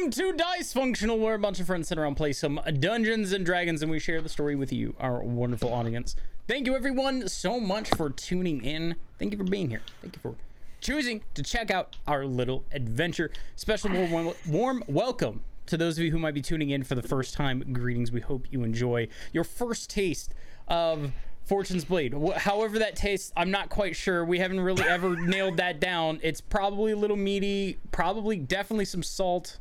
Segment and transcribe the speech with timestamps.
[0.00, 3.44] Welcome to Dice Functional, where a bunch of friends sit around, play some Dungeons and
[3.44, 6.16] Dragons, and we share the story with you, our wonderful audience.
[6.48, 8.96] Thank you, everyone, so much for tuning in.
[9.18, 9.82] Thank you for being here.
[10.00, 10.36] Thank you for
[10.80, 13.30] choosing to check out our little adventure.
[13.56, 17.02] Special warm, warm welcome to those of you who might be tuning in for the
[17.02, 17.62] first time.
[17.70, 18.10] Greetings.
[18.10, 20.32] We hope you enjoy your first taste
[20.66, 21.12] of
[21.44, 22.14] Fortune's Blade.
[22.36, 24.24] However that tastes, I'm not quite sure.
[24.24, 26.20] We haven't really ever nailed that down.
[26.22, 29.58] It's probably a little meaty, probably definitely some salt,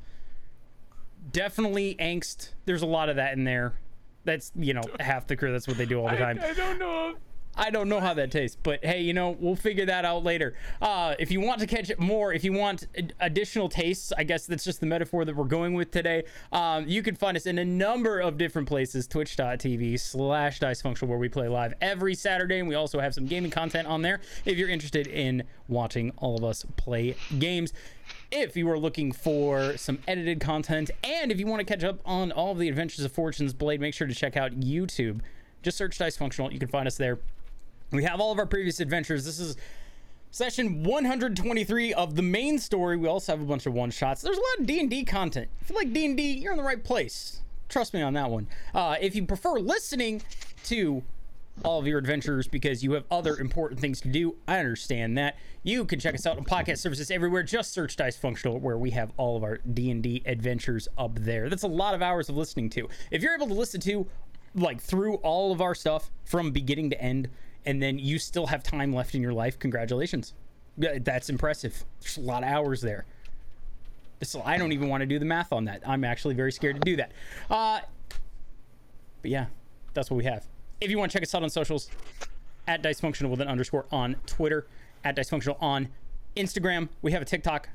[1.32, 2.50] definitely angst.
[2.66, 3.74] There's a lot of that in there.
[4.26, 5.52] That's, you know, half the crew.
[5.52, 6.40] That's what they do all the time.
[6.44, 7.16] I don't know.
[7.60, 10.56] I don't know how that tastes, but hey, you know, we'll figure that out later.
[10.82, 12.88] Uh, if you want to catch it more, if you want
[13.20, 16.24] additional tastes, I guess that's just the metaphor that we're going with today.
[16.54, 21.10] Um, you can find us in a number of different places twitch.tv slash dice functional,
[21.10, 24.22] where we play live every Saturday, and we also have some gaming content on there
[24.46, 27.74] if you're interested in watching all of us play games.
[28.32, 32.00] If you are looking for some edited content, and if you want to catch up
[32.06, 35.20] on all of the adventures of Fortune's Blade, make sure to check out YouTube.
[35.62, 36.54] Just search Dice Functional.
[36.54, 37.20] You can find us there.
[37.92, 39.26] We have all of our previous adventures.
[39.26, 39.58] This is
[40.30, 42.98] session 123 of the main story.
[42.98, 44.22] We also have a bunch of one shots.
[44.22, 45.50] There's a lot of D&D content.
[45.62, 47.42] If you like D&D, you're in the right place.
[47.68, 48.48] Trust me on that one.
[48.76, 50.22] Uh, if you prefer listening
[50.66, 51.02] to
[51.66, 55.36] all of your adventures because you have other important things to do, I understand that.
[55.64, 57.42] You can check us out on podcast services everywhere.
[57.42, 61.50] Just search Dice Functional, where we have all of our D&D adventures up there.
[61.50, 62.88] That's a lot of hours of listening to.
[63.10, 64.06] If you're able to listen to
[64.54, 67.30] like through all of our stuff from beginning to end
[67.66, 69.60] and then you still have time left in your life.
[69.60, 70.34] Congratulations.
[70.78, 71.84] That's impressive.
[72.02, 73.06] There's a lot of hours there.
[74.22, 75.82] So i don't even want to do the math on that.
[75.88, 77.12] I'm actually very scared to do that.
[77.50, 77.82] Uh
[79.22, 79.48] but yeah
[79.94, 80.46] that's what we have.
[80.82, 81.90] If you want to check us out on socials
[82.68, 84.68] at dicefunctional functional with an underscore on twitter
[85.04, 85.90] at dicefunctional on
[86.36, 86.90] instagram.
[87.02, 87.70] We have a tiktok.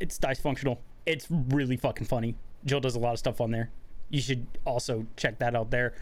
[0.00, 0.78] It's dicefunctional.
[1.06, 2.34] it's really fucking funny.
[2.64, 3.70] Jill does a lot of stuff on there.
[4.10, 5.94] You should also check that out there.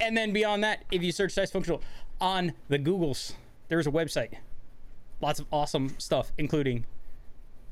[0.00, 1.82] And then beyond that if you search dice functional
[2.20, 3.32] on the googles
[3.68, 4.34] there's a website
[5.20, 6.84] lots of awesome stuff including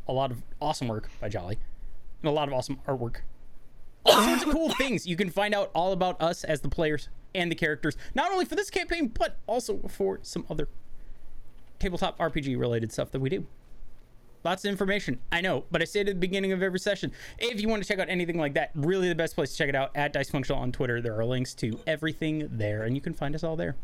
[0.08, 1.58] a lot of awesome work by jolly
[2.22, 3.16] and a lot of awesome artwork
[4.04, 7.08] all sorts of cool things you can find out all about us as the players
[7.34, 10.68] and the characters not only for this campaign but also for some other
[11.78, 13.46] tabletop rpg related stuff that we do
[14.46, 15.18] Lots of information.
[15.32, 17.10] I know, but I say it at the beginning of every session.
[17.36, 19.68] If you want to check out anything like that, really the best place to check
[19.68, 21.00] it out at Dice Functional on Twitter.
[21.00, 23.74] There are links to everything there, and you can find us all there.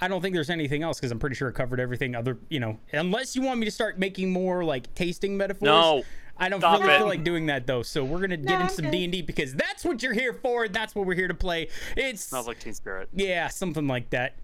[0.00, 2.58] I don't think there's anything else because I'm pretty sure I covered everything other, you
[2.60, 5.66] know, unless you want me to start making more like tasting metaphors.
[5.66, 6.02] No.
[6.42, 6.98] I don't Stop really it.
[6.98, 7.82] feel like doing that though.
[7.82, 8.90] So we're gonna get No, into some.
[8.90, 10.68] D and D because that's what you're here for.
[10.68, 11.68] That's what we're here to play.
[11.98, 13.10] It's Smells like Teen Spirit.
[13.12, 14.36] yeah, something like that.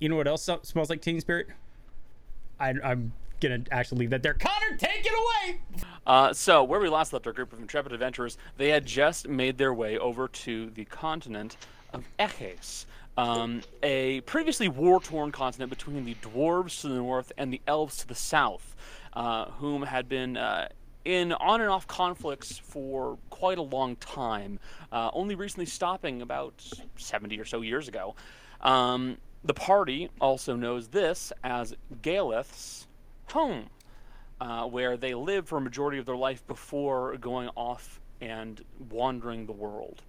[0.00, 1.46] You know what else smells like Teen Spirit?
[2.58, 4.34] I, I'm gonna actually leave that there.
[4.34, 5.60] Connor, take it away.
[6.06, 9.58] Uh, so, where we last left our group of intrepid adventurers, they had just made
[9.58, 11.56] their way over to the continent
[11.92, 17.60] of Eches, um, a previously war-torn continent between the dwarves to the north and the
[17.66, 18.76] elves to the south,
[19.14, 20.68] uh, whom had been uh,
[21.04, 24.58] in on and off conflicts for quite a long time,
[24.92, 26.62] uh, only recently stopping about
[26.96, 28.14] 70 or so years ago.
[28.60, 32.86] Um, the party also knows this as Galeth's
[33.30, 33.66] home
[34.40, 39.46] uh, where they lived for a majority of their life before going off and wandering
[39.46, 40.02] the world.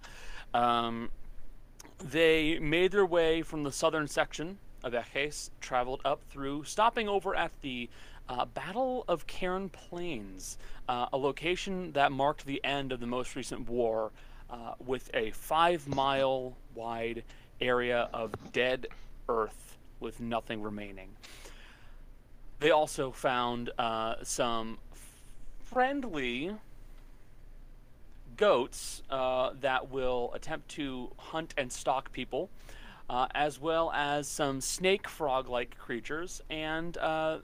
[0.54, 1.10] Um,
[1.98, 7.34] they made their way from the southern section of Eches, traveled up through, stopping over
[7.34, 7.88] at the
[8.28, 10.58] uh, Battle of Cairn Plains,
[10.88, 14.12] uh, a location that marked the end of the most recent war,
[14.50, 17.24] uh, with a five mile wide
[17.60, 18.86] area of dead
[19.28, 21.08] earth with nothing remaining.
[22.60, 24.78] They also found uh, some
[25.60, 26.54] friendly
[28.38, 32.48] goats uh, that will attempt to hunt and stalk people,
[33.10, 37.38] uh, as well as some snake frog like creatures, and uh,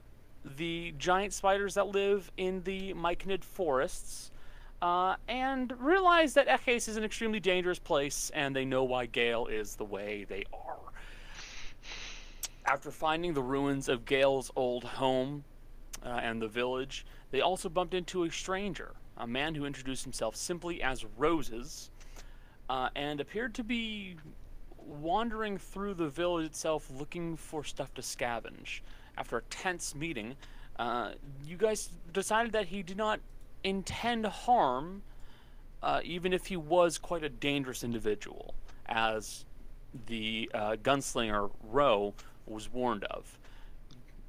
[0.57, 4.31] the giant spiders that live in the Myconid forests.
[4.81, 9.47] Uh, and realize that Eches is an extremely dangerous place, and they know why Gale
[9.47, 10.77] is the way they are.
[12.65, 15.43] After finding the ruins of Gale's old home
[16.05, 20.35] uh, and the village, they also bumped into a stranger, a man who introduced himself
[20.35, 21.89] simply as Roses,
[22.69, 24.15] uh, and appeared to be
[24.77, 28.81] wandering through the village itself looking for stuff to scavenge.
[29.17, 30.35] After a tense meeting,
[30.77, 31.11] uh,
[31.45, 33.19] you guys decided that he did not
[33.63, 35.03] intend harm,
[35.81, 38.53] uh, even if he was quite a dangerous individual,
[38.87, 39.45] as
[40.07, 42.13] the uh, gunslinger Roe
[42.45, 43.39] was warned of.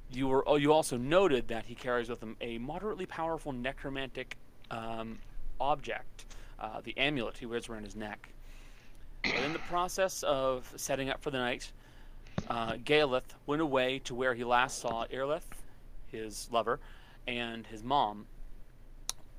[0.09, 0.47] You were.
[0.47, 4.37] Oh, you also noted that he carries with him a moderately powerful necromantic
[4.71, 5.19] um,
[5.59, 6.25] object,
[6.59, 8.29] uh, the amulet he wears around his neck.
[9.23, 11.71] But in the process of setting up for the night,
[12.49, 15.49] uh, Galeth went away to where he last saw Irleth,
[16.11, 16.79] his lover,
[17.27, 18.25] and his mom,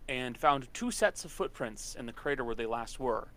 [0.09, 3.29] and found two sets of footprints in the crater where they last were,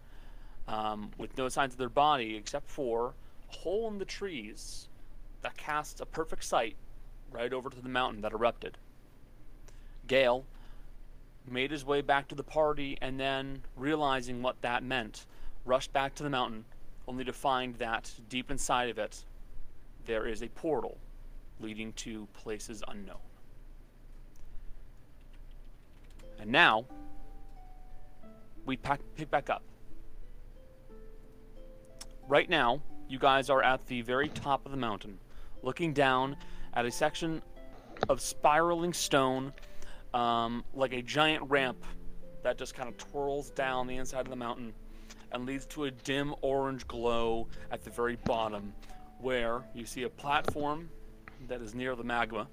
[0.67, 3.13] um, with no signs of their body except for
[3.49, 4.87] a hole in the trees
[5.41, 6.75] that casts a perfect sight
[7.31, 8.77] right over to the mountain that erupted.
[10.07, 10.45] Gale
[11.47, 15.25] made his way back to the party and then, realizing what that meant,
[15.65, 16.65] rushed back to the mountain,
[17.07, 19.23] only to find that deep inside of it
[20.05, 20.97] there is a portal
[21.59, 23.17] leading to places unknown.
[26.39, 26.85] And now,
[28.65, 29.63] we pack, pick back up.
[32.27, 35.19] Right now, you guys are at the very top of the mountain,
[35.61, 36.35] looking down
[36.73, 37.41] at a section
[38.09, 39.53] of spiraling stone,
[40.13, 41.83] um, like a giant ramp
[42.43, 44.73] that just kind of twirls down the inside of the mountain
[45.31, 48.73] and leads to a dim orange glow at the very bottom,
[49.19, 50.89] where you see a platform
[51.47, 52.47] that is near the magma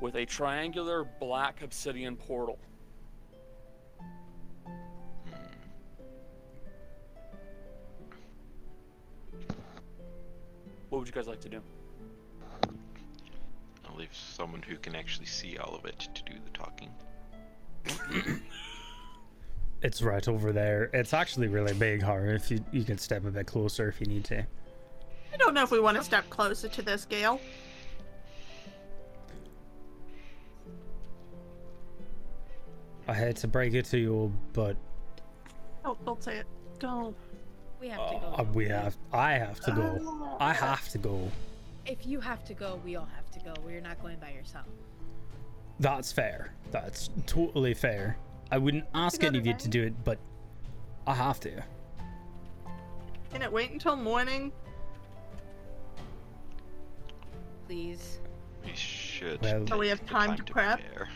[0.00, 2.58] with a triangular black obsidian portal.
[10.90, 11.60] What would you guys like to do?
[14.14, 16.90] I'll leave someone who can actually see all of it to do the talking.
[19.82, 20.88] It's right over there.
[20.94, 22.24] It's actually really big, Har.
[22.28, 24.38] If you you can step a bit closer if you need to.
[24.38, 27.38] I don't know if we want to step closer to this, Gale.
[33.06, 34.74] I hate to break it to you, but
[35.82, 36.46] Don't, don't say it.
[36.78, 37.14] Don't.
[37.78, 38.34] We have to go.
[38.38, 38.96] uh, we have.
[39.12, 40.36] I have to go.
[40.40, 41.30] I have to go.
[41.84, 43.13] If you have to go, we all have to
[43.44, 43.52] go.
[43.64, 44.66] We're not going by yourself.
[45.80, 46.52] That's fair.
[46.70, 48.16] That's totally fair.
[48.50, 50.18] I wouldn't ask any of you to do it, but
[51.06, 51.62] I have to.
[53.32, 54.52] Can it wait until morning?
[57.66, 58.20] Please.
[58.64, 59.40] We should.
[59.42, 60.80] Well- So we have take the time to prep?
[60.80, 61.08] prepare.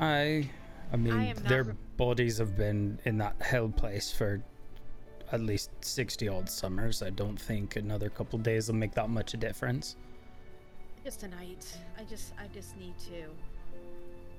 [0.00, 0.48] I,
[0.92, 4.42] I mean, am not their re- bodies have been in that hell place for
[5.32, 7.02] at least sixty odd summers.
[7.02, 9.96] I don't think another couple days will make that much a difference.
[11.04, 11.76] Just tonight.
[11.98, 13.26] I just, I just need to.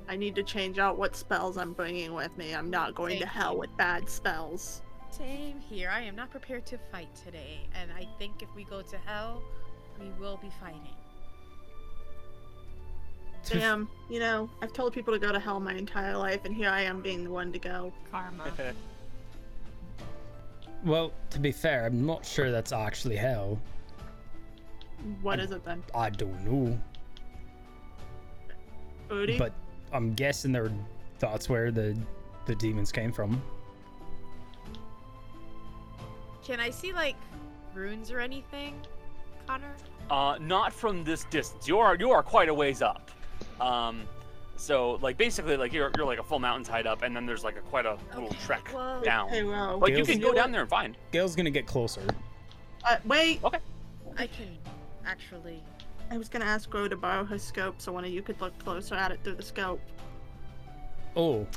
[0.10, 2.56] I need to change out what spells I'm bringing with me.
[2.56, 3.60] I'm not going to hell you.
[3.60, 4.82] with bad spells.
[5.12, 5.90] Same here.
[5.90, 9.44] I am not prepared to fight today, and I think if we go to hell,
[10.00, 10.82] we will be fighting.
[13.46, 16.46] To Damn, um, you know, I've told people to go to hell my entire life,
[16.46, 17.94] and here I am being the one to go.
[18.12, 18.52] Karma.
[20.84, 23.60] Well, to be fair, I'm not sure that's actually hell.
[25.22, 25.84] What is it then?
[25.94, 26.80] I don't know,
[29.08, 29.38] Booty?
[29.38, 29.54] but
[29.94, 30.72] I'm guessing there
[31.20, 31.98] that's where the
[32.46, 33.42] the demons came from.
[36.44, 37.16] Can I see like
[37.74, 38.76] runes or anything,
[39.48, 39.76] Connor?
[40.10, 41.68] Uh, not from this distance.
[41.68, 43.10] You are you are quite a ways up.
[43.60, 44.04] Um,
[44.56, 47.44] so like basically like you're you're like a full mountain tied up, and then there's
[47.44, 49.30] like a quite a little Okay, trek well- down.
[49.30, 49.78] Hey, well.
[49.80, 50.96] Like you can go down there and find.
[51.12, 52.02] Gale's gonna get closer.
[52.84, 53.58] Uh, wait, Okay.
[54.18, 54.58] I can
[55.06, 55.62] actually.
[56.12, 58.58] I was gonna ask Gro to borrow her scope so one of you could look
[58.60, 59.82] closer at it through the scope.
[61.16, 61.48] Oh,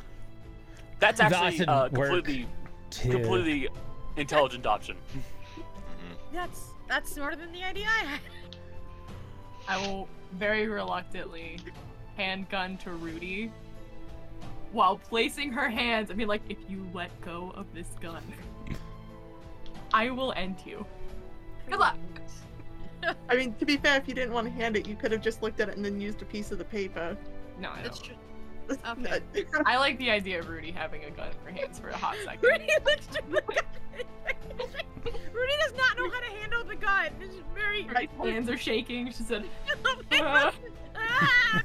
[1.00, 2.46] That's actually didn't uh, completely
[2.90, 3.10] two.
[3.10, 3.68] completely
[4.16, 4.96] intelligent option.
[6.32, 8.20] That's that's smarter than the idea I had.
[9.68, 11.58] I will very reluctantly
[12.16, 13.52] handgun to Rudy
[14.72, 16.10] while placing her hands.
[16.10, 18.22] I mean, like, if you let go of this gun,
[19.92, 20.84] I will end you.
[21.68, 21.98] Good luck.
[23.28, 25.20] I mean, to be fair, if you didn't want to hand it, you could have
[25.22, 27.16] just looked at it and then used a piece of the paper.
[27.60, 28.08] No, I That's don't.
[28.08, 28.16] true.
[28.86, 29.22] Okay.
[29.64, 32.42] I like the idea of Rudy having a gun for hands for a hot second.
[32.42, 33.64] Rudy looks through the gun.
[35.32, 37.08] Rudy does not know how to handle the gun.
[37.18, 37.84] This is very.
[37.84, 39.06] Rudy's hands are shaking.
[39.10, 39.46] She said,
[40.20, 40.52] Ah!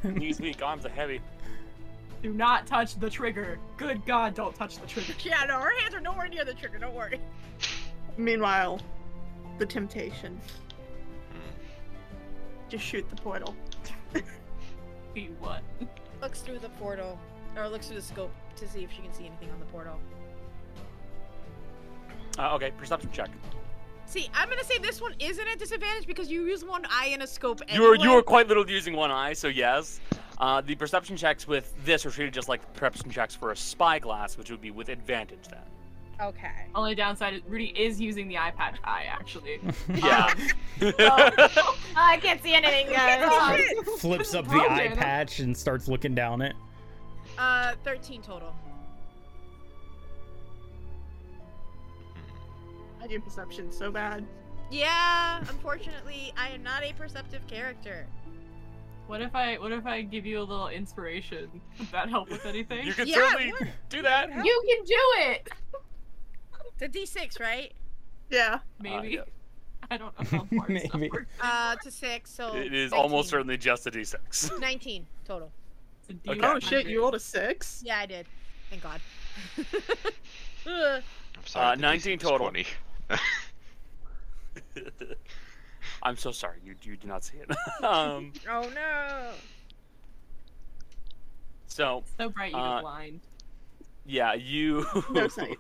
[0.06, 1.20] Knees weak, arms are heavy.
[2.22, 3.60] "Do not touch the trigger.
[3.76, 6.78] Good God, don't touch the trigger." yeah, no, her hands are nowhere near the trigger.
[6.78, 7.20] Don't worry.
[8.16, 8.80] Meanwhile,
[9.58, 10.40] the temptation.
[12.74, 13.56] Just shoot the portal.
[15.14, 15.62] Be what?
[16.24, 17.20] Looks through the portal,
[17.56, 20.00] or looks through the scope to see if she can see anything on the portal.
[22.40, 23.30] Uh, okay, perception check.
[24.08, 27.22] See, I'm gonna say this one isn't at disadvantage because you use one eye in
[27.22, 27.62] a scope.
[27.72, 28.16] You were you anyway.
[28.16, 30.00] were quite literally using one eye, so yes.
[30.40, 34.36] Uh, the perception checks with this are treated just like perception checks for a spyglass,
[34.36, 35.62] which would be with advantage then.
[36.22, 36.52] Okay.
[36.76, 39.60] Only downside is Rudy is using the eye patch eye actually.
[39.96, 40.34] Yeah.
[40.82, 43.64] Oh, I can't see anything, guys.
[44.00, 44.96] Flips up the eye Dana.
[44.96, 46.56] patch and starts looking down it.
[47.38, 48.54] uh, 13 total.
[53.02, 54.26] I do perception so bad.
[54.72, 58.08] Yeah, unfortunately, I am not a perceptive character.
[59.08, 61.50] What if I what if I give you a little inspiration?
[61.80, 62.86] Would that help with anything?
[62.88, 63.54] you can Yeah, certainly
[63.90, 64.30] do that.
[64.30, 65.50] You can do it.
[66.80, 67.72] The D6, right?
[68.30, 68.60] Yeah.
[68.82, 69.20] Maybe.
[69.20, 69.24] Uh,
[69.92, 71.10] I don't know how far Maybe.
[71.42, 72.56] Uh, to six, so.
[72.56, 72.94] It is 19.
[72.94, 74.60] almost certainly just a d6.
[74.62, 75.52] 19 total.
[76.28, 76.40] Okay.
[76.42, 77.82] Oh shit, you rolled a six?
[77.86, 78.26] Yeah, I did.
[78.70, 79.02] Thank God.
[80.66, 81.02] I'm
[81.46, 81.74] sorry.
[81.74, 82.50] Uh, 19 total.
[82.50, 82.66] 20.
[86.02, 87.50] I'm so sorry, you you do not see it.
[87.84, 89.32] um, oh no.
[91.68, 93.22] so so bright you Uh, blind.
[94.06, 94.86] yeah, you.
[95.12, 95.58] No sight.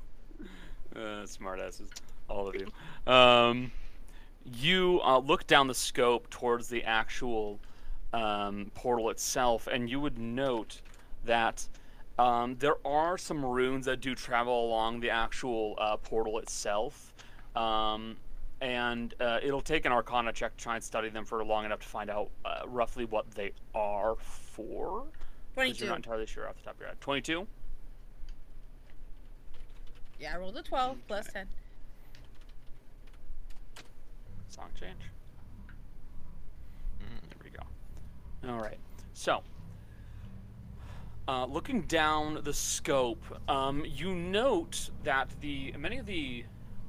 [0.95, 1.89] Uh, smartasses,
[2.29, 3.11] all of you.
[3.11, 3.71] Um,
[4.45, 7.59] you uh, look down the scope towards the actual
[8.13, 10.81] um, portal itself, and you would note
[11.25, 11.67] that
[12.19, 17.13] um, there are some runes that do travel along the actual uh, portal itself.
[17.55, 18.17] Um,
[18.61, 21.81] and uh, it'll take an Arcana check to try and study them for long enough
[21.81, 25.03] to find out uh, roughly what they are for.
[25.55, 25.83] Because 22.
[25.83, 27.01] you're not entirely sure off the top of your head.
[27.01, 27.45] 22?
[30.19, 31.47] Yeah, I rolled a 12 plus 10.
[34.47, 34.93] Song change.
[37.01, 38.53] Mm, there we go.
[38.53, 38.77] All right.
[39.13, 39.41] So,
[41.27, 46.43] uh, looking down the scope, um, you note that the many of the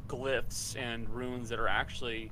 [0.08, 2.30] glyphs and runes that are actually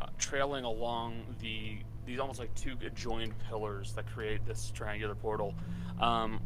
[0.00, 5.54] uh, trailing along the these almost like two adjoined pillars that create this triangular portal.
[6.00, 6.40] Um,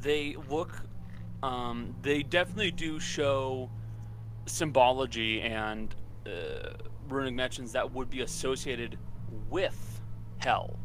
[0.00, 0.72] they look.
[1.42, 3.70] Um, they definitely do show
[4.46, 5.94] symbology and
[6.26, 6.70] uh,
[7.08, 8.98] runic mentions that would be associated
[9.50, 10.00] with
[10.38, 10.78] hell.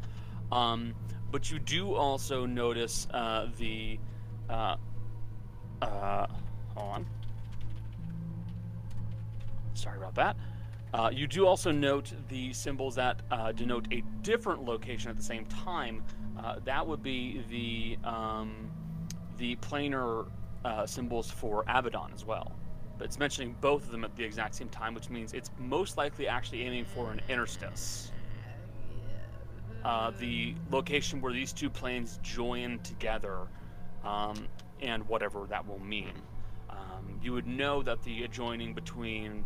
[0.51, 0.93] Um,
[1.31, 3.99] but you do also notice uh, the.
[4.49, 4.75] Uh,
[5.81, 6.27] uh,
[6.75, 7.05] hold on.
[9.73, 10.35] Sorry about that.
[10.93, 15.23] Uh, you do also note the symbols that uh, denote a different location at the
[15.23, 16.03] same time.
[16.37, 18.69] Uh, that would be the um,
[19.37, 20.27] the planar
[20.65, 22.51] uh, symbols for Abaddon as well
[23.01, 25.97] but it's mentioning both of them at the exact same time, which means it's most
[25.97, 28.11] likely actually aiming for an interstice.
[29.83, 33.47] Uh, the location where these two planes join together,
[34.03, 34.47] um,
[34.83, 36.13] and whatever that will mean.
[36.69, 39.45] Um, you would know that the adjoining between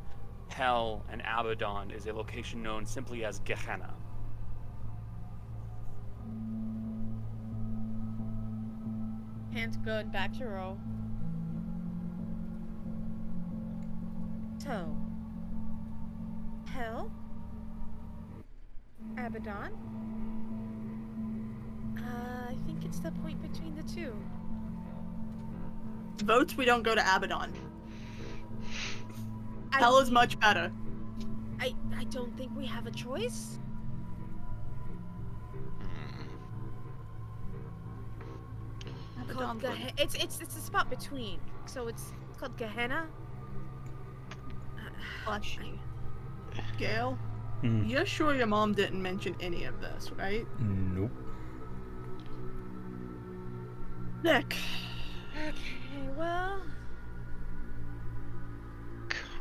[0.49, 3.93] Hell and Abaddon is a location known simply as Gehenna.
[9.53, 10.77] Hands good, back to row.
[14.65, 14.95] Hell?
[19.17, 19.71] Abaddon?
[21.97, 24.13] Uh, I think it's the point between the two.
[26.23, 27.53] Votes we don't go to Abaddon.
[29.71, 30.71] I, Hell is much better.
[31.59, 33.59] I, I don't think we have a choice.
[35.79, 36.23] Hmm.
[39.31, 41.39] Called Abaddon's Geh- it's it's it's a spot between.
[41.65, 43.07] So it's called Gehenna.
[45.23, 45.79] Fleshy.
[46.77, 47.17] Gale,
[47.61, 47.83] Hmm.
[47.85, 50.45] you're sure your mom didn't mention any of this, right?
[50.59, 51.11] Nope.
[54.23, 54.55] Nick.
[55.37, 56.61] Okay, well,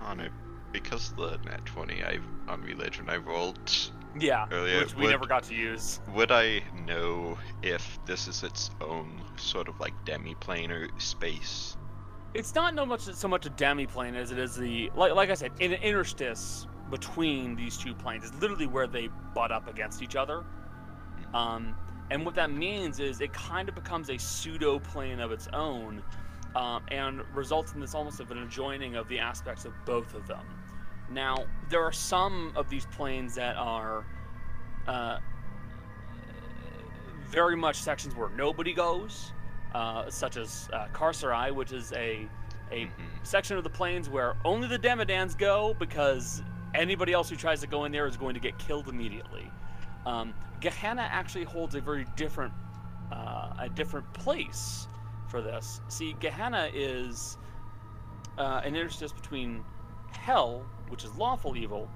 [0.01, 0.31] Connor,
[0.73, 2.19] because the net 20 I
[2.49, 3.71] on religion I rolled,
[4.19, 6.01] Yeah, Earlier, which we would- never got to use.
[6.09, 11.77] would I know if this is its own sort of like demi-planar space?
[12.35, 15.35] It's not no much so much a demi-plane as it is the like like I
[15.35, 20.17] said, an interstice between these two planes is literally where they butt up against each
[20.17, 20.45] other.
[21.33, 21.75] Um,
[22.11, 26.03] and what that means is it kind of becomes a pseudo plane of its own,
[26.55, 30.27] um, and results in this almost of an adjoining of the aspects of both of
[30.27, 30.45] them.
[31.11, 34.05] Now, there are some of these planes that are
[34.87, 35.19] uh,
[37.29, 39.33] very much sections where nobody goes,
[39.75, 42.29] uh, such as uh, Carceri, which is a
[42.71, 42.91] a Mhm.
[43.25, 46.43] section of the plains where only the Demodands go because
[46.75, 49.51] anybody else who tries to go in there is going to get killed immediately.
[50.07, 52.53] Um, Gehenna actually holds a very different
[53.13, 54.89] uh, a different place
[55.29, 55.81] for this.
[55.89, 57.37] See, Gehenna is
[58.39, 59.63] uh, an interstice between
[60.11, 61.89] hell, which is lawful evil,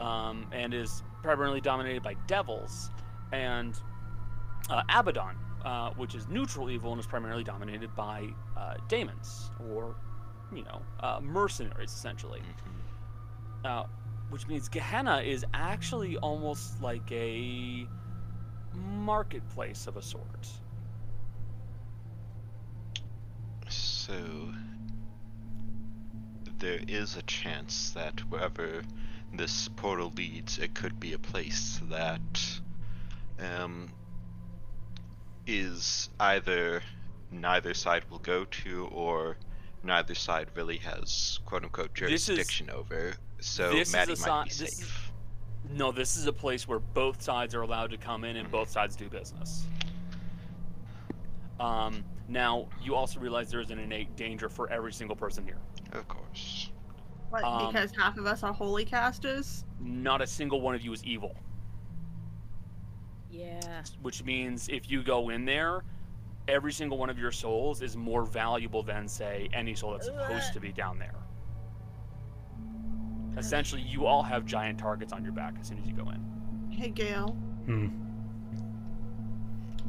[0.00, 2.90] um, and is primarily dominated by devils,
[3.32, 3.74] and
[4.68, 9.94] uh, Abaddon, uh, which is neutral evil and is primarily dominated by uh, daemons, or,
[10.52, 12.40] you know, uh, mercenaries, essentially.
[12.40, 13.68] Mhm.
[13.68, 13.84] Uh,
[14.30, 17.86] which means Gehenna is actually almost like a
[18.74, 20.48] marketplace of a sort.
[23.68, 24.52] So
[26.58, 28.82] there is a chance that wherever
[29.32, 32.60] this portal leads, it could be a place that
[33.38, 33.88] um,
[35.50, 36.82] is either
[37.32, 39.36] neither side will go to, or
[39.82, 43.14] neither side really has quote unquote This is- jurisdiction over.
[43.40, 45.12] So this is Maddie a might be si- this safe.
[45.70, 48.70] No, this is a place where both sides are allowed to come in and both
[48.70, 49.66] sides do business.
[51.58, 55.58] Um, now, you also realize there is an innate danger for every single person here.
[55.92, 56.70] Of course.
[57.28, 59.64] What, Um, because half of us are holy casters?
[59.78, 61.36] Not a single one of you is evil,
[63.30, 63.82] Yeah.
[64.02, 65.84] which means if you go in there,
[66.48, 70.52] every single one of your souls is more valuable than, say, any soul that's supposed
[70.54, 71.14] to be down there.
[73.36, 76.20] Essentially, you all have giant targets on your back as soon as you go in.
[76.70, 77.30] Hey, Gale.
[77.66, 77.88] Hmm.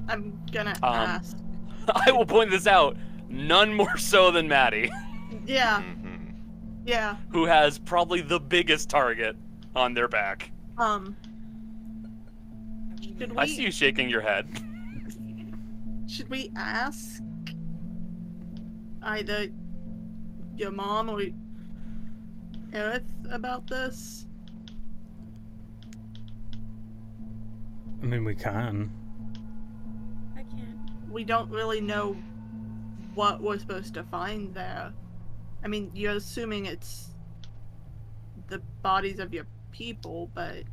[0.08, 1.38] I'm gonna Um, ask.
[2.08, 2.96] I will point this out,
[3.30, 4.92] none more so than Maddie,
[5.46, 6.34] Yeah, Mhm.
[6.86, 7.16] yeah.
[7.30, 9.36] who has probably the biggest target
[9.76, 10.52] on their back.
[10.78, 11.16] Um,
[13.02, 14.48] should we, I see you shaking your head.
[16.08, 17.22] should we ask
[19.04, 19.48] either
[20.56, 21.22] your mom or
[22.72, 24.28] Aerith about this?
[28.02, 28.92] I mean, we can.
[30.36, 31.12] I can't.
[31.12, 32.18] We don't really know
[33.14, 34.94] what we're supposed to find there.
[35.64, 37.10] I mean, you're assuming it's
[38.48, 40.64] the bodies of your people, but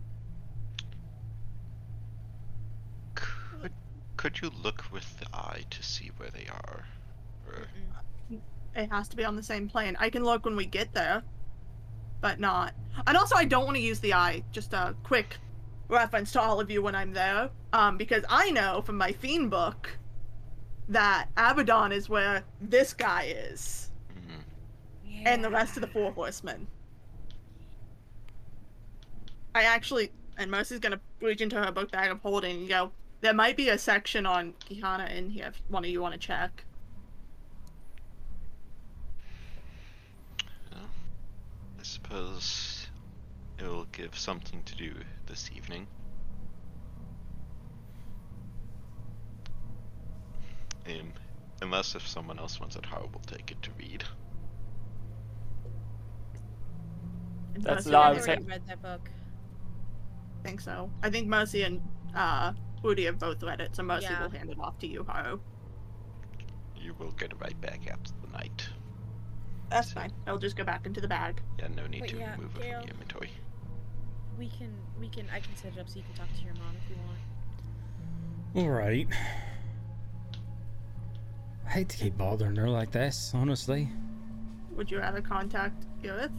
[4.19, 6.85] Could could you look with the eye to see where they are?
[7.47, 7.69] Or
[8.75, 9.97] it has to be on the same plane.
[10.01, 11.23] I can look when we get there,
[12.21, 12.75] but not.
[13.07, 14.43] And also, I don't want to use the eye.
[14.51, 15.37] Just a quick
[15.89, 19.51] reference to all of you when I'm there, um, because I know from my fiend
[19.51, 19.97] book
[20.89, 25.23] that Abaddon is where this guy is, Mhm.
[25.27, 26.67] and the rest of the four horsemen.
[29.55, 32.93] I actually, and Mercy's gonna reach into her book bag of holding and go.
[33.21, 36.21] There might be a section on Gehenna in here if one of you want to
[36.21, 36.65] check.
[40.73, 40.83] Well,
[41.79, 42.87] I suppose
[43.59, 44.95] it'll give something to do
[45.27, 45.89] this evening.
[50.87, 51.13] Um,
[51.61, 54.05] unless if someone else wants it, Har will take it to read.
[57.55, 59.11] That's Mercy not- I and would I've already read that book.
[60.39, 60.91] I think so.
[61.03, 61.83] I think Mercy and
[62.15, 64.23] uh, Woody have both read it, so Mercy Yeah.
[64.23, 65.41] will hand it off to you, Haru.
[66.77, 68.69] You will get it right back after the night.
[69.69, 70.13] That's fine.
[70.27, 71.43] It'll just go back into the bag.
[71.59, 73.31] Yeah, no need But to yeah, remove it Gale- from the inventory.
[74.39, 76.55] We can, we can, I can set it up so you can talk to your
[76.55, 77.19] mom if you want.
[78.67, 79.09] All right.
[81.67, 83.89] I hate to keep bothering her like this, honestly.
[84.71, 86.31] Would you rather contact Irith?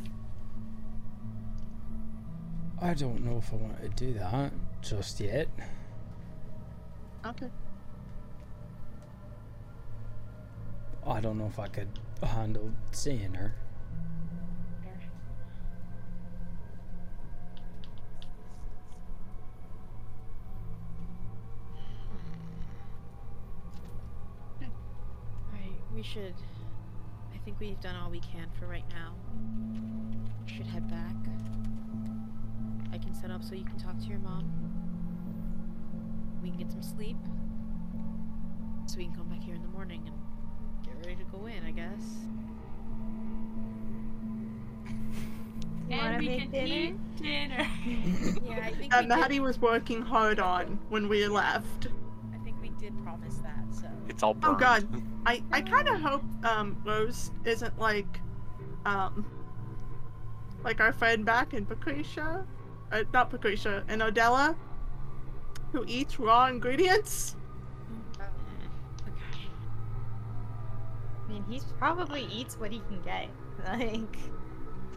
[2.81, 5.49] I don't know if I want to do that just yet.
[7.25, 7.49] Okay.
[11.05, 11.89] I don't know if I could
[12.23, 13.55] handle seeing her.
[25.51, 26.35] Alright, we should.
[27.33, 29.13] I think we've done all we can for right now.
[30.45, 31.15] We should head back.
[32.93, 34.68] I can set up so you can talk to your mom.
[36.41, 37.17] We can get some sleep.
[38.87, 40.15] So we can come back here in the morning and
[40.85, 42.03] get ready to go in, I guess.
[45.91, 47.67] And Wanna we make can eat dinner.
[48.45, 51.87] Yeah, I think That we Maddie was working hard on when we left.
[52.33, 53.87] I think we did promise that, so.
[54.07, 54.87] It's all Oh god.
[55.25, 58.21] I, I kinda hope um Rose isn't like
[58.85, 59.25] um
[60.63, 62.45] like our friend back in Patricia.
[62.91, 64.55] Uh, not Patricia, in Odella
[65.71, 67.35] who eats raw ingredients.
[71.27, 73.29] I mean, he probably eats what he can get.
[73.67, 74.17] Like,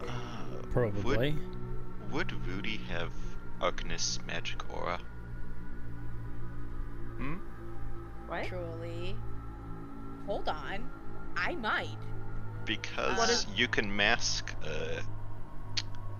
[0.09, 0.13] Uh,
[0.73, 1.33] Probably.
[2.13, 3.11] Would, would Rudy have
[3.61, 5.01] Arcanist's magic aura?
[7.17, 7.35] Hmm?
[8.29, 8.47] what?
[8.47, 9.17] Truly.
[10.27, 10.89] Hold on.
[11.37, 11.99] I might.
[12.65, 15.01] Because What is- you can mask, uh,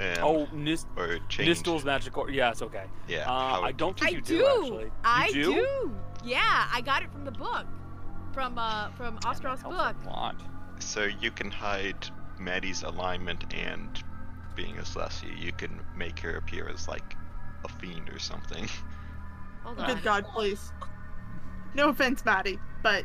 [0.03, 1.63] um, Oh, Nis- or change.
[1.63, 2.31] Nystul's magic core.
[2.31, 2.85] Yeah, it's okay.
[3.09, 3.31] Yeah.
[3.31, 4.39] Uh, I don't think I you do.
[4.39, 4.85] do, actually.
[4.85, 5.43] You I do?
[5.55, 5.95] do?
[6.25, 7.67] Yeah, I got it from the book.
[8.33, 10.07] From uh from Damn, that Ostrov's helps book.
[10.09, 10.35] A.
[10.83, 12.07] So you can hide
[12.39, 14.03] Maddie's alignment and
[14.55, 15.39] being a Celestia.
[15.39, 17.15] You can make her appear as like
[17.65, 18.69] a fiend or something.
[19.65, 19.87] Hold on.
[19.87, 20.73] Good god, please.
[21.75, 23.05] No offense, Maddie, but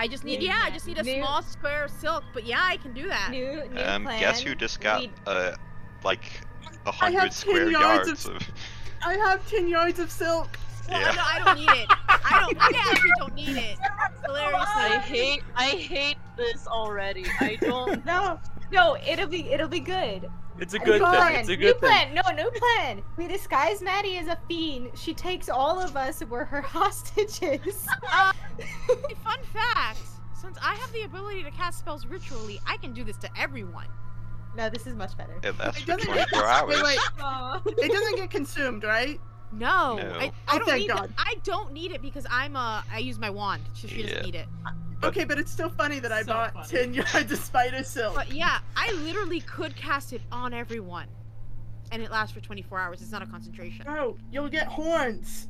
[0.00, 2.62] I just need yeah, I just need a new- small square of silk, but yeah,
[2.62, 3.30] I can do that.
[3.30, 4.18] New, new Um, plan.
[4.18, 5.52] guess who just got We- uh
[6.02, 6.24] like
[6.86, 8.42] a I hundred square yards yards of- of.
[9.04, 10.58] I have ten yards of silk.
[10.88, 11.12] Well, Yeah.
[11.12, 11.88] no, I don't need it.
[12.08, 13.78] I don't I actually don't need it.
[14.24, 14.56] Hilariously.
[14.64, 17.26] I hate I hate this already.
[17.38, 18.40] I don't No,
[18.72, 20.30] no, it'll be it'll be good.
[20.60, 21.26] It's a New good plan.
[21.32, 21.40] thing.
[21.40, 21.88] It's a new good thing.
[21.90, 22.14] plan.
[22.14, 23.02] No, new plan.
[23.16, 24.90] We disguise Maddie as a fiend.
[24.94, 26.22] She takes all of us.
[26.22, 27.86] We're her hostages.
[28.12, 28.32] Uh,
[29.24, 29.98] fun fact,
[30.40, 33.86] since I have the ability to cast spells ritually, I can do this to everyone.
[34.56, 35.38] no, this is much better.
[35.42, 36.82] It lasts It for doesn't 24 hours.
[36.82, 36.98] Wait, wait.
[37.84, 39.20] It doesn't get consumed, right?
[39.52, 40.12] No, No.
[40.18, 41.04] I, I Oh, don't thank need God.
[41.06, 41.10] It.
[41.18, 42.84] I don't need it because I'm a.
[42.92, 43.62] I use my wand.
[43.74, 44.46] She, she doesn't need it.
[45.02, 46.68] Okay, but it's still funny that I So bought funny.
[46.68, 48.14] ten yards of spider silk.
[48.14, 51.08] But yeah, I literally could cast it on everyone,
[51.90, 53.00] and it lasts for 24 hours.
[53.02, 53.84] It's not a concentration.
[53.86, 55.48] Bro, you'll get horns.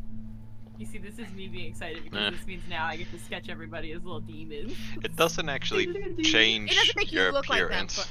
[0.79, 2.31] You see, this is me being excited because Eh.
[2.31, 4.73] this means now I get to sketch everybody as little demons.
[5.05, 5.87] It doesn't actually
[6.23, 7.97] change It doesn't make you your look like them, appearance.
[7.99, 8.09] but-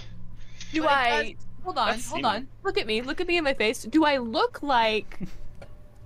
[0.72, 2.26] do But it I hold on, That's hold seeming.
[2.26, 2.48] on.
[2.64, 3.02] Look at me.
[3.02, 3.84] Look at me in my face.
[3.86, 5.20] Do I look like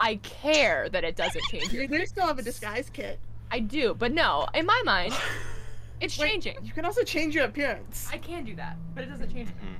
[0.03, 3.19] I care that it doesn't change your You do still have a disguise kit.
[3.49, 5.13] I do, but no, in my mind,
[6.01, 6.57] it's Wait, changing.
[6.61, 8.09] You can also change your appearance.
[8.11, 9.47] I can do that, but it doesn't change.
[9.49, 9.77] Mhm.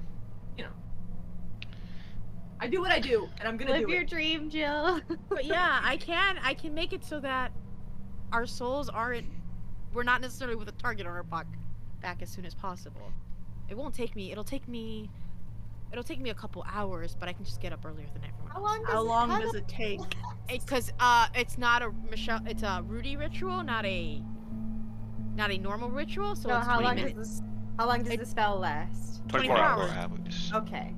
[0.57, 0.69] You know,
[2.61, 4.09] I do what I do, and I'm gonna Live do your it.
[4.09, 5.01] dream, Jill.
[5.29, 7.51] But yeah, I can I can make it so that
[8.31, 9.27] our souls aren't
[9.93, 11.47] we're not necessarily with a target on our back
[12.01, 13.11] back as soon as possible.
[13.69, 14.31] It won't take me.
[14.31, 15.09] It'll take me.
[15.93, 18.51] It'll take me a couple hours, but I can just get up earlier than everyone.
[18.51, 20.01] How long does How it- long how does it take?
[20.49, 22.41] Because uh, it's not a Michelle.
[22.45, 24.21] It's a Rudy ritual, not a
[25.35, 26.35] not a normal ritual.
[26.35, 27.15] So No, it's how long minutes.
[27.15, 27.41] does this?
[27.79, 29.21] How long does It- the spell last?
[29.29, 29.91] 24 hours.
[29.91, 30.51] hours.
[30.55, 30.93] Okay.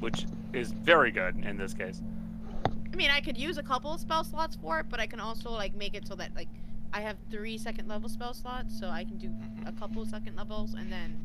[0.00, 2.02] Which is very good in this case.
[2.92, 5.18] I mean, I could use a couple of spell slots for it, but I can
[5.18, 6.48] also like make it so that like
[6.92, 9.34] I have three second level spell slots, so I can do
[9.66, 11.18] a couple second levels and then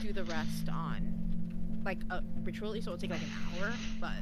[0.00, 2.80] do the rest on like uh, ritually.
[2.80, 4.12] So it'll take like an hour, but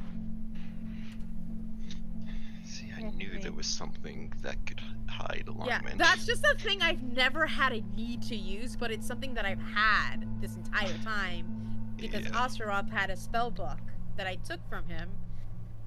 [2.65, 5.67] See, I Yeah, knew there was something that could hide alignment.
[5.67, 5.97] yeah, alignment.
[5.97, 9.45] that's just a thing I've never had a need to use, but it's something that
[9.45, 12.31] I've had this entire time because Yeah.
[12.45, 13.79] Osteroth had a spell book
[14.17, 15.09] that I took from him,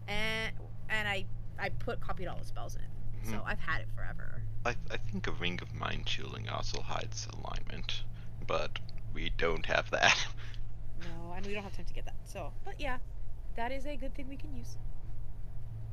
[0.09, 0.53] and
[0.89, 1.25] and I
[1.59, 2.83] I put copied all the spells in,
[3.31, 3.43] so Mhm.
[3.47, 4.43] I've had it forever.
[4.65, 8.05] I, I think a ring of mind shielding also hides alignment,
[8.47, 8.79] but
[9.15, 10.17] we don't have that.
[11.03, 12.15] No, and we don't have time to get that.
[12.25, 12.99] So, but yeah,
[13.57, 14.77] that is a good thing we can use.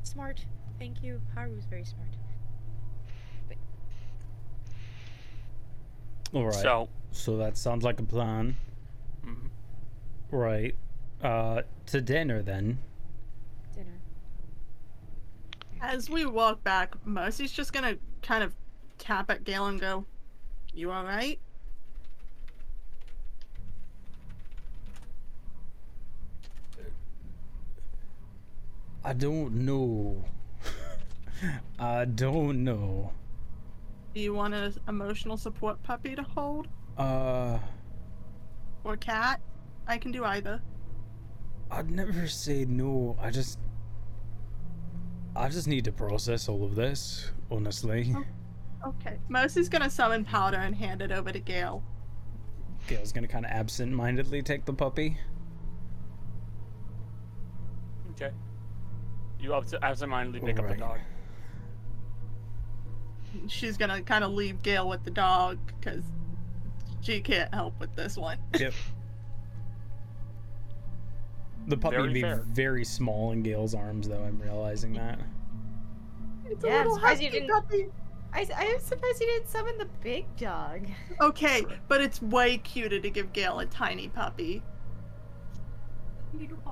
[0.03, 0.45] Smart.
[0.77, 1.19] Thank you.
[1.33, 2.09] Haru's very smart.
[6.33, 6.53] All right.
[6.53, 8.55] So, So that sounds like a plan.
[9.25, 9.49] mhm.
[10.31, 10.75] Right.
[11.23, 12.77] Uh, to dinner then.
[13.73, 13.99] Dinner.
[15.81, 18.53] As we walk back, Mercy's just gonna kind of
[18.99, 20.05] tap at Gale and go,
[20.71, 21.39] You alright?
[29.03, 30.23] I don't know.
[31.79, 33.11] I don't know.
[34.13, 36.67] Do you want an emotional support puppy to hold?
[36.97, 37.59] Uh,
[38.83, 39.39] Or cat?
[39.87, 40.61] I can do either.
[41.71, 43.17] I'd never say no.
[43.21, 43.59] I just.
[45.35, 48.13] I just need to process all of this, honestly.
[48.85, 49.19] Okay.
[49.29, 51.83] Mercy's gonna summon powder and hand it over to Gale.
[52.87, 55.17] Gale's gonna kind of absent mindedly take the puppy.
[58.11, 58.31] okay.
[59.39, 60.99] You up to absentmindedly pick up the dog.
[63.47, 66.03] She's gonna kind of leave Gale with the dog because
[67.01, 68.37] she can't help with this one.
[68.59, 68.73] Yep.
[71.67, 72.43] The puppy Very would be fair.
[72.51, 74.23] very small in Gale's arms, though.
[74.23, 75.19] I'm realizing that.
[76.45, 77.85] It's a Yeah, I'm little surprised you husky didn't- puppy.
[78.33, 80.87] I, I am surprised you didn't summon the big dog.
[81.21, 84.63] Okay, but it's way cuter to give Gale a tiny puppy.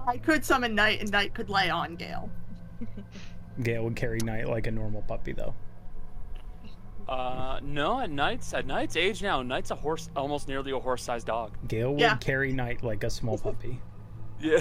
[0.08, 2.30] I could summon Knight, and Knight could lay on Gale.
[3.64, 5.54] Gale would carry Knight like a normal puppy, though.
[7.10, 11.26] Uh, no, at Knight's at Knight's age now, Knight's a horse, almost nearly a horse-sized
[11.28, 11.58] dog.
[11.68, 12.18] Gale would Yeah.
[12.18, 13.80] carry Knight like a small puppy.
[14.40, 14.60] Yeah.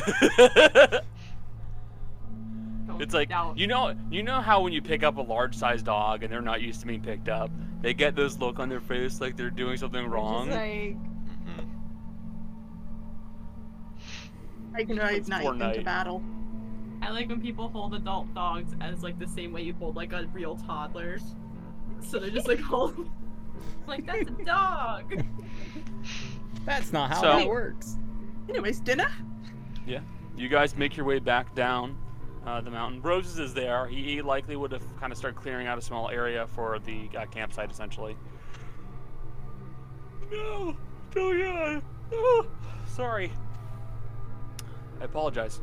[2.99, 6.33] It's like you know, you know how when you pick up a large-sized dog and
[6.33, 7.51] they're not used to being picked up,
[7.83, 10.47] they get this look on their face like they're doing something wrong.
[10.47, 11.69] Just like, Mhm.
[14.75, 16.23] I can ride It's Knight into battle.
[17.07, 20.13] I like when people hold adult dogs as like the same way you hold like
[20.13, 21.19] a real toddler.
[22.01, 23.09] So they're just like hold
[23.87, 25.25] like that's a dog.
[26.65, 27.97] That's not how So- that works.
[28.49, 29.09] Anyways, dinner?
[29.87, 30.01] Yeah,
[30.37, 31.97] you guys make your way back down
[32.45, 33.01] uh, the mountain.
[33.03, 33.87] Roses is there.
[33.87, 37.09] He, he likely would have kind of started clearing out a small area for the
[37.17, 38.17] uh, campsite, essentially.
[40.33, 40.77] No,
[41.17, 41.81] oh yeah.
[42.13, 42.47] Oh,
[42.89, 43.33] sorry.
[45.01, 45.61] I apologize.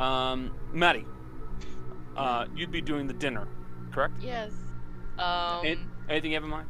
[0.00, 1.04] Um, Maddie,
[2.16, 3.46] uh, you'd be doing the dinner,
[3.92, 4.14] correct?
[4.20, 4.52] Yes.
[5.18, 5.64] Um.
[5.66, 6.68] An- anything you have in mind?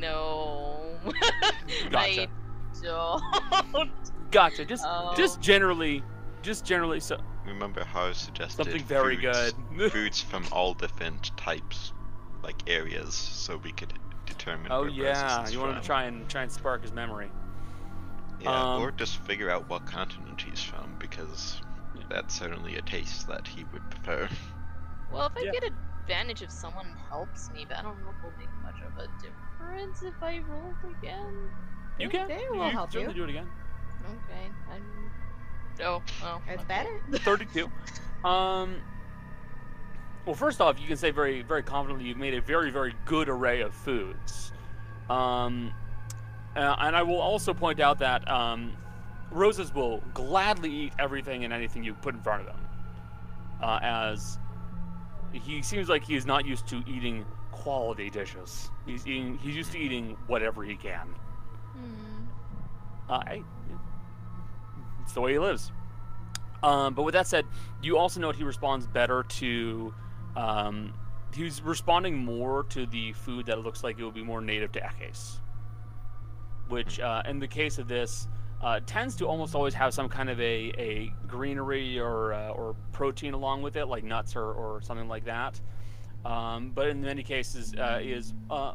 [0.00, 0.80] no.
[1.90, 2.28] Gotcha.
[2.82, 3.90] I don't.
[4.30, 4.64] Gotcha.
[4.64, 5.14] Just, Oh.
[5.16, 6.02] just generally,
[6.42, 7.00] just generally.
[7.00, 9.92] So Remember how I suggested something very foods, good.
[9.92, 11.92] foods from all different types,
[12.42, 13.92] like areas, so we could
[14.26, 14.72] determine.
[14.72, 17.30] oh where yeah, is you wanted to try and try and spark his memory.
[18.40, 21.63] Yeah, um, or just figure out what continent he's from, because Yeah.
[22.08, 24.28] That's certainly a taste that he would prefer.
[25.12, 25.52] Well, if I Yeah.
[25.52, 28.96] get advantage if someone helps me, but I don't know if it'll make much of
[28.98, 31.50] a difference if I roll again.
[31.98, 32.28] You can.
[32.28, 33.12] They you will can help you.
[33.12, 33.48] do it again.
[34.04, 34.50] Okay.
[34.70, 35.10] I'm.
[35.82, 36.02] Oh.
[36.22, 36.42] Oh.
[36.48, 36.64] it's okay.
[36.68, 37.00] better.
[37.24, 37.70] 32.
[38.24, 38.76] Um.
[40.26, 43.28] Well, first off, you can say very, very confidently you've made a very, very good
[43.28, 44.52] array of foods.
[45.10, 45.70] Um,
[46.56, 48.74] uh, and I will also point out that um,
[49.34, 52.66] Roses will gladly eat everything and anything you put in front of him,
[53.60, 54.38] uh, as
[55.32, 58.70] he seems like he is not used to eating quality dishes.
[58.86, 59.38] He's eating.
[59.38, 61.08] He's used to eating whatever he can.
[61.72, 63.12] Hmm.
[63.12, 63.42] Uh, hey,
[65.02, 65.72] it's the way he lives.
[66.62, 67.44] Um, but with that said,
[67.82, 69.92] you also note he responds better to.
[70.36, 70.94] Um,
[71.34, 74.80] he's responding more to the food that looks like it would be more native to
[74.80, 75.40] Ekes.
[76.68, 78.26] Which, uh, in the case of this,
[78.64, 82.74] uh, tends to almost always have some kind of a, a greenery or, uh, or
[82.92, 85.60] protein along with it, like nuts or, or something like that.
[86.24, 88.72] Um, but in many cases, uh, is uh,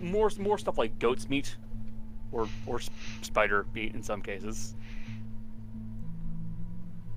[0.00, 1.56] more more stuff like goat's meat,
[2.30, 2.88] or or s-
[3.22, 4.76] spider meat in some cases.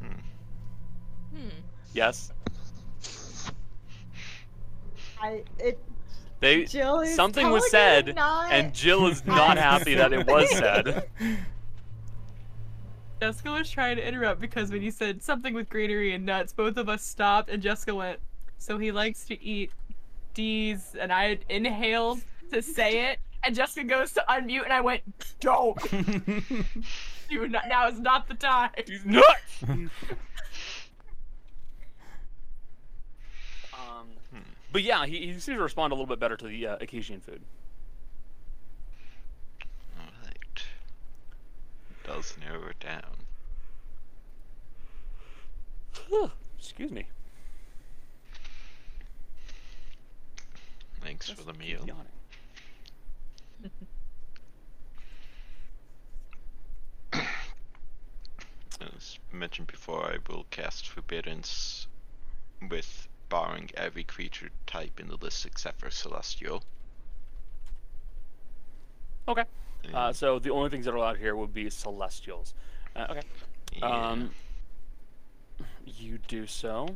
[0.01, 1.49] Hmm.
[1.93, 2.31] Yes,
[5.21, 5.77] I it
[6.39, 10.49] they Jill is something was said, not- and Jill is not happy that it was
[10.49, 11.07] said.
[13.21, 16.77] Jessica was trying to interrupt because when you said something with greenery and nuts, both
[16.77, 18.19] of us stopped and Jessica went,
[18.57, 19.71] So he likes to eat
[20.33, 24.81] D's and I had inhaled to say it and Jessica goes to unmute and I
[24.81, 25.01] went,
[25.39, 25.77] Don't
[27.29, 28.71] you not, now is not the time.
[28.85, 29.63] He's nuts.
[29.63, 29.89] um,
[34.71, 37.21] but yeah, he, he seems to respond a little bit better to the uh, Akishian
[37.21, 37.41] food.
[39.97, 40.63] Alright.
[42.05, 43.15] Does narrow it down.
[46.59, 47.07] Excuse me.
[51.01, 51.87] Thanks for the meal.
[58.81, 61.87] As mentioned before, I will cast Forbiddance
[62.69, 66.63] with barring every creature type in the list except for Celestial.
[69.27, 69.45] Okay.
[69.93, 72.53] Uh, so the only things that are allowed here would be celestials.
[72.95, 73.21] Uh, okay.
[73.73, 74.31] yeah, Um,
[75.85, 76.95] you do so.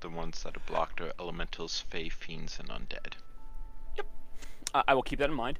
[0.00, 3.14] the ones that are blocked are elementals, fae, fiends, and undead.
[4.72, 5.58] Uh, I will keep that in mind.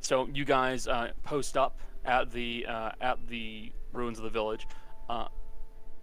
[0.00, 4.66] So you guys uh, post up at the uh, at the ruins of the village.
[5.08, 5.28] Uh,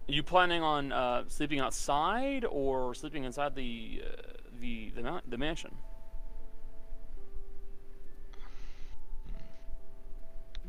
[0.06, 4.22] you planning on uh, sleeping outside or sleeping inside the uh,
[4.60, 5.74] the the, the mansion?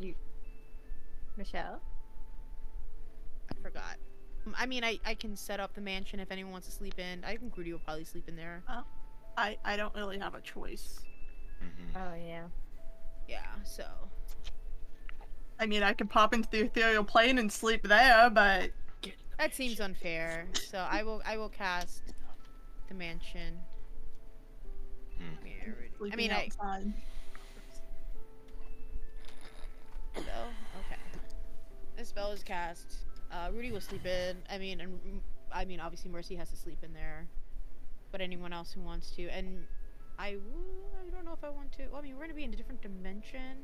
[0.01, 0.15] You,
[1.37, 1.79] Michelle.
[3.49, 3.97] I forgot.
[4.57, 7.23] I mean, I, I can set up the mansion if anyone wants to sleep in.
[7.23, 8.63] I think Rudy will probably sleep in there.
[9.37, 10.99] I, I don't really have a choice.
[11.59, 12.45] hmm Oh yeah.
[13.27, 13.85] Yeah, so.
[15.59, 18.71] I mean, I could pop into the ethereal plane and sleep there, but
[19.37, 20.47] That seems unfair.
[20.69, 22.01] So I will I will cast
[22.87, 23.59] the mansion.
[25.17, 25.45] Hmm.
[25.45, 26.49] Yeah, already- I sleeping mean, I
[30.15, 30.25] outside.
[30.25, 31.01] so okay.
[31.97, 33.05] This spell is cast.
[33.31, 34.37] Uh, Rudy will sleep in.
[34.49, 35.19] I mean, and mm,
[35.53, 37.27] I mean, obviously Mercy has to sleep in there,
[38.11, 39.65] but anyone else who wants to, and
[40.19, 41.83] I, I don't know if I want to.
[41.91, 43.63] Well, I mean, we're gonna be in a different dimension.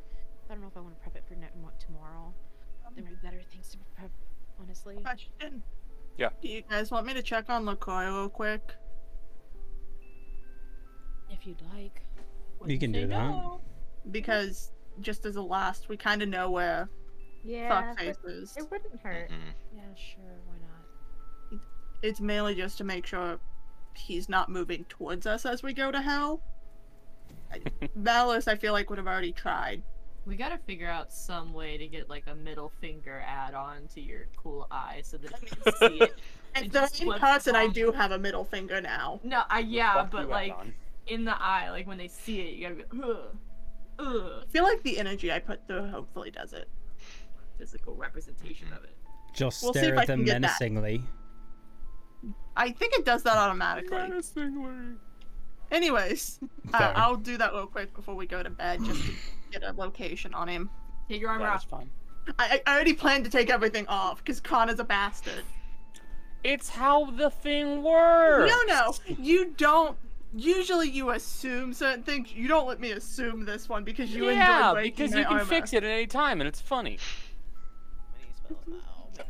[0.50, 2.34] I don't know if I want to prep it for ne- mo- tomorrow.
[2.96, 4.12] There might be better things to prep,
[4.62, 4.96] honestly.
[4.96, 5.62] Question.
[6.18, 6.30] Yeah.
[6.42, 8.62] Do you guys want me to check on LaCroix real quick?
[11.30, 12.02] If you'd like.
[12.66, 13.60] You can Say do that.
[14.12, 16.90] Because just as a last, we kind of know where
[17.44, 18.56] Yeah, Fuckface is.
[18.58, 19.30] it wouldn't hurt.
[19.30, 19.54] Mhm.
[19.76, 20.24] Yeah, sure.
[20.46, 20.56] Why
[21.52, 21.62] not?
[22.02, 23.40] It's mainly just to make sure
[23.96, 26.42] he's not moving towards us as we go to hell.
[27.52, 27.62] I-
[27.96, 29.82] Malice, I feel like would have already tried.
[30.26, 34.02] We gotta figure out some way to get like a middle finger add on to
[34.02, 36.16] your cool eye so that you can see it.
[36.54, 39.22] And It the just in flips person, I do have a middle finger now.
[39.24, 40.74] No, I yeah, but like Adnan.
[41.08, 43.38] in the eye, like when they see it, you gotta go ugh,
[44.00, 44.44] ugh.
[44.44, 46.68] I feel like the energy I put through hopefully does it.
[47.58, 48.96] Physical representation of it.
[49.34, 51.04] Just We'll stare at them can menacingly.
[52.56, 53.98] I think it does that automatically.
[53.98, 54.96] Menacingly.
[55.72, 56.40] Anyways,
[56.74, 59.12] uh, I'll do that real quick before we go to bed just to
[59.52, 60.70] get a location on him.
[61.10, 61.62] Take your armor off.
[61.62, 61.80] That is off.
[61.80, 61.90] fine.
[62.40, 65.44] I, I already planned to take everything off because Khan is a bastard.
[66.44, 68.52] It's how the thing works.
[68.52, 69.98] No, no, you don't.
[70.38, 72.32] Usually, you assume certain things.
[72.32, 75.26] You don't let me assume this one because you yeah, enjoy breaking because my you
[75.26, 75.46] can armor.
[75.46, 77.00] fix it at any time, and it's funny.
[78.14, 79.26] Many spells now.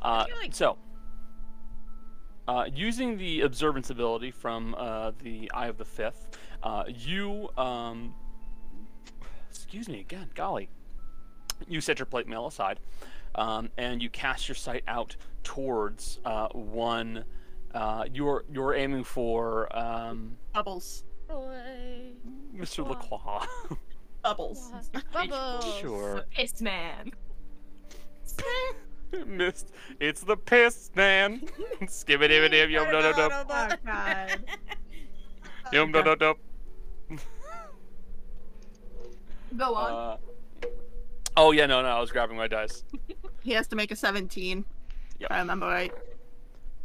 [0.00, 0.08] Oh.
[0.08, 0.76] Uh, like- so,
[2.46, 8.14] uh, using the observance ability from uh, the Eye of the Fifth, uh, you, um,
[9.50, 10.68] excuse me again, golly,
[11.66, 12.78] you set your plate mail aside,
[13.34, 17.24] um, and you cast your sight out towards uh, one.
[17.74, 21.04] Uh, you're you're aiming for um, Bubbles.
[22.56, 22.84] Mr.
[22.84, 22.90] Wow.
[22.90, 23.76] Lacroix.
[24.22, 24.72] Bubbles.
[25.12, 25.78] Bubbles.
[25.80, 26.14] Sure.
[26.14, 27.12] The piss man.
[29.26, 29.72] Missed.
[30.00, 31.40] It's the piss man.
[31.82, 33.28] Skibbity dib yum no no no.
[33.32, 34.44] Oh god.
[35.72, 36.34] Yum no no no.
[39.56, 39.92] Go on.
[39.92, 40.16] Uh,
[41.36, 42.84] oh yeah, no, no, I was grabbing my dice.
[43.42, 44.64] He has to make a 17.
[45.18, 45.30] Yep.
[45.30, 45.92] If I remember right.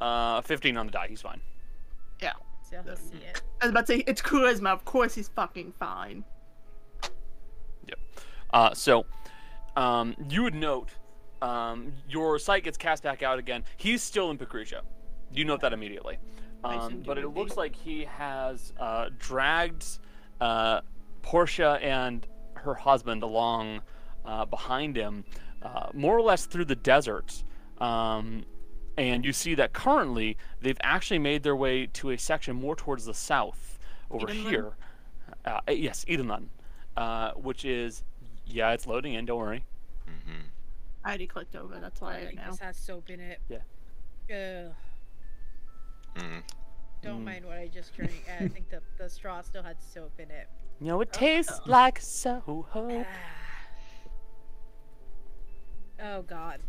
[0.02, 1.08] Uh, 15 on the die.
[1.10, 1.42] He's fine.
[2.22, 2.34] Yeah.
[2.70, 3.42] So he'll see it.
[3.62, 4.68] I was about to say, it's charisma.
[4.68, 6.24] Of course he's fucking fine.
[7.88, 8.00] Yep.
[8.54, 9.06] Uh, so,
[9.76, 10.90] um, you would note,
[11.42, 13.64] um, your sight gets cast back out again.
[13.78, 14.82] He's still in Pacrucia.
[15.34, 16.18] You note that immediately.
[16.64, 19.86] Nice Um, but it looks like he has uh, dragged
[20.42, 20.82] uh,
[21.22, 23.82] Portia and her husband along
[24.26, 25.24] uh, behind him,
[25.62, 27.44] uh, more or less through the desert.
[27.80, 28.46] Um,
[29.00, 33.06] and you see that currently they've actually made their way to a section more towards
[33.06, 33.80] the south
[34.12, 34.50] over Edenlund?
[34.50, 34.72] here.
[35.46, 36.48] Uh, yes, Edenlund,
[36.98, 38.04] uh, which is
[38.46, 39.26] yeah, it's loading in.
[39.26, 39.64] Don't worry.
[40.08, 40.42] Mhm.
[41.04, 41.80] I already clicked over.
[41.80, 42.52] That's why I I think know.
[42.52, 43.40] this has soap in it.
[43.48, 43.58] Yeah.
[44.68, 44.74] Ugh.
[46.16, 46.44] Mm.
[47.02, 47.26] Don't Mm.
[47.26, 48.26] mind what I just drank.
[48.42, 50.50] I think the, the straw still had soap in it.
[50.82, 52.68] You know, it tastes like Soho.
[52.74, 53.06] Ah.
[56.02, 56.60] Oh god.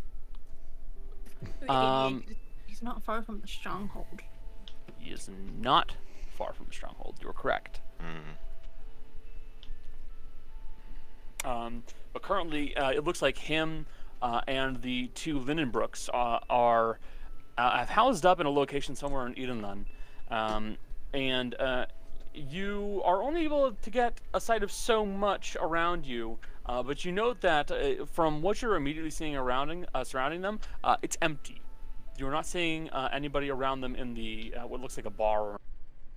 [1.69, 2.23] Um,
[2.67, 4.21] He's not far from the stronghold.
[4.97, 5.95] he is not
[6.37, 7.15] far from the stronghold.
[7.21, 7.81] You're correct.
[8.01, 8.29] Mm.
[11.49, 13.85] Um, but currently, uh, it looks like him
[14.21, 16.99] uh, and the two Lindenbrooks uh, are
[17.57, 19.85] uh, have housed up in a location somewhere in Edenlund.
[20.29, 20.77] Um,
[21.13, 21.85] and uh,
[22.33, 26.37] you are only able to get a sight of so much around you.
[26.65, 30.59] Uh, but you note that uh, from what you're immediately seeing around, uh, surrounding them,
[30.83, 31.61] uh, it's empty.
[32.17, 35.59] You're not seeing uh, anybody around them in the uh, what looks like a bar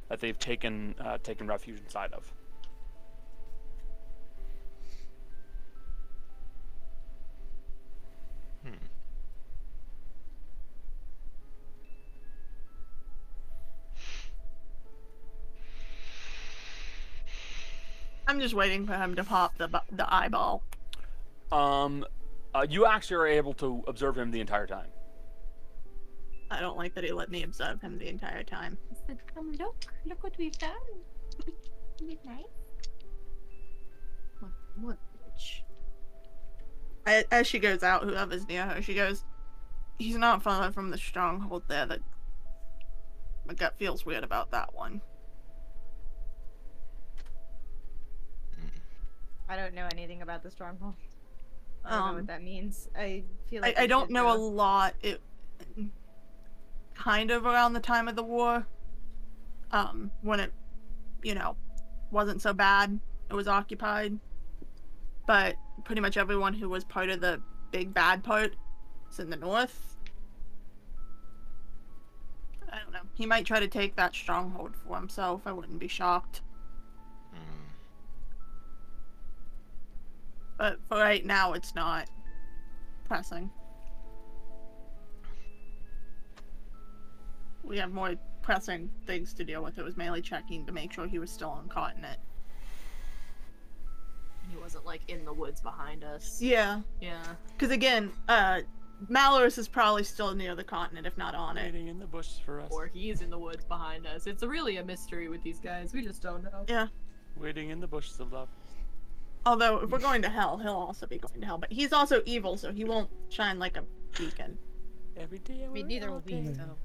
[0.08, 2.30] that they've taken taken refuge inside of.
[18.26, 20.62] I'm just waiting for him to pop the the eyeball.
[21.52, 22.04] Um,
[22.54, 24.88] uh, you actually are able to observe him the entire time.
[26.50, 28.78] I don't like that he let me observe him the entire time.
[28.90, 30.70] I said, come look, look what we've done.
[32.00, 32.44] Isn't it nice?
[34.40, 34.50] What,
[34.80, 35.60] what bitch?
[37.06, 39.24] A- As she goes out, whoever's near her, she goes,
[39.98, 41.86] He's not far from the stronghold there.
[41.86, 42.00] That
[43.46, 45.00] my gut feels weird about that one.
[49.48, 50.94] I don't know anything about the stronghold.
[51.84, 52.88] I don't know Um, what that means.
[52.96, 54.94] I feel I, like I we don't should know a lot.
[55.02, 55.20] It
[56.94, 58.66] kind of around the time of the war,
[59.70, 60.52] um, when it,
[61.22, 61.56] you know,
[62.10, 62.98] wasn't so bad.
[63.30, 64.18] It was occupied,
[65.26, 67.40] but pretty much everyone who was part of the
[67.70, 68.54] big bad part
[69.10, 69.96] is in the north.
[72.72, 73.00] I don't know.
[73.14, 75.42] He might try to take that stronghold for himself.
[75.46, 76.40] I wouldn't be shocked.
[80.56, 82.08] But for right now, it's not
[83.04, 83.50] pressing.
[87.62, 89.78] We have more pressing things to deal with.
[89.78, 92.18] It was mainly checking to make sure he was still on continent.
[94.50, 96.40] He wasn't like in the woods behind us.
[96.40, 97.22] Yeah, Yeah.
[97.52, 98.60] because again, uh,
[99.08, 101.64] Malorus is probably still near the continent, if not on it.
[101.72, 102.70] Waiting in the bushes for us.
[102.70, 104.26] Or he's in the woods behind us.
[104.26, 105.92] It's really a mystery with these guys.
[105.92, 106.64] We just don't know.
[106.68, 106.88] Yeah.
[107.36, 108.48] Waiting in the bushes of love.
[109.46, 111.58] Although, if we're going to hell, he'll also be going to hell.
[111.58, 113.84] But he's also evil, so he won't shine like a
[114.16, 114.56] beacon.
[115.16, 115.64] Every day.
[115.64, 116.76] I mean, neither will we, so.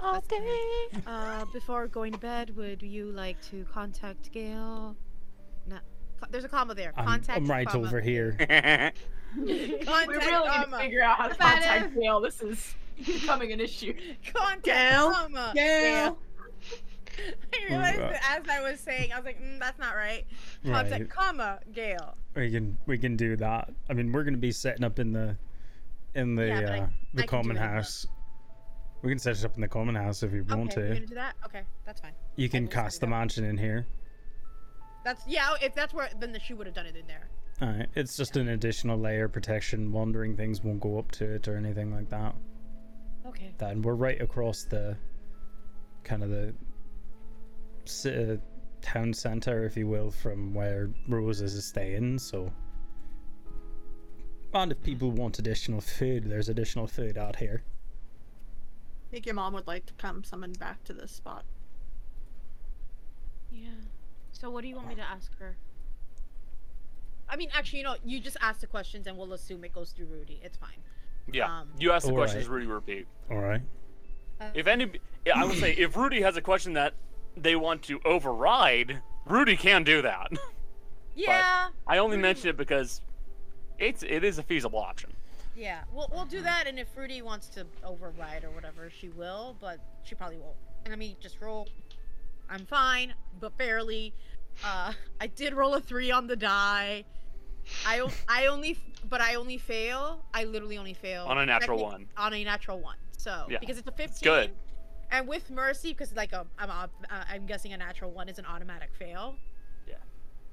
[0.00, 1.02] All That's fine.
[1.06, 4.96] Uh, before going to bed, would you like to contact Gale?
[5.66, 5.78] No.
[6.30, 6.92] There's a comma there.
[6.96, 7.38] I'm, Contact.
[7.38, 7.86] I'm right comma.
[7.86, 8.36] over here.
[8.38, 8.96] Contact
[9.36, 11.60] we really need to figure out how to Better.
[11.60, 12.20] contact Gale.
[12.20, 12.74] This is
[13.04, 13.94] becoming an issue.
[14.32, 15.12] Contact Gale?
[15.12, 15.52] comma.
[15.54, 16.18] Gale!
[17.52, 18.12] I realized Right.
[18.12, 20.24] that as I was saying, I was like, mm, that's not right.
[20.64, 21.08] Right.
[21.10, 22.16] comma Gale.
[22.34, 23.70] We can we can do that.
[23.88, 25.36] I mean, we're gonna be setting up in the
[26.14, 27.74] in the Yeah, but I- uh, the I can common do it as well.
[27.74, 28.06] house.
[29.02, 30.94] We can set it up in the common house if you want okay, we're to.
[30.94, 31.34] gonna do that.
[31.44, 32.12] Okay, that's fine.
[32.36, 33.86] You can cast the mansion in here.
[35.04, 35.54] That's yeah.
[35.60, 37.28] If that's where, then the, she would have done it in there.
[37.62, 39.92] Alright, it's just an additional layer of protection.
[39.92, 42.34] Wandering things won't go up to it or anything like that.
[43.26, 43.52] Okay.
[43.58, 44.96] Then we're right across the
[46.02, 46.54] kind of the
[48.06, 48.36] uh,
[48.82, 52.18] town center, if you will, from where Roses is staying.
[52.18, 52.52] So,
[54.52, 57.62] and if people want additional food, there's additional food out here.
[59.08, 61.44] I think your mom would like to come summoned back to this spot.
[63.52, 63.68] Yeah.
[64.32, 65.56] So what do you want me to ask her?
[67.28, 69.90] I mean, actually, you know, you just ask the questions and we'll assume it goes
[69.92, 70.40] through Rudy.
[70.42, 70.82] It's fine.
[71.32, 71.60] Yeah.
[71.60, 72.54] Um, you ask the questions, right.
[72.54, 73.06] Rudy repeat.
[73.30, 73.62] All right.
[74.40, 74.90] Uh, If any,
[75.34, 76.94] I would say if Rudy has a question that
[77.36, 80.32] they want to override, Rudy can do that.
[81.14, 81.68] yeah.
[81.86, 83.00] I only Rudy- mention it because
[83.78, 85.12] it's it is a feasible option.
[85.56, 85.80] Yeah.
[85.92, 89.78] We'll we'll do that, and if Rudy wants to override or whatever, she will, but
[90.02, 90.56] she probably won't.
[90.84, 91.68] And I mean, just roll.
[92.50, 94.12] I'm fine, but barely.
[94.64, 97.04] Uh, I did roll a three on the die.
[97.86, 98.78] I I only,
[99.08, 100.24] but I only fail.
[100.34, 102.06] I literally only fail On a natural one.
[102.16, 102.96] On a natural one.
[103.16, 104.22] So Yeah, because it's a 15.
[104.22, 104.50] good.
[105.10, 108.38] And with mercy, because like a, I'm a, uh, I'm guessing a natural one is
[108.38, 109.34] an automatic fail.
[109.86, 109.94] Yeah.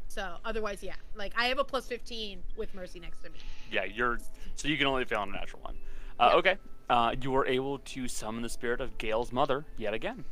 [0.08, 3.40] So otherwise, yeah, like I have a plus 15 with mercy next to me.
[3.72, 4.20] Yeah, you're
[4.56, 5.78] so you can only fail on a natural one.
[6.20, 6.38] Uh, Yeah.
[6.38, 6.58] Okay.
[6.90, 10.26] Uh, you are able to summon the spirit of Gale's mother yet again.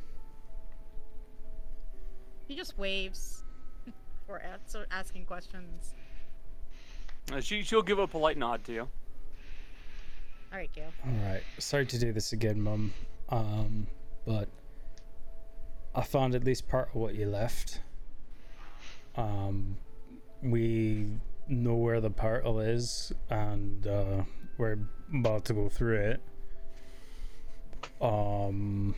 [2.48, 3.44] He just waves
[4.28, 5.94] for answer, asking questions.
[7.32, 8.82] Uh, she she'll give a polite nod to you.
[10.52, 10.92] All right, Gale.
[11.06, 11.44] All right.
[11.60, 12.92] Sorry to do this again, Mum.
[13.30, 13.86] Um,
[14.30, 14.48] but
[15.96, 17.80] I found at least part of what you left.
[19.16, 19.76] Um,
[20.44, 21.08] we
[21.48, 24.22] know where the portal is, and uh,
[24.60, 24.78] we're
[25.12, 26.22] about to go through it.
[28.00, 28.94] Um,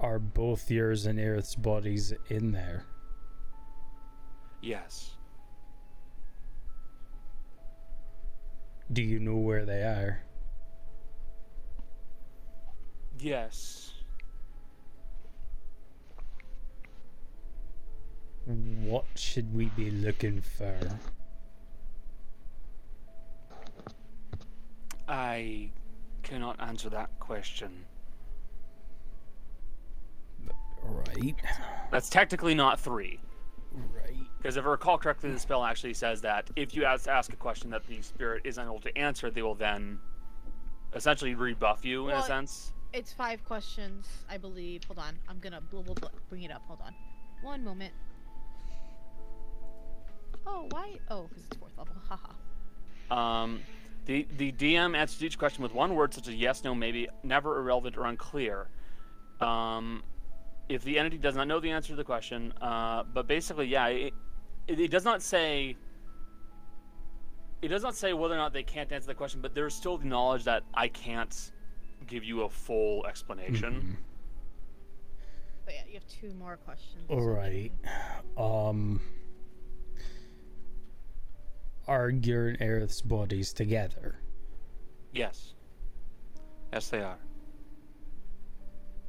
[0.00, 2.86] are both yours and Aerith's bodies in there?
[4.62, 5.10] Yes.
[8.90, 10.25] Do you know where they are?
[13.18, 13.92] Yes.
[18.44, 20.78] What should we be looking for?
[25.08, 25.70] I
[26.22, 27.84] cannot answer that question.
[30.82, 31.34] Right.
[31.90, 33.18] That's technically not three.
[33.72, 34.16] Right.
[34.38, 37.36] Because if I recall correctly, the spell actually says that if you ask, ask a
[37.36, 39.98] question that the spirit is unable to answer, they will then
[40.94, 42.72] essentially rebuff you in a sense.
[42.92, 44.84] It's five questions, I believe.
[44.84, 45.60] Hold on, I'm gonna
[46.30, 46.62] bring it up.
[46.66, 46.94] Hold on,
[47.42, 47.92] one moment.
[50.46, 50.98] Oh, why?
[51.10, 51.94] Oh, because it's fourth level.
[52.08, 53.42] Haha.
[53.42, 53.60] Um,
[54.06, 57.58] the the DM answers each question with one word, such as yes, no, maybe, never,
[57.58, 58.68] irrelevant, or unclear.
[59.40, 60.02] Um,
[60.68, 63.88] if the entity does not know the answer to the question, uh, but basically, yeah,
[63.88, 64.14] it,
[64.68, 65.76] it, it does not say.
[67.62, 69.96] It does not say whether or not they can't answer the question, but there's still
[69.96, 71.52] the knowledge that I can't
[72.06, 73.96] give you a full explanation.
[75.64, 77.04] But yeah, you have two more questions.
[77.08, 77.72] All right.
[78.36, 79.00] Um.
[81.88, 84.20] are your and Aerith's bodies together?
[85.12, 85.54] Yes.
[86.72, 87.18] Yes, they are.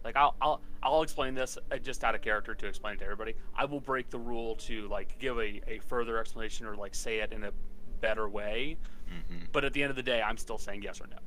[0.03, 3.03] Like I'll I'll I'll explain this uh, just out of character to explain it to
[3.03, 3.33] everybody.
[3.55, 7.19] I will break the rule to like give a, a further explanation or like say
[7.19, 7.51] it in a
[7.99, 8.77] better way.
[9.07, 11.17] hmm But at the end of the day, I'm still saying yes or no.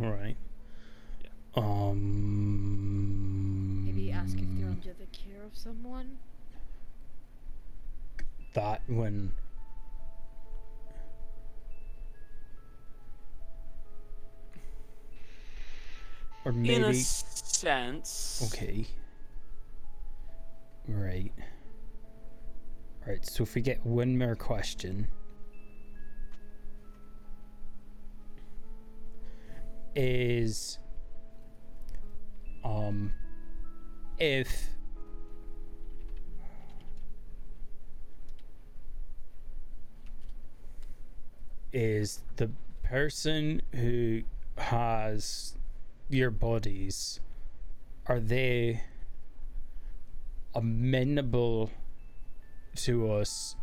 [0.00, 0.36] All right.
[1.22, 1.30] Yeah.
[1.56, 2.04] Um.
[3.84, 6.18] Maybe ask if they're under the care of someone.
[8.54, 9.32] that when
[16.44, 18.42] or In a maybe sense.
[18.52, 18.86] okay
[20.86, 21.32] right
[23.06, 25.08] right so if we get one more question
[29.94, 30.78] is
[32.64, 33.12] um
[34.18, 34.70] if
[41.72, 42.50] is the
[42.82, 44.22] person who
[44.56, 45.56] has
[46.08, 47.20] your bodies
[48.06, 48.80] are they
[50.54, 51.70] amenable
[52.76, 53.56] to us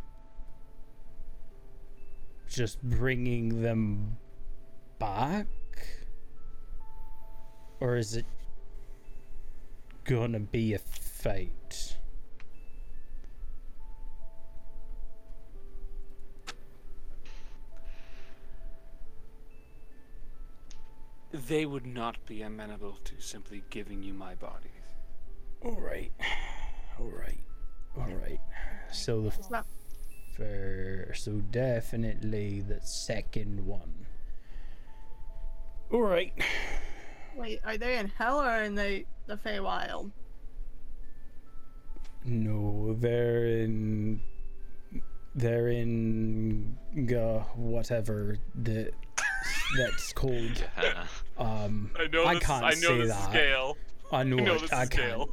[2.49, 4.17] just bringing them
[4.99, 5.47] back
[7.81, 8.25] or is it
[10.05, 11.97] gonna be a fight
[21.31, 24.71] They would not be amenable to simply giving you my bodies.
[25.63, 26.11] all right.
[26.99, 27.39] All right.
[27.97, 28.39] All right.
[28.91, 29.65] So the not-
[30.35, 34.05] first so definitely the second one.
[35.91, 36.33] All right
[37.35, 40.11] Wait, are they in hell or in the the Feywild?
[42.25, 44.21] No, they're in.
[45.35, 46.77] They're in.
[46.97, 48.91] Uh, whatever the
[49.77, 50.63] that's called.
[50.81, 51.05] Yeah.
[51.37, 52.43] Um, I know I this.
[52.43, 53.29] can't I know say this that.
[53.29, 53.77] scale.
[54.11, 55.07] I know, I know it, this I is can't.
[55.09, 55.29] Gale.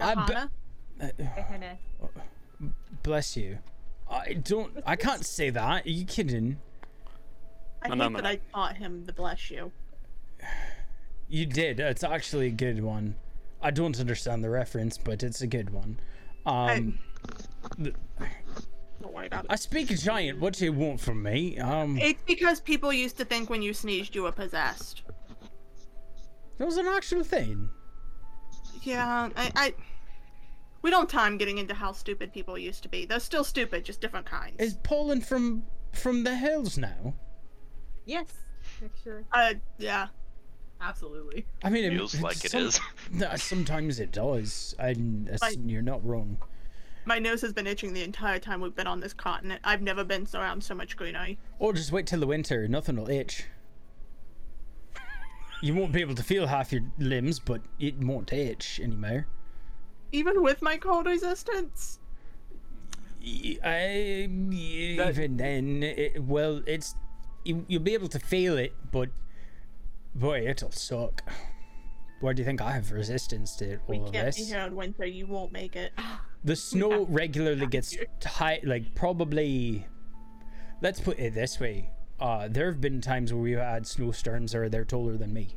[0.00, 0.34] I be-
[1.00, 2.08] uh,
[3.02, 3.58] bless you.
[4.10, 4.72] I don't.
[4.84, 5.86] I can't say that.
[5.86, 6.58] Are you kidding?
[7.82, 8.26] I No, no, no, that.
[8.26, 9.70] I taught him the bless you.
[11.34, 11.80] You did.
[11.80, 13.16] It's actually a good one.
[13.60, 15.98] I don't understand the reference, but it's a good one.
[16.46, 17.00] Um,
[17.76, 17.96] th-
[19.02, 19.50] Don't worry about it.
[19.50, 20.38] I speak giant.
[20.38, 21.58] What do you want from me?
[21.58, 25.02] Um, It's because people used to think when you sneezed you were possessed.
[26.58, 27.68] that was an actual thing.
[28.82, 29.74] Yeah, I, I.
[30.82, 33.06] We don't time getting into how stupid people used to be.
[33.06, 34.60] They're still stupid, just different kinds.
[34.60, 37.14] Is Poland from from the hills now?
[38.04, 38.26] Yes.
[38.78, 39.24] Picture.
[39.32, 40.06] Uh, yeah.
[40.86, 41.46] Absolutely.
[41.62, 42.80] I mean, it Feels like it some- is.
[43.10, 46.38] Nah, Sometimes it does, and it's- Like- you're not wrong.
[47.06, 49.60] My nose has been itching the entire time we've been on this continent.
[49.64, 51.38] I've never been around so much greenery.
[51.58, 52.66] Or just wait till the winter.
[52.66, 53.44] Nothing will itch.
[55.62, 59.26] You won't be able to feel half your limbs, but it won't itch anymore.
[60.12, 61.98] Even with my cold resistance.
[63.22, 66.94] Y- I, even then, it, well, it's
[67.44, 69.08] you, you'll be able to feel it, but
[70.14, 71.22] boy, it'll suck.
[72.20, 74.36] Why do you think I have resistance to We all of can't this?
[74.38, 75.04] be here in winter.
[75.04, 75.92] You won't make it.
[76.44, 79.86] The snow regularly gets high, like probably.
[80.80, 81.90] Let's put it this way:
[82.20, 85.56] uh, there have been times where we've had snowstorms that are they're taller than me.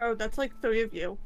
[0.00, 1.18] Oh, that's like three of you.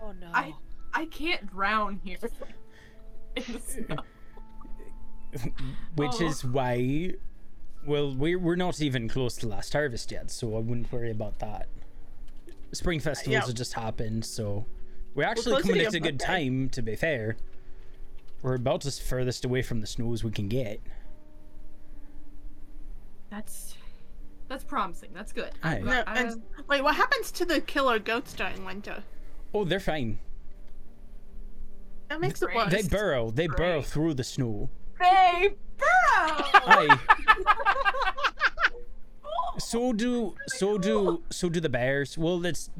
[0.00, 0.28] Oh no.
[0.32, 0.54] I
[0.94, 2.18] I can't drown here.
[3.36, 3.96] In the snow.
[5.96, 6.26] which Oh.
[6.26, 7.12] is why
[7.86, 11.38] well we're, we're not even close to last harvest yet so i wouldn't worry about
[11.38, 11.68] that
[12.72, 13.46] spring festivals yeah.
[13.46, 14.66] have just happened so
[15.14, 17.36] we're actually close to coming at a good time to be fair
[18.42, 20.80] we're about as furthest away from the snow as we can get
[23.30, 23.74] That's
[24.48, 25.10] that's promising.
[25.12, 25.50] That's good.
[25.64, 25.80] Aye.
[25.80, 29.02] No, I- and um, wait, what happens to the killer goats during winter?
[29.54, 30.18] oh they're fine
[32.08, 32.70] That makes it worse.
[32.70, 34.68] they burrow they burrow through the snow
[34.98, 36.36] They burrow.
[36.66, 36.98] Aye.
[39.58, 42.70] so do so do so do the bears well that's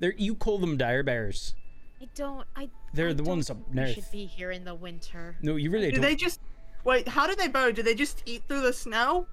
[0.00, 1.54] they're you call them dire bears
[2.00, 2.46] I don't.
[2.54, 2.68] I.
[2.92, 3.94] They're I the don't ones up north.
[3.94, 5.36] should be here in the winter.
[5.40, 6.40] no you really Do don't they just
[6.84, 7.08] wait?
[7.08, 7.72] How do they burrow?
[7.72, 9.26] Do they just eat through the snow?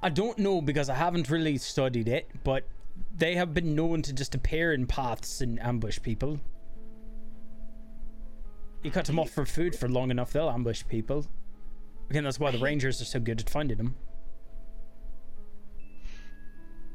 [0.00, 2.68] I don't know because I haven't really studied it, but
[3.16, 6.38] they have been known to just appear in paths and ambush people.
[8.84, 11.26] You cut them off for food for long enough, they'll ambush people.
[12.10, 13.96] Again, that's why the rangers are so good at finding them.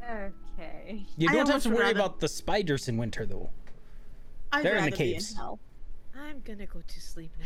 [0.04, 1.06] Okay.
[1.18, 3.50] You don't have to worry rather- about the spiders in winter, though.
[4.52, 5.36] I'd They're in the rather be caves.
[5.36, 5.60] hell.
[6.16, 7.46] I'm gonna go to sleep now.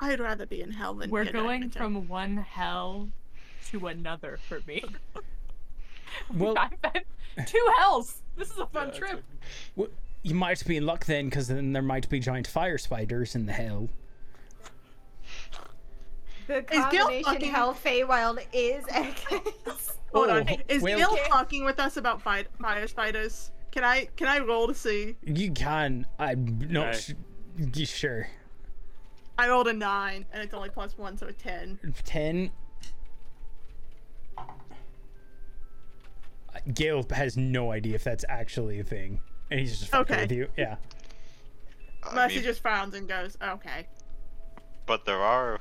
[0.00, 1.80] I'd rather be in hell than We're going Edmonton.
[1.82, 3.10] from one hell
[3.70, 4.84] to another for me.
[6.32, 6.54] Well,
[7.46, 8.22] two hells.
[8.36, 9.24] This is a fun Yeah, trip.
[9.76, 13.34] w- you might be in luck then, because then there might be giant fire spiders
[13.34, 13.90] in the hell.
[16.46, 19.92] The Is Gil combination fucking- Hell Feywild is Ekans.
[20.14, 20.48] Hold on.
[20.48, 23.50] Oh, Is well- Gil talking with us about fi- fire spiders?
[23.72, 25.16] Can I can I roll to see?
[25.22, 26.06] You can.
[26.18, 26.94] I'm not Right.
[26.96, 27.12] sh-
[27.58, 28.28] y- sure.
[29.36, 31.78] I rolled a nine, and it's only plus one, so a ten.
[32.04, 32.50] 10.
[36.72, 39.20] Gale has no idea if that's actually a thing.
[39.50, 40.22] And he's just fucking Okay.
[40.22, 40.48] with you.
[40.56, 40.76] Yeah.
[42.04, 43.88] I mean, he just frowns and goes, "Okay."
[44.86, 45.58] but there are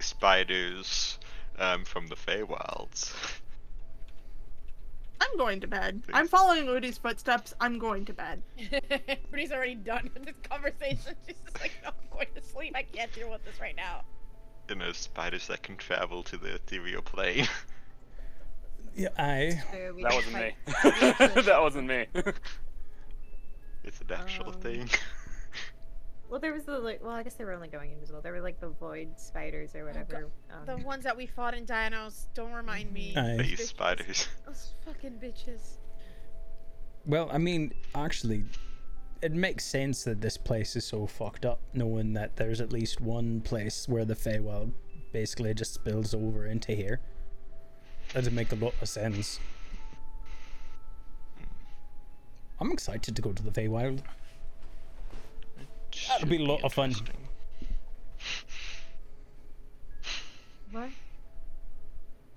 [0.00, 1.18] spiders
[1.58, 3.12] um, from the Feywilds.
[5.20, 6.02] I'm going to bed.
[6.12, 7.54] I'm following Rudy's footsteps.
[7.60, 8.42] I'm going to bed.
[9.30, 11.14] Rudy's already done with this conversation.
[11.26, 12.72] She's just like, no, I'm going to sleep.
[12.76, 14.02] I can't deal with this right now.
[14.68, 17.46] You know, spiders that can travel to the ethereal plane.
[18.98, 19.50] Yeah, I.
[19.72, 20.54] So That wasn't me.
[21.44, 22.06] that wasn't me.
[23.84, 24.88] it's an actual Um, thing.
[26.28, 27.02] Well, there was the like.
[27.02, 28.20] Well, I guess they were only going invisible.
[28.20, 30.28] There were like the void spiders or whatever.
[30.64, 33.14] The um, ones that we fought in Dinos, don't remind me.
[33.16, 33.36] Aye.
[33.38, 33.66] These bitches.
[33.66, 34.28] spiders.
[34.44, 35.76] Those fucking bitches.
[37.06, 38.44] Well, I mean, actually,
[39.22, 43.00] it makes sense that this place is so fucked up, knowing that there's at least
[43.00, 44.72] one place where the Feywild
[45.12, 47.00] basically just spills over into here.
[48.12, 49.38] That'd make a lot of sense.
[52.58, 54.00] I'm excited to go to the Feywild.
[56.08, 56.94] That'll be a Should lot of fun.
[60.72, 60.90] What?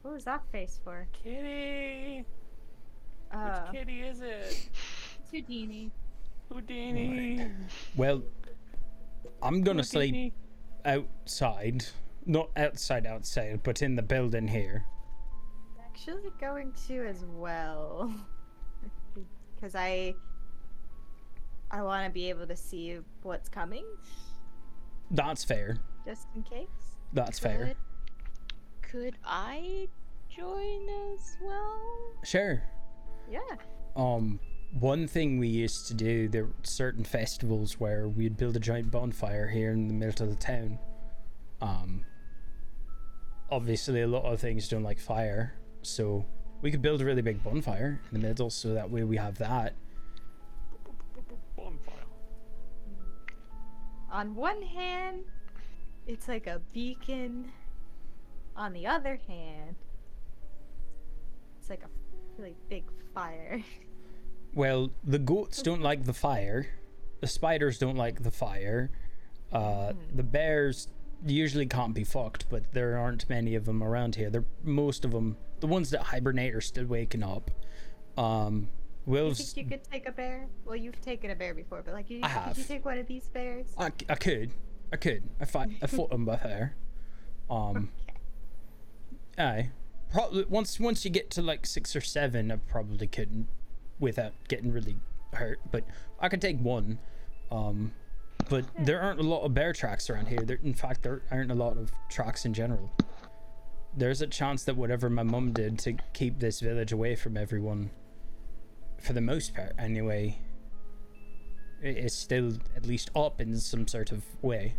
[0.04, 1.08] What was that face for?
[1.24, 2.24] Kitty.
[3.32, 4.70] Uh, Which kitty is it?
[5.32, 5.92] Houdini.
[6.50, 7.48] Houdini.
[7.96, 8.24] Well,
[9.42, 10.34] I'm gonna sleep
[10.86, 11.86] outside.
[12.26, 14.86] Not outside, outside, but in the building here.
[15.84, 18.14] actually going to as well,
[19.56, 20.14] because I.
[21.72, 23.86] I want to be able to see what's coming,
[25.12, 25.78] That's fair.
[26.06, 26.68] just in case.
[27.14, 27.76] That's fair.
[28.82, 29.88] Could, could I
[30.36, 32.14] join as well?
[32.24, 32.64] Sure.
[33.30, 33.40] Yeah.
[33.96, 34.40] Um,
[34.80, 38.92] one thing we used to do, there were certain festivals where we'd build a giant
[38.92, 40.80] bonfire here in the middle of the town.
[41.62, 42.06] Um,
[43.52, 46.26] obviously, a lot of things don't like fire, so
[46.62, 49.38] we could build a really big bonfire in the middle, so that way we have
[49.40, 49.74] that.
[54.12, 55.24] On one hand,
[56.08, 57.52] it's like a beacon.
[58.56, 59.76] On the other hand,
[61.60, 61.90] it's like a
[62.38, 62.84] really big
[63.14, 63.64] fire.
[64.52, 66.66] Well, the goats don't like the fire,
[67.22, 68.90] the spiders don't like the fire,
[69.52, 70.88] uh, the bears
[71.26, 74.32] usually can't be fucked, but there aren't many of them around here.
[74.32, 77.52] They're most of them, the ones that hibernate, are still waking up.
[78.18, 78.70] Um,
[79.06, 79.54] wolves.
[79.54, 80.48] think you could take a bear?
[80.66, 83.08] Well, you've taken a bear before, but like, you, I could you take one of
[83.08, 83.74] these bears?
[83.78, 84.52] I, I could,
[84.92, 85.24] I could.
[85.40, 85.70] I fight.
[85.82, 86.74] I fought them before.
[87.50, 87.90] Um,
[89.38, 89.70] aye.
[90.12, 93.48] Probably once once you get to like six or seven, I probably couldn't,
[94.00, 94.98] without getting really
[95.34, 95.60] hurt.
[95.72, 95.84] But
[96.20, 97.00] I could take one.
[97.52, 97.94] Um,
[98.50, 100.40] but there aren't a lot of bear tracks around here.
[100.40, 102.92] There, in fact, there aren't a lot of tracks in general.
[103.96, 107.92] There's a chance that whatever my mum did to keep this village away from everyone,
[109.02, 110.38] for the most part anyway,
[111.84, 114.76] i- is still at least up in some sort of way.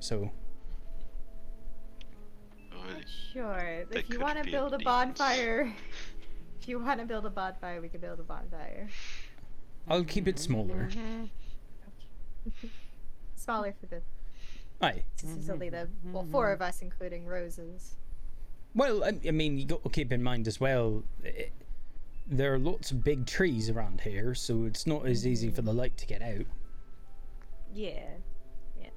[0.00, 0.30] So
[3.32, 3.84] Sure.
[3.90, 5.72] They If you want to build a bonfire,
[6.60, 8.88] if you want to build a bonfire, we can build a bonfire.
[9.88, 10.88] I'll keep it smaller.
[13.36, 14.02] Smaller for the.
[14.82, 15.02] Aye.
[15.20, 17.96] This is only the well, four of us, including Roses.
[18.74, 21.02] Well, I, I mean, you got to keep in mind as well.
[21.24, 21.46] eh,
[22.30, 25.72] there are lots of big trees around here, so it's not as easy for the
[25.72, 26.46] light to get out.
[27.74, 28.02] Yeah.
[28.80, 28.88] Yeah.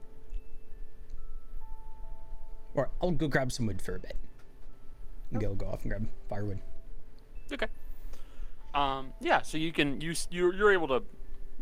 [2.76, 4.16] Or I'll go grab some wood for a bit.
[5.32, 6.60] And Gil go off and grab firewood.
[7.52, 7.68] Okay.
[8.74, 11.04] Um, yeah, so you can you you're you're able to,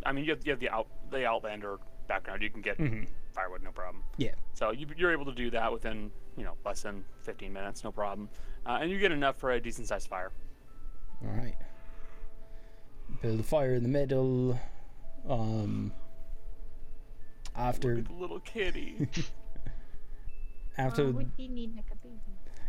[0.06, 2.42] I mean you have, you have the out the Outlander background.
[2.42, 3.08] You can get Mhm.
[3.34, 4.04] firewood, no problem.
[4.18, 4.32] Yeah.
[4.54, 7.92] So you, you're able to do that within you know less than 15 minutes, no
[7.92, 8.30] problem,
[8.66, 10.32] uh, and you get enough for a decent sized fire.
[11.24, 11.56] All right.
[13.22, 14.60] Build a fire in the middle.
[15.28, 15.94] Um.
[17.56, 19.08] After Look at the little kitty.
[20.78, 22.18] after would need like a baby?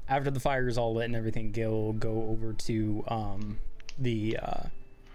[0.08, 3.58] after the fire is all lit and everything, Gil go over to um
[3.98, 4.64] the uh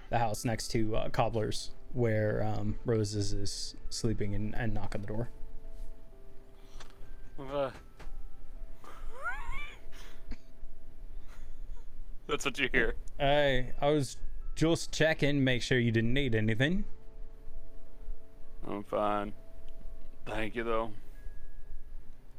[0.09, 5.01] the house next to uh, Cobbler's where um Roses is sleeping and, and knock on
[5.01, 5.29] the door.
[7.39, 7.71] Uh.
[12.27, 12.95] That's what you hear.
[13.19, 14.17] I I was
[14.55, 16.83] just checking, make sure you didn't need anything.
[18.67, 19.33] I'm fine.
[20.25, 20.91] Thank you, though.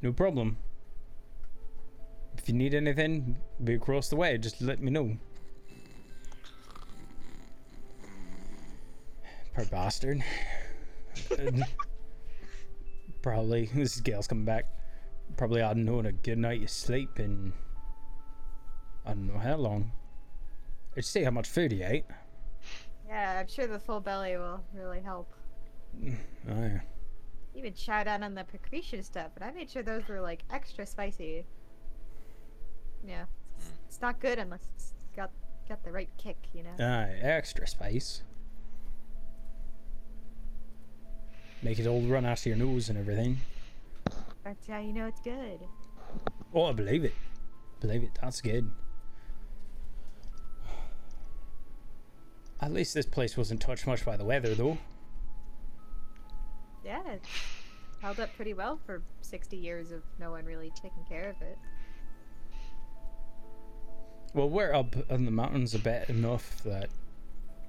[0.02, 0.58] No problem.
[2.36, 4.36] If you need anything, be across the way.
[4.36, 5.16] Just let me know.
[9.54, 10.22] Poor bastard.
[13.22, 14.66] Probably this is Gale's coming back.
[15.36, 17.52] Probably hadn't known a good night of sleep in
[19.08, 19.90] I don't know how long.
[20.94, 22.04] I'd see how much food he ate.
[23.08, 25.32] Yeah, I'm sure the full belly will really help.
[25.98, 26.16] Mm,
[26.50, 26.80] oh yeah.
[27.54, 30.84] Even shout out on the precretion stuff, but I made sure those were like extra
[30.84, 31.46] spicy.
[33.06, 33.24] Yeah,
[33.56, 35.30] it's, it's not good unless it's got
[35.66, 36.84] got the right kick, you know.
[36.84, 38.22] Aye, extra spice.
[41.62, 43.38] Make it all run out of your nose and everything.
[44.44, 45.60] That's how you know it's good.
[46.52, 47.14] Oh, I believe it.
[47.80, 48.10] Believe it.
[48.20, 48.70] That's good.
[52.60, 54.78] At least this place wasn't touched much by the weather, though.
[56.84, 57.28] Yeah, it's
[58.00, 61.58] held up pretty well for 60 years of no one really taking care of it.
[64.34, 66.90] Well, we're up in the mountains a bit enough that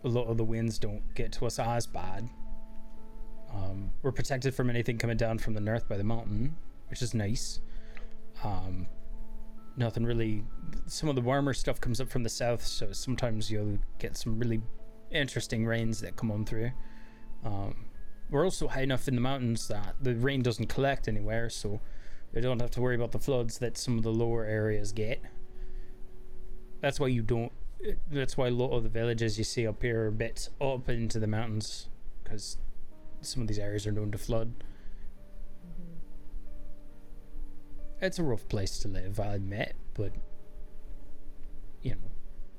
[0.03, 2.29] a lot of the winds don't get to us as bad.
[3.53, 6.55] Um, we're protected from anything coming down from the north by the mountain,
[6.89, 7.59] which is nice.
[8.43, 8.87] Um,
[9.77, 10.43] nothing really.
[10.85, 14.39] Some of the warmer stuff comes up from the south, so sometimes you'll get some
[14.39, 14.61] really
[15.11, 16.71] interesting rains that come on through.
[17.43, 17.85] Um,
[18.29, 21.81] we're also high enough in the mountains that the rain doesn't collect anywhere, so
[22.33, 25.21] we don't have to worry about the floods that some of the lower areas get.
[26.81, 27.51] That's why you don't.
[28.11, 30.89] That's why a lot of the villages you see up here are a bit up
[30.89, 31.87] into the mountains,
[32.23, 32.57] because
[33.21, 34.53] some of these areas are known to flood.
[38.01, 40.13] It's a rough place to live, I admit, but
[41.81, 42.11] you know,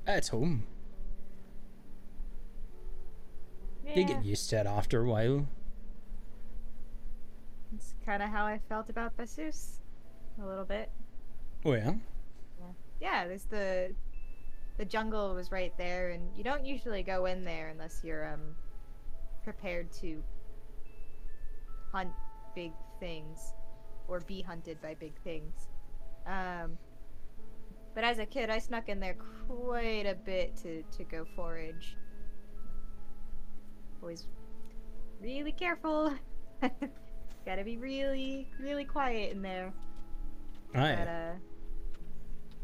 [0.06, 0.66] it's home.
[3.94, 5.46] You Yeah, get used to it after a while.
[7.74, 9.80] it's kind of how I felt about Basus.
[10.42, 10.90] A little bit.
[11.64, 11.94] Oh yeah.
[13.00, 13.94] Yeah, there's the
[14.78, 18.54] the jungle was right there, and you don't usually go in there unless you're um
[19.42, 20.22] prepared to
[21.92, 22.10] hunt
[22.54, 23.54] big things
[24.08, 25.68] or be hunted by big things.
[26.26, 26.78] Um,
[27.94, 29.16] but as a kid, I snuck in there
[29.48, 31.96] quite a bit to to go forage.
[34.02, 34.26] Always
[35.20, 36.14] really careful.
[37.46, 39.72] Gotta be really, really quiet in there.
[40.74, 40.94] Aye.
[40.98, 41.32] But uh,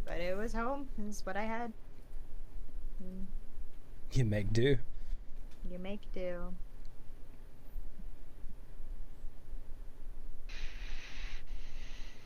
[0.04, 0.88] but it was home.
[1.08, 1.72] It's what I had.
[3.02, 3.24] Mm,
[4.12, 4.76] You make do.
[5.70, 6.54] You make do.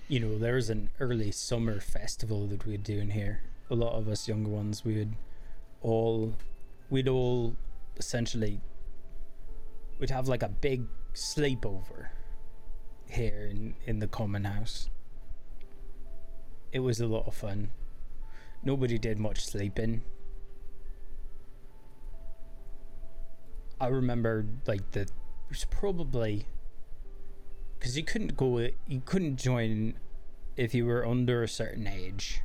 [0.09, 3.43] You know, there was an early summer festival that we'd do in here.
[3.71, 5.13] A lot of us younger ones, we would
[5.83, 6.35] all,
[6.91, 7.55] we'd all
[7.97, 8.61] essentially,
[10.01, 12.09] we'd have like a big sleepover
[13.07, 14.89] here in, in the common house.
[16.73, 17.71] It was a lot of fun.
[18.65, 20.03] Nobody did much sleeping.
[23.81, 25.11] I remember like the, it
[25.49, 26.47] was probably
[27.79, 29.95] because you couldn't go you couldn't join
[30.57, 32.43] if you were under a certain age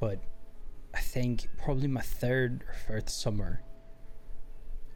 [0.00, 0.18] but
[0.92, 3.62] i think probably my third or fourth summer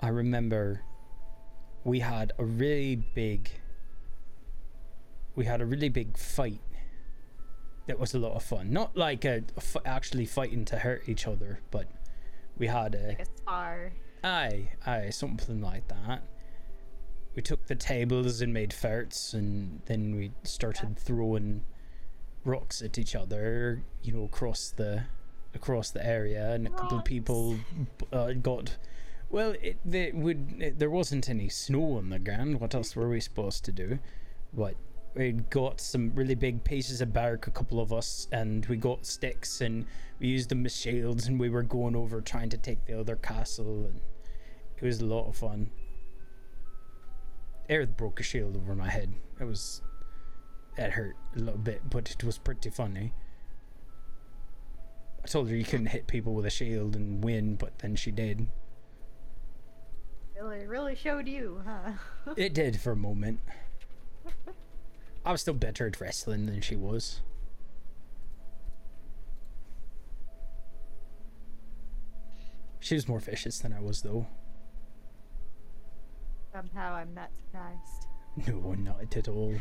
[0.01, 0.82] i remember
[1.85, 3.51] we had a really big
[5.35, 6.61] we had a really big fight
[7.87, 11.09] that was a lot of fun not like a, a f- actually fighting to hurt
[11.09, 11.87] each other but
[12.59, 13.93] we had a Like a spar.
[14.22, 16.22] Aye, aye, something like that.
[17.35, 21.64] We took the tables and made farts, and then we started throwing
[22.45, 25.05] rocks at each other, you know, across the
[25.55, 27.57] across the area, and a couple of people
[28.12, 28.76] uh, got.
[29.31, 29.78] Well, it,
[30.14, 30.57] would.
[30.59, 32.61] It, there wasn't any snow on the ground.
[32.61, 34.01] What else were we supposed to do?
[34.53, 34.74] But
[35.14, 39.07] we got some really big pieces of bark, a couple of us, and we got
[39.07, 39.87] sticks and
[40.18, 43.16] we used them as shields, and we were going over trying to take the other
[43.16, 44.01] castle, and
[44.76, 45.70] it was a lot of fun.
[47.68, 49.14] Aerith broke a shield over my head.
[49.41, 49.81] It was.
[50.76, 53.12] It hurt a little bit, but it was pretty funny.
[55.22, 58.11] I told her you couldn't hit people with a shield and win, but then she
[58.11, 58.49] did.
[60.41, 61.93] Really, really showed you, huh?
[62.36, 63.41] It did for a moment.
[65.24, 67.20] I was still better at wrestling than she was.
[72.78, 74.26] She was more vicious than I was, though.
[76.53, 78.07] Somehow I'm not surprised.
[78.49, 79.55] No, not at all.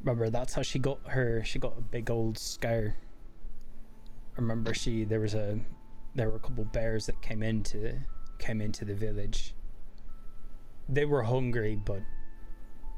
[0.00, 1.44] Remember, that's how she got her.
[1.44, 2.94] She got a big old scar.
[4.36, 5.58] Remember, she there was a
[6.16, 7.92] there were a couple bears that came into
[8.38, 9.54] came into the village.
[10.88, 12.00] They were hungry, but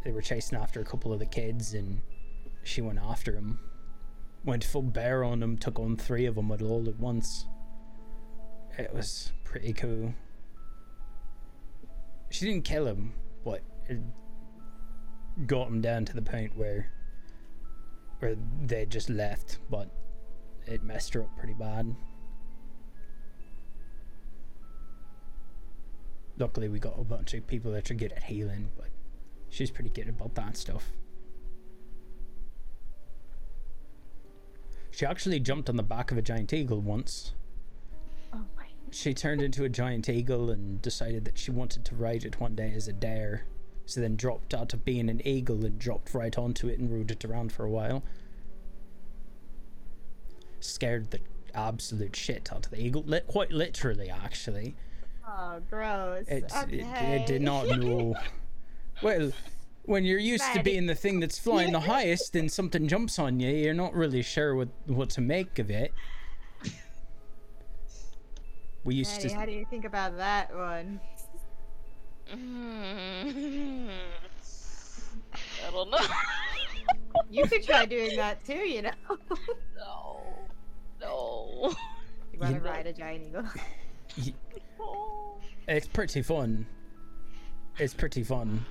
[0.04, 2.00] they were chasing after a couple of the kids, and
[2.62, 3.60] she went after them.
[4.44, 7.46] Went full bear on them, took on three of them at all at once.
[8.78, 10.14] It was pretty cool.
[12.30, 13.14] She didn't kill him,
[13.44, 13.98] but it
[15.46, 16.90] got him down to the point where
[18.20, 19.88] where they just left, but
[20.66, 21.94] it messed her up pretty bad.
[26.38, 28.88] Luckily, we got a bunch of people that are good at healing, but
[29.48, 30.92] she's pretty good about that stuff.
[34.90, 37.32] She actually jumped on the back of a giant eagle once.
[38.32, 38.66] Oh my.
[38.90, 42.54] She turned into a giant eagle and decided that she wanted to ride it one
[42.54, 43.44] day as a dare.
[43.86, 47.10] So then dropped out of being an eagle and dropped right onto it and rode
[47.10, 48.02] it around for a while.
[50.60, 51.20] Scared the
[51.54, 54.76] absolute shit out of the eagle, li- quite literally, actually.
[55.28, 56.26] Oh, gross.
[56.28, 56.78] It, okay.
[56.78, 58.14] it, it did not know.
[59.02, 59.30] well,
[59.84, 63.40] when you're used to being the thing that's flying the highest and something jumps on
[63.40, 65.92] you, you're not really sure what, what to make of it.
[68.84, 69.34] We used Maddie, to.
[69.34, 71.00] how do you think about that one?
[75.66, 75.98] I don't know.
[77.30, 78.90] You could try doing that too, you know.
[79.76, 80.22] no.
[81.00, 81.74] No.
[82.32, 83.44] You want to ride a giant eagle?
[85.66, 86.66] It's pretty fun.
[87.78, 88.64] It's pretty fun.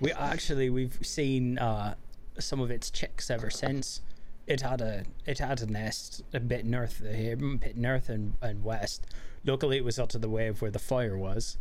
[0.00, 1.94] We actually we've seen uh,
[2.38, 4.00] some of its chicks ever since.
[4.46, 8.34] It had a it had a nest a bit north here, a bit north and,
[8.42, 9.06] and west.
[9.44, 11.58] Luckily, it was out of the way of where the fire was.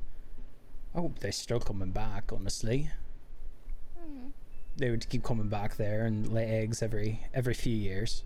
[0.93, 2.31] I hope they're still coming back.
[2.33, 2.89] Honestly,
[4.75, 8.23] they would keep coming back there and lay eggs every every few years.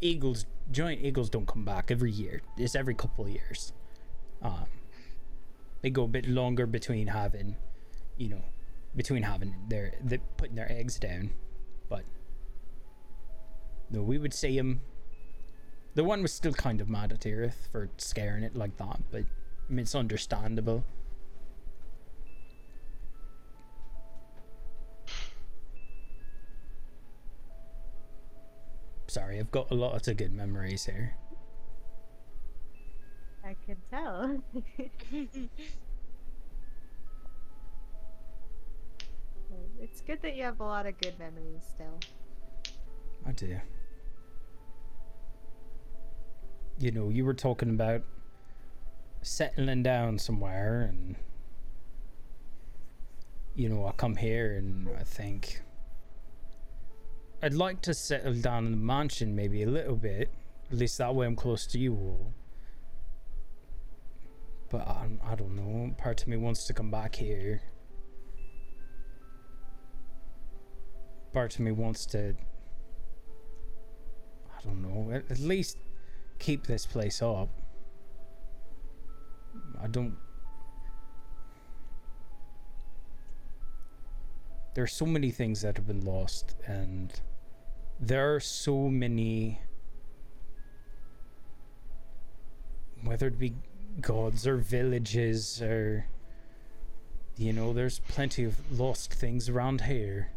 [0.00, 2.42] Eagles, giant eagles, don't come back every year.
[2.56, 3.72] It's every couple of years.
[4.42, 4.66] Um,
[5.82, 7.56] they go a bit longer between having,
[8.16, 8.42] you know,
[8.94, 11.30] between having their they putting their eggs down,
[11.88, 12.04] but
[13.90, 14.80] no, we would see him.
[15.94, 19.24] The one was still kind of mad at Aerith for scaring it like that, but
[19.68, 20.84] I mean, it's understandable.
[29.12, 31.14] Sorry, I've got a lot of good memories here.
[33.44, 34.42] I could tell.
[39.82, 42.00] it's good that you have a lot of good memories still.
[43.26, 43.60] I do.
[46.78, 48.00] You know, you were talking about
[49.20, 51.16] settling down somewhere, and
[53.54, 55.60] you know, I come here and I think
[57.42, 60.30] I'd like to settle down in the mansion maybe a little bit.
[60.70, 62.32] At least that way I'm close to you all.
[64.70, 65.92] But I, I don't know.
[65.98, 67.60] Part of me wants to come back here.
[71.32, 72.34] Part of me wants to
[74.62, 75.12] I don't know.
[75.12, 75.78] At, at least
[76.38, 77.48] keep this place up.
[79.82, 80.16] I don't.
[84.74, 87.12] There are so many things that have been lost, and
[88.02, 89.60] there are so many.
[93.02, 93.54] Whether it be
[94.00, 96.06] gods or villages or.
[97.38, 100.32] You know, there's plenty of lost things around here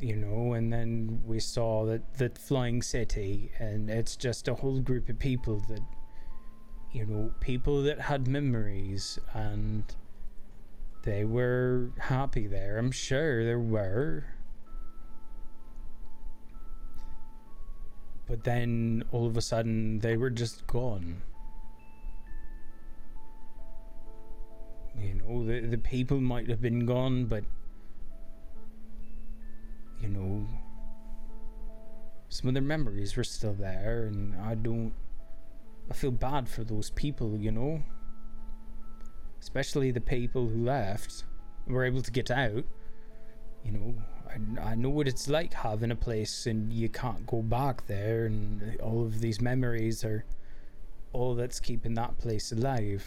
[0.00, 4.80] you know, and then we saw that that flying city, and it's just a whole
[4.80, 5.82] group of people that,
[6.92, 9.84] you know, people that had memories, and
[11.02, 12.78] they were happy there.
[12.78, 14.24] I'm sure there were.
[18.28, 21.22] But then all of a sudden they were just gone.
[25.00, 27.44] You know, the the people might have been gone, but
[30.00, 30.46] you know,
[32.28, 34.92] some of their memories were still there, and I don't.
[35.90, 37.82] I feel bad for those people, you know.
[39.40, 41.24] Especially the people who left,
[41.66, 42.64] were able to get out.
[43.64, 43.94] You know,
[44.28, 48.26] I, I know what it's like having a place and you can't go back there,
[48.26, 50.24] and all of these memories are
[51.12, 53.04] all that's keeping that place alive.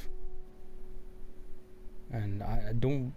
[2.11, 3.13] And I, I don't.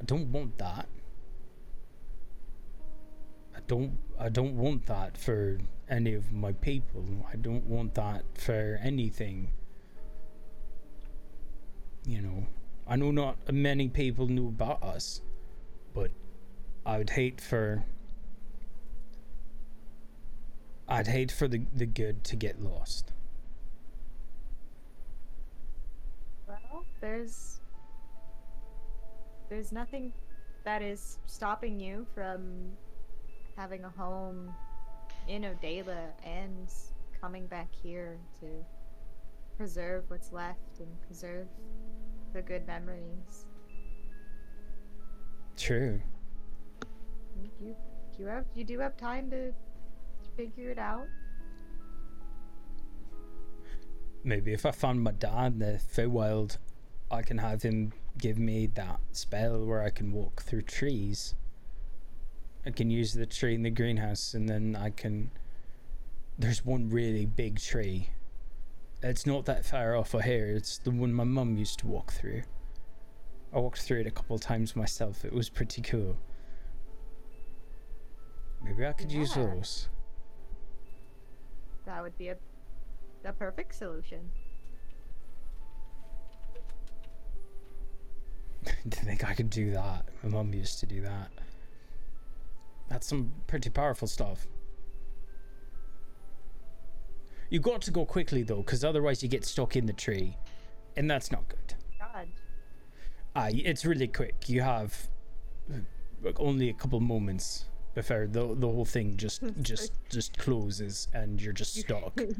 [0.00, 0.88] I don't want that.
[3.56, 5.58] I don't I don't want that for
[5.88, 7.04] any of my people.
[7.32, 9.52] I don't want that for anything.
[12.06, 12.46] You know.
[12.86, 15.22] I know not many people knew about us,
[15.94, 16.10] but
[16.84, 17.84] I would hate for.
[20.86, 23.12] I'd hate for the, the good to get lost.
[26.46, 27.60] Well, there's
[29.48, 30.12] there's nothing
[30.64, 32.72] that is stopping you from
[33.56, 34.52] having a home
[35.28, 36.68] in Odela and
[37.20, 38.46] coming back here to
[39.56, 41.46] preserve what's left and preserve
[42.32, 43.46] the good memories.
[45.56, 46.00] True.
[47.60, 47.76] You
[48.18, 49.52] you, have you do have time to
[50.36, 51.06] figure it out.
[54.22, 56.58] Maybe if I find my dad in the Feywild,
[57.10, 61.34] I can have him give me that spell where I can walk through trees.
[62.66, 65.30] I can use the tree in the greenhouse and then I can.
[66.38, 68.10] There's one really big tree.
[69.02, 72.12] It's not that far off of here, it's the one my mum used to walk
[72.12, 72.42] through.
[73.54, 76.16] I walked through it a couple of times myself, it was pretty cool.
[78.64, 79.88] Maybe I could use those.
[81.86, 82.36] That would be a
[83.22, 84.30] the perfect solution.
[88.84, 90.08] You think I could do that?
[90.22, 91.30] My mum used to do that.
[92.88, 94.46] That's some pretty powerful stuff.
[97.50, 100.36] You got to go quickly though, because otherwise you get stuck in the tree,
[100.96, 101.74] and that's not good.
[103.36, 104.48] Ah, it's really quick.
[104.48, 105.08] You have
[106.22, 111.40] like, only a couple moments before the the whole thing just just just closes and
[111.40, 112.20] you're just stuck.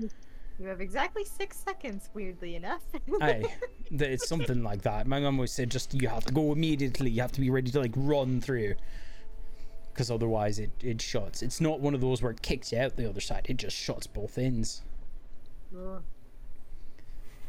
[0.59, 2.83] You have exactly six seconds, weirdly enough.
[3.21, 3.43] Aye,
[3.91, 5.05] it's something like that.
[5.05, 7.11] My mum always said just you have to go immediately.
[7.11, 8.77] You have to be ready to like run through,
[9.93, 11.43] because otherwise it it shuts.
[11.43, 13.47] It's not one of those where it kicks you out the other side.
[13.49, 14.83] It just shuts both ends.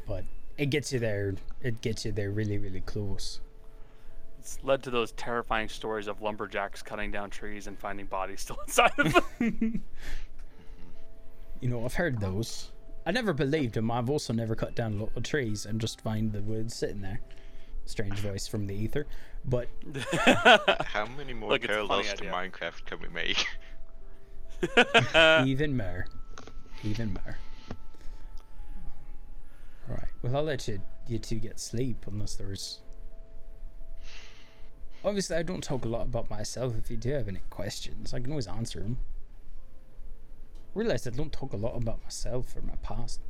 [0.08, 0.24] But
[0.58, 1.36] it gets you there.
[1.62, 3.42] It gets you there really really close.
[4.40, 8.58] It's led to those terrifying stories of lumberjacks cutting down trees and finding bodies still
[8.66, 9.84] inside of them.
[11.62, 12.72] You know, I've heard those.
[13.06, 13.90] I never believed them.
[13.90, 17.02] I've also never cut down a lot of trees and just find the wood sitting
[17.02, 17.22] there.
[17.86, 19.08] Strange voice from the ether,
[19.46, 19.68] but
[20.86, 22.32] How many more Look, it's a parallels to idea.
[22.32, 23.46] Minecraft can we make?
[25.48, 26.08] even more,
[26.84, 27.38] even more.
[29.90, 30.08] All right.
[30.22, 32.80] Well, I'll let you you two get sleep unless there's.
[35.04, 36.74] Obviously, I don't talk a lot about myself.
[36.78, 38.98] If you do have any questions, I can always answer them.
[40.74, 43.22] Realize I don't talk a lot about myself or my past.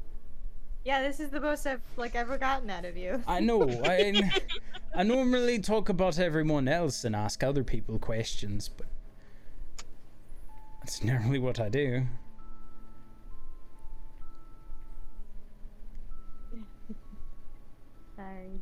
[0.85, 3.21] Yeah, this is the most I've like ever gotten out of you.
[3.27, 3.63] I know.
[3.83, 4.31] I
[4.95, 8.87] I normally talk about everyone else and ask other people questions, but
[10.79, 12.05] that's normally what I do.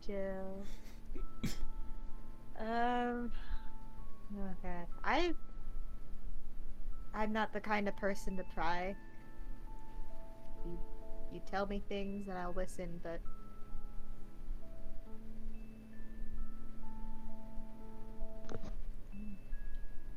[0.06, 0.66] Jill.
[2.60, 3.32] um.
[4.36, 5.34] Oh god, I.
[7.14, 8.96] I'm not the kind of person to pry.
[10.66, 10.80] You,
[11.32, 13.20] you tell me things and I'll listen, but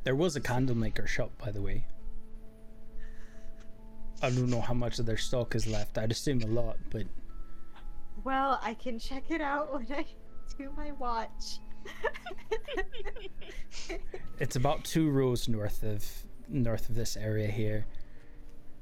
[0.06, 1.84] There was a candle maker shop, by the way.
[4.22, 5.98] I don't know how much of their stock is left.
[5.98, 7.06] I'd assume a lot, but
[8.26, 10.04] well, I can check it out when I
[10.58, 11.60] do my watch.
[14.40, 16.04] it's about two rows north of
[16.48, 17.86] north of this area here.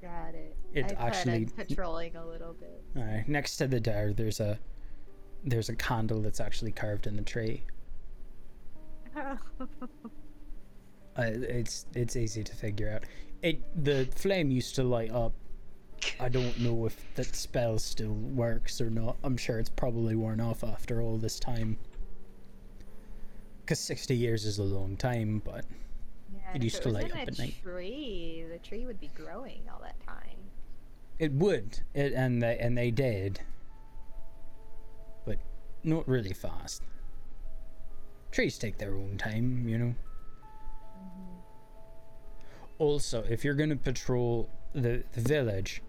[0.00, 0.56] Got it.
[0.72, 2.82] It I plan on actually- patrolling a little bit.
[2.96, 4.58] Alright, next to the door, there's a
[5.44, 7.62] there's a candle that's actually carved in the tree.
[11.16, 13.04] Uh, it's it's easy to figure out.
[13.40, 15.32] It the flame used to light up.
[16.20, 19.16] I don't know if that spell still works or not.
[19.24, 21.76] I'm sure it's probably worn off after all this time.
[23.66, 25.64] Cause sixty years is a long time, but
[26.34, 27.54] Yeah, It used to light up a at night.
[27.62, 30.36] Tree, the tree would be growing all that time.
[31.18, 31.80] it would.
[31.94, 33.40] It and they and they did,
[35.24, 35.38] but
[35.82, 36.82] not really fast.
[38.32, 39.94] Trees take their own time, you know.
[40.98, 41.38] Mm-hmm.
[42.78, 45.80] Also, if you're gonna patrol the, the village,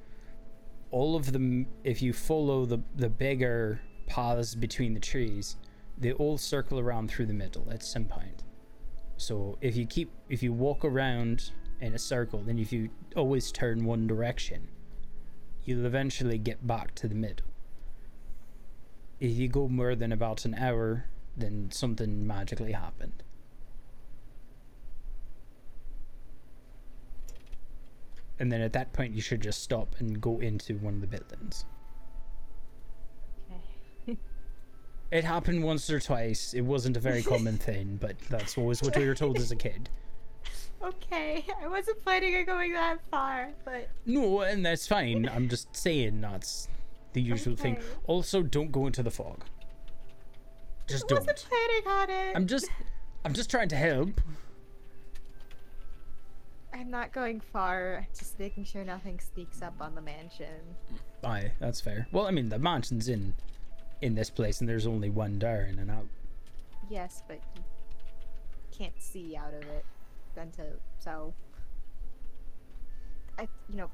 [0.91, 5.55] all of them, if you follow the the bigger paths between the trees,
[5.97, 8.43] they all circle around through the middle at some point.
[9.17, 13.51] So if you keep if you walk around in a circle, then if you always
[13.51, 14.69] turn one direction,
[15.63, 17.47] you'll eventually get back to the middle.
[19.19, 21.05] If you go more than about an hour,
[21.37, 23.23] then something magically happened.
[28.39, 31.07] And then at that point, you should just stop and go into one of the
[31.07, 31.65] buildings.
[33.51, 34.17] Okay.
[35.11, 36.53] It happened once or twice.
[36.53, 39.55] It wasn't a very common thing, but that's always what we were told as a
[39.55, 39.89] kid.
[40.83, 45.27] Okay, I wasn't planning on going that far, but No, and that's fine.
[45.33, 46.67] I'm just saying that's
[47.13, 47.79] the usual thing.
[48.05, 49.43] Also, don't go into the fog.
[50.87, 51.19] Just I don't.
[51.21, 52.35] wasn't planning on it.
[52.35, 52.69] I'm just,
[53.23, 54.21] I'm just trying to help.
[56.75, 58.05] I'm not going far.
[58.17, 60.75] Just making sure nothing sneaks up on the mansion.
[61.23, 62.05] Aye, that's fair.
[62.11, 63.33] Well, I mean, the mansion's in,
[64.01, 66.05] in this place, and there's only one door in and out.
[66.89, 67.63] Yes, but you
[68.77, 69.85] can't see out of it
[70.35, 70.65] until
[70.99, 71.33] so.
[73.39, 73.89] I, you know,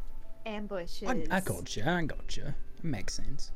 [0.48, 1.08] ambushes.
[1.08, 1.84] I, I got you.
[1.86, 2.46] I got you.
[2.46, 3.52] It makes sense.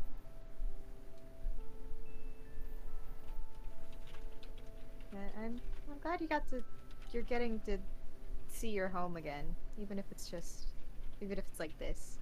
[5.43, 5.59] I'm,
[5.91, 6.63] I'm glad you got to.
[7.11, 7.79] You're getting to
[8.55, 9.43] see your home again,
[9.77, 10.67] even if it's just,
[11.21, 12.19] even if it's like this.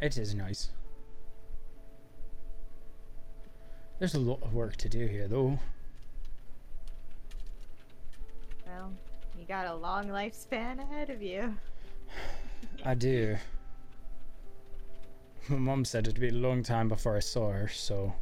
[0.00, 0.70] It is nice.
[3.98, 5.58] There's a lot of work to do here, though.
[8.66, 8.92] Well,
[9.38, 11.56] you got a long lifespan ahead of you.
[12.84, 13.36] I do.
[15.48, 18.12] My mom said it'd be a long time before I saw her, so.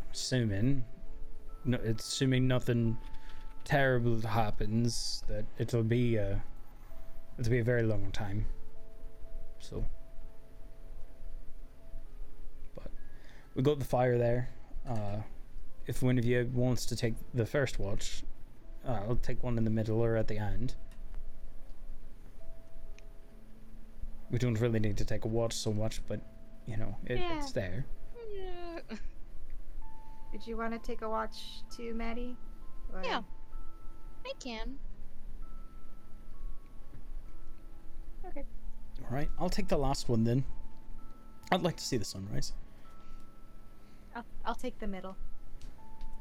[0.00, 0.84] I'm assuming.
[1.64, 2.98] No, it's assuming nothing
[3.64, 6.42] terrible happens, that it'll be a.
[7.38, 8.46] It'll be a very long time.
[9.58, 9.84] So.
[12.74, 12.90] But.
[13.54, 14.50] We got the fire there.
[14.88, 15.16] Uh,
[15.86, 18.22] if one of you wants to take the first watch,
[18.86, 20.74] uh, I'll take one in the middle or at the end.
[24.30, 26.20] We don't really need to take a watch so much, but
[26.66, 27.84] you know, it, it's there.
[30.34, 30.40] Yeah.
[30.40, 32.36] Did you want to take a watch too, Maddie?
[32.92, 33.22] Or- Yeah.
[34.26, 34.78] I can.
[38.26, 38.44] Okay.
[39.02, 40.44] All right, I'll take the last one then.
[41.52, 42.52] I'd like to see the sunrise.
[44.16, 45.16] I'll, I'll take the middle.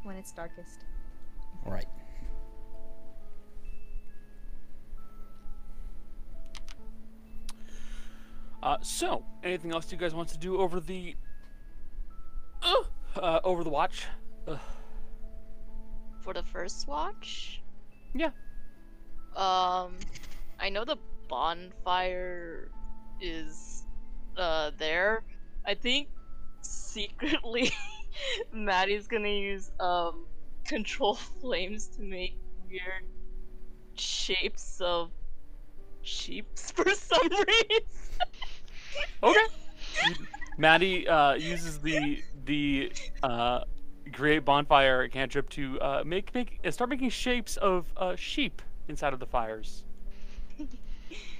[0.03, 0.83] When it's darkest.
[1.65, 1.87] All right.
[8.61, 11.15] Uh, so, anything else you guys want to do over the
[12.61, 12.83] uh,
[13.15, 14.05] uh, over the watch?
[14.47, 14.59] Ugh.
[16.21, 17.61] For the first watch?
[18.13, 18.31] Yeah.
[19.35, 19.97] Um,
[20.59, 20.97] I know the
[21.27, 22.69] bonfire
[23.19, 23.85] is
[24.37, 25.23] uh there.
[25.65, 26.09] I think
[26.61, 27.71] secretly
[28.53, 30.25] Maddie's gonna use um
[30.65, 32.37] control flames to make
[32.69, 33.05] weird
[33.95, 35.11] shapes of
[36.01, 37.83] sheeps for some reason.
[39.21, 39.45] Okay.
[40.57, 42.91] Maddie uh, uses the the
[43.23, 43.61] uh,
[44.11, 49.13] create bonfire cantrip to uh, make make uh, start making shapes of uh, sheep inside
[49.13, 49.83] of the fires.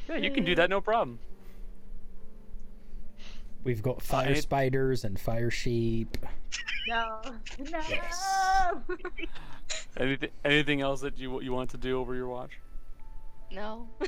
[0.10, 1.18] Yeah, you can do that, no problem.
[3.64, 6.18] We've got fire it- spiders and fire sheep.
[6.88, 7.22] No.
[7.72, 7.80] No.
[7.89, 8.28] Yes.
[9.97, 12.51] Anything anything else that you you want to do over your watch?
[13.51, 13.88] No.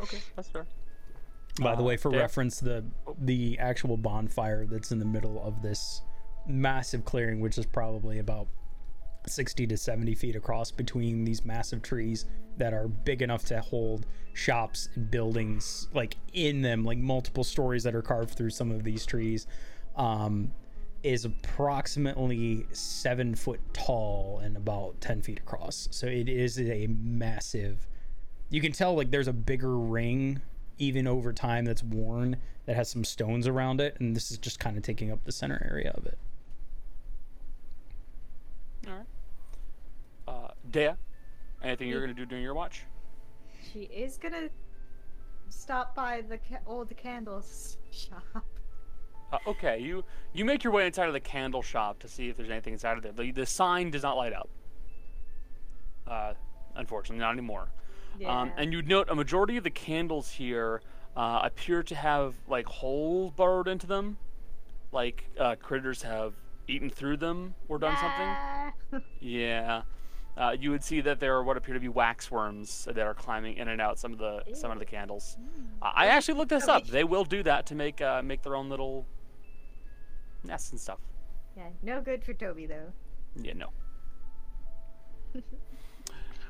[0.00, 0.66] Okay, that's fair.
[1.62, 2.20] By the Uh, way, for Dave?
[2.20, 2.84] reference, the
[3.18, 6.02] the actual bonfire that's in the middle of this
[6.46, 8.48] massive clearing, which is probably about
[9.26, 12.26] 60 to 70 feet across between these massive trees
[12.56, 17.82] that are big enough to hold shops and buildings like in them, like multiple stories
[17.84, 19.46] that are carved through some of these trees,
[19.96, 20.52] um,
[21.02, 25.88] is approximately seven foot tall and about 10 feet across.
[25.90, 27.86] So it is a massive.
[28.50, 30.40] You can tell like there's a bigger ring
[30.78, 32.36] even over time that's worn
[32.66, 35.32] that has some stones around it, and this is just kind of taking up the
[35.32, 36.18] center area of it.
[38.86, 39.06] All right.
[40.26, 40.90] Uh, Dea,
[41.62, 42.84] anything you're gonna do during your watch?
[43.72, 44.48] She is gonna
[45.48, 48.44] stop by the ca- old candles shop.
[49.32, 52.36] Uh, okay, you you make your way inside of the candle shop to see if
[52.36, 53.12] there's anything inside of there.
[53.12, 54.48] The, the sign does not light up.
[56.06, 56.34] Uh,
[56.76, 57.68] unfortunately, not anymore.
[58.26, 60.82] Um, and you'd note a majority of the candles here
[61.16, 64.18] uh, appear to have like holes burrowed into them,
[64.92, 66.34] like uh, critters have
[66.68, 68.28] eaten through them or done something.
[68.28, 68.72] Ah.
[69.20, 69.82] Yeah.
[70.36, 73.14] Uh, you would see that there are what appear to be wax worms that are
[73.14, 75.36] climbing in and out some of the some of the candles.
[75.80, 76.86] Uh, I actually looked this up.
[76.86, 79.06] They will do that to make uh, make their own little
[80.42, 80.98] nests and stuff.
[81.56, 82.92] Yeah, no good for Toby though.
[83.36, 83.68] Yeah, no.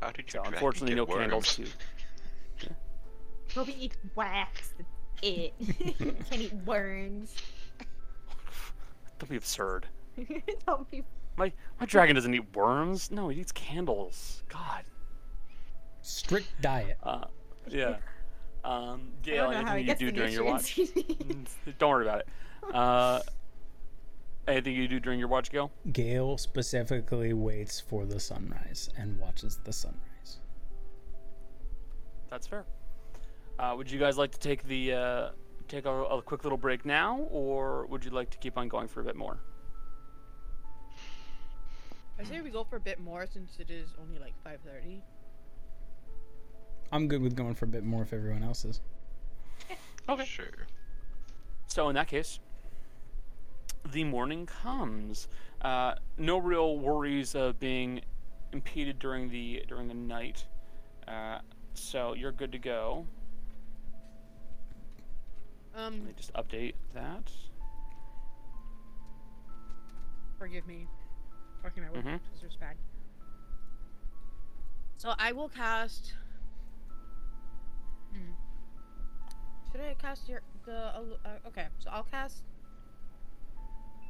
[0.01, 1.75] How did So your unfortunately, get no candles worms?
[2.59, 2.69] too.
[3.51, 4.73] Toby eats wax.
[4.79, 4.89] That's
[5.23, 5.53] it.
[6.31, 7.35] Can eat worms.
[9.19, 9.87] Don't be absurd.
[10.67, 11.05] Toby.
[11.37, 13.11] My my dragon doesn't eat worms.
[13.11, 14.43] No, he eats candles.
[14.49, 14.85] God.
[16.03, 16.99] Strict diet.
[17.03, 17.25] Uh,
[17.69, 17.97] yeah.
[18.65, 20.77] Um, Gale, don't know how he anything you do during your watch?
[20.77, 21.47] Mm,
[21.79, 22.29] don't worry about it.
[22.75, 23.21] Uh,
[24.49, 25.71] anything you do during your watch, Gale?
[25.93, 30.41] Gale specifically waits for the sunrise and watches the sunrise.
[32.31, 32.65] That's fair.
[33.59, 35.29] Uh, would you guys like to take the uh,
[35.69, 38.89] take a, a quick little break now, or would you like to keep on going
[38.89, 39.39] for a bit more?
[42.19, 45.03] I say we go for a bit more since it is only like 5:30.
[46.93, 48.81] I'm good with going for a bit more if everyone else is.
[50.07, 50.27] Okay.
[50.27, 50.67] Sure.
[51.67, 52.39] So in that case,
[53.91, 55.29] the morning comes.
[55.63, 58.03] Uh, no real worries of being
[58.53, 60.45] impeded during the during the night.
[61.09, 61.39] Uh,
[61.73, 63.07] so you're good to go.
[65.75, 67.31] Um, Let me just update that.
[70.39, 70.87] forgive me.
[71.65, 72.77] Working my way because there's bad.
[74.99, 76.13] So I will cast.
[78.13, 78.33] Hmm.
[79.73, 80.77] Should I cast your the?
[80.77, 82.43] Uh, okay, so I'll cast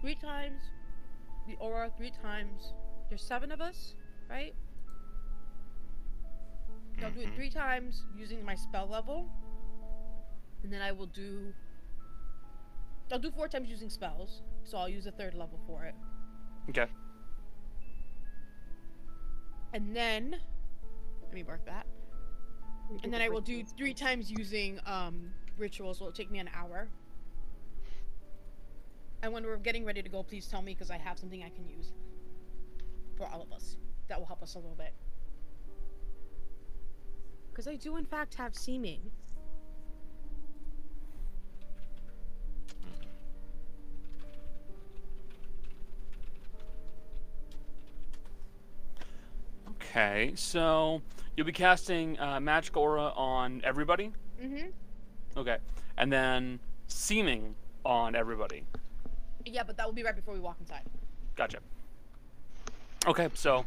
[0.00, 0.60] three times
[1.46, 2.72] the aura three times.
[3.08, 3.94] There's seven of us,
[4.28, 4.54] right?
[7.02, 7.34] I'll do it Mhm.
[7.34, 9.28] three times using my spell level,
[10.62, 11.54] and then I will do.
[13.12, 15.94] I'll do four times using spells, so I'll use a third level for it.
[16.70, 16.88] Okay.
[19.74, 20.36] And then,
[21.20, 21.84] let me mark that.
[23.02, 26.00] And then I will do three times using um, rituals.
[26.00, 26.88] Will take me an hour.
[29.24, 31.48] And when we're getting ready to go, please tell me because I have something I
[31.48, 31.92] can use
[33.16, 33.76] for all of us.
[34.08, 34.94] That will help us a little bit.
[37.50, 39.00] Because I do, in fact, have seeming.
[49.90, 50.32] Okay.
[50.34, 51.02] So
[51.36, 54.12] you'll be casting uh, magic aura on everybody.
[54.42, 54.68] Mm-hmm.
[55.36, 55.58] Okay.
[55.96, 57.54] And then seeming
[57.84, 58.64] on everybody.
[59.44, 60.82] Yeah, but that will be right before we walk inside.
[61.36, 61.58] Gotcha.
[63.06, 63.66] Okay, so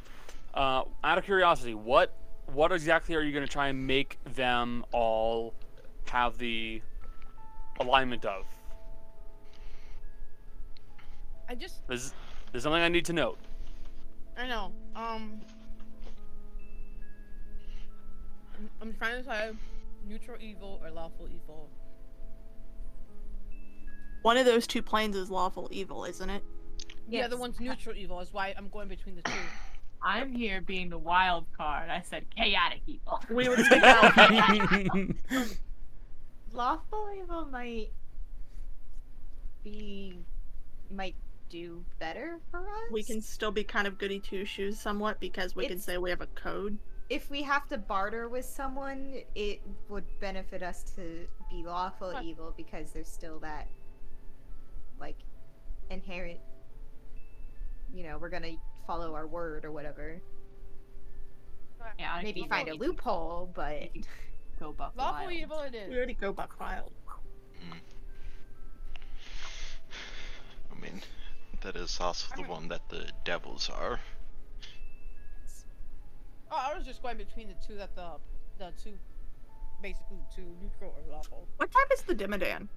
[0.55, 2.13] uh, out of curiosity, what
[2.53, 5.53] what exactly are you going to try and make them all
[6.07, 6.81] have the
[7.79, 8.45] alignment of?
[11.49, 12.13] I just, There's,
[12.51, 13.37] there's something I need to note.
[14.37, 14.71] I know.
[14.95, 15.41] Um,
[18.57, 19.57] I'm, I'm trying to decide
[20.07, 21.69] neutral evil or lawful evil.
[24.23, 26.43] One of those two planes is lawful evil, isn't it?
[27.09, 28.19] The other one's neutral evil.
[28.19, 29.31] Is why I'm going between the two.
[30.01, 31.89] I'm here being the wild card.
[31.89, 33.21] I said chaotic evil.
[33.29, 34.13] We would take out.
[36.51, 37.91] Lawful evil might
[39.63, 40.17] be
[40.91, 41.15] might
[41.49, 42.91] do better for us.
[42.91, 46.09] we can still be kind of goody two shoes somewhat because we can say we
[46.09, 46.77] have a code.
[47.09, 52.23] If we have to barter with someone, it would benefit us to be lawful What?
[52.23, 53.67] evil because there's still that
[54.99, 55.17] like
[55.89, 56.39] inherent
[57.93, 58.55] you know, we're gonna
[58.85, 60.21] follow our word or whatever.
[61.97, 63.89] Yeah, Maybe find a loophole, but
[64.59, 66.91] Go buck Lawful evil it We already go buck wild.
[67.61, 67.77] Mm.
[70.71, 71.01] I mean,
[71.61, 73.99] that is also the one that the devils are.
[76.49, 78.11] Oh, I was just going between the two that the
[78.57, 78.93] the two,
[79.81, 81.47] basically the two neutral or lawful.
[81.57, 82.67] What type is the Demodand?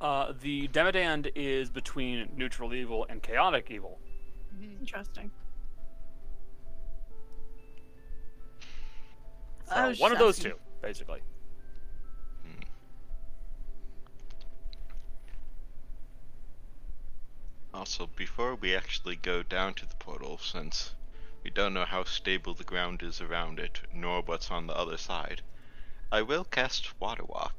[0.00, 3.98] Uh, the Demodand is between neutral evil and chaotic evil.
[4.54, 4.80] Mm-hmm.
[4.80, 5.30] Interesting.
[9.66, 11.20] So I was one of just those two, basically.
[12.44, 12.60] Hmm.
[17.72, 20.94] Also, before we actually go down to the portal, since
[21.44, 24.96] we don't know how stable the ground is around it, nor what's on the other
[24.96, 25.42] side,
[26.10, 27.52] I will cast Water Walk.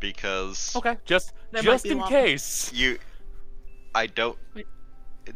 [0.00, 2.10] Because Okay, just That just in lawful.
[2.16, 2.72] case.
[2.72, 2.98] you.
[3.94, 4.38] I don't.
[4.54, 4.66] Wait.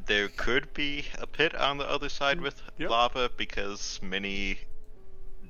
[0.06, 2.90] There could be a pit on the other side with Yep.
[2.90, 4.58] lava because many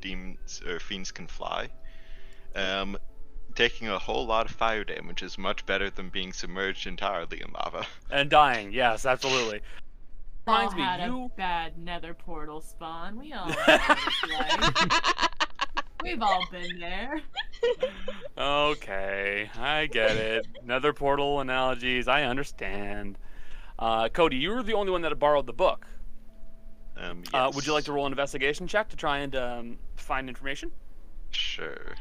[0.01, 1.70] demons or fiends can fly.
[2.55, 2.99] Um,
[3.55, 7.53] taking a whole lot of fire damage is much better than being submerged entirely in
[7.53, 7.86] lava.
[8.11, 9.61] And dying, yes, absolutely.
[10.46, 13.18] All Reminds me, had you a bad nether portal spawn.
[13.18, 15.30] We all know what it's like.
[16.02, 17.22] We've all been there.
[18.36, 20.46] Okay, I get it.
[20.62, 23.16] Nether portal analogies, I understand.
[23.78, 25.86] Uh, Cody, you were the only one that had borrowed the book.
[26.96, 30.28] Um, Uh, would you like to roll an investigation check to try and um, find
[30.28, 30.70] information?
[31.30, 31.94] Sure.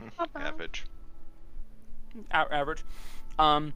[0.00, 0.84] Um, average.
[2.30, 2.84] A- average.
[3.38, 3.72] Um,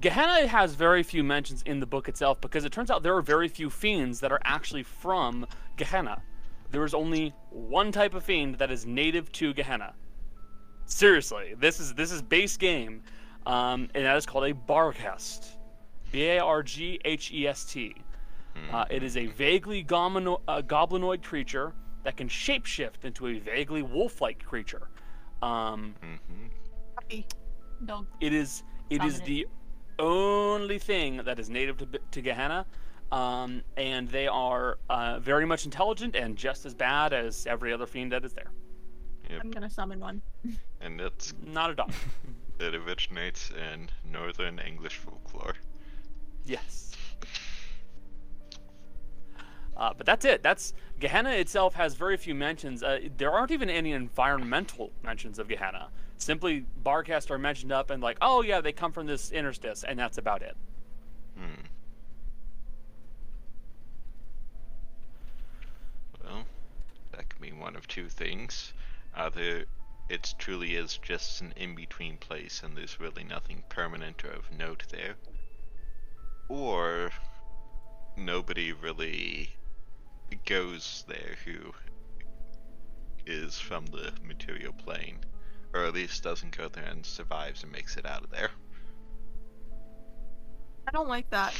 [0.00, 3.22] Gehenna has very few mentions in the book itself because it turns out there are
[3.22, 5.46] very few fiends that are actually from
[5.76, 6.22] Gehenna.
[6.70, 9.94] There is only one type of fiend that is native to Gehenna.
[10.86, 13.02] Seriously, this is this is base game,
[13.46, 15.56] um, and that is called a Barghest.
[16.10, 17.94] B A R G H E S T.
[18.72, 23.82] Uh, it is a vaguely gomino- uh, goblinoid creature that can shapeshift into a vaguely
[23.82, 24.88] wolf-like creature.
[25.42, 26.46] Um, hmm
[26.96, 27.26] Happy.
[27.84, 28.06] Dog.
[28.20, 29.24] it is it is Dominant.
[29.26, 29.46] the
[29.98, 32.66] only thing that is native to, to Gehenna,
[33.12, 37.86] um, and they are uh, very much intelligent and just as bad as every other
[37.86, 38.50] fiend that is there.
[39.30, 40.22] I'm gonna summon one.
[40.80, 41.92] And it's Not a dog.
[42.60, 45.54] it originates in northern English folklore.
[46.44, 46.92] yes.
[49.76, 50.42] Uh, but that's it.
[50.42, 52.82] That's Gehenna itself has very few mentions.
[52.82, 55.88] Uh, there aren't even any environmental mentions of Gehenna.
[56.18, 59.98] Simply Barghest are mentioned up and like, oh yeah, they come from this interstice, and
[59.98, 60.56] that's about it.
[61.36, 61.66] Hmm.
[66.24, 66.44] Well,
[67.12, 68.72] that could mean one of two things.
[69.14, 69.64] Either
[70.08, 74.84] it truly is just an in-between place and there's really nothing permanent or of note
[74.90, 75.14] there.
[76.48, 77.10] Or
[78.16, 79.50] nobody really
[80.46, 81.74] goes there who
[83.26, 85.18] is from the material plane.
[85.78, 88.50] Or at least doesn't go there and survives and makes it out of there.
[90.88, 91.54] I don't like that.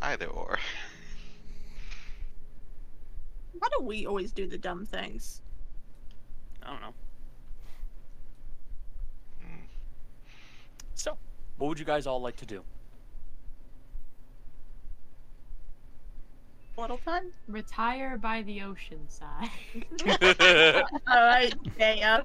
[0.00, 0.60] Either or.
[3.58, 5.42] Why do we always do the dumb things?
[6.62, 6.94] I don't know.
[9.40, 9.64] Hmm.
[10.94, 11.18] So,
[11.58, 12.62] what would you guys all like to do?
[16.76, 17.30] Little fun.
[17.48, 19.50] Retire by the ocean side.
[20.06, 22.24] All right, Daya.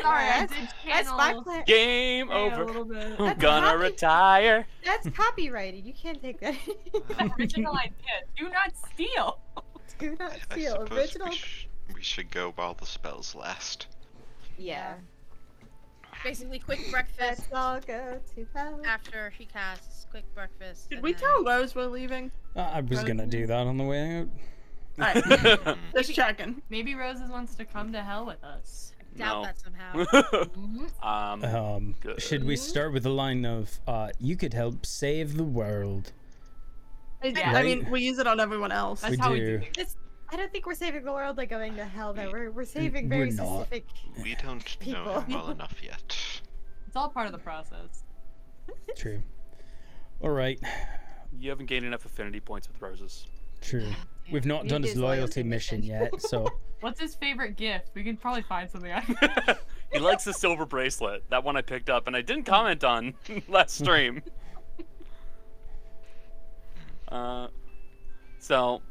[0.00, 1.64] Sorry, I that's, did that's my channel plan.
[1.66, 3.16] Game Daya a over.
[3.18, 3.78] I'm gonna happy.
[3.78, 4.66] retire.
[4.84, 5.84] That's copyrighted.
[5.84, 6.54] You can't take that.
[7.38, 7.92] Original idea.
[8.38, 9.40] Do not steal.
[9.98, 10.86] Do not I, I steal.
[10.92, 11.28] Original.
[11.30, 13.88] we, sh- we should go while the spells last.
[14.56, 14.94] Yeah.
[16.24, 17.20] Basically, quick breakfast
[17.50, 18.80] Let's all go to hell.
[18.84, 20.06] after he casts.
[20.10, 20.90] Quick breakfast.
[20.90, 22.30] Did we then- tell Rose we're leaving?
[22.54, 24.28] Uh, I was gonna do that on the way out.
[25.00, 26.60] Alright, just checking.
[26.68, 28.92] Maybe Roses wants to come to hell with us.
[29.16, 29.44] Doubt No.
[29.44, 30.94] that somehow.
[31.02, 35.44] um, Um, should we start with the line of uh, "You could help save the
[35.44, 36.12] world"?
[37.22, 37.52] I, Yeah.
[37.52, 39.00] I mean, we use it on everyone else.
[39.02, 39.58] That's We how we do.
[39.58, 39.66] do.
[39.78, 39.96] It's,
[40.32, 42.30] I don't think we're saving the world by going to hell, though.
[42.32, 43.66] We're, we're saving we're very not.
[43.66, 43.84] specific.
[44.22, 46.16] We don't know him well enough yet.
[46.86, 48.04] It's all part of the process.
[48.96, 49.22] True.
[50.22, 50.58] All right.
[51.38, 53.26] you haven't gained enough affinity points with roses.
[53.60, 53.88] True.
[54.30, 55.90] We've not Need done his his loyalty loyalty mission mission.
[56.12, 56.48] yet, so
[56.80, 57.90] What's his favorite gift?
[57.94, 58.90] We can probably find something.
[58.90, 59.02] on
[59.92, 61.28] he likes the silver bracelet.
[61.30, 63.14] That one I picked up, and I didn't comment on
[63.48, 64.22] last stream.
[67.08, 67.48] uh,
[68.38, 68.82] so,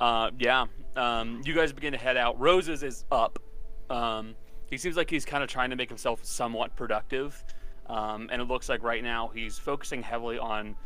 [0.00, 2.38] uh, yeah, um, you guys begin to head out.
[2.40, 3.38] Roses is up.
[3.88, 4.34] Um,
[4.70, 7.44] he seems like he's kind of trying to make himself somewhat productive,
[7.86, 10.76] um, and it looks like right now he's focusing heavily on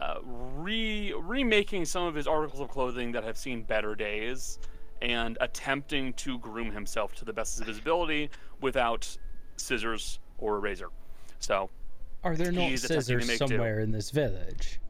[0.00, 4.58] uh, re remaking some of his articles of clothing that have seen better days,
[5.00, 8.30] and attempting to groom himself to the best of his ability
[8.60, 9.16] without
[9.56, 10.88] scissors or a razor.
[11.40, 11.68] So,
[12.22, 13.48] are there not He's attempting to scissors make do.
[13.48, 14.80] somewhere in this village?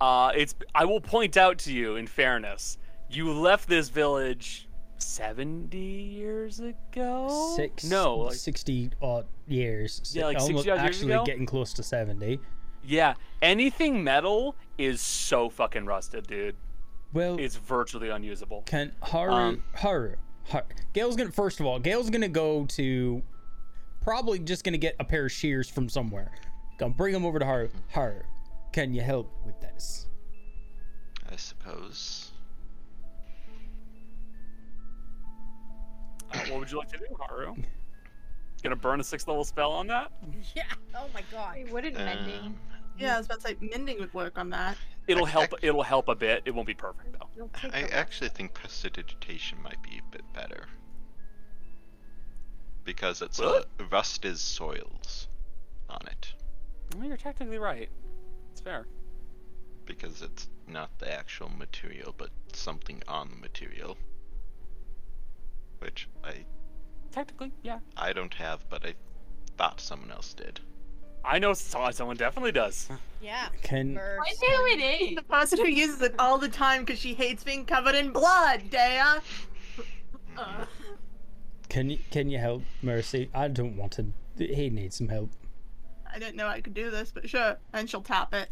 [0.00, 2.78] uh, it's I will point out to you, in fairness,
[3.10, 4.68] you left this village
[4.98, 7.52] seventy years ago.
[7.56, 10.12] Six, No, like, 60 odd years.
[10.14, 11.24] Yeah, like 60 Almost- odd years actually ago?
[11.24, 12.38] getting close to 70.
[12.84, 16.56] yeah, anything metal is so fucking rusted, dude.
[17.12, 18.62] Well, It's virtually unusable.
[18.66, 20.14] can Haru, um, Haru,
[20.44, 23.22] Haru, Gale's gonna, first of all, Gale's gonna go to,
[24.02, 26.30] probably just gonna get a pair of shears from somewhere.
[26.78, 27.68] Gonna bring them over to Haru.
[27.88, 28.20] Haru,
[28.72, 30.06] can you help with this?
[31.30, 32.19] I suppose.
[36.32, 37.54] Uh, what would you like to do, Haru?
[38.62, 40.12] Gonna burn a sixth level spell on that?
[40.54, 40.64] Yeah.
[40.94, 41.54] Oh my god.
[41.56, 42.38] Wait, wouldn't mending?
[42.40, 42.56] Um,
[42.98, 44.76] Yeah, I was about to say mending would work on that.
[45.06, 45.54] It'll I- help.
[45.54, 46.42] I- It'll help a bit.
[46.44, 47.28] It won't be perfect though.
[47.36, 47.90] It'll take I a while.
[47.94, 50.66] actually think prestidigitation might be a bit better.
[52.84, 53.68] Because it's What?
[53.78, 55.28] a rust is soils
[55.88, 56.34] on it.
[56.96, 57.88] Well, you're technically right.
[58.52, 58.86] It's fair.
[59.86, 63.96] Because it's not the actual material, but something on the material.
[65.80, 66.44] Which I
[67.10, 67.80] Technically, yeah.
[67.96, 68.94] I don't have, but I
[69.56, 70.60] thought someone else did.
[71.24, 72.88] I know someone definitely does.
[73.22, 73.48] Yeah.
[73.62, 74.42] Can Burst.
[74.42, 77.44] I knew it is The person who uses it all the time because she hates
[77.44, 79.20] being covered in blood, Daya.
[80.38, 80.64] Uh,
[81.68, 83.28] Can you can you help Mercy?
[83.34, 84.06] I don't want to.
[84.38, 85.28] He needs some help.
[86.10, 87.58] I didn't know I could do this, but sure.
[87.74, 88.48] And she'll tap it.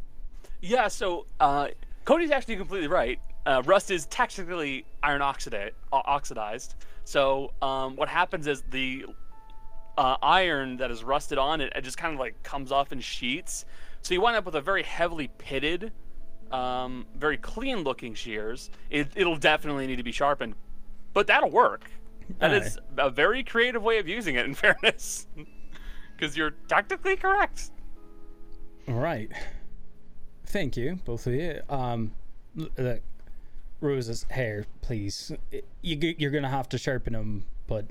[0.60, 1.68] Yeah, so uh,
[2.04, 3.18] Cody's actually completely right.
[3.46, 6.74] Uh, rust is technically iron oxida- o- oxidized.
[7.08, 9.06] So um, what happens is the
[9.96, 13.00] uh, iron that is rusted on it, it just kind of like comes off in
[13.00, 13.64] sheets.
[14.02, 15.90] So you wind up with a very heavily pitted,
[16.52, 18.68] um, very clean looking shears.
[18.90, 20.54] It, it'll definitely need to be sharpened,
[21.14, 21.90] but that'll work.
[22.40, 25.26] That is a very creative way of using it, in fairness.
[26.14, 27.70] Because you're technically correct.
[28.86, 29.30] All right.
[30.44, 31.62] Thank you, both of you.
[31.70, 32.12] Um,
[32.54, 33.00] look,
[33.80, 35.32] Rose's hair, please.
[35.82, 37.86] You, you're gonna have to sharpen them, but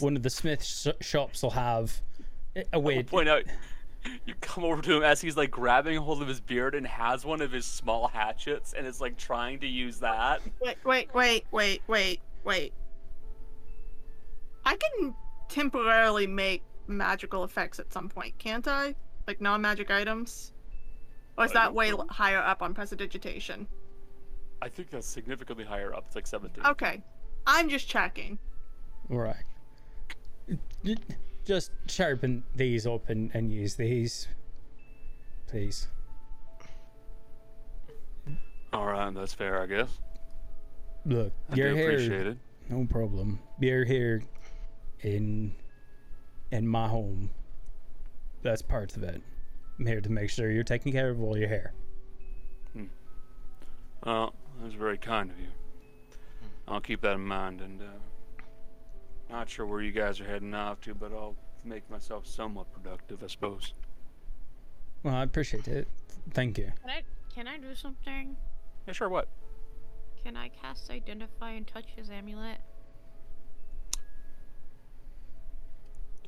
[0.00, 2.00] one of the smith sh- shops will have
[2.72, 3.02] a will way.
[3.02, 3.42] point out,
[4.26, 7.24] you come over to him as he's like grabbing hold of his beard and has
[7.24, 10.40] one of his small hatchets and is like trying to use that.
[10.60, 12.72] Wait, wait, wait, wait, wait, wait.
[14.64, 15.14] I can
[15.48, 18.94] temporarily make magical effects at some point, can't I?
[19.26, 20.52] Like non-magic items?
[21.36, 23.66] Or is that way higher up on prestidigitation?
[24.62, 26.04] I think that's significantly higher up.
[26.06, 26.64] It's like 17.
[26.66, 27.02] Okay.
[27.46, 28.38] I'm just checking.
[29.10, 29.36] All right.
[30.84, 30.96] J-
[31.44, 34.28] Just sharpen these up and, and use these,
[35.46, 35.88] please.
[38.72, 39.88] All right, that's fair, I guess.
[41.06, 41.90] Look, I your do hair.
[41.92, 42.38] appreciate it.
[42.70, 43.38] No problem.
[43.60, 44.22] You're here
[45.02, 45.54] in
[46.50, 47.30] in my home.
[48.42, 49.20] That's part of it.
[49.78, 51.72] I'm here to make sure you're taking care of all your hair.
[52.72, 52.84] Hmm.
[54.04, 55.48] Well, that's very kind of you.
[56.66, 57.84] I'll keep that in mind, and uh,
[59.30, 63.22] not sure where you guys are heading off to, but I'll make myself somewhat productive,
[63.22, 63.74] I suppose.
[65.02, 65.88] Well, I appreciate it.
[66.30, 66.72] Thank you.
[66.80, 67.02] Can I
[67.34, 68.36] can I do something?
[68.86, 69.08] Yeah, sure.
[69.08, 69.28] What?
[70.22, 72.58] Can I cast identify and touch his amulet?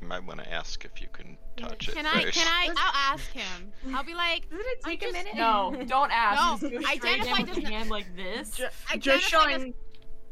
[0.00, 2.36] You might want to ask if you can touch it Can I first.
[2.38, 3.72] can I I'll ask him.
[3.94, 5.34] I'll be like Doesn't it I take a minute?
[5.36, 6.62] No, don't ask.
[6.62, 7.64] No, Just identify in doesn't.
[7.64, 8.56] hand like this.
[8.56, 9.74] Ju- I just identify showing.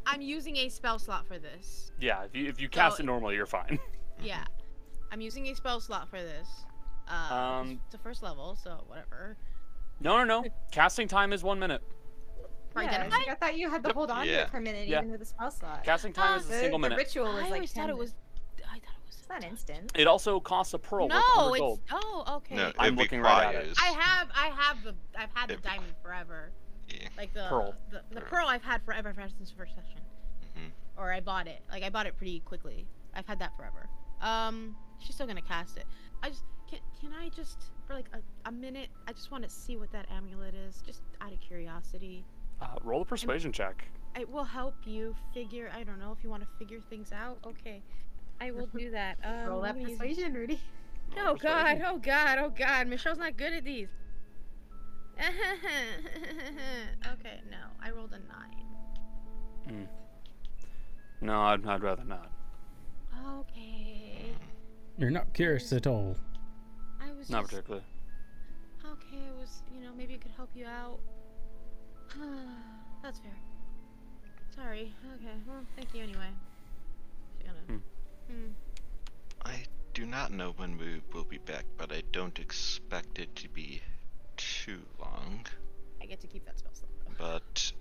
[0.05, 1.91] I'm using a spell slot for this.
[1.99, 3.79] Yeah, if you if you cast So- it normally, you're fine.
[4.23, 4.45] Yeah.
[5.11, 6.47] I'm using a spell slot for this.
[7.09, 9.35] Uh, Um, it's the first level, so whatever.
[9.99, 10.45] No, no, no.
[10.71, 11.81] Casting time is one minute.
[12.75, 13.31] Yeah, identify?
[13.31, 14.99] I thought you had to hold on to it for a minute, Yeah.
[14.99, 15.83] even with the spell slot.
[15.83, 16.97] Casting time Uh, is a the, single the minute.
[16.97, 17.99] ritual I was like always 10 thought minutes.
[17.99, 18.09] was.
[18.09, 18.24] I thought it was.
[19.25, 19.91] It's not instant.
[19.95, 21.59] It also costs a pearl no, 100 it's.
[21.59, 21.79] gold.
[21.91, 22.55] Oh, okay.
[22.55, 23.75] No, I'm looking right at it.
[23.81, 26.51] I have, I have the, I've had the It- diamond forever.
[26.89, 27.07] Yeah.
[27.17, 27.73] Like the Pearl.
[27.89, 28.29] the, the Pearl.
[28.29, 29.99] pearl I've had forever, ever since the first session.
[30.55, 30.69] Mhm.
[30.97, 31.61] Or I bought it.
[31.71, 32.85] Like I bought it pretty quickly.
[33.15, 33.89] I've had that forever.
[34.21, 35.85] Um, she's still gonna cast it.
[36.21, 38.89] I just can, can I just for like a, a minute?
[39.07, 42.23] I just want to see what that amulet is, just out of curiosity.
[42.61, 43.83] Uh, roll a persuasion check.
[44.15, 45.71] It will help you figure.
[45.75, 47.39] I don't know if you want to figure things out.
[47.47, 47.81] Okay,
[48.41, 49.17] I will do that.
[49.23, 50.59] Um, Roll that I'm use- persuasion, Rudy.
[51.17, 52.87] Roll Oh god, oh god, oh god.
[52.87, 53.87] Michelle's not good at these.
[57.13, 57.57] okay, no.
[57.81, 59.87] I rolled a nine.
[61.21, 62.29] No, I'd, I'd rather not.
[63.39, 64.25] Okay.
[64.97, 66.17] You're not curious at all.
[67.01, 67.85] I was Not just particularly.
[68.85, 69.17] okay.
[69.29, 70.99] It was, you know, maybe it could help you out.
[73.03, 73.31] That's fair.
[74.55, 74.93] Sorry.
[75.15, 75.33] Okay.
[75.47, 76.29] Well, thank you anyway.
[78.27, 78.47] She's gonna.
[78.47, 78.47] Hmm.
[78.47, 78.51] Hmm.
[79.45, 83.49] I do not know when we will be back, but I don't expect it to
[83.49, 83.81] be
[84.37, 85.45] too long.
[86.01, 86.91] I get to keep that spell slot.
[87.17, 87.71] But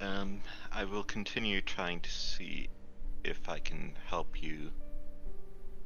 [0.00, 0.40] um,
[0.72, 2.68] I will continue trying to see
[3.24, 4.70] if I can help you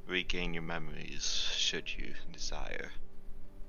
[0.06, 2.90] regain your memories should you desire.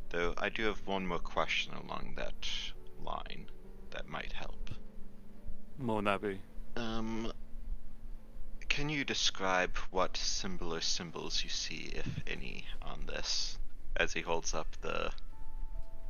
[0.10, 2.50] Though I do have one more question along that
[3.04, 3.50] line
[3.92, 4.70] that might help.
[5.78, 6.40] What would that be?
[6.76, 7.32] Um,
[8.74, 13.60] can you describe what symbol or symbols you see, if any, on this?
[13.98, 15.12] As he holds up the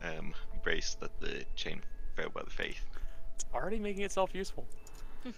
[0.01, 0.33] um,
[0.63, 2.79] bracelet, the chain of farewell faith.
[3.35, 4.65] It's already making itself useful.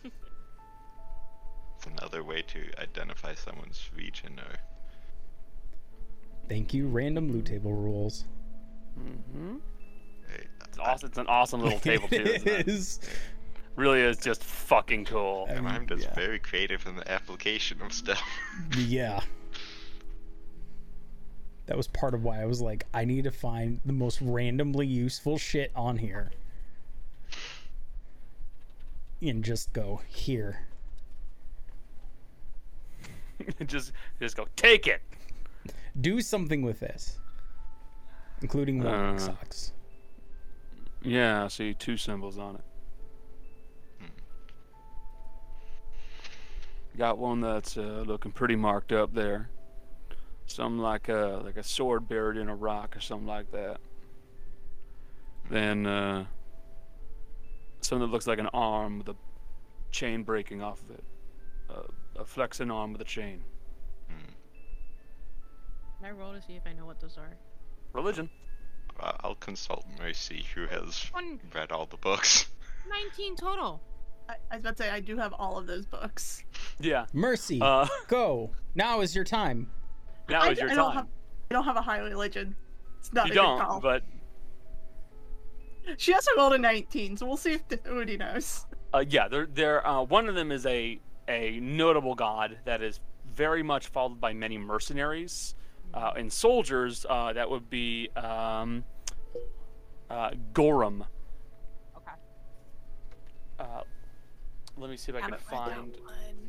[1.77, 4.55] It's another way to identify someone's region or
[6.47, 8.23] Thank you, random loot table rules.
[8.97, 9.57] Mm-hmm.
[10.63, 11.09] It's awesome.
[11.09, 12.15] It's an awesome little table too.
[12.15, 12.59] Isn't it?
[12.61, 12.99] it is.
[13.75, 15.47] Really is just fucking cool.
[15.49, 16.13] And Um, I'm just yeah.
[16.13, 18.21] very creative in the application of stuff.
[18.77, 19.21] Yeah.
[21.67, 24.85] That was part of why I was like, I need to find the most randomly
[24.85, 26.29] useful shit on here.
[29.19, 30.59] And just go here.
[33.65, 35.01] just just go take it.
[35.99, 37.17] Do something with this.
[38.43, 39.17] Including walking Uh.
[39.17, 39.73] socks.
[41.01, 42.63] Yeah, I see two symbols on it.
[46.97, 49.49] Got one that's uh, looking pretty marked up there.
[50.47, 53.79] Something like a like a sword buried in a rock or something like that.
[55.49, 56.25] Then uh,
[57.81, 59.15] something that looks like an arm with a
[59.91, 61.03] chain breaking off of it.
[61.69, 63.43] Uh, a flexing arm with a chain.
[64.07, 64.31] Hmm.
[65.99, 67.35] Can I roll to see if I know what those are?
[67.93, 68.29] Religion.
[68.99, 71.11] Uh, I'll consult Mercy, who has
[71.53, 72.47] read all the books.
[72.89, 73.81] 19 total.
[74.27, 76.43] I, I was about to say I do have all of those books.
[76.79, 77.05] Yeah.
[77.13, 78.51] Mercy, Uh, go.
[78.75, 79.69] Now is your time.
[80.29, 80.77] now I, is your I time.
[80.77, 81.07] don't have
[81.51, 82.55] I don't have a high religion.
[82.99, 83.79] It's not you a good don't, call.
[83.79, 84.03] but
[85.97, 88.65] She also rolled a 19, so we'll see if Udi knows.
[88.93, 92.99] Uh, yeah, they're, they're, uh, one of them is a, a notable god that is
[93.35, 95.53] very much followed by many mercenaries.
[95.93, 98.83] Uh, and soldiers, uh, that would be um,
[100.09, 101.05] uh, Gorum.
[101.97, 102.11] Okay.
[104.77, 105.97] Let me see if I can Haven't read that find.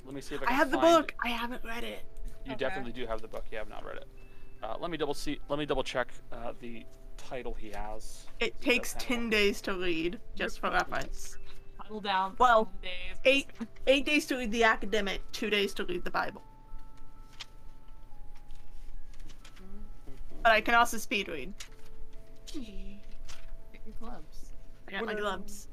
[0.05, 0.48] Let me see if I can.
[0.55, 1.15] I can have the find- book.
[1.24, 2.05] I haven't read it.
[2.44, 2.59] You Okay.
[2.59, 3.44] definitely do have the book.
[3.51, 4.09] You have not read it.
[4.62, 5.39] Uh, let me double see.
[5.48, 6.85] Let me double check uh, the
[7.16, 8.27] title he has.
[8.40, 9.31] It He takes 10 one.
[9.31, 11.36] days to read, just for reference.
[11.78, 12.35] Huddle down.
[12.39, 12.90] Well, days.
[13.24, 13.48] Eight
[13.86, 16.43] eight days to read the academic, two days to read the Bible.
[20.43, 21.53] But I can also speed read.
[22.53, 24.51] Get your gloves.
[24.89, 25.69] I got my gloves.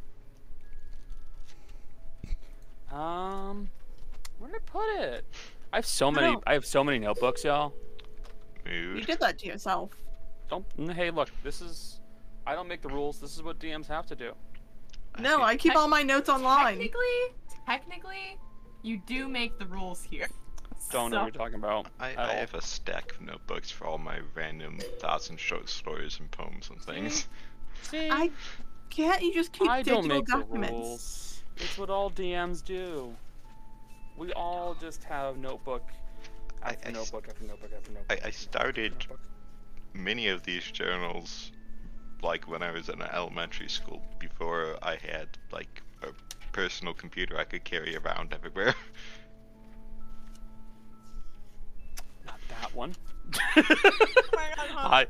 [2.93, 3.69] Um,
[4.39, 5.25] where did I put it?
[5.71, 6.33] I have so many.
[6.33, 6.41] know.
[6.45, 7.73] I have so many notebooks, y'all.
[8.69, 9.91] You did that to yourself.
[10.49, 10.65] Don't.
[10.91, 11.29] Hey, look.
[11.43, 11.99] This is.
[12.45, 13.19] I don't make the rules.
[13.19, 14.33] This is what DMs have to do.
[15.19, 16.77] No, I keep all my notes online.
[16.77, 18.37] Technically, technically,
[18.81, 20.27] you do make the rules here.
[20.91, 21.87] Don't know So- what you're talking about.
[21.99, 26.19] I, I have a stack of notebooks for all my random thoughts and short stories
[26.19, 27.27] and poems and things.
[27.83, 28.29] See, I
[28.89, 31.32] can't you just keep I don't digital make documents?
[31.55, 31.69] The rules.
[31.69, 33.15] It's what all DMs do.
[34.17, 35.83] We all just have notebook
[36.61, 38.19] I- after I s- notebook after notebook after notebook.
[38.23, 39.19] I, I started notebook.
[39.93, 41.51] many of these journals
[42.21, 46.07] like when I was in elementary school before I had like a
[46.53, 48.73] personal computer I could carry around everywhere.
[52.25, 52.95] Not that one.
[53.55, 55.07] I,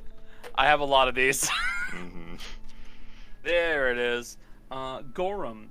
[0.55, 1.47] I have a lot of these.
[1.89, 2.35] hmm
[3.43, 4.37] there it is.
[4.71, 5.67] Uh, Gorum,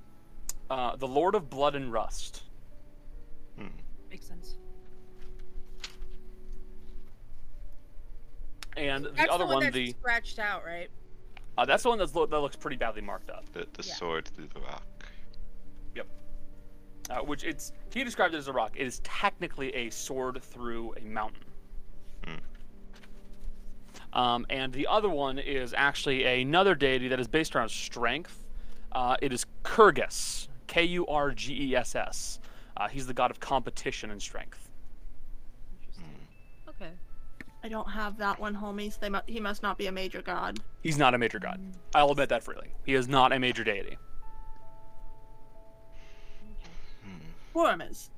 [0.69, 2.43] uh, the Lord of Blood and Rust.
[3.57, 3.67] Hmm.
[4.09, 4.55] Makes sense.
[8.75, 10.89] And the That's other the one, one, that's the scratched out, right?
[11.57, 13.45] uh, that's the one that's lo- that looks pretty badly marked up.
[13.53, 13.93] The, the Yeah.
[13.93, 14.83] sword through the rock.
[15.95, 16.07] Yep.
[17.11, 18.71] Uh, which it's he described it as a rock.
[18.75, 21.43] It is technically a sword through a mountain.
[22.25, 24.17] Hmm.
[24.17, 28.43] Um, and the other one is actually another deity that is based around strength.
[28.91, 32.39] Uh, it is Kurgess, K U R G E S S.
[32.75, 34.71] Uh, he's the god of competition and strength.
[36.67, 36.89] Okay.
[37.63, 38.99] I don't have that one, homies.
[38.99, 40.59] They mu- he must not be a major god.
[40.81, 41.61] He's not a major god.
[41.93, 42.73] I'll admit that freely.
[42.85, 43.99] He is not a major deity.
[47.03, 47.57] Hmm.
[47.59, 48.09] Gorum is.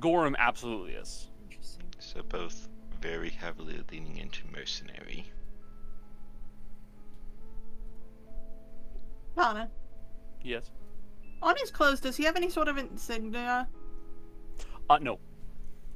[0.00, 1.28] Gorum absolutely is.
[1.50, 1.84] Interesting.
[1.98, 2.70] So both
[3.02, 5.30] very heavily leaning into mercenary.
[9.36, 9.68] Pana.
[10.42, 10.70] Yes.
[11.42, 13.66] On his clothes, does he have any sort of insignia?
[14.88, 15.18] Uh, no,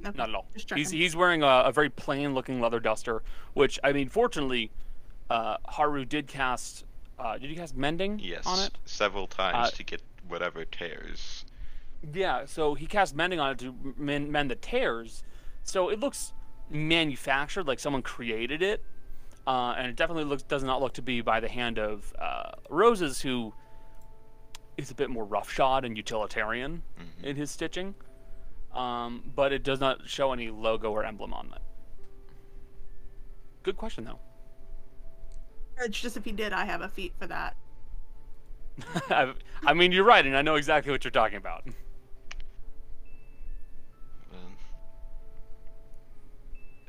[0.05, 0.47] Okay, not at all.
[0.75, 3.23] He's he's wearing a, a very plain looking leather duster,
[3.53, 4.71] which I mean, fortunately,
[5.29, 6.85] uh, Haru did cast.
[7.17, 8.77] Uh, did you cast mending Yes, on it?
[8.85, 11.45] several times Uh, to get whatever tears.
[12.13, 12.45] Yeah.
[12.45, 15.23] So he cast mending on it to mend, mend the tears.
[15.63, 16.33] So it looks
[16.69, 18.83] manufactured, like someone created it,
[19.47, 22.51] uh, and it definitely looks does not look to be by the hand of uh,
[22.69, 23.53] Roses, who
[24.77, 27.23] is a bit more roughshod and utilitarian Mhm.
[27.23, 27.95] in his stitching.
[28.73, 31.61] Um, but it does not show any logo or emblem on it.
[33.63, 34.19] Good question though.
[35.77, 37.55] It's just if he did, I have a feat for that.
[39.09, 39.33] I,
[39.65, 41.65] I mean, you're right, and I know exactly what you're talking about.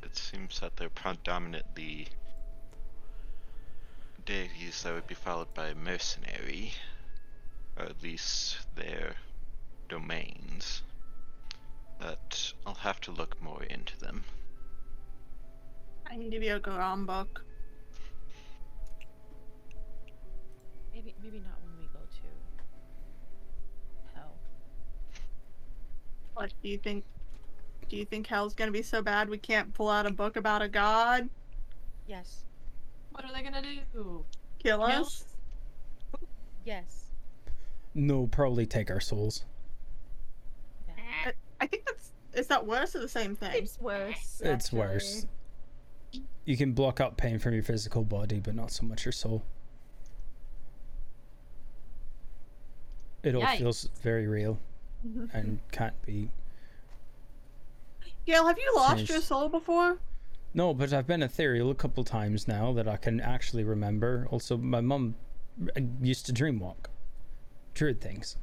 [0.03, 2.09] It seems that they're predominantly
[4.25, 6.73] deities that would be followed by mercenary,
[7.79, 9.15] or at least their
[9.89, 10.83] domains.
[11.99, 14.25] But I'll have to look more into them.
[16.07, 17.45] I can give you a Gorum book.
[20.95, 22.23] Maybe maybe not when we go to
[24.15, 24.35] hell.
[26.35, 27.05] What do you think?
[27.89, 30.63] Do you think hell's gonna be so bad we can't pull out a book about
[30.63, 31.29] a god?
[32.07, 32.45] Yes.
[33.11, 33.81] What are they gonna do?
[33.93, 34.25] Kill
[34.59, 35.25] Kill us?
[36.65, 37.06] Yes.
[37.97, 39.47] No, probably take our souls.
[40.87, 41.33] Yeah.
[41.61, 43.51] I think that's is that worse or the same thing?
[43.55, 44.43] It's worse.
[44.45, 44.79] It's actually.
[44.79, 45.27] worse.
[46.45, 49.43] You can block out pain from your physical body, but not so much your soul.
[53.23, 53.59] It all Yikes.
[53.59, 54.59] feels very real
[55.33, 56.31] and can't be.
[58.27, 59.99] Gale, have you lost Seems- your soul before?
[60.53, 64.27] No, but I've been ethereal a couple times now that I can actually remember.
[64.31, 65.15] Also, my mum
[65.77, 66.87] uh, used to dreamwalk,
[67.77, 68.37] druid things.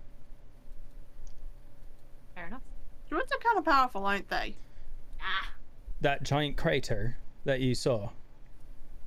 [2.36, 2.62] Fair enough.
[3.10, 4.56] Druids are kind of powerful, aren't they?
[5.20, 5.52] Ah.
[6.00, 8.12] That giant crater that you saw,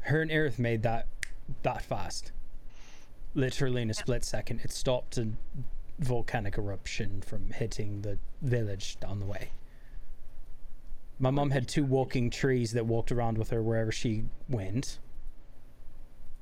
[0.00, 1.06] her and Aerith made that
[1.62, 2.32] that fast.
[3.34, 5.28] Literally in a split second, it stopped a
[5.98, 9.50] volcanic eruption from hitting the village down the way.
[11.18, 14.98] My mom had two walking trees that walked around with her wherever she went.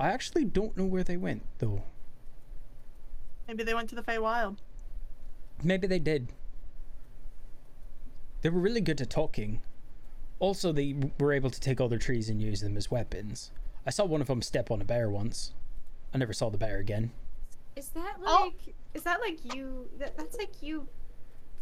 [0.00, 1.82] I actually don't know where they went though.
[3.48, 4.56] Maybe they went to the Feywild.
[5.62, 6.28] Maybe they did.
[8.42, 9.60] They were really good at talking.
[10.38, 13.50] Also, they were able to take other trees and use them as weapons.
[13.86, 15.52] I saw one of them step on a bear once.
[16.12, 17.12] I never saw the bear again.
[17.76, 18.44] Is that oh!
[18.44, 18.54] like?
[18.68, 18.72] Oh.
[18.94, 19.88] Is that like you?
[19.98, 20.86] That, that's like you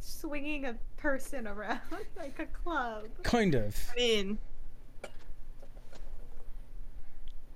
[0.01, 1.81] swinging a person around
[2.17, 3.07] like a club.
[3.23, 3.77] Kind of.
[3.93, 4.39] I mean,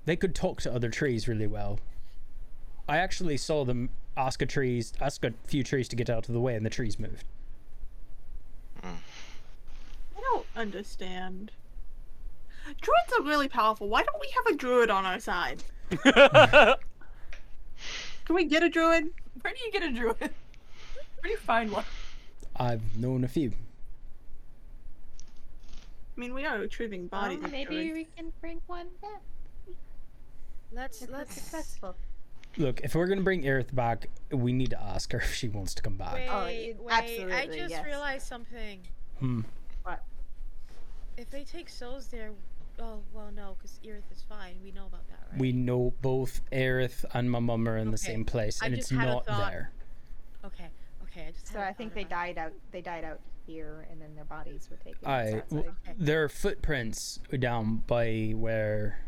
[0.06, 1.80] They could talk to other trees really well.
[2.88, 6.34] I actually saw them ask a trees, ask a few trees to get out of
[6.34, 7.24] the way, and the trees moved.
[8.82, 11.50] I don't understand.
[12.80, 13.88] Druids are really powerful.
[13.88, 15.62] Why don't we have a druid on our side?
[16.02, 16.76] Can
[18.30, 19.10] we get a druid?
[19.40, 20.18] Where do you get a druid?
[20.20, 20.30] Where
[21.22, 21.84] do you find one?
[22.56, 23.52] I've known a few.
[26.16, 27.44] I mean, we are retrieving bodies.
[27.44, 27.94] Um, maybe druids.
[27.94, 29.20] we can bring one back.
[30.72, 31.94] Let's let's successful.
[32.58, 35.74] Look, if we're gonna bring Aerith back, we need to ask her if she wants
[35.74, 36.14] to come back.
[36.14, 36.76] wait, Oh, wait.
[36.78, 37.84] y- I absolutely, just yes.
[37.84, 38.80] realized something.
[39.20, 39.40] Hmm.
[39.82, 40.02] What?
[41.16, 42.30] If they take souls there,
[42.78, 44.54] oh well, no, because Aerith is fine.
[44.62, 45.40] We know about that, right?
[45.40, 49.08] We know both Aerith and my mum are in the same place, and it's had
[49.08, 49.70] a not there.
[50.44, 50.68] Okay,
[51.04, 51.26] okay.
[51.28, 51.48] I just.
[51.52, 52.52] So I think they about died out.
[52.72, 54.98] They died out here, and then their bodies were taken.
[55.06, 55.48] I outside.
[55.50, 58.92] w- there are footprints down by where it.
[58.92, 59.05] Okay.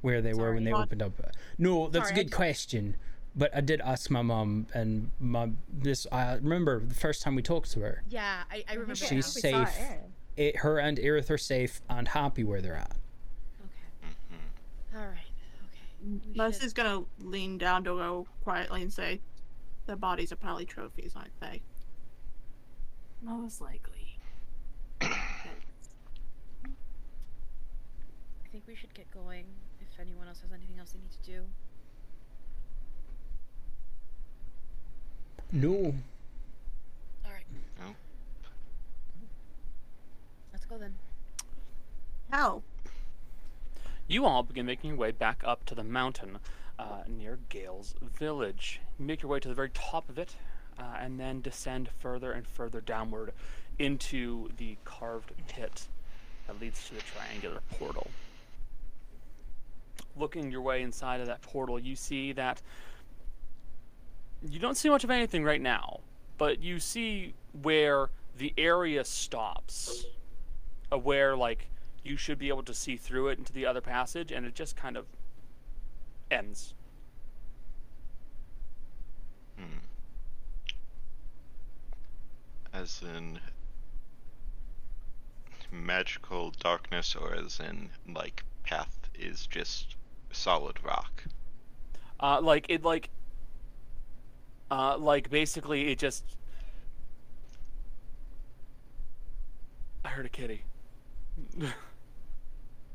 [0.00, 1.12] Where they were when they opened up.
[1.58, 2.96] No, that's Sorry, a I good question.
[3.34, 7.42] But I did ask my mom, and my this I remember the first time we
[7.42, 8.02] talked to her.
[8.08, 8.94] Yeah, I, I remember.
[8.94, 9.16] She's now.
[9.16, 9.80] We saw safe.
[9.80, 10.12] Aaron.
[10.36, 12.96] It, her and Aerith are safe and happy where they're at.
[13.64, 14.96] Okay.
[14.96, 15.18] All right.
[15.64, 16.20] Okay.
[16.30, 19.20] We Mercy's gonna lean down to go quietly and say,
[19.86, 21.60] "Their bodies are probably trophies, aren't they?"
[23.22, 24.18] Most likely.
[25.00, 25.08] I
[28.50, 29.44] think we should get going.
[29.96, 31.46] If anyone else has anything else they need to do.
[35.52, 35.94] No,
[37.24, 37.46] All right.
[37.78, 37.94] No.
[40.52, 40.96] Let's go then.
[42.30, 42.62] How?
[44.06, 46.40] You all begin making your way back up to the mountain
[46.78, 48.80] uh, near Gale's village.
[48.98, 50.36] You make your way to the very top of it,
[50.78, 53.32] uh, and then descend further and further downward
[53.78, 55.86] into the carved pit
[56.46, 58.10] that leads to the triangular portal.
[60.16, 62.62] Looking your way inside of that portal, you see that
[64.48, 66.00] you don't see much of anything right now,
[66.38, 70.04] but you see where the area stops,
[70.90, 71.68] where like
[72.04, 74.76] you should be able to see through it into the other passage, and it just
[74.76, 75.06] kind of
[76.30, 76.74] ends.
[79.58, 79.78] Hmm.
[82.72, 83.40] As in
[85.72, 89.96] magical darkness, or as in like path is just
[90.32, 91.24] solid rock.
[92.18, 93.10] Uh, like it, like,
[94.70, 96.24] uh, like basically it just.
[100.04, 100.62] I heard a kitty.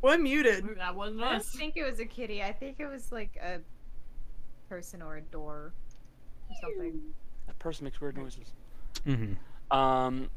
[0.01, 0.65] We're muted.
[0.77, 1.49] That wasn't I don't us.
[1.49, 2.41] think it was a kitty.
[2.41, 3.59] I think it was like a
[4.67, 5.73] person or a door
[6.49, 6.99] or something.
[7.47, 8.53] that person makes weird noises.
[9.05, 9.77] Mm-hmm.
[9.77, 10.29] Um,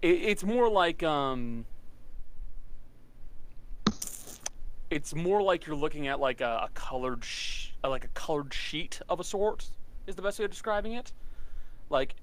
[0.00, 1.66] it, it's more like um.
[4.90, 8.52] It's more like you're looking at like a, a colored, sh- uh, like a colored
[8.52, 9.66] sheet of a sort.
[10.06, 11.12] Is the best way of describing it.
[11.88, 12.14] Like.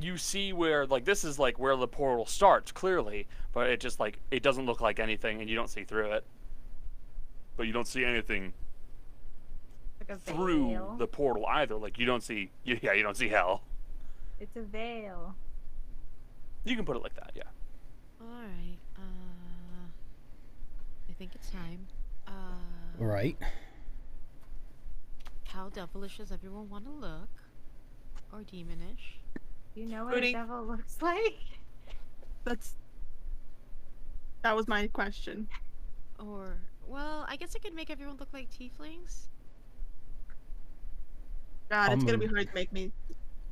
[0.00, 4.00] You see where like this is like where the portal starts clearly, but it just
[4.00, 6.24] like it doesn't look like anything, and you don't see through it.
[7.58, 8.54] But you don't see anything
[10.08, 10.94] Like through veil.
[10.98, 11.74] the portal either.
[11.74, 13.60] Like you don't see, yeah, you don't see hell.
[14.40, 15.34] It's a veil.
[16.64, 17.42] You can put it like that, yeah.
[18.18, 18.71] All right.
[21.22, 21.86] I think it's time.
[22.26, 22.32] Uh,
[22.98, 23.36] Right.
[25.44, 27.28] how devilish does everyone want to look,
[28.32, 29.20] or demonish?
[29.76, 30.30] You know what Rudy?
[30.30, 31.38] a devil looks like?
[32.42, 32.74] That's.
[34.42, 35.46] That was my question.
[36.18, 36.56] Or,
[36.88, 39.28] well, I guess I could make everyone look like tieflings.
[41.68, 42.90] God, it's I'm gonna a- be hard to make me.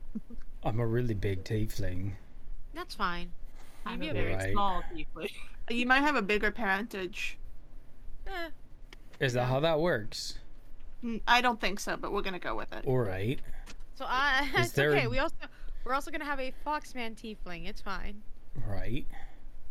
[0.64, 2.14] I'm a really big tiefling.
[2.74, 3.30] That's fine.
[3.86, 4.52] I'm a a very Right.
[4.54, 5.30] small tiefling.
[5.70, 7.36] You might have a bigger parentage.
[8.30, 8.48] Eh,
[9.20, 10.38] Is that how that works?
[11.04, 12.84] Mm, I don't think so, but we're gonna go with it.
[12.86, 13.38] All right.
[13.94, 15.06] so I, Is it's there- okay.
[15.06, 15.34] We also
[15.84, 17.68] we're also gonna have a foxman tiefling.
[17.68, 18.22] It's fine.
[18.66, 19.06] Right.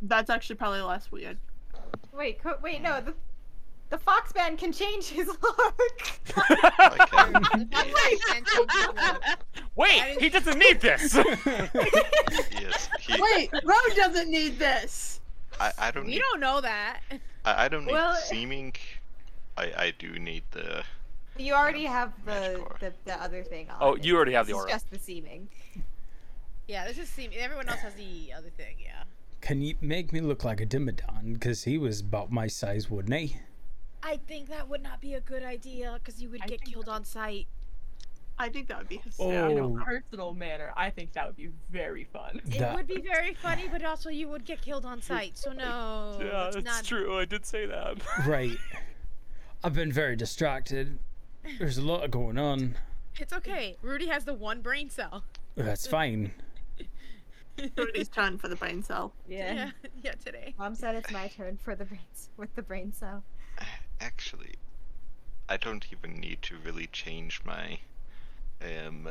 [0.02, 1.38] That's actually probably less weird.
[2.14, 3.02] Wait, co- wait, no.
[3.02, 3.14] The,
[3.90, 5.82] the Foxman can change his look.
[5.82, 6.42] Okay.
[6.50, 9.40] The foxman changes the look.
[9.76, 11.16] Wait, he doesn't need this.
[11.16, 12.90] yes.
[13.00, 15.20] He, Wait, Road doesn't need this.
[15.60, 16.20] I, I don't We need.
[16.20, 17.02] don't know that.
[17.46, 18.74] I, I don't need Well- seeming.
[19.58, 20.84] I, I do need the.
[21.38, 23.78] You already have the, the the other thing on.
[23.80, 25.50] Oh, you already have the This is just the seeming.
[26.68, 27.32] Yeah, this is seem.
[27.36, 28.76] Everyone else has the other thing.
[28.80, 29.04] Yeah.
[29.42, 31.34] Can you make me look like a Demodand?
[31.34, 33.38] Because he was about my size, wouldn't he?
[34.04, 36.90] I think that would not be a good idea because you would I get killed
[36.90, 37.48] on sight.
[38.42, 39.30] I think that would be Oh.
[39.30, 39.78] In a oh.
[39.84, 42.42] personal manner, I think that would be very fun.
[42.46, 45.38] It That- would be very funny, but also you would get killed on sight.
[45.38, 46.84] So no, yeah, it's that's not.
[46.86, 47.20] true.
[47.20, 47.98] I did say that.
[48.26, 48.58] Right.
[49.64, 51.00] I've been very distracted.
[51.58, 52.76] There's a lot going on.
[53.20, 53.76] It's okay.
[53.82, 55.24] Rudy has the one brain cell.
[55.56, 56.32] That's fine.
[57.76, 59.12] Rudy's turn for the brain cell.
[59.28, 59.54] Yeah.
[59.54, 59.72] Yeah,
[60.02, 60.12] yeah.
[60.24, 60.54] Today.
[60.58, 63.24] Mom said it's my turn for the brains with the brain cell.
[64.00, 64.56] Actually,
[65.50, 67.80] I don't even need to really change my
[68.62, 69.10] um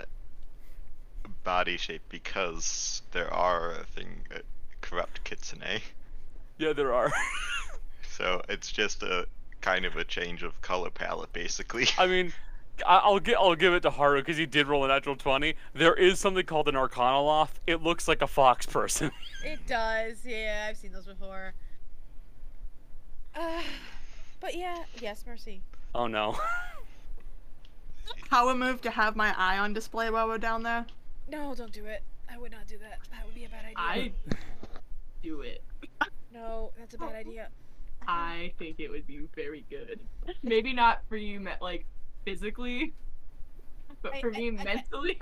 [1.44, 4.38] body shape because there are a thing uh,
[4.80, 5.80] corrupt kitsune.
[6.58, 7.10] yeah, there are.
[8.02, 9.28] So it's just a
[9.60, 11.86] kind of a change of color palette, basically.
[11.98, 12.32] I mean,
[12.84, 15.54] I- I'll get I'll give it to Haru because he did roll a natural twenty.
[15.72, 17.50] There is something called an Arcanaloth.
[17.68, 19.12] It looks like a fox person.
[19.44, 20.16] It does.
[20.26, 21.54] Yeah, I've seen those before.
[23.36, 23.62] Uh,
[24.40, 25.60] but yeah, yes, mercy.
[25.94, 26.36] oh no.
[28.30, 30.86] Power move to have my eye on display while we're down there.
[31.30, 32.02] No, don't do it.
[32.30, 32.98] I would not do that.
[33.10, 33.74] That would be a bad idea.
[33.76, 34.12] I
[35.22, 35.62] do it.
[36.32, 37.48] No, that's a bad idea.
[38.06, 40.00] I think it would be very good.
[40.42, 41.84] Maybe not for you, like
[42.24, 42.92] physically,
[44.02, 45.18] but I- for I- me I- I- mentally.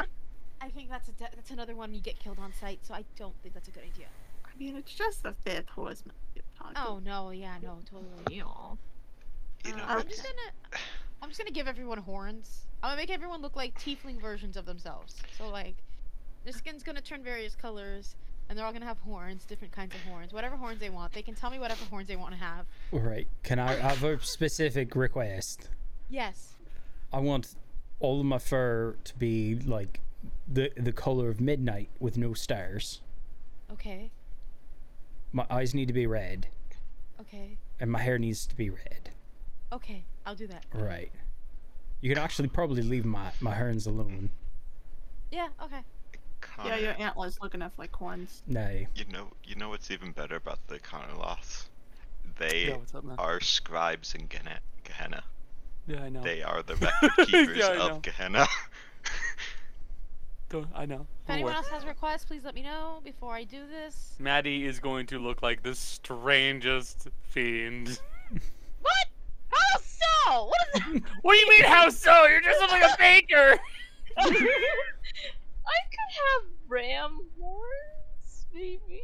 [0.61, 2.81] I think that's a de- that's another one you get killed on sight.
[2.83, 4.07] So I don't think that's a good idea.
[4.45, 6.15] I mean, it's just the fifth horseman.
[6.35, 6.45] you're.
[6.77, 8.09] Oh no, yeah, no, totally.
[8.31, 8.45] Yeah.
[9.65, 10.81] You Uh, know, I'm just gonna,
[11.23, 12.66] I'm just gonna give everyone horns.
[12.83, 15.17] I'm gonna make everyone look like tiefling versions of themselves.
[15.37, 15.77] So like,
[16.45, 18.15] their skin's gonna turn various colors,
[18.49, 21.13] and they're all gonna have horns, different kinds of horns, whatever horns they want.
[21.13, 22.67] They can tell me whatever horns they want to have.
[22.93, 23.27] Right?
[23.43, 25.69] Can I have a specific request?
[26.09, 26.55] Yes.
[27.13, 27.55] I want
[27.99, 30.01] all of my fur to be like
[30.47, 33.01] the the color of midnight with no stars.
[33.73, 34.11] Okay.
[35.33, 36.47] My eyes need to be red,
[37.21, 37.59] Okay.
[37.81, 39.11] and my hair needs to be red.
[39.73, 40.05] Okay.
[40.25, 40.65] I'll do that.
[40.73, 41.11] Right.
[42.07, 44.31] You can actually probably leave my my horns alone.
[45.33, 45.49] Yeah.
[45.61, 45.81] Okay.
[46.41, 48.45] Connor, Yeah, your antlers look enough like horns.
[48.47, 48.87] Nay.
[48.95, 51.65] you know, you know what's even better about the Connorloths?
[52.39, 54.61] They Yeah, up, are scribes in Gehenna.
[54.85, 55.25] Gehenna.
[55.89, 56.23] Yeah, I know.
[56.23, 58.47] They are the record keepers Yeah, of Gehenna.
[60.49, 61.09] Don't- I know.
[61.25, 64.15] If anyone else has requests, please let me know before I do this.
[64.21, 67.99] Maddie is going to look like the strangest fiend.
[68.81, 69.07] What?
[69.57, 70.45] How so?
[70.47, 71.03] What is that?
[71.23, 72.27] What do you mean, how so?
[72.27, 73.59] You're just like a baker.
[74.19, 79.01] I could have ram horns, maybe.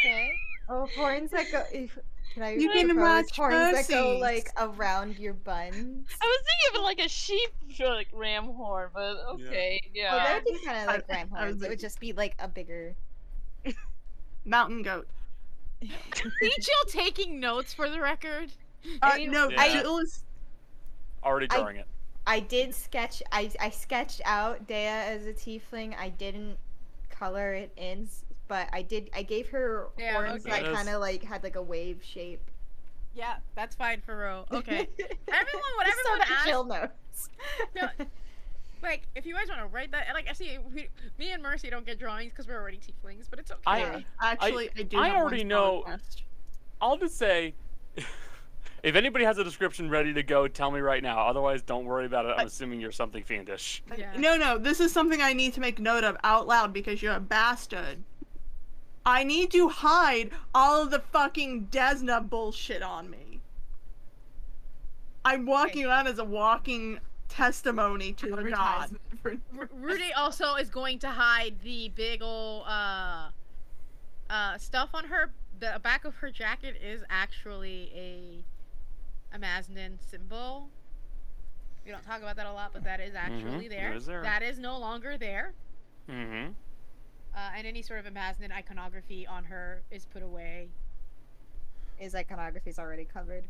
[0.00, 0.32] Okay.
[0.68, 1.62] Oh, horns that go.
[1.72, 1.96] If,
[2.34, 6.08] can I You can propose match horns that go like around your buns?
[6.20, 10.10] I was thinking of like a sheep, like ram horn, but okay, yeah.
[10.12, 11.62] Oh, that would be kind of like ram I was horns.
[11.62, 12.96] It would just be like a bigger.
[14.44, 15.06] Mountain goat.
[15.80, 18.50] Jill taking notes for the record.
[19.02, 19.82] Uh, mean, no, Yeah.
[19.82, 20.24] Jill is.
[21.22, 21.86] Already I- drawing it.
[22.28, 23.22] I did sketch.
[23.30, 25.96] I I sketched out Dea as a tiefling.
[25.96, 26.56] I didn't
[27.08, 28.08] color it in,
[28.48, 29.10] but I did.
[29.14, 30.50] I gave her Yeah, horns okay.
[30.50, 32.42] that That is- kind of like had like a wave shape.
[33.14, 34.44] Yeah, that's fine for Ro.
[34.52, 34.88] Okay.
[34.98, 36.88] Everyone, what Just so everyone that asks, Jill knows.
[37.76, 38.06] No,
[38.82, 40.88] like if you guys want to write that, like I see, we,
[41.18, 43.60] me and Mercy don't get drawings because we're already tieflings, but it's okay.
[43.64, 44.98] I- Actually, I, do.
[44.98, 46.24] I have already know- request.
[46.80, 47.54] I'll just say,
[48.82, 51.26] if anybody has a description ready to go, tell me right now.
[51.26, 52.30] Otherwise, don't worry about it.
[52.34, 53.82] I'm I- assuming you're something fiendish.
[53.96, 54.12] yeah.
[54.16, 57.14] No, no, this is something I need to make note of out loud because you're
[57.14, 57.98] a bastard.
[59.04, 63.40] I need to hide all of the fucking Desna bullshit on me.
[65.24, 68.90] I'm walking around as a walking testimony to a god.
[69.24, 73.28] Advertisement Rudy also is going to hide the big ol' uh
[74.30, 75.32] uh stuff on her.
[75.58, 78.44] The back of her jacket is actually a
[79.32, 80.68] a Mazdan symbol.
[81.84, 84.00] We don't talk about that a lot, but that is actually Mhm, there.
[84.00, 84.22] there.
[84.22, 85.52] That is no longer there.
[86.08, 86.52] Mm-hmm.
[87.34, 90.68] Uh, and any sort of Mazdan iconography on her is put away.
[91.96, 93.44] His iconography is already covered.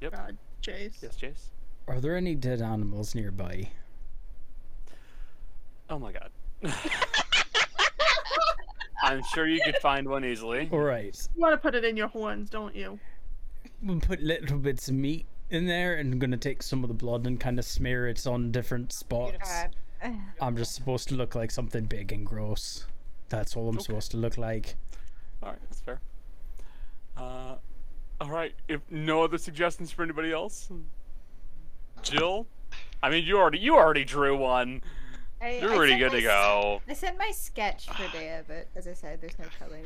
[0.00, 0.12] Yep.
[0.12, 0.98] God, Chase.
[1.02, 1.50] Yes, Chase.
[1.88, 3.68] Are there any dead animals nearby?
[5.88, 6.30] Oh my god.
[9.02, 10.68] I'm sure you could find one easily.
[10.72, 11.16] All right.
[11.36, 12.98] You want to put it in your horns, don't you?
[13.86, 16.94] We'll put little bits of meat in there and I'm gonna take some of the
[16.94, 19.48] blood and kind of smear it on different spots.
[20.40, 22.86] I'm just supposed to look like something big and gross.
[23.28, 23.84] That's all I'm Okay.
[23.84, 24.74] supposed to look like.
[25.42, 26.00] All right, that's fair.
[27.16, 27.56] Uh,
[28.20, 28.54] all right.
[28.68, 30.68] If no other suggestions for anybody else,
[32.02, 32.46] Jill.
[33.02, 34.82] I mean, you already you already drew one.
[35.40, 36.82] I, You're I pretty sent good to go.
[36.88, 39.80] I sent my sketch for Dea, but as I said, there's no color.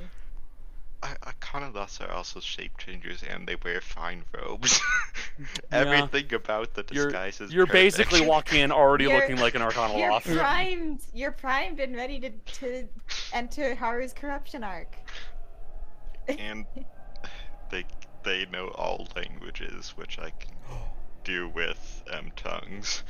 [1.03, 4.81] I, Arcanaloths are also shape changers and they wear fine robes.
[5.39, 5.47] Yeah.
[5.73, 7.97] Everything about the You're disguise is you're perfect.
[7.97, 10.27] basically walking in already You're- looking like an Arcana You're Loft.
[10.27, 11.01] primed.
[11.15, 12.89] You're primed and ready to to
[13.33, 14.95] enter Haru's corruption arc.
[16.29, 16.67] and
[17.71, 17.85] they
[18.23, 20.55] they know all languages, which I can
[21.25, 23.03] do with um, tongues,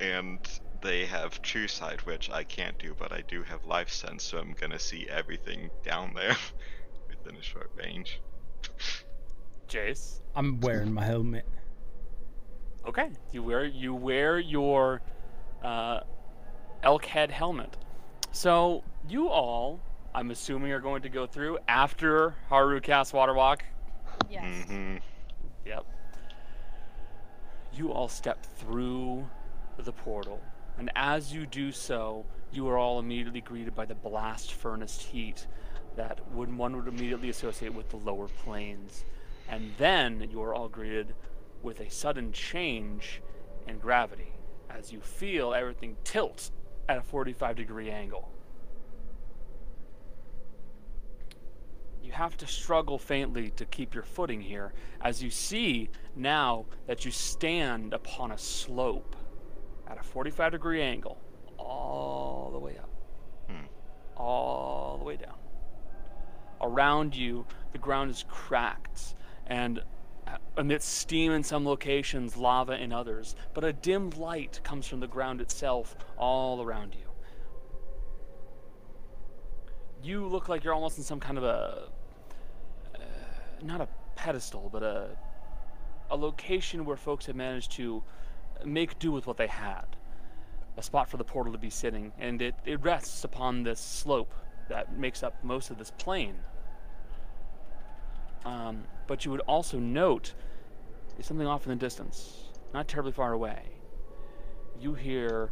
[0.00, 0.38] and
[0.80, 4.38] they have True Sight, which I can't do, but I do have Life Sense, so
[4.38, 6.36] I'm gonna see everything down there
[7.24, 8.20] within a short range.
[9.68, 10.20] Jace.
[10.34, 11.46] I'm wearing my helmet.
[12.86, 13.10] Okay.
[13.32, 15.00] You wear you wear your
[15.62, 16.00] uh,
[16.82, 17.76] elk head helmet.
[18.32, 19.80] So you all,
[20.14, 23.64] I'm assuming, are going to go through after Haru casts Water Walk.
[24.30, 24.66] Yes.
[24.66, 24.96] hmm
[25.64, 25.86] Yep.
[27.72, 29.26] You all step through
[29.78, 30.40] the portal,
[30.78, 35.46] and as you do so, you are all immediately greeted by the blast furnace heat
[35.96, 39.04] that would one would immediately associate with the lower planes.
[39.48, 41.14] And then you are all greeted
[41.62, 43.20] with a sudden change
[43.66, 44.32] in gravity
[44.70, 46.50] as you feel everything tilt
[46.88, 48.30] at a 45 degree angle.
[52.02, 57.04] You have to struggle faintly to keep your footing here as you see now that
[57.04, 59.16] you stand upon a slope
[59.88, 61.18] at a 45 degree angle
[61.58, 62.90] all the way up,
[63.48, 63.66] Hmm.
[64.16, 65.36] all the way down.
[66.60, 69.14] Around you, the ground is cracked
[69.46, 69.82] and
[70.26, 75.00] uh, emits steam in some locations, lava in others, but a dim light comes from
[75.00, 77.00] the ground itself all around you.
[80.02, 81.88] You look like you're almost in some kind of a
[82.94, 82.98] uh,
[83.62, 85.16] not a pedestal, but a
[86.10, 88.02] a location where folks have managed to
[88.64, 89.84] make do with what they had.
[90.76, 94.34] A spot for the portal to be sitting, and it, it rests upon this slope
[94.68, 96.34] that makes up most of this plain.
[98.44, 100.34] Um, but you would also note
[101.18, 103.62] is something off in the distance, not terribly far away.
[104.80, 105.50] You hear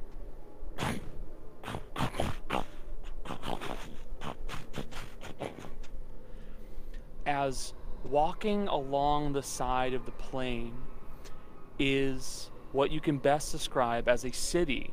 [7.27, 7.73] as
[8.05, 10.75] walking along the side of the plain
[11.79, 14.93] is what you can best describe as a city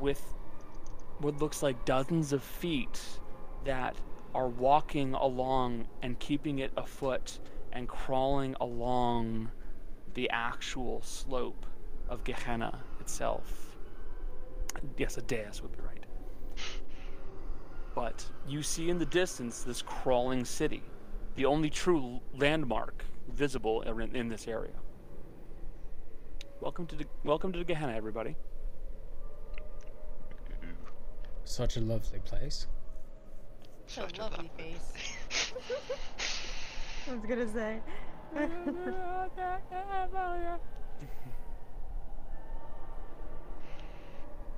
[0.00, 0.34] with
[1.18, 3.00] what looks like dozens of feet
[3.64, 3.96] that
[4.34, 7.38] are walking along and keeping it afoot
[7.72, 9.50] and crawling along
[10.14, 11.66] the actual slope
[12.08, 13.76] of Gehenna itself.
[14.98, 16.04] Yes, a dais would be right.
[17.94, 20.82] But you see in the distance this crawling city,
[21.34, 24.74] the only true landmark visible in, in this area.
[26.60, 28.36] Welcome to the, welcome to the Gehenna, everybody.
[31.46, 32.66] Such a lovely place.
[33.86, 35.12] Such Such a lovely face.
[37.08, 37.80] I was gonna say.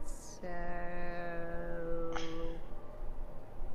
[0.06, 0.48] so.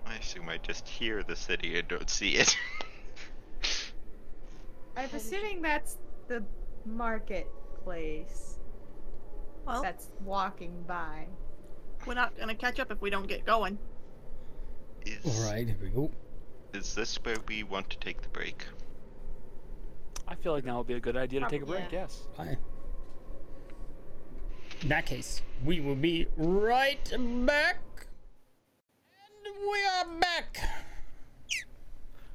[0.07, 2.57] I assume I just hear the city and don't see it.
[4.98, 6.44] I'm assuming that's the
[6.85, 8.57] marketplace
[9.68, 11.27] Well, that's walking by.
[12.06, 13.78] We're not gonna catch up if we don't get going.
[15.06, 16.12] is, All right, here we go.
[16.74, 18.66] is this where we want to take the break?
[20.28, 21.92] I feel like now would be a good idea to take a break.
[21.92, 22.02] Yeah.
[22.02, 22.28] Yes.
[22.38, 22.58] Bye.
[24.82, 27.04] In that case, we will be right
[27.46, 27.80] back.
[29.46, 30.58] And we are back.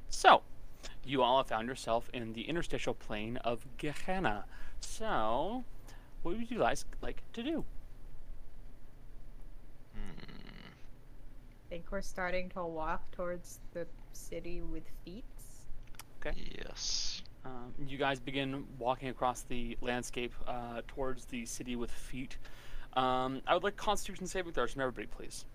[0.09, 0.41] So,
[1.05, 4.45] you all have found yourself in the interstitial plane of Gehenna.
[4.79, 5.63] So,
[6.21, 7.65] what would you guys like to do?
[11.69, 15.23] Think we're starting to walk towards the city with feet.
[16.19, 16.33] Okay.
[16.57, 17.21] Yes.
[17.45, 22.37] Um, you guys begin walking across the landscape uh, towards the city with feet.
[22.93, 25.45] Um, I would like Constitution saving throws from everybody, please.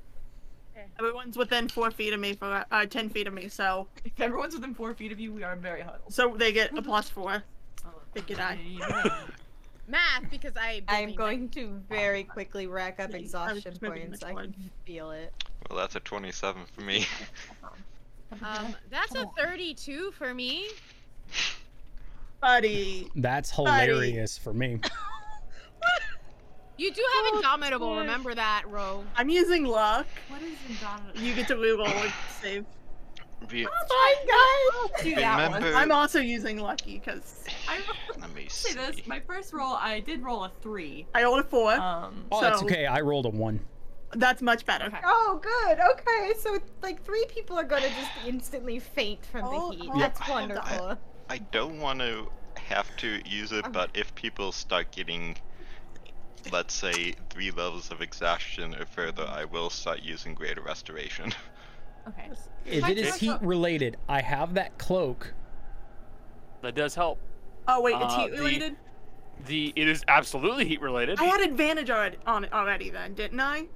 [0.99, 4.55] Everyone's within four feet of me for uh, ten feet of me, so If everyone's
[4.55, 6.13] within four feet of you, we are very huddled.
[6.13, 7.45] so they get a plus four.
[8.15, 8.59] Pick your die.
[9.87, 10.83] Math, because I.
[10.89, 14.23] I'm going to very quickly rack up Yeah, I was exhaustion points.
[14.23, 14.55] I can
[14.87, 15.33] feel it.
[15.69, 17.07] Well, that's a 27 for me.
[18.43, 20.69] Um, that's a 32 for me.
[22.41, 23.11] Buddy.
[23.17, 24.81] That's hilarious for me.
[26.77, 29.05] You do have Indomitable, remember that, Ro.
[29.15, 30.07] I'm using luck.
[30.29, 31.21] What is Indomitable?
[31.21, 32.13] You get to reroll a
[32.43, 32.65] save.
[33.51, 35.03] Re- Fine, guys.
[35.03, 35.65] do that one.
[35.65, 37.81] I'm also using lucky because I
[38.21, 38.75] Let me say see.
[38.77, 39.07] this.
[39.07, 41.07] My first roll, I did roll a three.
[41.15, 41.73] I rolled a four.
[41.75, 42.87] Um, Oh, that's okay.
[42.87, 43.61] I rolled a one.
[44.17, 44.87] That's much better.
[44.87, 44.99] okay.
[45.05, 45.79] Oh, good.
[45.93, 49.91] Okay, so like three people are gonna just instantly faint from Oh, the heat.
[49.93, 50.99] oh, That's I- wonderful.
[51.29, 55.37] I don't want to have to use it, but if people start getting,
[56.53, 61.33] let's say, three levels of exhaustion or further, I will start using Greater Restoration.
[62.09, 62.31] Okay.
[62.67, 65.33] If it is heat related, I have that cloak.
[66.63, 67.19] That does help.
[67.69, 68.77] Oh wait, it's Uh, heat related.
[69.47, 71.19] The it is absolutely heat related.
[71.19, 73.67] I had advantage already on it already then, didn't I?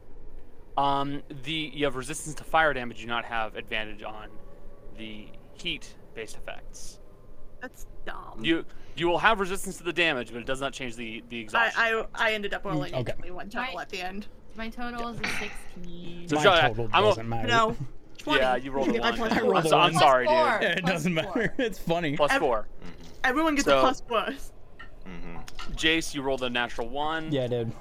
[0.76, 3.00] Um, the you have resistance to fire damage.
[3.00, 4.28] You do not have advantage on
[4.96, 7.00] the heat-based effects.
[7.60, 8.38] That's dumb.
[8.42, 8.64] You
[8.96, 11.80] you will have resistance to the damage, but it does not change the the exhaustion.
[11.80, 13.12] I, I I ended up rolling okay.
[13.20, 13.30] okay.
[13.30, 13.82] one total Right.
[13.82, 14.28] at the end.
[14.55, 16.28] My total is a 16.
[16.28, 17.48] So My total I'm doesn't matter.
[17.48, 17.76] No.
[18.28, 18.40] 20.
[18.40, 19.18] Yeah, you rolled a I one.
[19.20, 20.59] rolled a I rolled I'm, a so- I'm sorry, Plus four.
[20.60, 20.62] dude.
[20.62, 21.22] Yeah, it Plus doesn't four.
[21.36, 21.55] matter.
[21.59, 22.16] It's funny.
[22.16, 22.68] Plus Ev- four.
[23.24, 24.26] Everyone gets So- a plus four.
[25.05, 25.36] hmm
[25.72, 27.30] Jace, you rolled a natural one.
[27.32, 27.72] Yeah, dude.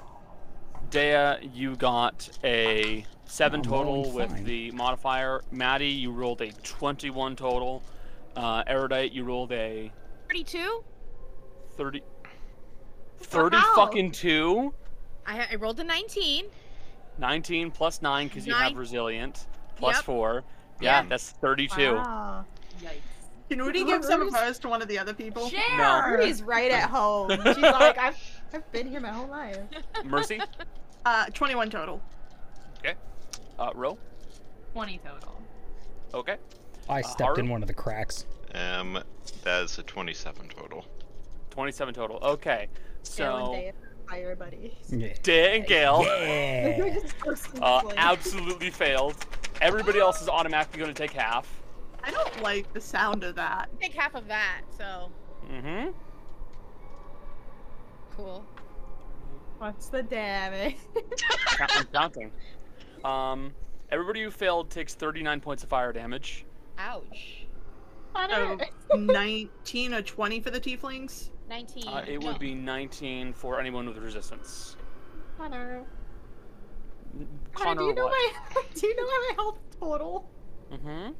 [0.90, 4.44] Dea, you got a seven I'm total with fine.
[4.44, 5.42] the modifier.
[5.50, 7.82] Maddie, you rolled a 21 total.
[8.36, 9.90] Uh, Erudite, you rolled a
[10.28, 10.82] 32?
[11.76, 12.02] 30.
[13.20, 13.72] 30 Wow.
[13.74, 14.72] fucking two.
[15.26, 16.46] I, I rolled a 19.
[17.18, 19.46] 19 plus 9 because you have resilient.
[19.78, 20.04] Plus Yep.
[20.04, 20.44] 4.
[20.80, 21.08] Yeah, Yeah.
[21.08, 21.94] that's 32.
[21.94, 22.44] Wow.
[22.82, 22.90] Yikes.
[23.48, 25.48] Can Rudy give some of hers to one of the other people?
[25.48, 26.16] Share!
[26.18, 27.30] Rudy's right at home.
[27.30, 28.16] She's like, I've,
[28.52, 29.56] I've been here my whole life.
[30.04, 30.38] Mercy?
[31.06, 32.02] Uh, 21 total.
[32.80, 32.94] Okay.
[33.58, 33.96] Uh, Ro?
[34.74, 35.40] 20 total.
[36.12, 36.36] Okay.
[36.90, 38.26] I Uh, stepped in one of the cracks.
[38.54, 39.02] Um,
[39.44, 40.84] that is a 27 total.
[41.50, 42.18] 27 total.
[42.22, 42.68] Okay.
[43.02, 43.72] So, Dea are
[44.08, 44.72] fire buddies.
[44.90, 45.14] Yeah.
[45.22, 46.98] Dea and Gale Yeah.
[47.62, 49.14] uh, absolutely failed.
[49.60, 51.62] Everybody else is automatically going to take half.
[52.02, 53.68] I don't like the sound of that.
[53.80, 55.10] Take half of that, so
[55.50, 55.90] Mm-hmm.
[58.16, 58.44] cool.
[59.58, 60.76] What's the damage?
[61.58, 62.30] I'm counting.
[63.04, 63.52] Um,
[63.90, 66.44] everybody who failed takes 39 points of fire damage.
[66.78, 67.46] Ouch.
[68.14, 68.58] So
[68.96, 71.30] 19 or 20 for the tieflings.
[71.48, 71.88] 19.
[71.88, 72.26] Uh, it no.
[72.28, 74.76] would be 19 for anyone with resistance.
[75.36, 75.84] Connor.
[77.54, 78.12] Connor, Connor do you know what?
[78.54, 80.30] my do you know my health total?
[80.72, 81.12] Mm-hmm.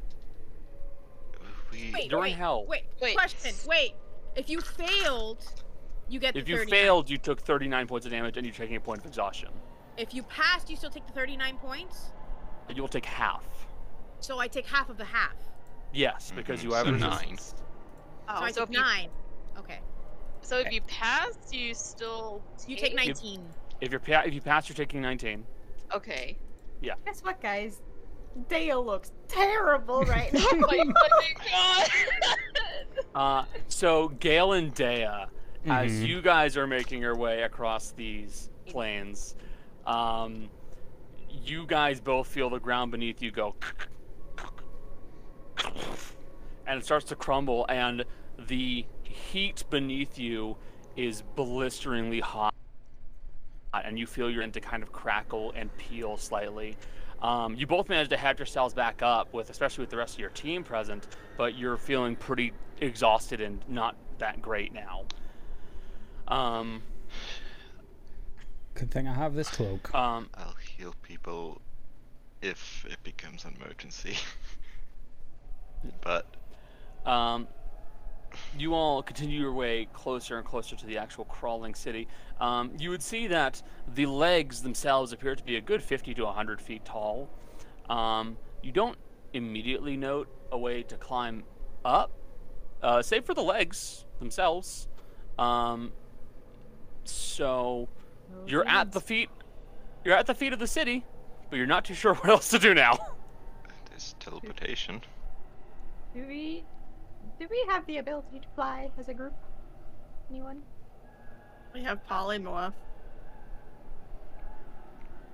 [1.72, 2.64] We, Wait, You're in wait, hell.
[2.66, 3.14] Wait, Wait.
[3.14, 3.52] question.
[3.66, 3.94] Wait.
[4.36, 5.44] If you failed,
[6.08, 8.76] you get If the you failed, you took 39 points of damage and you're taking
[8.76, 9.50] a point of exhaustion.
[9.96, 12.10] If you passed, you still take the 39 points?
[12.74, 13.44] You will take half.
[14.20, 15.34] So I take half of the half.
[15.92, 17.26] Yes, because Mhm, you have so resistance.
[17.26, 17.38] nine.
[17.38, 17.54] So
[18.28, 19.10] Oh, I so take if you- 9.
[19.58, 19.78] Okay.
[20.42, 23.42] So if you pass, you still You take 19.
[23.80, 25.46] If you're pa- if you pass, you're taking 19.
[25.94, 26.36] Okay.
[26.80, 26.94] Yeah.
[27.04, 27.80] Guess what, guys?
[28.48, 30.44] Dea looks terrible right now.
[30.52, 31.88] Oh my fucking god.
[33.14, 35.06] Uh, so Gale and Dea,
[35.66, 36.06] as Mhm.
[36.06, 39.34] you guys are making your way across these plains,
[39.86, 40.48] um,
[41.30, 43.54] you guys both feel the ground beneath you go,
[46.66, 48.04] and it starts to crumble, and
[48.38, 50.56] the heat beneath you
[50.96, 52.54] is blisteringly hot,
[53.74, 56.76] and you feel your end to kind of crackle and peel slightly.
[57.20, 60.20] Um, you both manage to have yourselves back up, with especially with the rest of
[60.20, 65.04] your team present, but you're feeling pretty exhausted and not that great now.
[66.28, 66.82] Um,
[68.74, 69.92] Good thing I have this cloak.
[69.94, 71.60] um, I'll heal people
[72.40, 74.16] if it becomes an emergency.
[76.00, 76.26] but
[77.04, 77.48] um,
[78.56, 82.06] you all continue your way closer and closer to the actual crawling city.
[82.40, 83.62] Um, you would see that
[83.94, 87.28] the legs themselves appear to be a good 50 to 100 feet tall.
[87.90, 88.98] Um, you don't
[89.32, 91.44] immediately note a way to climb
[91.84, 92.12] up,
[92.82, 94.88] uh, save for the legs themselves.
[95.38, 95.92] Um,
[97.04, 97.88] so
[98.46, 99.30] you're at the feet.
[100.04, 101.04] You're at the feet of the city,
[101.50, 102.98] but you're not too sure what else to do now.
[103.90, 105.02] There's teleportation.
[106.14, 106.64] Do we
[107.38, 109.34] do we have the ability to fly as a group?
[110.30, 110.62] Anyone?
[111.74, 112.72] We have polymorph.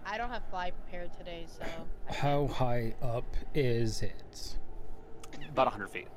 [0.06, 1.64] I don't have fly prepared today, so.
[2.12, 3.24] How high up
[3.54, 4.56] is it?
[5.50, 6.08] About 100 feet.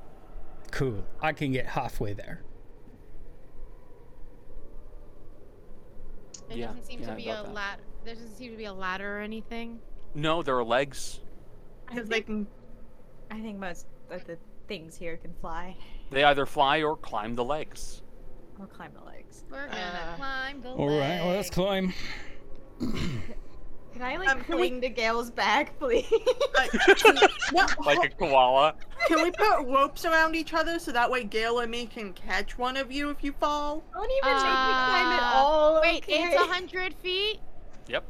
[0.72, 1.06] Cool.
[1.22, 2.44] I can get halfway there.
[6.50, 7.54] There Yeah, doesn't seem yeah, to be a that.
[7.54, 7.82] ladder.
[8.04, 9.80] There doesn't seem to be a ladder or anything.
[10.16, 11.20] No, there are legs.
[11.88, 12.48] Because they can.
[13.32, 14.38] I think most of the
[14.68, 15.76] things here can fly
[16.12, 18.02] They either fly or climb the legs.
[18.60, 19.44] Or climb the legs.
[19.50, 20.80] We're gonna Uh, climb the legs.
[20.80, 21.94] All right, let's climb.
[23.94, 26.06] Can I like Um, can we- cling to Gale's back, please?
[26.56, 26.72] Like,
[27.80, 28.76] Like a koala.
[29.08, 32.60] can we put ropes around each other so that way Gale and me can catch
[32.60, 33.84] one of you if you fall?
[33.94, 35.82] Don't even make me climb at Uh, all.
[35.82, 36.26] Wait, okay?
[36.26, 37.40] it's a hundred feet.
[37.88, 38.04] Yep.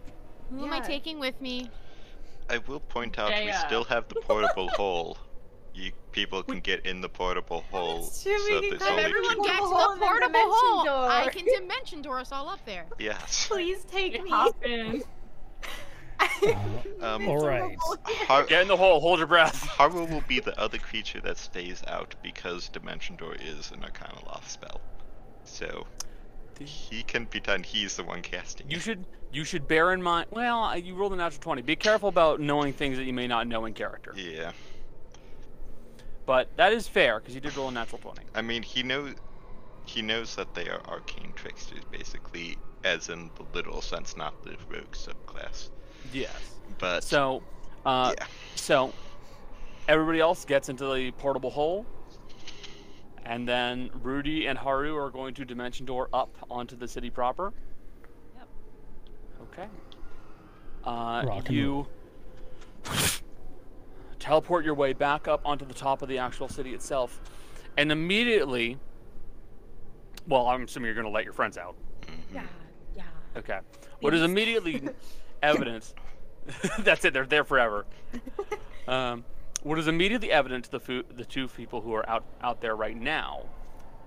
[0.51, 1.69] Who am I taking with me?
[2.49, 5.17] I will point out Yeah, we still have the portable hole.
[5.77, 8.01] You people can get in the portable hole.
[8.01, 9.35] That's true, so we can there's only Everyone two.
[9.37, 10.83] Portable get to hole the portable dimension hole.
[10.85, 11.07] door.
[11.11, 12.85] I can dimension door us all up there.
[12.97, 13.45] Yes.
[13.47, 14.29] Please take me.
[14.31, 15.03] Hop in.
[17.01, 17.77] Um, All right.
[18.27, 19.55] Har- Get in the hole, hold your breath.
[19.67, 24.47] Haru will be the other creature that stays out because Dimension Door is an Arcanaloth
[24.47, 24.81] spell.
[25.43, 25.85] So
[26.59, 28.81] he can pretend he's the one casting You it.
[28.81, 30.27] should you should bear in mind.
[30.31, 31.61] Well, uh, you rolled a natural 20.
[31.61, 34.13] Be careful about knowing things that you may not know in character.
[34.17, 34.53] Yeah.
[36.27, 38.21] But that is fair because you did roll a natural 20.
[38.35, 39.15] I mean, he knows
[39.85, 44.57] he knows that they are arcane tricksters, basically, as in the literal sense, not the
[44.69, 45.69] rogue subclass.
[46.11, 46.55] Yes.
[46.77, 47.41] But So,
[47.85, 48.25] uh, yeah,
[48.55, 48.93] so
[49.87, 51.85] everybody else gets into the portable hole,
[53.23, 57.53] and then Rudy and Haru are going to dimension door up onto the city proper.
[58.35, 58.47] Yep.
[59.43, 59.67] Okay.
[60.83, 61.87] Uh, Rock and you
[64.19, 67.19] teleport your way back up onto the top of the actual city itself,
[67.77, 68.77] and immediately.
[70.27, 71.75] Well, I'm assuming you're going to let your friends out.
[72.33, 72.43] Yeah,
[72.95, 73.03] yeah.
[73.37, 73.59] Okay.
[74.01, 74.89] What is immediately
[75.43, 75.93] evident?
[76.79, 77.13] that's it.
[77.13, 77.85] They're there forever.
[78.87, 79.25] Um,
[79.63, 82.73] what is immediately evident to the fu- the two people who are out out there
[82.73, 83.43] right now,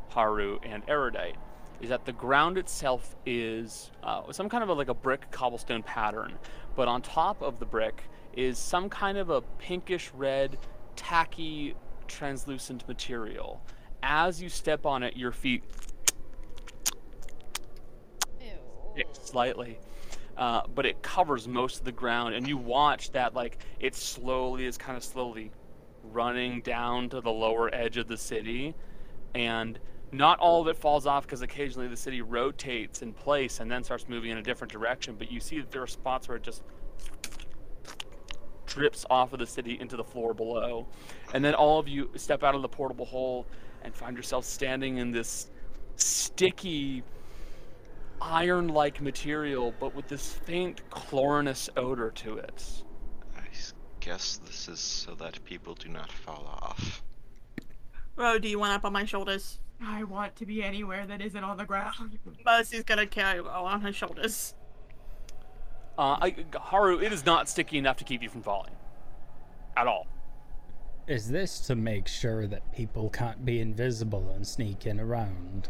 [0.09, 1.37] Haru and Erudite,
[1.82, 5.82] is that the ground itself is uh, some kind of a, like a brick cobblestone
[5.82, 6.39] pattern,
[6.77, 8.05] but on top of the brick
[8.35, 10.59] is some kind of a pinkish red,
[10.97, 11.74] tacky,
[12.07, 13.62] translucent material.
[14.02, 15.65] As you step on it, your feet
[18.40, 19.05] Ew.
[19.12, 19.78] slightly.
[20.36, 24.65] Uh, but it covers most of the ground, and you watch that like it slowly
[24.65, 25.51] is kind of slowly
[26.02, 28.74] running down to the lower edge of the city,
[29.35, 29.78] and
[30.12, 33.85] not all of it falls off because occasionally the city rotates in place and then
[33.85, 35.15] starts moving in a different direction.
[35.16, 36.62] But you see that there are spots where it just
[38.71, 40.87] drips off of the city into the floor below,
[41.35, 43.47] and then all of you step out of the portable hole
[43.83, 45.51] and find yourself standing in this
[45.97, 47.03] sticky
[48.23, 52.83] iron like material, but with this faint chlorinous odor to it.
[53.37, 53.43] I
[54.01, 57.03] guess this is so that people do not fall off.
[58.17, 59.59] Ro, do you want up on my shoulders?
[59.83, 62.19] I want to be anywhere that isn't on the ground.
[62.45, 64.55] Mercy's gonna carry Ro on her shoulders.
[66.01, 68.73] Uh, I, Haru, it is not sticky enough to keep you from falling.
[69.77, 70.07] At all.
[71.07, 75.69] Is this to make sure that people can't be invisible and sneak in around?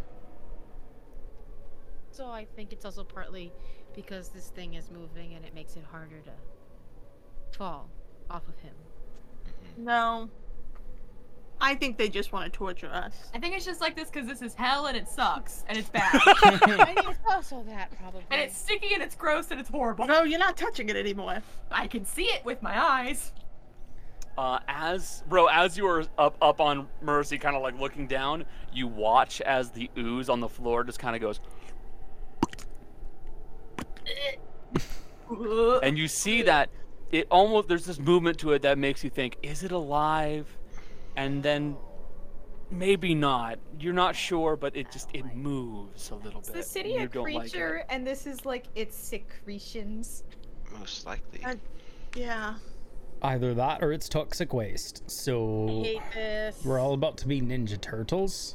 [2.13, 3.53] So I think it's also partly
[3.93, 7.91] because this thing is moving and it makes it harder to fall
[8.31, 8.75] off of him.
[9.77, 10.31] No.
[11.61, 13.13] I think they just want to torture us.
[13.35, 15.91] I think it's just like this because this is hell and it sucks and it's
[15.91, 16.11] bad.
[16.15, 18.25] I think it's also that probably.
[18.31, 20.07] and it's sticky and it's gross and it's horrible.
[20.07, 21.43] No, you're not touching it anymore.
[21.71, 23.33] I can see it with my eyes.
[24.39, 28.47] Uh, as bro, as you are up up on Mercy, kind of like looking down,
[28.73, 31.41] you watch as the ooze on the floor just kind of goes,
[35.83, 36.71] and you see that
[37.11, 40.47] it almost there's this movement to it that makes you think, is it alive?
[41.17, 41.77] And then
[42.71, 43.59] maybe not.
[43.79, 46.57] You're not sure, but it just it moves a little Is bit.
[46.57, 50.25] the city a don't like creature and this is like its secretions?
[50.79, 51.45] Most likely.
[51.45, 51.55] Uh,
[52.15, 52.55] Yeah.
[53.23, 55.09] Either that or it's toxic waste.
[55.11, 56.65] So hate this.
[56.65, 58.55] we're all about to be Ninja Turtles.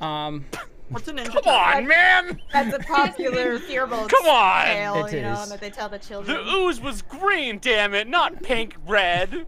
[0.00, 0.46] Um,
[0.88, 1.26] What's a ninja?
[1.44, 2.40] Come on, man!
[2.50, 4.64] That's a popular firbolt Come on!
[4.64, 6.34] tale, It you know, that they tell the children.
[6.34, 9.46] The ooze was green, damn it, not pink red.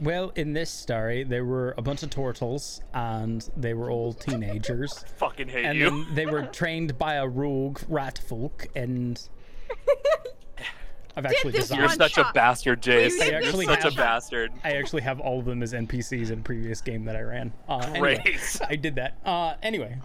[0.00, 5.04] Well, in this story, there were a bunch of turtles, and they were all teenagers.
[5.16, 5.90] Fucking hate and you.
[5.90, 9.20] then they were trained by a rogue rat folk, and
[11.16, 11.78] I've actually this designed.
[11.80, 13.18] You're one such a bastard, Jace.
[13.18, 14.50] did You're such one a bastard.
[14.64, 17.52] I actually have all of them as NPCs in a previous game that I ran.
[17.68, 18.60] Uh, anyway, Great.
[18.68, 19.18] I did that.
[19.24, 19.98] Uh, anyway,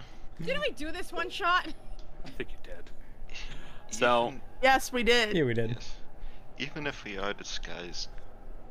[0.44, 1.68] Didn't we do this one shot?
[2.26, 2.92] I think you did.
[3.90, 5.36] So, Yes, we did.
[5.38, 5.70] yeah, we did.
[5.72, 5.96] yes.
[6.60, 8.10] Even if we are disguised,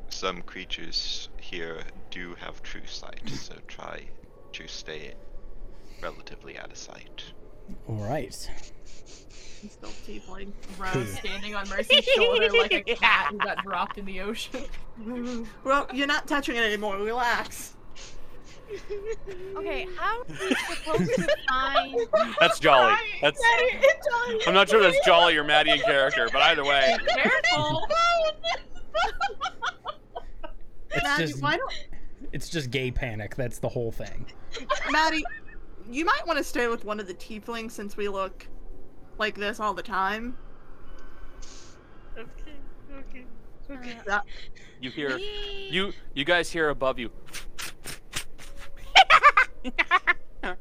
[0.09, 1.81] some creatures here
[2.11, 4.03] do have true sight, so try
[4.53, 5.13] to stay
[6.01, 7.23] relatively out of sight.
[7.87, 8.35] All right.
[9.61, 10.51] He's still tiefling.
[10.77, 14.63] Rose standing on Mercy's shoulder like a cat who got dropped in the ocean.
[15.63, 16.97] Well, you're not touching it anymore.
[16.97, 17.75] Relax.
[19.55, 21.99] Okay, how are we supposed to find?
[22.39, 22.95] that's Jolly.
[23.21, 23.39] That's.
[24.47, 26.97] I'm not sure that's Jolly or Maddie in character, but either way.
[27.07, 27.87] Careful!
[30.91, 31.73] It's Maddie, just why don't
[32.31, 33.35] it's just gay panic.
[33.35, 34.25] That's the whole thing.
[34.91, 35.23] Maddie?
[35.89, 38.47] You might want to stay with one of the tieflings since we look
[39.17, 40.35] like this all the time.
[43.67, 44.21] That- uh,
[44.79, 45.17] You hear.
[45.17, 47.11] You you guys hear above you.
[50.45, 50.55] I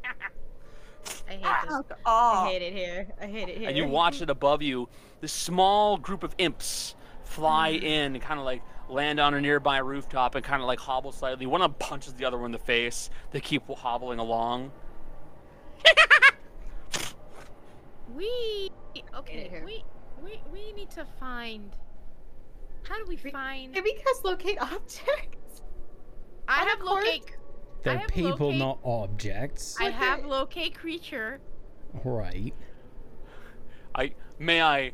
[1.28, 1.82] hate this.
[2.04, 3.06] I hate it here.
[3.20, 3.68] I hate it here.
[3.68, 4.88] and you watch it above you.
[5.20, 6.95] This small group of imps
[7.26, 10.78] fly in and kind of like land on a nearby rooftop and kind of like
[10.78, 11.46] hobble slightly.
[11.46, 13.10] One of them punches the other one in the face.
[13.32, 14.72] They keep hobbling along.
[18.16, 18.70] We
[19.14, 19.62] okay.
[19.64, 19.84] We
[20.22, 21.76] we we need to find.
[22.88, 23.74] How do we find?
[23.74, 25.62] Can we guys locate objects?
[26.48, 27.04] I have court?
[27.04, 27.36] locate.
[27.82, 29.76] They're have people, locate- not objects.
[29.78, 31.40] I have locate creature.
[32.04, 32.54] Right.
[33.94, 34.92] I may I.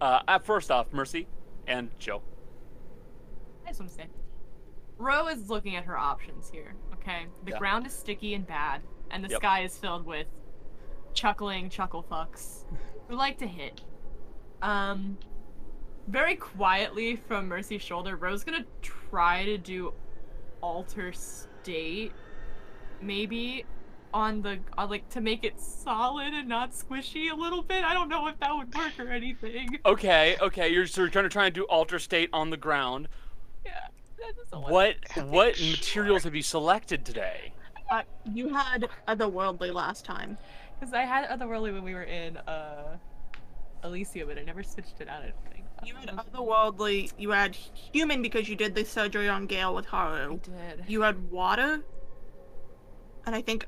[0.00, 1.26] Uh, uh, first off, Mercy
[1.70, 2.20] and Joe.
[3.64, 4.06] I just want to say,
[4.98, 6.74] Ro is looking at her options here.
[6.94, 7.58] Okay, the Yeah.
[7.58, 9.38] ground is sticky and bad, and the Yep.
[9.40, 10.26] sky is filled with
[11.14, 12.64] chuckling chuckle fucks
[13.08, 13.80] who like to hit.
[14.62, 15.16] Um,
[16.08, 19.94] very quietly from Mercy's shoulder, Ro's gonna try to do
[20.60, 22.12] alter state,
[23.00, 23.64] maybe
[24.12, 27.84] on the on, like to make it solid and not squishy a little bit.
[27.84, 29.78] I don't know if that would work or anything.
[29.86, 30.68] Okay, okay.
[30.68, 33.08] You're so you're trying to try and do alter state on the ground.
[33.64, 33.72] Yeah,
[34.18, 34.60] that.
[34.60, 34.96] What
[35.26, 37.52] what materials have you selected today?
[37.90, 40.38] uh, you had otherworldly last time.
[40.78, 42.96] Because I had Otherworldly when we were in uh,
[43.84, 45.22] Elysia, but I never switched it out.
[45.22, 45.64] I don't think.
[45.84, 47.12] You had otherworldly.
[47.18, 50.38] You had human because you did the surgery on Gale with I Haru.
[50.38, 50.84] did.
[50.86, 51.82] You had water,
[53.26, 53.66] and I think,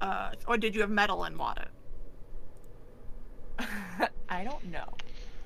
[0.00, 1.66] uh, or did you have metal and water?
[4.28, 4.86] I don't know.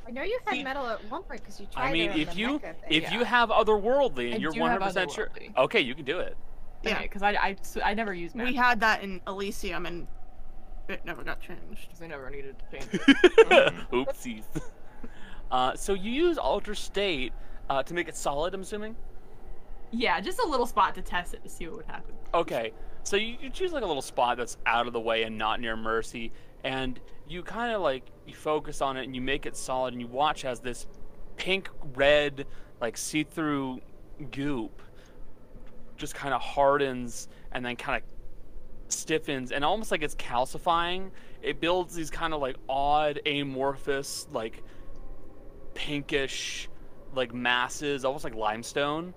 [0.06, 2.16] I know you had See- metal at one point because you tried I mean, it
[2.18, 2.74] if you thing.
[2.90, 3.12] if yeah.
[3.12, 6.36] you have otherworldly and I you're 100 percent sure, okay, you can do it.
[6.82, 7.00] Yeah.
[7.02, 10.08] because Okay, because I never used We had that in Elysium, and
[10.88, 11.86] it never got changed.
[11.88, 13.74] because I never needed to change it.
[13.92, 14.44] Oopsies.
[15.50, 17.30] Uh, so you use alter state
[17.68, 18.54] uh, to make it solid.
[18.54, 18.96] I'm assuming.
[19.90, 22.14] yeah, just a little spot to test it to see what would happen.
[22.32, 22.72] Okay,
[23.04, 25.60] so you, you choose like a little spot that's out of the way and not
[25.60, 26.32] near Mercy,
[26.64, 30.00] and you kind of like you focus on it and you make it solid, and
[30.00, 30.86] you watch as this
[31.36, 32.46] pink red
[32.80, 33.80] like see-through
[34.30, 34.82] goop
[35.96, 41.10] just kind of hardens and then kind of stiffens and almost like it's calcifying.
[41.42, 44.62] It builds these kind of like odd amorphous like
[45.74, 46.68] pinkish
[47.14, 49.14] like masses, almost like limestone,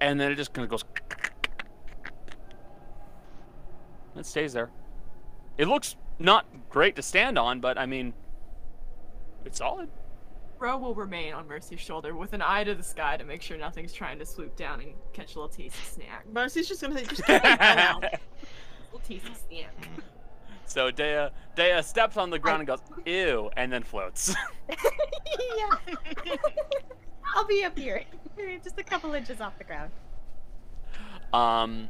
[0.00, 0.84] and then it just kind of goes.
[4.20, 4.70] It stays there.
[5.58, 8.12] It looks not great to stand on, but I mean,
[9.44, 9.88] it's solid.
[10.58, 13.56] Ro will remain on Mercy's shoulder with an eye to the sky to make sure
[13.56, 16.26] nothing's trying to swoop down and catch a little tasty snack.
[16.30, 18.20] Mercy's just gonna say, just give me that.
[18.92, 19.88] Little tasty snack.
[20.66, 24.34] so Dea Dea steps on the ground and goes ew, and then floats.
[24.68, 25.94] yeah.
[27.34, 28.02] I'll be up here,
[28.62, 29.90] just a couple inches off the ground.
[31.32, 31.88] um,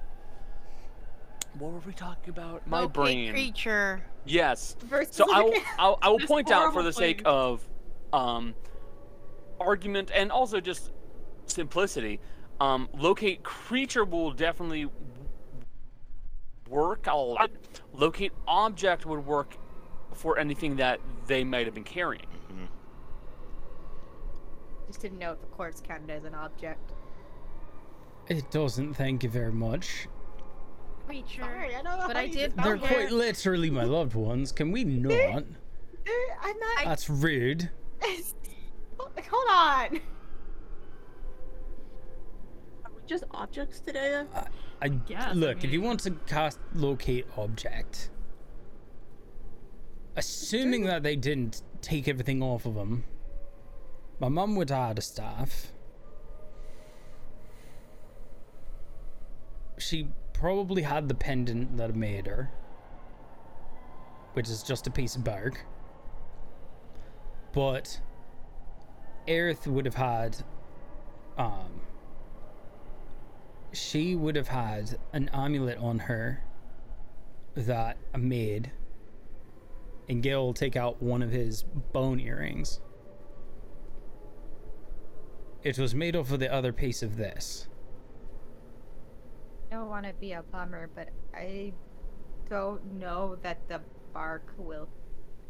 [1.58, 2.66] what were we talking about?
[2.66, 3.32] My locate brain.
[3.32, 4.02] creature.
[4.24, 4.76] Yes.
[4.84, 7.26] Versus So I will, I'll, I will point out for horrible the sake thing.
[7.26, 7.68] of
[8.12, 8.54] um,
[9.58, 10.92] argument and also just
[11.46, 12.20] simplicity,
[12.60, 14.88] um, locate creature will definitely
[16.68, 17.08] work.
[17.08, 17.36] I'll,
[17.92, 19.56] locate object would work
[20.14, 22.26] for anything that they might have been carrying.
[22.50, 22.64] Mm-hmm.
[24.86, 26.92] Just didn't know if the quartz counted as an object.
[28.28, 28.94] It doesn't.
[28.94, 30.06] Thank you very much.
[31.10, 31.42] Creature.
[31.42, 33.18] Sorry, I don't know But how I did They're this quite power.
[33.18, 34.52] literally my loved ones.
[34.52, 35.12] Can we not?
[35.12, 35.42] Uh,
[36.40, 36.84] I'm not.
[36.84, 37.68] That's rude.
[38.98, 40.00] Hold on.
[42.84, 44.24] Are we just objects today?
[44.80, 45.64] I Yes, I look.
[45.64, 48.10] If you want to cast locate object,
[50.16, 53.02] assuming that they didn't take everything off of them,
[54.20, 55.72] My mum would have had a staff.
[59.78, 60.08] She
[60.40, 62.50] probably had the pendant that made her,
[64.32, 65.66] which is just a piece of bark.
[67.52, 68.00] But
[69.28, 70.38] Aerith would have had,
[71.36, 71.82] um,
[73.72, 76.42] she would have had an amulet on her
[77.54, 78.72] that I made,
[80.08, 82.80] and Gil take out one of his bone earrings.
[85.62, 87.68] It was made off of the other piece of this.
[89.70, 91.72] I don't want to be a bummer, but I
[92.48, 93.80] don't know that the
[94.12, 94.88] bark will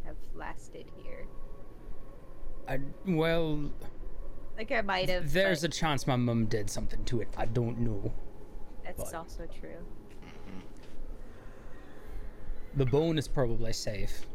[0.04, 1.26] have lasted here.
[2.68, 3.70] I well,
[4.58, 5.32] Like I might have.
[5.32, 7.28] there's a chance my mum did something to it.
[7.36, 8.12] I don't know.
[8.84, 9.78] That's but- also true.
[12.76, 14.26] The bone is probably safe.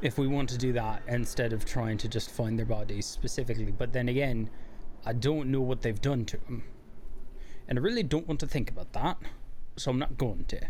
[0.00, 3.70] If we want to do that instead of trying to just find their bodies specifically.
[3.70, 4.48] But then again,
[5.04, 6.64] I don't know what they've done to them.
[7.68, 9.16] And I really don't want to think about that.
[9.76, 10.60] So I'm not going to.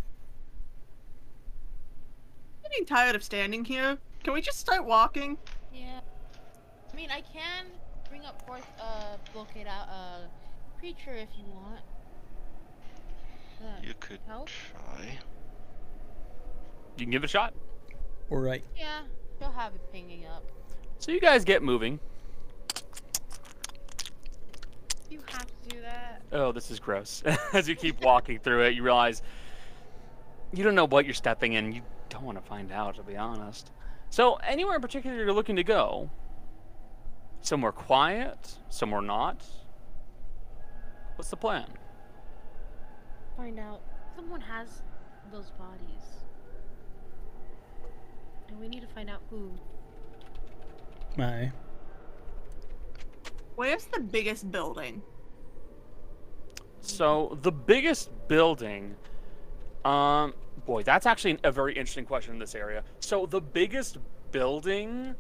[2.64, 3.98] getting tired of standing here.
[4.24, 5.36] Can we just start walking?
[5.74, 6.00] Yeah.
[6.90, 7.66] I mean, I can
[8.08, 10.28] bring up forth uh locate out a
[10.78, 11.80] creature if you want.
[13.62, 14.48] Uh, You could help?
[14.48, 15.18] try.
[16.96, 17.54] You can give it a shot.
[18.30, 18.64] Alright.
[18.76, 19.00] Yeah,
[19.38, 20.44] she'll have it pinging up.
[20.98, 21.98] So you guys get moving.
[25.12, 26.22] You have to do that.
[26.32, 27.22] Oh, this is gross.
[27.52, 29.20] As you keep walking through it, you realize
[30.54, 31.70] you don't know what you're stepping in.
[31.72, 33.70] You don't want to find out, to be honest.
[34.08, 36.08] So, anywhere in particular you're looking to go?
[37.42, 38.56] Somewhere quiet?
[38.70, 39.44] Somewhere not?
[41.16, 41.66] What's the plan?
[43.36, 43.82] Find out.
[44.16, 44.80] Someone has
[45.30, 46.22] those bodies.
[48.48, 49.50] And we need to find out who.
[51.18, 51.52] Aye.
[53.54, 55.02] Where's the biggest building?
[56.80, 58.96] So the biggest building,
[59.84, 60.34] um,
[60.66, 62.82] boy, that's actually a very interesting question in this area.
[63.00, 63.98] So the biggest
[64.32, 65.14] building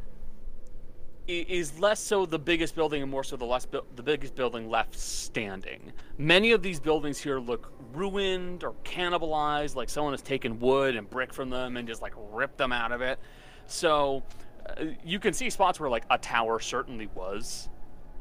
[1.28, 4.68] is less so the biggest building and more so the less bu- the biggest building
[4.68, 5.92] left standing.
[6.18, 11.08] Many of these buildings here look ruined or cannibalized, like someone has taken wood and
[11.08, 13.20] brick from them and just like ripped them out of it.
[13.66, 14.24] So
[14.66, 17.68] uh, you can see spots where like a tower certainly was.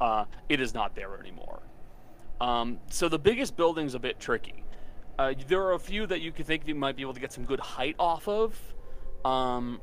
[0.00, 1.62] Uh, it is not there anymore.
[2.40, 4.64] Um, so the biggest building's a bit tricky.
[5.18, 7.32] Uh, there are a few that you could think you might be able to get
[7.32, 8.58] some good height off of.
[9.24, 9.80] Um,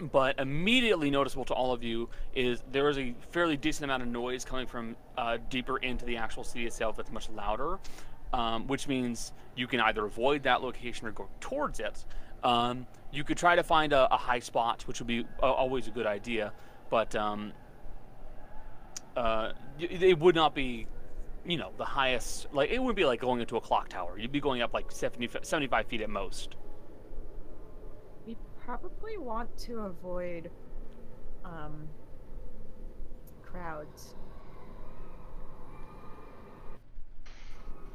[0.00, 4.08] but immediately noticeable to all of you is there is a fairly decent amount of
[4.08, 7.78] noise coming from uh, deeper into the actual city itself that's much louder,
[8.32, 12.04] um, which means you can either avoid that location or go towards it.
[12.44, 15.88] Um, you could try to find a, a high spot, which would be uh, always
[15.88, 16.52] a good idea,
[16.90, 17.52] but um,
[19.16, 20.86] uh, y- it would not be,
[21.44, 22.48] you know, the highest.
[22.52, 24.18] Like it would be like going into a clock tower.
[24.18, 26.56] You'd be going up like 70, 75 feet at most.
[28.26, 30.50] We probably want to avoid
[31.44, 31.88] um
[33.42, 34.14] crowds.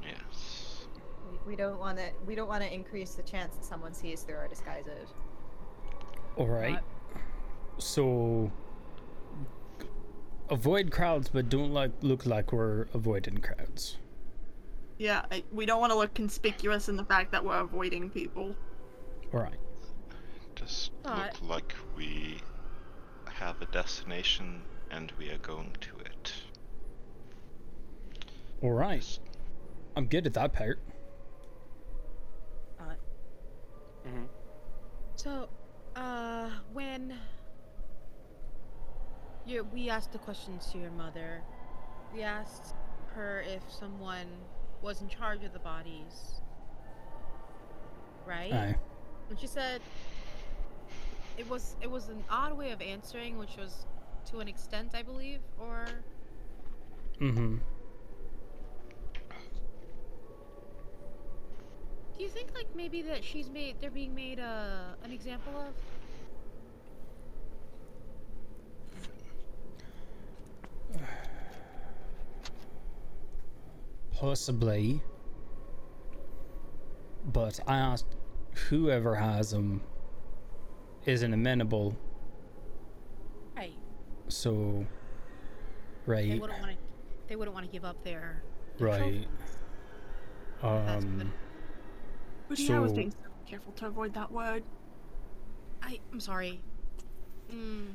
[0.03, 0.87] Yes.
[1.29, 4.21] We, we don't want to we don't want to increase the chance that someone sees
[4.21, 5.13] through our disguises.
[6.37, 6.79] Alright.
[7.77, 8.51] So
[10.51, 13.97] avoid crowds but don't like look like we're avoiding crowds.
[14.97, 18.55] Yeah, I, we don't want to look conspicuous in the fact that we're avoiding people.
[19.33, 19.55] Alright.
[20.53, 21.41] Just Alright.
[21.41, 22.37] look like we
[23.25, 24.61] have a destination
[24.91, 26.33] and we are going to it.
[28.61, 29.17] Alright.
[29.95, 30.79] I'm good at that part.
[32.79, 32.93] Uh,
[34.07, 34.25] Mm-hmm.
[35.15, 35.47] So,
[35.95, 37.13] uh, when
[39.45, 41.41] you we asked the questions to your mother,
[42.13, 42.75] we asked
[43.15, 44.27] her if someone
[44.81, 46.41] was in charge of the bodies,
[48.25, 48.53] right?
[48.53, 48.75] Aye.
[49.29, 49.81] And she said
[51.37, 53.85] it was it was an odd way of answering, which was
[54.31, 55.85] to an extent, I believe, or
[57.19, 57.57] Mm-hmm.
[62.17, 65.73] do you think like maybe that she's made they're being made uh, an example of?
[74.13, 75.01] Possibly.
[77.25, 78.15] But I asked
[78.69, 79.81] whoever has them
[81.05, 81.95] isn't amenable,
[83.55, 83.73] Right.
[84.27, 84.85] so
[86.05, 86.77] They right, wouldn't want to.
[87.27, 88.43] They wouldn't want to give up their.
[88.77, 88.99] their right.
[88.99, 89.27] trophy.
[90.61, 91.03] That's.
[91.05, 91.33] Um
[92.49, 94.63] But yeah, I was So- being so careful to avoid that word.
[95.81, 96.61] I I'm sorry.
[97.51, 97.93] Mm,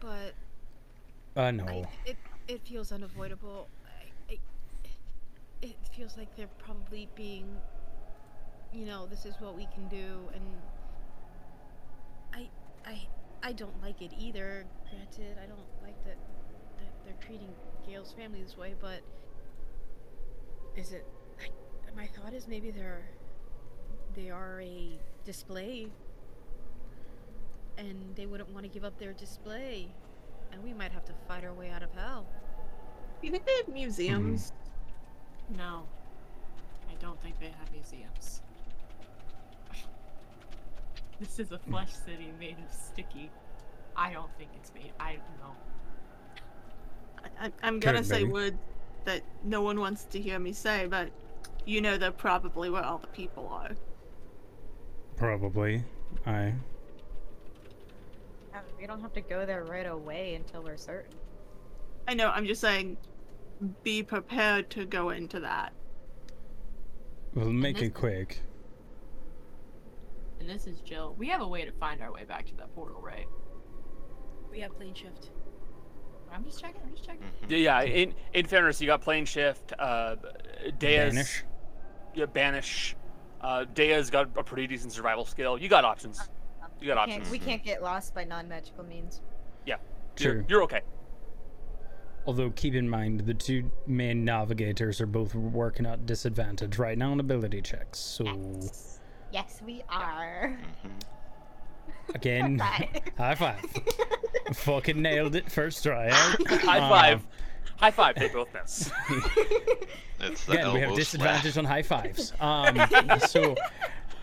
[0.00, 0.34] but
[1.36, 1.64] Uh, no.
[1.64, 2.16] I, it
[2.46, 3.68] it feels unavoidable.
[4.30, 4.38] I, I,
[5.62, 7.56] it feels like they're probably being,
[8.72, 10.44] you know, this is what we can do, and
[12.32, 12.48] I
[12.86, 13.08] I
[13.42, 14.64] I don't like it either.
[14.90, 16.18] Granted, I don't like that
[16.78, 17.52] that they're treating
[17.86, 19.00] Gale's family this way, but
[20.76, 21.04] is it?
[21.40, 21.48] I,
[21.96, 23.02] my thought is maybe they're
[24.14, 25.88] they are a display,
[27.76, 29.88] and they wouldn't want to give up their display
[30.54, 32.24] and we might have to fight our way out of hell.
[33.20, 34.52] Do you think they have museums?
[35.50, 35.58] Mm-hmm.
[35.58, 35.82] No.
[36.88, 38.40] I don't think they have museums.
[41.20, 43.30] This is a flesh city made of sticky.
[43.96, 44.92] I don't think it's made.
[44.98, 45.54] I don't know.
[47.40, 48.32] I, I'm gonna Could say be.
[48.32, 48.58] would
[49.04, 51.10] that no one wants to hear me say, but
[51.64, 53.70] you know they're probably where all the people are.
[55.16, 55.84] Probably.
[56.26, 56.54] I.
[58.78, 61.14] We don't have to go there right away until we're certain.
[62.06, 62.28] I know.
[62.30, 62.96] I'm just saying,
[63.82, 65.72] be prepared to go into that.
[67.34, 68.42] We'll make it quick.
[70.40, 71.14] And this is Jill.
[71.18, 73.26] We have a way to find our way back to that portal, right?
[74.50, 75.30] We have plane shift.
[76.32, 76.80] I'm just checking.
[76.84, 77.22] I'm just checking.
[77.22, 77.50] Mhm.
[77.50, 77.82] Yeah, yeah.
[77.82, 79.72] In in fairness, you got plane shift.
[79.78, 80.16] Uh,
[80.78, 81.44] Dea's Vanish.
[82.14, 82.96] Yeah, banish.
[83.40, 85.58] Uh, Dea's got a pretty decent survival skill.
[85.58, 86.28] You got options.
[86.80, 89.20] You got We can't, we can't get lost by non-magical means.
[90.20, 90.82] You're, you're okay.
[92.24, 97.10] Although keep in mind the two main navigators are both working at disadvantage right now
[97.10, 97.98] on ability checks.
[97.98, 98.24] So
[99.32, 100.56] Yes, we are.
[100.86, 102.14] Mhm.
[102.14, 103.02] again, Right.
[103.18, 103.58] high five.
[104.54, 106.06] Fucking nailed it first try.
[106.10, 106.46] out.
[106.60, 107.26] High Um, five.
[107.76, 108.14] High five.
[108.14, 108.92] They both miss.
[110.48, 111.64] Again, we have disadvantage slap.
[111.64, 112.32] on high fives.
[112.38, 113.56] Um, so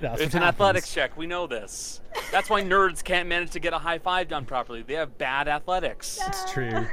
[0.02, 1.16] that's it's what an athletics check.
[1.16, 2.02] We know this.
[2.32, 4.82] That's why nerds can't manage to get a high five done properly.
[4.82, 6.20] They have bad athletics.
[6.28, 6.88] It's true.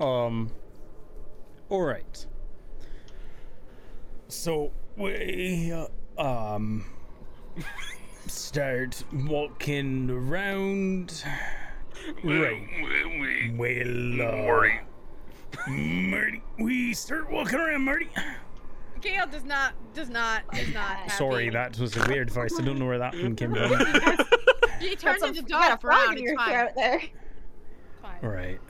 [0.00, 0.50] Um.
[1.68, 2.26] All right.
[4.28, 5.86] So we uh,
[6.20, 6.84] um
[8.26, 11.24] start walking around.
[12.22, 12.68] Right.
[13.56, 18.08] Well, uh, Marty, we start walking around, Marty.
[19.04, 21.10] Gale does not does not is not.
[21.12, 22.58] Sorry, that was a weird voice.
[22.58, 23.68] I don't know where that one came from.
[24.80, 26.12] She Got turned into you got a Dolph frog around.
[26.18, 26.50] in It's your fine.
[26.52, 27.00] throat there.
[28.02, 28.18] fine.
[28.22, 28.60] All right.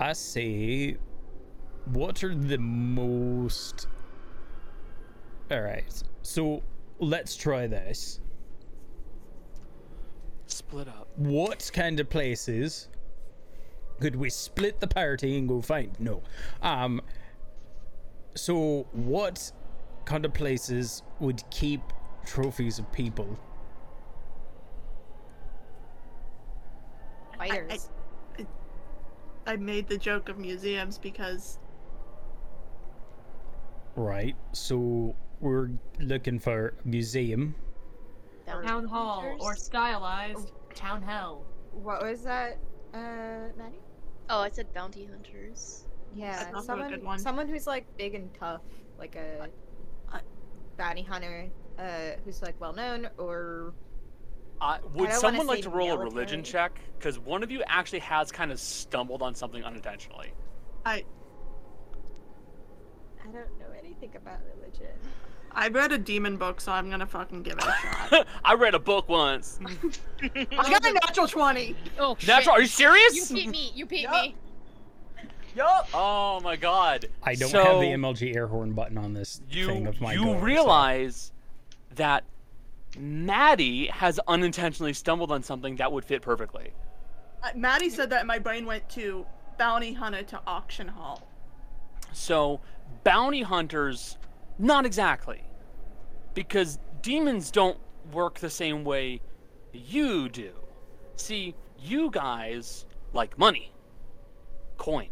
[0.00, 0.96] I say,
[1.92, 3.86] what are the most.
[5.50, 6.62] Alright, so
[6.98, 8.20] let's try this.
[10.46, 11.08] Split up.
[11.16, 12.88] What kind of places
[14.00, 15.98] could we split the party and go find?
[16.00, 16.22] No.
[16.62, 17.00] Um.
[18.34, 19.52] So, what
[20.04, 21.80] kind of places would keep
[22.24, 23.38] trophies of people?
[27.36, 27.90] Fighters.
[29.46, 31.58] I made the joke of museums because
[33.96, 37.54] Right, so we're looking for a museum.
[38.46, 39.64] Town hall or Hunters?
[39.64, 41.44] stylized town hell.
[41.72, 42.58] What was that,
[42.94, 43.80] uh, Maddie?
[44.30, 45.84] Oh, I said bounty hunters.
[46.14, 47.18] Yeah, That's also a someone, good one.
[47.18, 48.60] someone who's like big and tough,
[48.98, 49.48] like a
[50.12, 50.20] I-
[50.76, 51.48] bounty hunter,
[51.78, 51.82] uh,
[52.24, 53.72] who's like well known, or
[54.60, 56.78] Uh, would don't someone like to roll a religion check?
[56.98, 60.32] Because one of you actually has kind of stumbled on something unintentionally.
[60.84, 61.04] I
[63.22, 64.88] I don't know anything about religion.
[65.54, 67.72] I read a demon book, so I'm gonna fucking give it a
[68.10, 68.26] shot.
[68.44, 69.60] I read a book once.
[70.22, 71.76] I got a natural twenty.
[71.98, 72.28] Oh shit!
[72.28, 72.56] Natural?
[72.56, 73.30] Are you serious?
[73.30, 73.72] You beat me.
[73.74, 74.12] You beat Yup.
[74.24, 74.36] me.
[75.56, 75.88] Yup.
[75.92, 77.06] Oh my god.
[77.22, 80.12] I don't so have the MLG air horn button on this You thing of my
[80.14, 81.32] you door, so- realize
[81.94, 82.24] that
[82.98, 86.72] Maddie has unintentionally stumbled on something that would fit perfectly.
[87.42, 89.26] Uh, Maddie said that, my brain went to
[89.58, 91.26] bounty hunter to auction hall.
[92.12, 92.60] So,
[93.04, 94.18] bounty hunters,
[94.58, 95.42] not exactly.
[96.34, 97.78] Because demons don't
[98.12, 99.20] work the same way
[99.72, 100.52] you do.
[101.16, 103.72] See, you guys like money,
[104.76, 105.08] coin.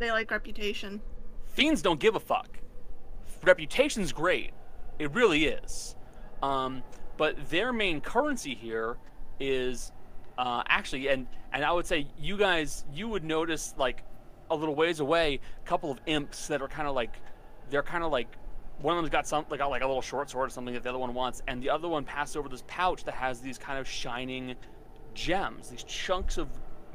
[0.00, 1.00] They like reputation.
[1.44, 2.58] Fiends don't give a fuck.
[3.44, 4.52] Reputation's great.
[4.98, 5.94] It really is.
[6.42, 6.82] Um,
[7.18, 8.96] but their main currency here
[9.38, 9.92] is
[10.38, 14.02] uh, actually, and and I would say you guys, you would notice like
[14.50, 17.16] a little ways away, a couple of imps that are kind of like,
[17.68, 18.28] they're kind of like,
[18.80, 20.82] one of them's got some, like got like a little short sword or something that
[20.82, 23.58] the other one wants, and the other one passed over this pouch that has these
[23.58, 24.54] kind of shining
[25.12, 26.48] gems, these chunks of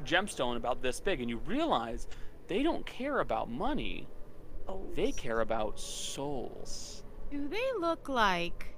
[0.04, 2.08] gemstone about this big, and you realize
[2.48, 4.08] they don't care about money.
[4.68, 4.86] Oh.
[4.96, 7.04] They care about souls.
[7.32, 8.76] Do they look like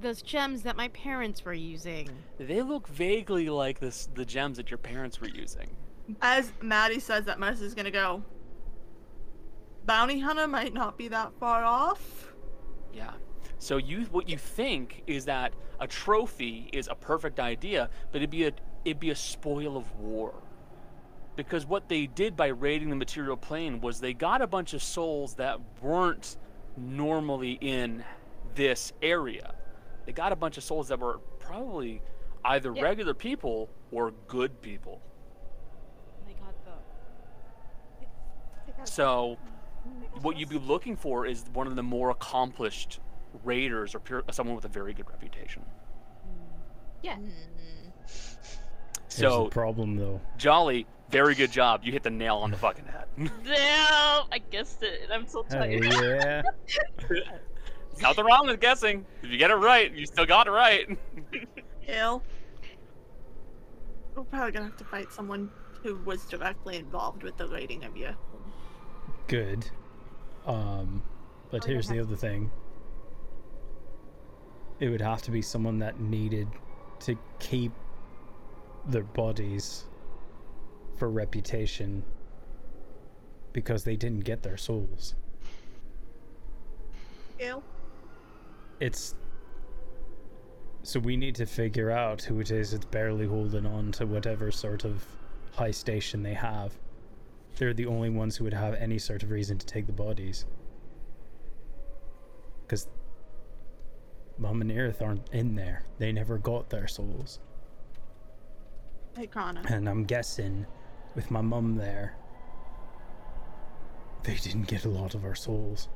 [0.00, 2.08] those gems that my parents were using.
[2.38, 5.68] They look vaguely like this the gems that your parents were using.
[6.22, 8.22] As Maddie says that, Mess is gonna go.
[9.84, 12.32] Bounty hunter might not be that far off.
[12.92, 13.12] Yeah.
[13.58, 18.30] So you what you think is that a trophy is a perfect idea, but it'd
[18.30, 18.52] be a
[18.84, 20.42] it'd be a spoil of war.
[21.38, 24.82] Because what they did by raiding the material plane was they got a bunch of
[24.82, 26.36] souls that weren't
[26.76, 28.02] normally in
[28.56, 29.54] this area.
[30.04, 32.02] They got a bunch of souls that were probably
[32.44, 32.82] either Yeah.
[32.82, 35.00] regular people or good people.
[36.26, 36.72] They got the.
[38.84, 39.38] So
[40.22, 42.98] what you'd be looking for is one of the more accomplished
[43.44, 45.64] raiders or pure, someone with a very good reputation.
[47.00, 47.14] Yeah.
[47.14, 47.28] Hmm.
[49.06, 50.20] So the problem, though.
[50.36, 51.80] Jolly, very good job.
[51.84, 53.06] You hit the nail on the fucking head.
[53.44, 54.24] Damn!
[54.30, 55.00] I guessed it.
[55.04, 55.84] and I'm so Hell tired.
[55.84, 56.42] yeah.
[58.00, 59.04] Nothing wrong with guessing.
[59.22, 60.86] If you get it right, you still got it right.
[61.88, 62.22] Ill.
[64.14, 65.50] We're probably gonna have to fight someone
[65.82, 68.10] who was directly involved with the raiding of you.
[69.26, 69.68] Good.
[70.46, 71.02] Um,
[71.50, 72.50] but Oh, yeah, here's the other thing.
[74.80, 76.48] It would have to be someone that needed
[77.00, 77.72] to keep
[78.86, 79.84] their bodies
[80.98, 82.02] for reputation
[83.52, 85.14] because they didn't get their souls.
[87.38, 87.62] Ill.
[88.80, 89.14] It's
[90.82, 94.50] so we need to figure out who it is that's barely holding on to whatever
[94.50, 95.04] sort of
[95.52, 96.72] high station they have.
[97.56, 100.46] They're the only ones who would have any sort of reason to take the bodies.
[102.62, 102.88] Because
[104.38, 105.82] Mom and Aerith aren't in there.
[105.98, 107.40] They never got their souls.
[109.16, 109.62] Hey, Connor.
[109.68, 110.64] And I'm guessing
[111.18, 112.14] with my mum there,
[114.22, 115.88] they didn't get a lot of our souls.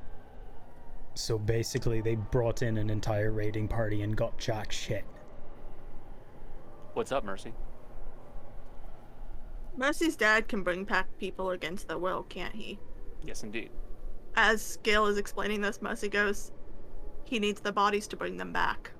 [1.14, 5.04] So basically, they brought in an entire raiding party and got jack shit.
[6.94, 7.52] What's up, Mercy?
[9.76, 12.80] Mercy's dad can bring back people against their will, can't he?
[13.24, 13.70] Yes, indeed.
[14.34, 16.50] As Gil is explaining this, Mercy goes,
[17.22, 18.90] he needs the bodies to bring them back.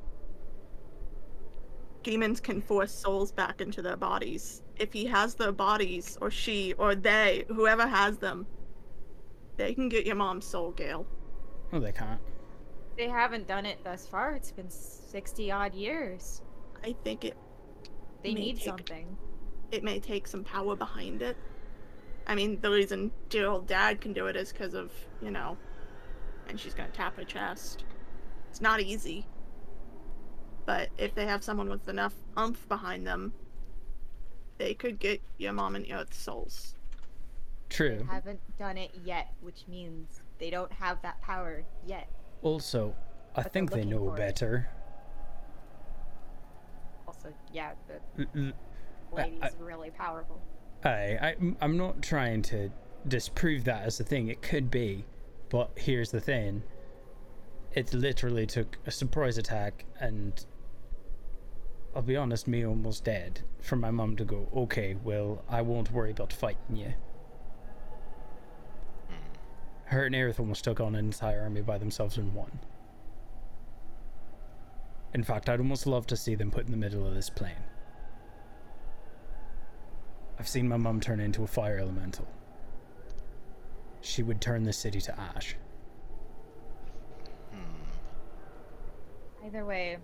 [2.02, 4.62] Demons can force souls back into their bodies.
[4.76, 8.46] If he has their bodies, or she, or they, whoever has them,
[9.56, 11.06] they can get your mom's soul, Gale.
[11.72, 12.20] Oh, they can't.
[12.96, 14.32] They haven't done it thus far.
[14.32, 16.42] It's been 60 odd years.
[16.84, 17.36] I think it
[18.24, 19.16] They need take- something.
[19.70, 21.36] it may take some power behind it.
[22.26, 24.92] I mean, the reason dear old dad can do it is because of,
[25.22, 25.56] you know,
[26.48, 27.84] and she's gonna tap her chest.
[28.50, 29.26] It's not easy.
[30.72, 33.34] But if they have someone with enough umph behind them,
[34.56, 36.76] they could get your mom and your souls.
[37.68, 38.06] They True.
[38.10, 42.08] haven't done it yet, which means they don't have that power yet.
[42.40, 42.96] Also,
[43.36, 44.16] I But think they know for it.
[44.16, 44.70] better.
[47.06, 48.48] Also, yeah, the mm, mm.
[48.48, 50.40] L- l- lady's I- really powerful.
[50.84, 52.70] I, I, I'm not trying to
[53.06, 54.28] disprove that as a thing.
[54.28, 55.04] It could be,
[55.50, 56.62] but here's the thing.
[57.74, 60.42] It literally took a surprise attack, and
[61.94, 64.48] I'll be honest, me almost dead for my mum to go.
[64.56, 66.94] Okay, well, I won't worry about fighting you.
[69.08, 69.14] Hmm.
[69.84, 72.60] Her and Aerith almost took on an entire army by themselves in one.
[75.12, 77.52] In fact, I'd almost love to see them put in the middle of this plane.
[80.38, 82.26] I've seen my mum turn into a fire elemental.
[84.00, 85.56] She would turn the city to ash.
[87.52, 87.84] Hmm.
[89.46, 89.98] Either way,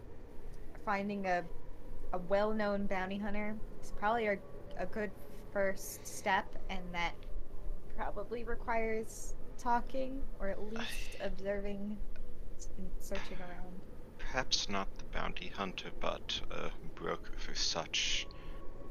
[0.85, 1.44] finding a
[2.12, 4.39] a well-known bounty hunter is probably a,
[4.78, 5.10] a good
[5.52, 7.12] first step, and that
[7.97, 11.97] probably requires talking or at least observing
[12.78, 13.80] and searching around.
[14.18, 18.26] Perhaps not the bounty hunter, but a broker for such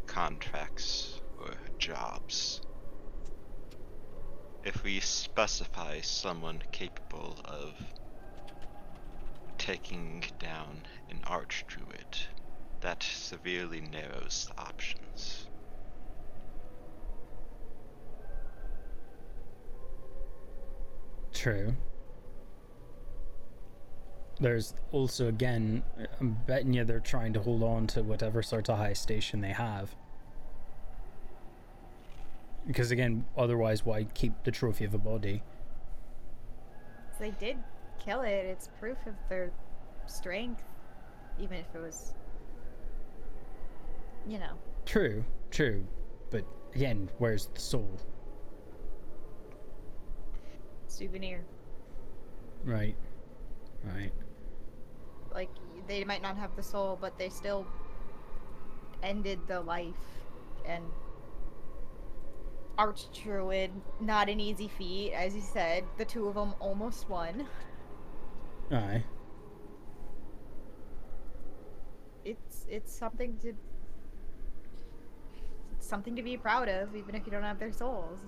[0.07, 2.61] contracts or jobs.
[4.64, 7.73] If we specify someone capable of
[9.57, 12.27] taking down an archdruid,
[12.81, 15.47] that severely narrows the options.
[21.33, 21.75] True.
[24.39, 25.83] There's also, again,
[26.19, 29.53] I'm betting you they're trying to hold on to whatever sort of high station they
[29.53, 29.95] have.
[32.67, 35.41] Because, again, otherwise, why keep the trophy of a body?
[37.19, 37.57] they did
[37.99, 38.45] kill it.
[38.45, 39.51] It's proof of their
[40.05, 40.63] strength,
[41.39, 42.13] even if it was,
[44.27, 44.57] you know.
[44.85, 45.85] True, true.
[46.29, 47.99] But, again, where's the soul?
[50.97, 51.45] souvenir.
[52.63, 52.95] Right.
[53.83, 54.11] Right.
[55.33, 55.49] Like
[55.87, 57.67] they might not have the soul, but they still
[59.03, 59.93] ended the life
[60.65, 60.83] and
[62.77, 65.83] Archdruid, not an easy feat, as you said.
[65.97, 67.47] The two of them almost won.
[68.71, 69.03] Aye.
[72.25, 73.53] It's it's something to
[75.88, 78.19] something to be proud of, even if you don't have their souls.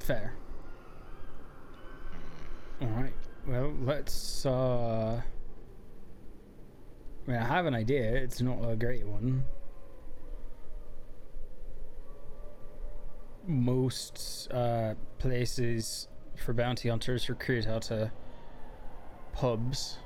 [0.00, 0.34] Fair.
[2.82, 3.14] Alright.
[3.46, 5.20] Well, let's, uh.
[7.26, 8.14] I mean, I have an idea.
[8.14, 9.44] It's not a great one.
[13.46, 18.10] Most uh, places for bounty hunters recruit out of
[19.32, 19.98] pubs,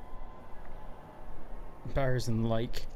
[1.95, 2.87] bars, and the like.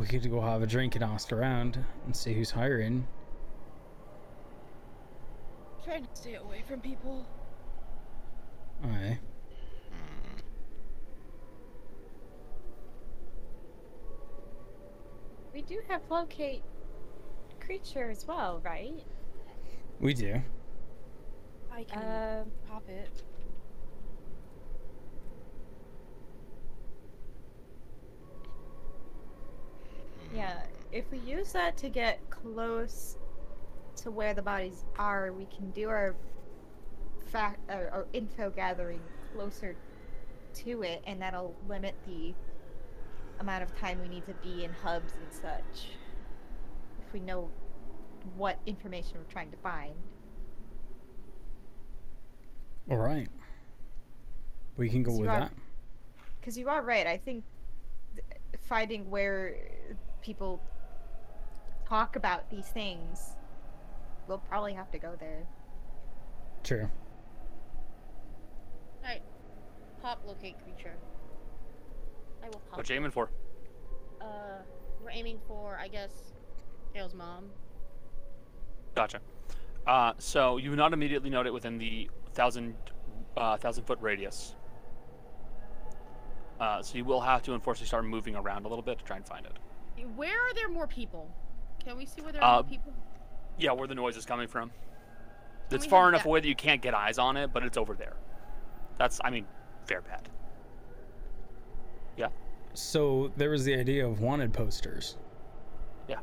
[0.00, 3.06] We could go have a drink and ask around and see who's hiring.
[5.84, 7.26] Trying to stay away from people.
[8.82, 9.18] Aye.
[15.52, 16.62] We do have locate
[17.60, 19.04] creature as well, right?
[20.00, 20.40] We do.
[21.70, 23.22] I can Um, pop it.
[30.34, 30.62] Yeah,
[30.92, 33.16] if we use that to get close
[33.96, 36.14] to where the bodies are, we can do our
[37.26, 39.00] fact or, info gathering
[39.34, 39.76] closer
[40.54, 42.34] to it, and that'll limit the
[43.40, 45.90] amount of time we need to be in hubs and such.
[47.06, 47.48] If we know
[48.36, 49.94] what information we're trying to find.
[52.90, 53.28] All right.
[54.76, 55.52] We can go with are- that.
[56.40, 57.06] Because you are right.
[57.06, 57.44] I think
[58.14, 58.24] th-
[58.62, 59.56] finding where
[60.22, 60.60] people
[61.88, 63.36] talk about these things,
[64.28, 65.46] we'll probably have to go there.
[66.62, 66.88] True.
[69.02, 69.22] Alright.
[70.02, 70.94] Pop locate creature.
[72.42, 72.78] I will pop.
[72.78, 73.30] What you aiming for?
[74.20, 74.62] Uh,
[75.02, 76.32] we're aiming for, I guess,
[76.94, 77.46] Gale's mom.
[78.94, 79.20] Gotcha.
[79.86, 82.74] Uh, so you would not immediately note it within the thousand
[83.36, 84.54] uh, thousand foot radius.
[86.60, 89.16] Uh, so you will have to unfortunately start moving around a little bit to try
[89.16, 89.58] and find it.
[90.16, 91.30] Where are there more people?
[91.84, 92.92] Can we see where there are Uh, more people?
[93.58, 94.70] Yeah, where the noise is coming from.
[95.70, 97.94] It's far enough that- away that you can't get eyes on it, but it's over
[97.94, 98.16] there.
[98.98, 99.46] That's, I mean,
[99.86, 100.28] fair bet.
[102.16, 102.28] Yeah.
[102.74, 105.16] So there was the idea of wanted posters.
[106.08, 106.20] Yeah.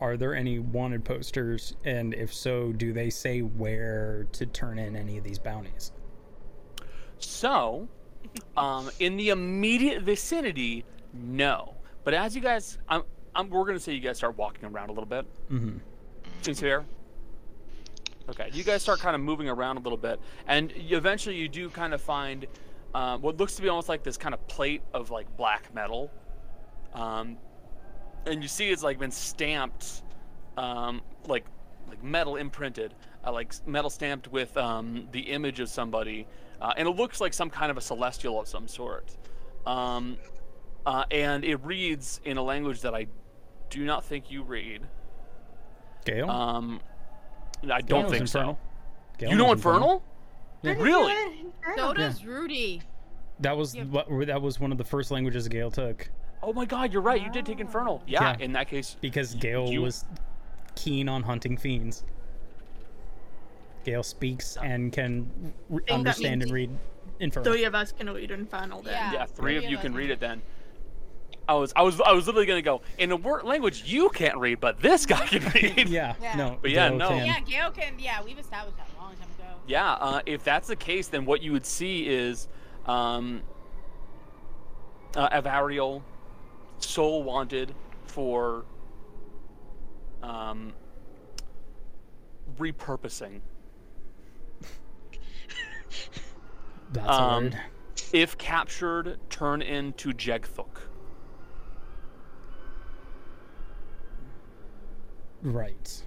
[0.00, 1.74] Are there any wanted posters?
[1.84, 5.92] And if so, do they say where to turn in any of these bounties?
[7.18, 7.88] So,
[8.56, 11.74] um, in the immediate vicinity, no.
[12.04, 13.02] But as you guys, I'm,
[13.34, 15.26] I'm, we're gonna say you guys start walking around a little bit.
[15.50, 15.78] Mm-hmm.
[16.42, 16.84] Seems fair.
[18.28, 21.48] Okay, you guys start kind of moving around a little bit, and you, eventually you
[21.48, 22.46] do kind of find
[22.94, 26.10] um, what looks to be almost like this kind of plate of like black metal,
[26.94, 27.36] um,
[28.24, 30.02] and you see it's like been stamped,
[30.56, 31.44] um, like
[31.86, 32.94] like metal imprinted,
[33.26, 36.26] uh, like metal stamped with um, the image of somebody,
[36.62, 39.16] uh, and it looks like some kind of a celestial of some sort,
[39.66, 40.16] um,
[40.86, 43.06] uh, and it reads in a language that I
[43.70, 44.82] do not think you read.
[46.04, 46.28] Gale?
[46.30, 46.80] Um,
[47.62, 48.54] I Gale don't knows think Infernal.
[48.54, 49.18] so.
[49.18, 50.02] Gale you know knows Infernal?
[50.62, 50.74] Yeah.
[50.78, 51.46] Really?
[51.76, 52.82] So does Rudy.
[53.40, 53.84] That was Yeah.
[53.84, 56.08] what that was one of the first languages Gale took
[56.42, 57.22] Oh my God, you're right.
[57.22, 58.02] You did take Infernal.
[58.06, 58.36] Yeah.
[58.38, 58.44] Yeah.
[58.44, 60.04] In that case, because Gale you- was
[60.74, 62.04] keen on hunting fiends.
[63.84, 65.30] Gale speaks and can
[65.72, 66.70] r- that understand means and read
[67.20, 67.52] Infernal.
[67.52, 68.92] Three of us can read Infernal then.
[68.94, 69.12] Yeah.
[69.12, 69.96] yeah, three of you of can us.
[69.98, 70.42] read it then.
[71.48, 74.36] I was, I was, I was literally gonna go in a word language you can't
[74.38, 75.88] read, but this guy can read.
[75.88, 76.36] yeah, Yeah.
[76.36, 76.58] no.
[76.60, 77.08] But yeah, Gale no.
[77.08, 77.26] can.
[77.26, 77.98] Yeah, Gale can.
[77.98, 79.48] Yeah, we've established that a long time ago.
[79.66, 82.48] Yeah, uh, if that's the case, then what you would see is
[82.86, 83.42] um,
[85.16, 86.02] uh, Avariel,
[86.78, 87.74] soul wanted
[88.06, 88.64] for
[90.22, 90.72] um,
[92.58, 93.40] repurposing.
[96.92, 97.58] That's Um, a word.
[98.12, 100.68] If captured, turn into Jegthuk.
[105.44, 106.02] Right.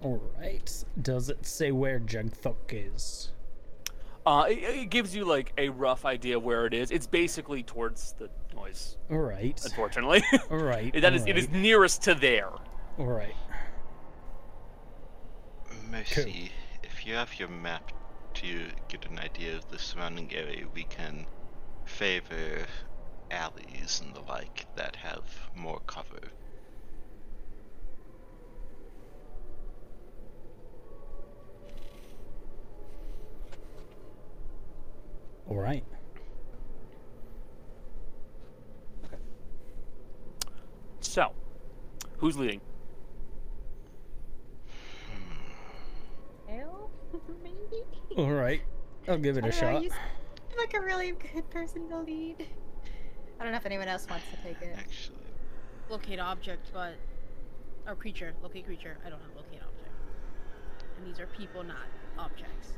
[0.00, 0.84] All right.
[1.02, 3.32] Does it say where Jugthuk is?
[4.24, 6.90] Uh, it, it gives you like a rough idea where it is.
[6.90, 9.60] It's basically towards the noise, All right.
[9.64, 10.22] unfortunately.
[10.50, 10.92] All right.
[11.00, 12.50] that is, all it is right, nearest to there.
[12.98, 13.34] All right.
[15.90, 16.52] Mercy,
[16.82, 17.92] if you have your map
[18.34, 21.26] to get an idea of the surrounding area, we can
[21.86, 22.66] favor
[23.30, 26.20] alleys and the like that have more cover.
[35.48, 35.82] All right.
[39.06, 39.16] Okay.
[41.00, 41.32] So,
[42.18, 42.60] who's leading?
[46.46, 46.90] Hell,
[47.42, 47.82] maybe.
[48.16, 48.60] All right.
[49.08, 49.82] I'll give it I a don't know, shot.
[49.84, 52.46] you seem like a really good person to lead.
[53.40, 54.74] I don't know if anyone else wants to take it.
[54.76, 55.16] Actually,
[55.88, 56.94] Locate object, but
[57.86, 58.34] or creature.
[58.42, 58.98] Locate creature.
[59.06, 59.92] I don't have locate object.
[60.98, 61.86] And these are people, not
[62.18, 62.72] objects.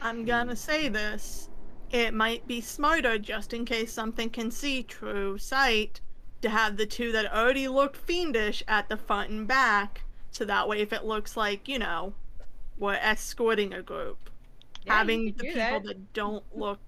[0.00, 1.50] I'm gonna say this.
[1.90, 6.00] It might be smarter, just in case something can see true sight,
[6.42, 10.68] to have the two that already look fiendish at the front and back, so that
[10.68, 12.12] way if it looks like, you know,
[12.78, 14.30] we're escorting a group,
[14.84, 15.84] Yeah, having the people that.
[15.84, 16.78] that don't look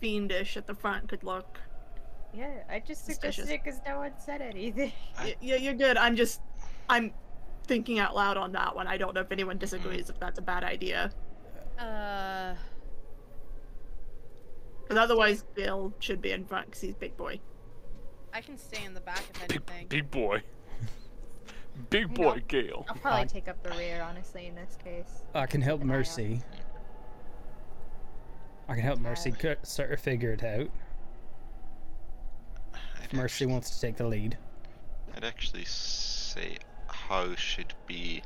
[0.00, 1.58] fiendish at the front could look.
[2.32, 3.36] Yeah, I just Suspicious.
[3.46, 4.92] suggested it because no one said anything.
[5.20, 5.96] Y- yeah, you're good.
[5.96, 6.40] I'm just,
[6.88, 7.12] I'm
[7.66, 8.86] thinking out loud on that one.
[8.86, 11.10] I don't know if anyone disagrees if that's a bad idea.
[11.78, 12.54] Uh,
[14.84, 17.40] Because otherwise, Bill should be in front because he's big boy.
[18.32, 19.86] I can stay in the back if Big, anything.
[19.88, 20.42] big boy.
[21.90, 22.40] Big boy know.
[22.46, 22.86] Gale.
[22.88, 25.24] I'll probably Uh, take up the rear, honestly, in this case.
[25.34, 25.98] I can help Keep an eye out.
[25.98, 26.42] Mercy.
[28.68, 30.70] I can help Mercy cut- start to figure it out.
[32.74, 34.38] I'd If Mercy wants to take the lead.
[35.16, 38.22] I'd actually say How should be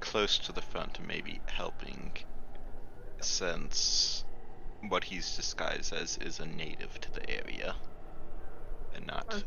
[0.00, 2.12] close to the front and maybe helping,
[3.20, 4.24] since
[4.88, 7.74] what he's disguised as is a native to the area,
[8.94, 9.44] and not.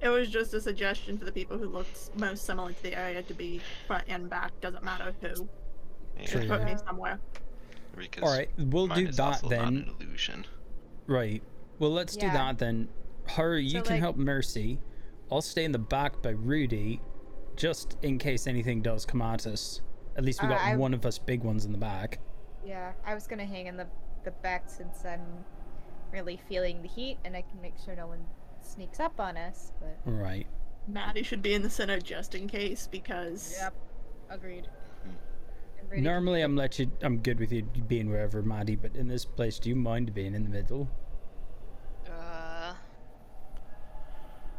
[0.00, 3.22] It was just a suggestion for the people who looked most similar to the area
[3.22, 4.50] to be front and back.
[4.60, 5.48] Doesn't matter who.
[6.18, 6.48] Yeah, True.
[6.48, 7.20] Put me somewhere.
[7.96, 9.62] Because All right, we'll mine do is that also not then.
[9.68, 10.46] an illusion.
[11.06, 11.42] Right.
[11.78, 12.88] Well, let's do that then.
[13.28, 14.80] Her, you So, can like- help Mercy.
[15.30, 17.00] I'll stay in the back by Rudy,
[17.56, 19.82] just in case anything does come at us.
[20.16, 22.18] At least we got Alright, I- one of us big ones in the back.
[22.64, 23.86] Yeah, I was gonna hang in the
[24.24, 25.44] the back since I'm
[26.12, 28.24] really feeling the heat, and I can make sure no one
[28.60, 29.72] sneaks up on us.
[29.80, 30.46] But Right.
[30.86, 33.74] Maddie should be in the center just in case because Yep,
[34.30, 34.68] Agreed.
[35.04, 36.90] I'm ready to Normally, I'm let you.
[37.02, 38.76] I'm good with you being wherever, Maddie.
[38.76, 40.88] But in this place, do you mind being in the middle?
[42.08, 42.74] Uh,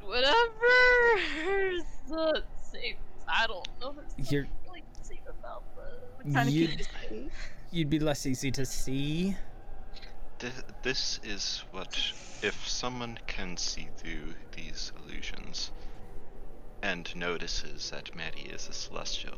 [0.01, 0.41] whatever.
[1.75, 2.95] It's not safe.
[3.27, 3.95] I don't know.
[4.17, 4.43] There's You're.
[4.43, 6.12] nothing really safe about that.
[6.31, 7.29] Kind of You'd, cute to see.
[7.71, 9.35] you'd be less easy to see.
[10.39, 10.53] Th-
[10.83, 11.97] this is what
[12.41, 15.71] if someone can see through these illusions
[16.81, 19.37] and notices that Maddie is a celestial.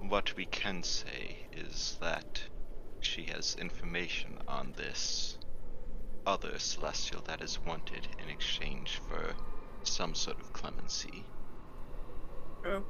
[0.00, 2.42] What we can say is that
[3.00, 5.38] she has information on this
[6.26, 9.34] other celestial that is wanted in exchange for
[9.82, 11.24] some sort of clemency.
[12.62, 12.84] True.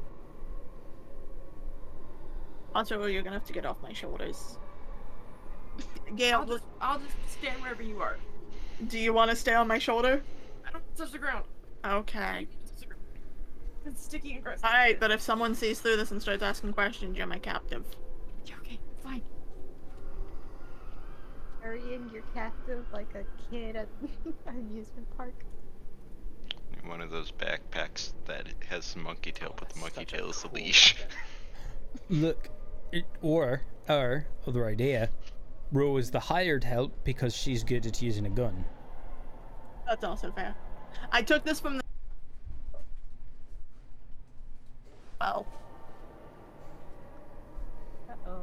[2.75, 4.59] Also, you're gonna have to get off my shoulders.
[6.17, 8.17] Gale, I'll just, I'll just stand wherever you are.
[8.89, 10.23] do you want to stay on my shoulder?
[10.67, 11.45] I don't touch the ground.
[11.85, 12.47] Okay.
[13.87, 14.63] It's sticky and gross.
[14.63, 17.85] Alright, but if someone sees through this and starts asking questions, you're my captive.
[18.61, 19.23] Okay, fine.
[21.63, 25.35] carrying your captive like a kid at an amusement park.
[26.85, 30.43] One of those backpacks that has the monkey tail, but oh, the monkey tail is
[30.43, 30.97] the cool leash.
[32.09, 32.49] Look,
[32.92, 35.10] it, or or other idea.
[35.73, 38.65] Ro is the hired help because she's good at using a gun.
[39.86, 40.55] That's also fair.
[41.12, 41.83] I took this from the.
[45.20, 45.47] Well,
[48.08, 48.42] Uh oh.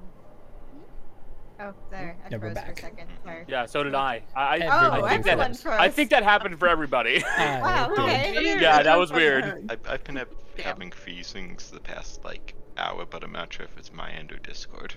[1.57, 2.17] Oh, there.
[2.23, 3.07] I Yeah, we're for a second.
[3.23, 3.45] Sorry.
[3.47, 4.21] Yeah, so did I.
[4.35, 5.79] I, I, Everybody I think that everyone.
[5.79, 7.23] I think that happened for everybody.
[7.37, 8.59] Wow, okay.
[8.59, 9.45] yeah, that was weird.
[9.69, 10.65] I've, I've been have, Damn.
[10.65, 14.37] having freezings the past like hour, but I'm not sure if it's my end or
[14.37, 14.95] Discord.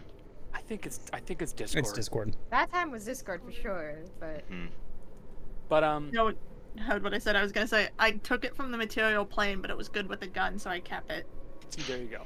[0.55, 1.85] I think it's I think it's Discord.
[1.85, 2.37] It's Discord.
[2.51, 4.67] That time was Discord for sure, but Hmm.
[5.69, 6.33] But um, no,
[6.79, 7.37] heard what I said.
[7.37, 10.09] I was gonna say I took it from the material plane, but it was good
[10.09, 11.27] with a gun, so I kept it.
[11.71, 12.23] see, there you go.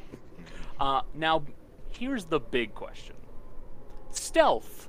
[0.80, 1.42] Uh, now,
[1.90, 3.16] here's the big question:
[4.10, 4.88] stealth,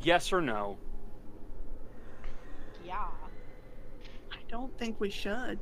[0.00, 0.78] yes or no?
[2.84, 3.08] Yeah.
[4.32, 5.58] I don't think we should.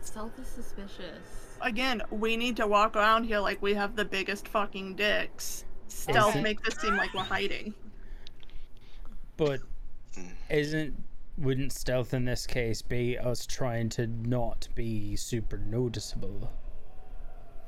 [0.00, 1.41] Stealth is suspicious.
[1.62, 5.64] Again, we need to walk around here like we have the biggest fucking dicks.
[5.88, 6.42] Stealth Okay.
[6.42, 7.74] makes it seem like we're hiding.
[9.36, 9.60] But
[10.16, 10.32] Mm.
[10.50, 11.04] isn't
[11.38, 16.50] wouldn't stealth in this case be us trying to not be super noticeable?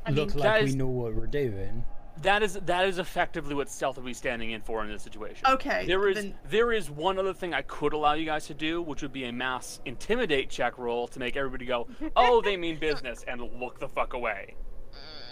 [0.05, 1.85] I mean, Look that like we know what we're doing.
[2.23, 5.47] That is that is effectively what stealth would be standing in for in this situation.
[5.49, 8.55] Okay, There is then- there is one other thing I could allow you guys to
[8.55, 12.57] do, which would be a mass intimidate check roll to make everybody go, "Oh, they
[12.57, 14.55] mean business," and look the fuck away.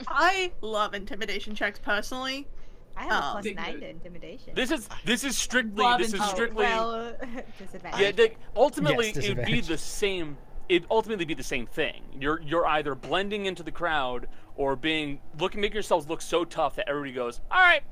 [0.09, 2.49] I love intimidation checks personally,
[2.97, 3.31] I have a Oh.
[3.33, 3.81] plus Big nine mood.
[3.83, 4.55] to intimidation.
[4.55, 7.15] This is this is strictly Love this is strictly well,
[7.59, 8.01] disadvantage.
[8.01, 8.11] yeah.
[8.11, 10.36] The, ultimately, Yes, it would be the same.
[10.69, 12.02] It ultimately be the same thing.
[12.19, 16.77] You're you're either blending into the crowd or being looking making yourselves look so tough
[16.77, 17.83] that everybody goes, all right.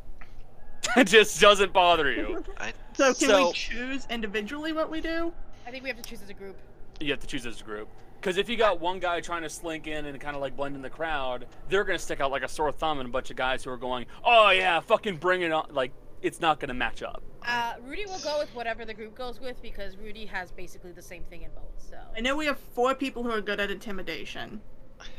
[0.97, 2.43] it just doesn't bother you.
[2.59, 5.33] I, So can So- we choose individually what we do?
[5.67, 6.57] I think we have to choose as a group.
[7.01, 7.89] You have to choose as a group.
[8.21, 10.77] Because if you got one guy trying to slink in and kind of like blend
[10.77, 13.37] in the crowd, they're gonna stick out like a sore thumb, and a bunch of
[13.37, 17.03] guys who are going, "Oh yeah, fucking bring it on!" Like it's not gonna match
[17.03, 17.23] up.
[17.47, 21.01] Uh, Rudy will go with whatever the group goes with because Rudy has basically the
[21.01, 21.73] same thing in both.
[21.79, 24.61] So I know we have four people who are good at intimidation.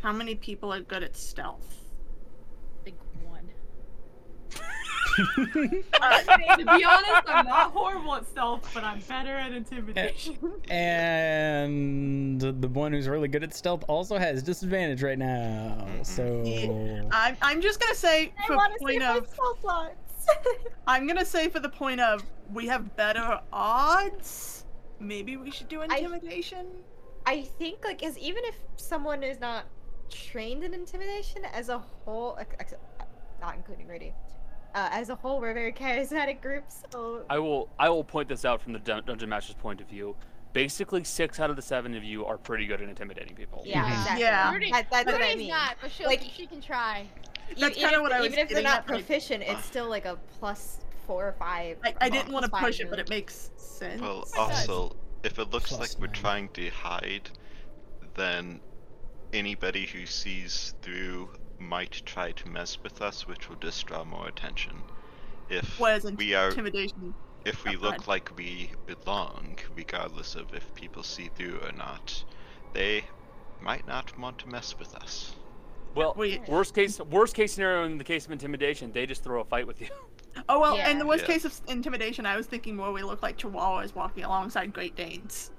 [0.02, 1.82] How many people are good at stealth?
[2.84, 3.50] big one.
[6.02, 6.18] Uh,
[6.58, 10.38] to be honest, I'm not horrible at stealth, but I'm better at intimidation.
[10.70, 15.86] And the one who's really good at stealth also has disadvantage right now.
[16.04, 16.44] So
[17.12, 19.92] I'm, I'm just gonna say I for want to see point my of spell.
[20.88, 24.66] I'm gonna say for the point of we have better odds.
[25.00, 26.66] Maybe we should do intimidation.
[26.66, 26.91] I
[27.26, 29.66] think like as even if someone is not
[30.10, 32.74] trained in intimidation as a whole, ex- ex-
[33.40, 34.14] not including Rudy,
[34.76, 36.66] uh, as a whole, we're a very charismatic group.
[36.92, 39.88] So I will I will point this out from the dun- dungeon master's point of
[39.88, 40.16] view.
[40.54, 43.64] Basically, six out of the seven of you are pretty good at intimidating people.
[43.66, 43.92] yeah, Mhm.
[44.02, 44.22] exactly.
[44.22, 44.52] Yeah.
[44.52, 45.48] Rudy, That, that's what I Rudy's mean.
[45.50, 47.08] not, but she'll, Like- she can try.
[47.58, 50.04] That's kinda what I was even if they're not at, like- proficient, it's still like
[50.06, 51.78] a plus four or five.
[51.86, 54.02] I, I didn't want to push it, but it makes sense.
[54.02, 54.52] well, my God.
[54.52, 57.30] also, if it looks Plus like we're trying to hide,
[58.16, 58.60] then
[59.34, 64.28] anybody who sees through might try to mess with us, which will just draw more
[64.28, 64.82] attention.
[65.50, 67.14] If Whereas we are, intimidation.
[67.46, 68.08] if we look ahead.
[68.08, 72.24] like we belong, regardless of if people see through or not,
[72.74, 73.04] they
[73.62, 75.36] might not want to mess with us.
[75.94, 76.48] Well, Wait.
[76.48, 79.68] worst case worst case scenario in the case of intimidation, they just throw a fight
[79.68, 79.88] with you.
[80.50, 80.90] Oh well, Yeah.
[80.90, 81.34] in the worst Yeah.
[81.34, 85.52] case of intimidation, I was thinking more we look like Chihuahuas walking alongside Great Danes.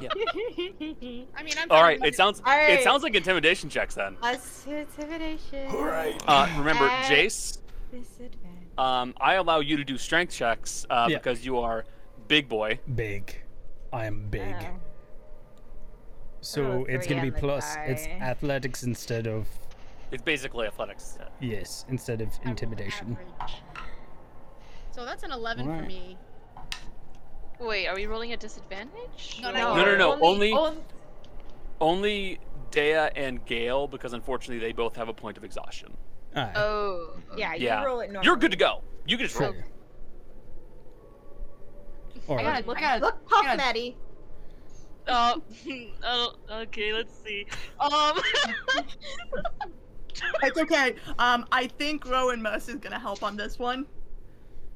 [0.00, 0.08] Yeah.
[0.16, 1.70] I mean, I'm.
[1.70, 2.70] All fine right, it sounds All right.
[2.70, 4.16] it sounds like intimidation checks then.
[4.16, 5.68] Plus two intimidation.
[6.26, 7.58] Uh, remember, Uh, Jace,
[8.78, 11.18] um, I allow you to do strength checks uh, Yeah.
[11.18, 11.84] because you are
[12.28, 12.78] big boy.
[12.94, 13.42] big.
[13.92, 14.54] I am big.
[14.60, 14.80] Oh.
[16.40, 17.76] So Oh, it's gonna be on the plus.
[17.86, 19.48] It's athletics instead of
[20.12, 21.18] It's basically athletics.
[21.40, 23.16] yes, instead of I roll intimidation.
[23.40, 23.62] average.
[24.96, 26.16] So that's an 11 for me.
[27.60, 29.40] Wait, are we rolling a disadvantage?
[29.42, 30.18] No, No, no, no, no.
[30.22, 30.82] only- on-
[31.82, 35.94] Only Dea and Gale, because unfortunately they both have a point of exhaustion.
[36.34, 36.56] Alright.
[36.56, 37.10] Oh.
[37.36, 37.84] yeah, you Yeah.
[37.84, 38.24] roll it normally.
[38.26, 38.82] You're good to go.
[39.06, 39.52] You can just roll.
[42.24, 42.38] Sure.
[42.40, 43.56] I gotta look at Look, puff, Yeah.
[43.56, 43.96] Maddie.
[45.08, 45.42] Oh,
[46.04, 47.46] oh, okay, let's see.
[47.78, 48.18] Um.
[50.42, 50.94] It's okay.
[51.18, 53.84] Um, I think Rowan Merce is gonna help on this one.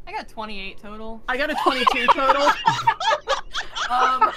[0.07, 1.23] I got 28 total.
[1.29, 2.43] I got a 22 total.
[3.91, 4.33] um,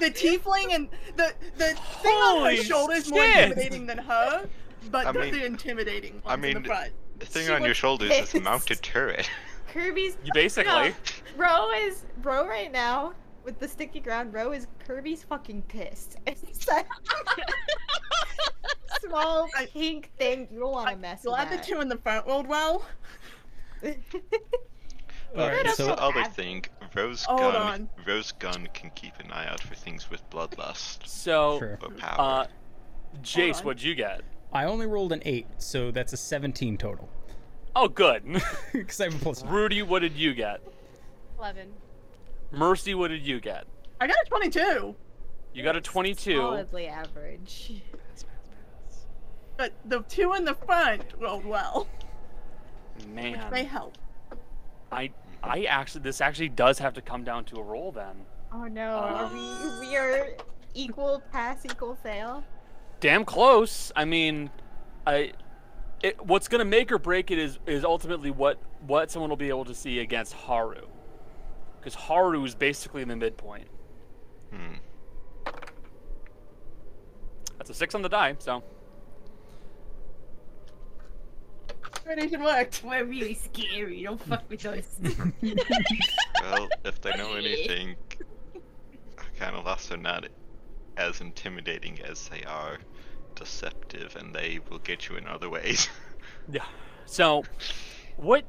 [0.00, 3.36] the tiefling and the the thing on her shoulder is more shit.
[3.48, 4.46] intimidating than her,
[4.90, 6.92] but I they're mean- the intimidating ones I in mean, the front.
[7.18, 9.28] The thing She on your looks shoulders is a mounted turret.
[9.72, 10.94] Kirby's You basically.
[11.36, 13.12] Ro is Ro right now
[13.44, 14.32] with the sticky ground.
[14.32, 16.16] Ro is Kirby's fucking pissed.
[16.26, 16.86] It's that
[19.00, 20.48] small I- pink thing.
[20.52, 22.84] You don't want to mess with Glad the two in the front rolled well.
[25.36, 26.64] Alright, That's so the other have- thing.
[26.94, 27.56] Rose Hold gun.
[27.56, 27.88] on.
[28.06, 31.78] Rose gun can keep an eye out for things with bloodlust So, sure.
[31.82, 32.16] or power.
[32.18, 32.46] uh,
[33.22, 33.64] Jace, on.
[33.64, 34.22] what'd you get?
[34.54, 37.10] I only rolled an eight, so that's a 17 total.
[37.76, 38.22] Oh, good.
[38.72, 39.52] Because I have a plus one.
[39.52, 40.60] Rudy, what did you get?
[41.38, 41.68] 11.
[42.50, 43.66] Mercy, what did you get?
[44.00, 44.96] I got a 22,
[45.52, 46.36] You got a 22.
[46.36, 47.82] Solidly average.
[49.58, 51.86] but the two in the front rolled well,
[52.98, 53.96] which may help.
[54.90, 55.10] I,
[55.42, 58.24] I actually, this actually does have to come down to a roll then.
[58.52, 60.28] Oh no, are we we are
[60.74, 62.42] equal pass, equal fail.
[63.00, 63.92] Damn close.
[63.94, 64.50] I mean,
[65.06, 65.32] I,
[66.02, 69.48] it, what's gonna make or break it is is ultimately what what someone will be
[69.48, 70.86] able to see against Haru,
[71.78, 73.68] because Haru is basically in the midpoint.
[74.50, 74.76] Hmm.
[77.58, 78.62] That's a six on the die, so
[82.08, 82.82] Intimidation worked.
[82.84, 84.02] We're really scary.
[84.02, 84.98] Don't fuck with us.
[86.40, 87.96] Well, if they know anything,
[89.38, 90.28] kind of lost are not
[90.96, 92.78] as intimidating as they are
[93.34, 95.88] deceptive, and they will get you in other ways.
[96.50, 96.64] Yeah.
[97.06, 97.42] So,
[98.16, 98.44] what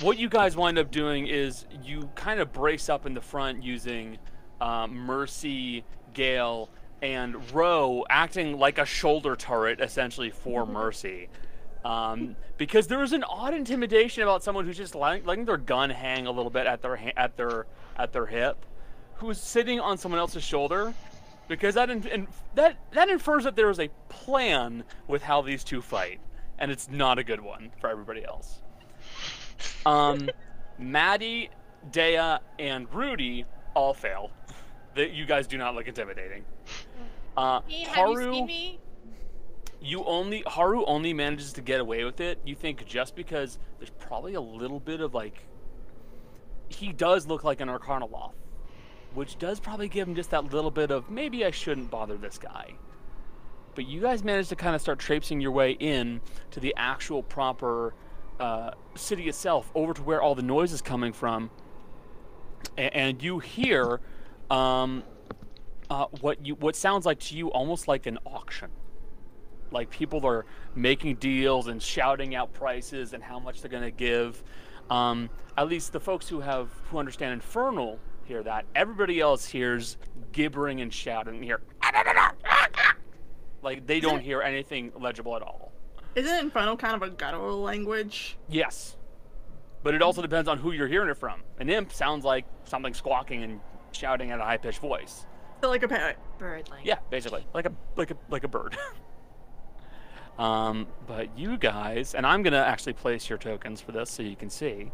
[0.00, 3.62] what you guys wind up doing is you kind of brace up in the front
[3.62, 4.18] using
[4.60, 6.68] um, Mercy, Gale,
[7.02, 11.28] and Ro acting like a shoulder turret essentially for Mercy.
[11.88, 15.88] Um, because there is an odd intimidation about someone who's just letting, letting their gun
[15.88, 17.64] hang a little bit at their ha- at their
[17.96, 18.66] at their hip,
[19.14, 20.92] who's sitting on someone else's shoulder,
[21.48, 25.64] because that in, in, that that infers that there is a plan with how these
[25.64, 26.20] two fight,
[26.58, 28.60] and it's not a good one for everybody else.
[29.86, 30.28] Um,
[30.78, 31.48] Maddie,
[31.90, 34.30] Dea, and Rudy all fail.
[34.94, 36.44] That you guys do not look intimidating.
[37.34, 38.46] Uh, Hey, have Haru,
[39.80, 42.40] you only Haru only manages to get away with it.
[42.44, 45.46] You think just because there's probably a little bit of like
[46.68, 48.34] he does look like an Arcanaloth,
[49.14, 52.38] which does probably give him just that little bit of maybe I shouldn't bother this
[52.38, 52.74] guy.
[53.74, 57.22] But you guys managed to kind of start traipsing your way in to the actual
[57.22, 57.94] proper
[58.40, 61.50] uh, city itself, over to where all the noise is coming from,
[62.76, 64.00] A- and you hear
[64.50, 65.04] um,
[65.88, 68.70] uh, what you what sounds like to you almost like an auction
[69.70, 73.90] like people are making deals and shouting out prices and how much they're going to
[73.90, 74.42] give
[74.90, 79.96] um, at least the folks who have who understand infernal hear that everybody else hears
[80.32, 82.94] gibbering and shouting here ah, ah, ah.
[83.62, 85.72] like they don't hear anything legible at all
[86.14, 88.36] Isn't Infernal kind of a guttural language?
[88.48, 88.96] yes
[89.82, 92.92] but it also depends on who you're hearing it from an imp sounds like something
[92.94, 93.60] squawking and
[93.92, 95.26] shouting at a high-pitched voice
[95.62, 96.18] So like a parrot.
[96.38, 96.86] Bird language.
[96.86, 98.76] Yeah, basically, like a like a like a bird.
[100.38, 104.36] um, but you guys, and I'm gonna actually place your tokens for this so you
[104.36, 104.90] can see.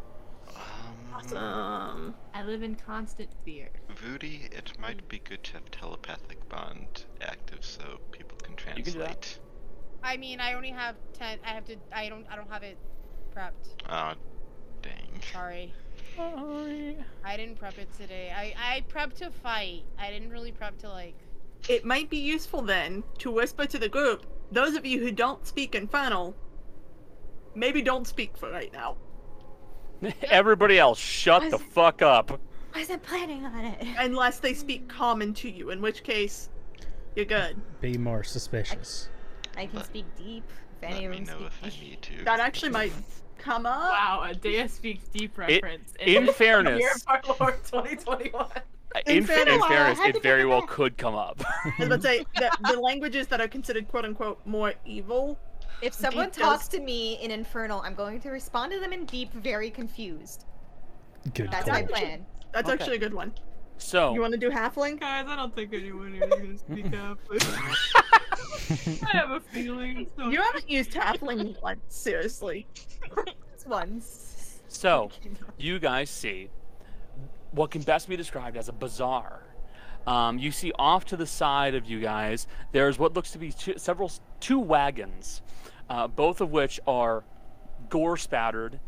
[0.57, 3.71] Um, Um, I live in constant fear.
[4.05, 8.83] Rudy, it might be good to have telepathic bond active so people can can do
[8.83, 8.93] that.
[9.23, 9.39] translate.
[10.03, 11.39] I mean, I only have ten.
[11.45, 11.77] I have to.
[11.93, 12.27] I don't.
[12.31, 12.77] I don't have it
[13.35, 13.75] prepped.
[13.89, 14.15] Oh,
[14.83, 15.21] dang.
[15.33, 15.73] Sorry.
[16.17, 16.97] Sorry.
[17.25, 18.33] I didn't prep it today.
[18.35, 19.85] I I prepped to fight.
[19.99, 21.17] I didn't really prep to like.
[21.69, 24.27] it might be useful then to whisper to the group.
[24.55, 26.35] Those of you who don't speak Infernal,
[27.57, 28.97] maybe don't speak for right now,
[30.31, 32.41] Everybody else, shut the fuck up.
[32.75, 33.87] I wasn't planning on it.
[33.99, 35.71] unless they speak Common to you.
[35.71, 36.51] In which case,
[37.17, 37.61] you're good.
[37.81, 39.09] Be more suspicious.
[39.57, 40.45] I can Let- speak deep.
[40.83, 41.91] If any Let of me them know speak if I deep.
[41.91, 42.25] need to.
[42.25, 42.93] That actually might
[43.39, 43.91] come up.
[43.93, 45.95] Wow, a Dea speaks deep It- reference.
[46.01, 48.47] in fairness- year of our Lord 2021.
[49.07, 50.71] In, fa- in Infernal, fairness, it very well back.
[50.71, 51.43] could come up.
[51.79, 55.39] I was say the, the languages that are considered quote unquote more evil.
[55.83, 58.93] If someone Deep does- talks to me in Infernal, I'm going to respond to them
[58.93, 60.45] in deep, very confused.
[61.35, 61.75] Good That's call.
[61.75, 62.25] my plan.
[62.53, 62.75] That's Okay.
[62.81, 63.33] actually a good one.
[63.79, 65.01] So You want to do halfling?
[65.01, 67.19] Guys, I don't think anyone here is gonna speak up.
[69.13, 70.07] I have a feeling.
[70.17, 72.67] So You haven't used halfling once, seriously.
[73.67, 74.61] Once.
[74.69, 75.11] So,
[75.59, 76.51] you guys see
[77.55, 79.43] what can best be described as a bazaar.
[80.07, 83.53] Um, you see off to the side of you guys, there's what looks to be
[83.53, 84.11] two, several
[84.41, 85.41] two wagons,
[85.89, 87.25] uh, both of which are
[87.89, 88.81] gore spattered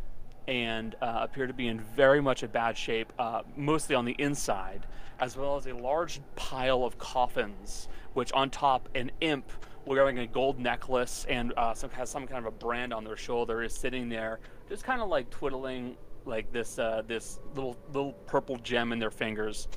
[0.47, 4.15] and uh, appear to be in very much a bad shape, uh, mostly on the
[4.19, 4.85] inside,
[5.19, 9.51] as well as a large pile of coffins, which on top an imp
[9.85, 13.17] wearing a gold necklace and uh, some has some kind of a brand on their
[13.17, 14.39] shoulder is sitting there,
[14.69, 15.95] just kind of like twiddling
[16.27, 19.67] like this uh, this little little purple gem in their fingers.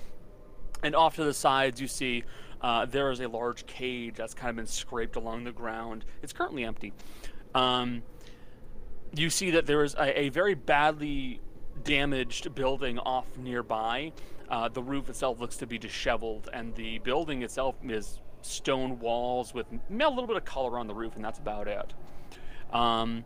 [0.83, 2.25] And off to the sides, you see
[2.61, 6.05] uh, there is a large cage that's kind of been scraped along the ground.
[6.23, 6.93] It's currently empty.
[7.55, 8.03] Um,
[9.15, 11.41] you see that there is a, a very badly
[11.85, 14.13] damaged building off nearby.
[14.49, 19.55] Uh, the roof itself looks to be disheveled, and the building itself is stone walls
[19.55, 21.95] with a little bit of color on the roof, and that's about it.
[22.73, 23.25] Um,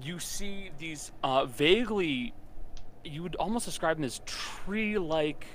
[0.00, 2.32] you see these uh, vaguely,
[3.04, 5.46] you would almost describe them as tree like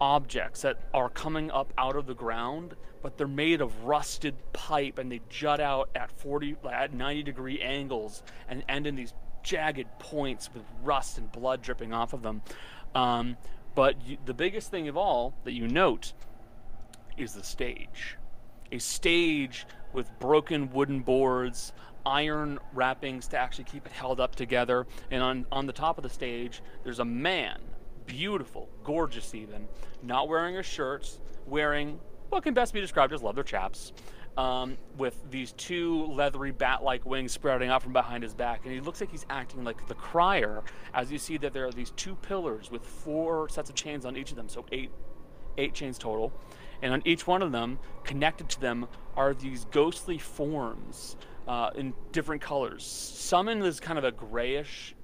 [0.00, 4.98] objects that are coming up out of the ground, but they're made of rusted pipe
[4.98, 9.12] and they jut out at 40, at 90 degree angles and end in these
[9.42, 12.42] jagged points with rust and blood dripping off of them.
[12.94, 13.36] Um,
[13.74, 16.12] but you, the biggest thing of all that you note
[17.16, 18.16] is the stage.
[18.72, 21.72] A stage with broken wooden boards,
[22.04, 26.02] iron wrappings to actually keep it held up together, and on, on the top of
[26.02, 27.60] the stage, there's a man,
[28.06, 29.68] beautiful, gorgeous even,
[30.02, 31.98] not wearing a shirt, wearing
[32.28, 33.92] what can best be described as leather chaps,
[34.36, 38.80] um, with these two leathery bat-like wings sprouting out from behind his back, and he
[38.80, 40.62] looks like he's acting like the crier,
[40.94, 44.16] as you see that there are these two pillars with four sets of chains on
[44.16, 44.90] each of them, so eight
[45.58, 46.32] eight chains total.
[46.80, 51.16] And on each one of them, connected to them, are these ghostly forms
[51.48, 52.84] uh, in different colors.
[52.84, 54.94] Some in this kind of a grayish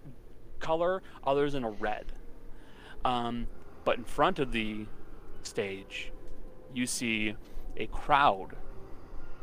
[0.60, 2.12] color, others in a red.
[3.04, 3.46] Um,
[3.84, 4.86] but in front of the
[5.42, 6.12] stage,
[6.74, 7.34] you see
[7.76, 8.56] a crowd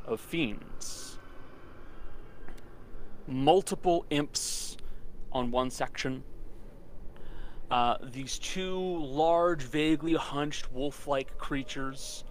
[0.05, 1.19] of fiends.
[3.27, 4.77] multiple imps
[5.31, 6.23] on one section.
[7.71, 12.23] Uh, these two large, vaguely hunched wolf-like creatures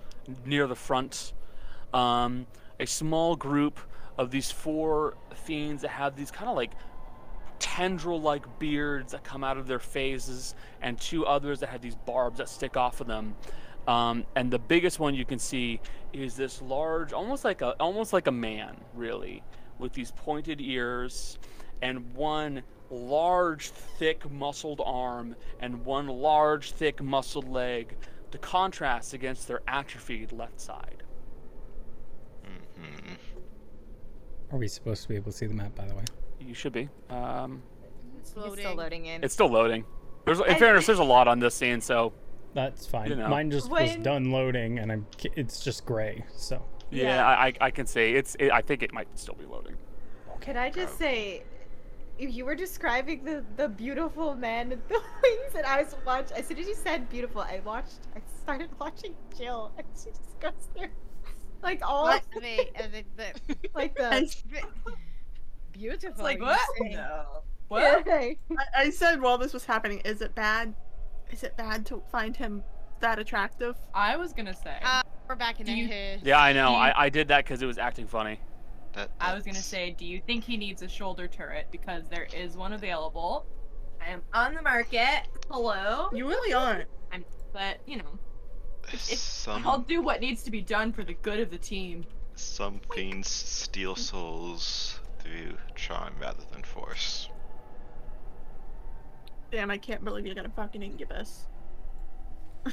[0.44, 1.32] near the front.
[1.92, 2.46] Um,
[2.78, 3.80] a small group
[4.22, 6.72] of these four fiends that have these kind of like
[7.58, 12.38] tendril-like beards that come out of their faces, and two others that have these barbs
[12.38, 13.34] that stick off of them.
[13.86, 15.80] Um, and the biggest one you can see
[16.12, 19.42] is this large, almost like a almost like a man, really,
[19.78, 21.38] with these pointed ears,
[21.82, 27.96] and one large, thick, muscled arm, and one large, thick, muscled leg,
[28.30, 31.02] to contrast against their atrophied left side.
[32.76, 33.14] hmm
[34.52, 36.04] Are we supposed to be able to see the map, by the way?
[36.40, 36.88] You should be.
[37.10, 37.62] Um,
[38.18, 38.76] It's It's still loading.
[38.76, 39.24] loading in.
[39.24, 39.84] it's still loading.
[40.26, 42.12] There's, in I- fairness, there's a lot on this scene, so
[42.54, 43.08] That's fine.
[43.10, 43.28] You know.
[43.28, 45.06] Mine just was done loading, and I'm.
[45.36, 46.24] It's just gray.
[46.36, 47.26] So yeah, Yeah.
[47.26, 48.34] I, I I can say it's.
[48.38, 49.76] It, I think it might still be loading.
[50.42, 51.44] Could I just say,
[52.18, 56.30] if you were describing the the beautiful man with the wings, and I was watch.
[56.32, 58.00] As soon as you said beautiful, I watched.
[58.14, 60.88] I started watching Jill, and she just goes through,
[61.62, 62.22] like all What?
[62.36, 63.40] I mean, I think that
[63.74, 64.30] like the.
[65.72, 66.10] Beautiful.
[66.10, 66.60] It's like what?
[66.80, 67.24] No.
[67.68, 68.04] What?
[68.06, 68.12] Yeah.
[68.14, 68.34] I,
[68.84, 70.74] I said while this was happening, is it bad?
[71.30, 72.62] Is it bad to find him
[73.00, 73.76] that attractive?
[73.94, 74.76] I was gonna say.
[74.82, 76.18] Uh, we're back in Do you- here.
[76.22, 76.70] Yeah, I know.
[76.70, 78.38] You- I, I did that because it was acting funny.
[78.92, 81.68] That, I was gonna say, do you think he needs a shoulder turret?
[81.72, 83.46] Because there is one available.
[84.04, 85.22] I am on the market.
[85.50, 86.08] Hello.
[86.12, 86.88] You really aren't.
[87.10, 87.24] I'm,
[87.54, 88.20] but you know, if-
[88.98, 92.04] some I'll do what needs to be done for the good of the team.
[92.34, 97.28] some fiends steal souls through charm rather than force.
[99.50, 101.46] Damn, I can't believe you got gonna fucking incubus.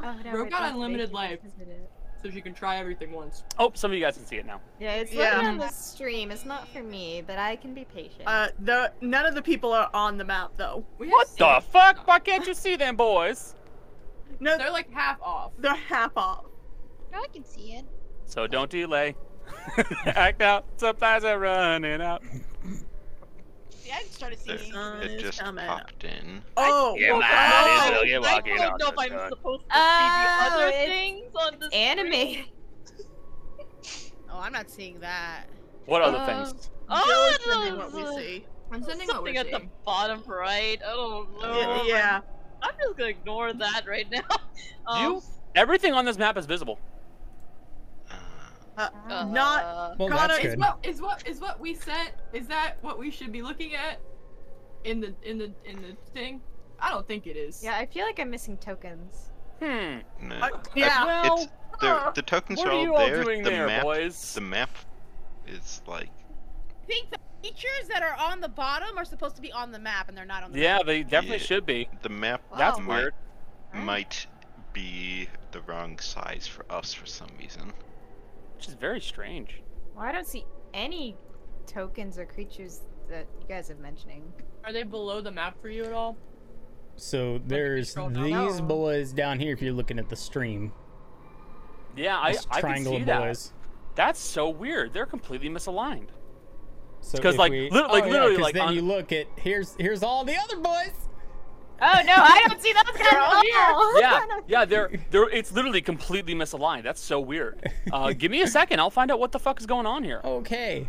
[0.00, 1.40] Oh, no, Rogue got unlimited life.
[1.42, 1.90] because of it.
[2.22, 3.44] So she can try everything once.
[3.58, 4.60] Oh, some of you guys can see it now.
[4.80, 5.40] Yeah, it's Yeah.
[5.40, 6.30] on the stream.
[6.30, 8.22] It's not for me, but I can be patient.
[8.26, 10.84] Uh, the none of the people are on the map though.
[10.98, 12.06] We What the fuck?
[12.06, 13.54] Why can't you see them boys?
[14.40, 15.52] No, They're like half off.
[15.58, 16.44] they're half off.
[17.12, 17.84] I can see it.
[18.26, 19.16] So don't delay.
[20.06, 20.64] Act out.
[20.76, 22.22] Supplies are running out.
[23.70, 24.72] See, I just started There- seeing.
[24.72, 25.66] Sun it is just coming.
[25.66, 26.42] popped in.
[26.56, 27.30] Oh, Yeah, oh, man,
[27.94, 28.52] oh, it's okay.
[28.52, 29.28] I don't know if I'm sun.
[29.30, 32.44] supposed to Oh, see the other things on the Anime.
[34.30, 35.44] Oh, I'm not seeing that.
[35.86, 36.70] What other Uh, things?
[36.90, 38.46] Oh, Jill is sending what we uh, see.
[38.70, 40.78] I'm sending what something we're at the bottom right.
[40.86, 41.82] I don't know.
[41.82, 42.20] Yeah, yeah.
[42.62, 44.22] I'm just gonna ignore that right now.
[44.86, 45.22] Um, You?
[45.54, 46.78] Everything on this map is visible.
[48.10, 50.58] Uh, Uh, not uh, well, Connor, that's Is good.
[50.60, 52.12] what is what is what we sent?
[52.32, 54.00] Is that what we should be looking at?
[54.84, 56.40] In the in the in the thing?
[56.80, 57.62] I don't think it is.
[57.62, 59.30] Yeah, I feel like I'm missing tokens.
[59.60, 59.98] Hmm.
[60.22, 60.36] no.
[60.36, 61.04] Uh, yeah.
[61.04, 63.22] Well, It's the, the tokens what are are all you all there.
[63.24, 64.34] doing the there, map, boys?
[64.34, 64.70] The map
[65.46, 66.08] is like
[66.70, 69.78] I think the features that are on the bottom are supposed to be on the
[69.78, 70.62] map, and they're not on the map.
[70.64, 70.86] Yeah, map.
[70.86, 71.42] they definitely Yeah.
[71.44, 71.88] should be.
[72.02, 72.42] the map.
[72.56, 72.84] That's Wow.
[72.84, 73.14] might, weird.
[73.74, 74.26] Might
[74.72, 77.72] be the wrong size for us for some reason.
[78.56, 79.62] Which is very strange.
[79.94, 80.44] Well, I don't see
[80.74, 81.16] any
[81.66, 84.32] tokens or creatures that you guys are mentioning.
[84.64, 86.16] Are they below the map for you at all?
[86.96, 88.62] So there's these No.
[88.66, 90.72] boys down here if you're looking at the stream.
[91.96, 93.52] Yeah, I, This I can see of that.
[93.94, 94.92] That's so weird.
[94.92, 96.08] They're completely misaligned.
[97.00, 99.26] So 'cause, if like, we- lit- like, oh, yeah, like, then on- you look at
[99.36, 100.92] here's here's all the other boys.
[101.80, 103.18] Oh no, I don't see those guys at
[103.72, 104.00] all.
[104.00, 106.82] Yeah, yeah, they're they're it's literally completely misaligned.
[106.82, 107.70] That's so weird.
[107.92, 108.80] Uh, give me a second.
[108.80, 110.20] I'll find out what the fuck is going on here.
[110.24, 110.88] Okay.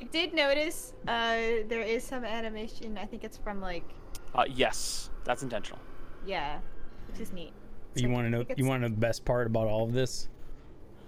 [0.00, 1.36] I did notice uh,
[1.68, 2.98] there is some animation.
[2.98, 3.84] I think it's from like
[4.34, 5.78] Uh, yes, that's intentional.
[6.26, 6.58] yeah,
[7.10, 7.52] which is neat.
[7.94, 8.44] You So want to know?
[8.56, 10.28] You want to know the best part about all of this?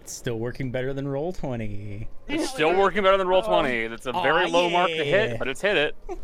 [0.06, 2.06] It's still working better than Roll Twenty.
[2.28, 3.88] It's still working better than Roll Twenty.
[3.88, 5.02] That's a very Aw, low mark to yeah.
[5.02, 5.96] hit, but it's hit it.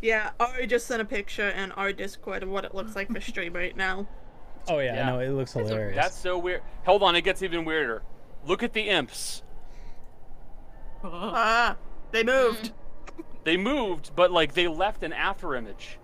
[0.00, 3.20] Yeah, Ari just sent a picture in our Discord of what it looks like for
[3.20, 4.08] stream right now.
[4.66, 5.06] Oh yeah, Yeah.
[5.10, 5.94] no, it looks hilarious.
[5.94, 6.62] That's so weird.
[6.86, 8.02] Hold on, it gets even weirder.
[8.44, 9.42] Look at the imps.
[11.04, 11.76] Ah,
[12.12, 12.72] they moved.
[13.44, 15.98] They moved, but like they left an after image.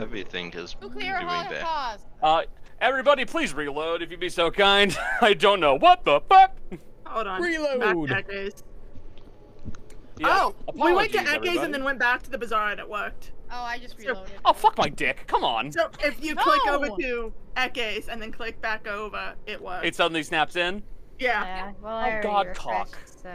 [0.00, 1.62] Everything is Nuclear doing that.
[1.62, 2.06] holocaust.
[2.22, 2.42] Uh,
[2.80, 4.96] everybody, please reload if you'd be so kind.
[5.20, 6.56] I don't know what the fuck.
[7.06, 7.42] Hold on.
[7.42, 8.08] Reload.
[8.08, 8.64] Back to Echoes.
[10.18, 11.58] Yeah, Oh, we went to apologies, Echoes everybody.
[11.60, 13.32] and then went back to the bazaar and it worked.
[13.50, 15.24] Oh, I just So- Oh fuck my dick!
[15.26, 15.72] Come on.
[15.72, 19.86] So if you click over to Echoes and then click back over, it works.
[19.86, 20.82] It suddenly snaps in.
[21.18, 21.44] yeah.
[21.44, 22.98] Yeah, well, Oh, I already God, refreshed, cock.
[23.22, 23.30] So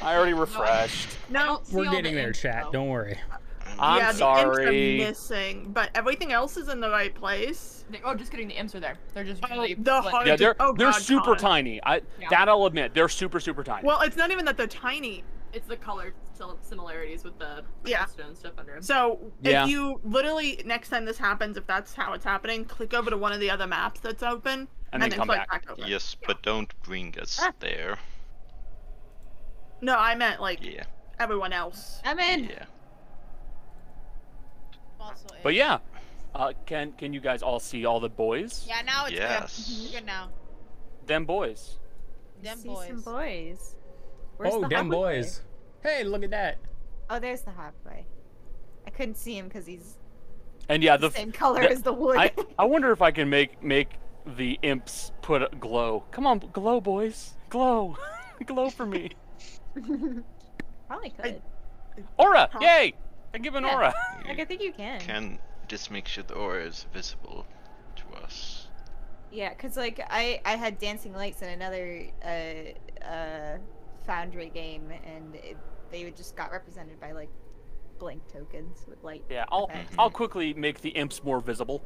[0.00, 1.08] I already refreshed.
[1.28, 2.66] No, We're getting the there, chat.
[2.72, 3.18] Don't worry.
[3.80, 7.84] I'm yeah, the imps are missing, but everything else is in the right place.
[7.90, 8.48] They- oh, just kidding.
[8.48, 8.96] The imps are there.
[9.14, 9.74] They're just Oh, really.
[9.74, 11.36] the like- hard- Yeah, they're Oh, they're God, super Connor.
[11.38, 11.80] tiny.
[11.84, 12.28] I Yeah.
[12.30, 13.86] that I'll admit, they're super super tiny.
[13.86, 15.24] Well, it's not even that they're tiny.
[15.52, 16.14] It's the color
[16.62, 18.06] similarities with the Yeah.
[18.06, 18.82] stone stuff under him.
[18.82, 19.64] So Yeah.
[19.64, 23.16] if you literally next time this happens, if that's how it's happening, click over to
[23.18, 25.68] one of the other maps that's open, And then come click back.
[25.70, 25.82] over.
[25.86, 27.52] Yes, but don't bring us Ah.
[27.60, 27.98] there.
[29.82, 30.84] No, I meant like Yeah,
[31.18, 32.00] everyone else.
[32.04, 32.44] I'm in.
[32.44, 32.64] yeah.
[35.00, 35.78] Also, But yeah,
[36.34, 38.64] uh, can can you guys all see all the boys?
[38.68, 39.88] Yeah, now it's Yes.
[39.92, 40.00] good.
[40.00, 40.28] Good now.
[41.06, 41.78] Them boys.
[42.42, 42.86] Them See boys.
[42.88, 43.74] some boys.
[44.36, 45.16] Where's oh, the damn hot boy?
[45.20, 45.40] boys.
[45.82, 46.58] Hey, look at that.
[47.08, 48.04] Oh, there's the hot boy.
[48.86, 49.96] I couldn't see him because he's
[50.68, 52.16] And yeah, the the same color the- as the wood.
[52.18, 53.88] I I wonder if I can make make
[54.26, 56.04] the imps put a glow.
[56.10, 57.96] Come on, glow, boys, glow,
[58.46, 59.10] glow for me.
[60.86, 61.42] Probably could.
[62.18, 62.58] Aura, Huh.
[62.62, 62.94] yay!
[63.34, 63.74] I give an Yeah.
[63.74, 63.94] aura.
[64.26, 65.00] Like I think you can.
[65.00, 67.46] Can just make sure the aura is visible
[67.96, 68.66] to us.
[69.30, 73.58] Yeah, cause like I I had dancing lights in another uh uh
[74.06, 75.56] Foundry game, and it,
[75.92, 77.28] they would just got represented by like
[77.98, 79.22] blank tokens with light.
[79.30, 79.94] Yeah, I'll effects.
[79.98, 81.82] I'll quickly make the imps more visible,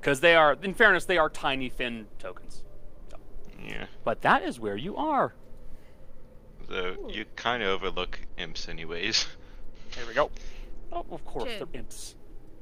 [0.00, 2.64] because they are, in fairness, they are tiny fin tokens.
[3.64, 3.86] Yeah.
[4.02, 5.34] But that is where you are.
[6.68, 7.10] Though Ooh.
[7.10, 9.26] you kind of overlook imps anyways.
[9.94, 10.30] There we go.
[10.94, 11.58] Oh, of course, Jin.
[11.72, 12.14] they're imps.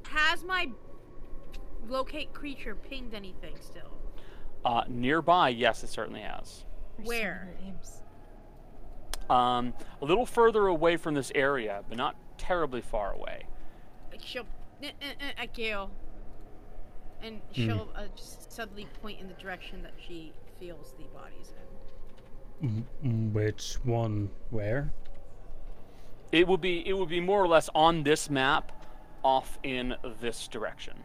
[0.09, 0.69] Has my
[1.87, 3.97] locate creature pinged anything still?
[4.65, 6.65] Uh, nearby, yes, it certainly has.
[6.97, 7.53] There's Where?
[7.55, 8.01] many imps.
[9.29, 13.45] Um, a little further away from this area, but not terribly far away.
[14.19, 14.45] She'll
[14.81, 14.91] eh,
[15.37, 15.89] at Gale,
[17.21, 21.53] and she'll uh, just suddenly point in the direction that she feels the bodies
[22.61, 22.85] in.
[23.03, 24.29] Mm, Which one?
[24.49, 24.93] Where?
[26.33, 28.71] It would be it would be more or less on this map,
[29.23, 30.95] off in this direction.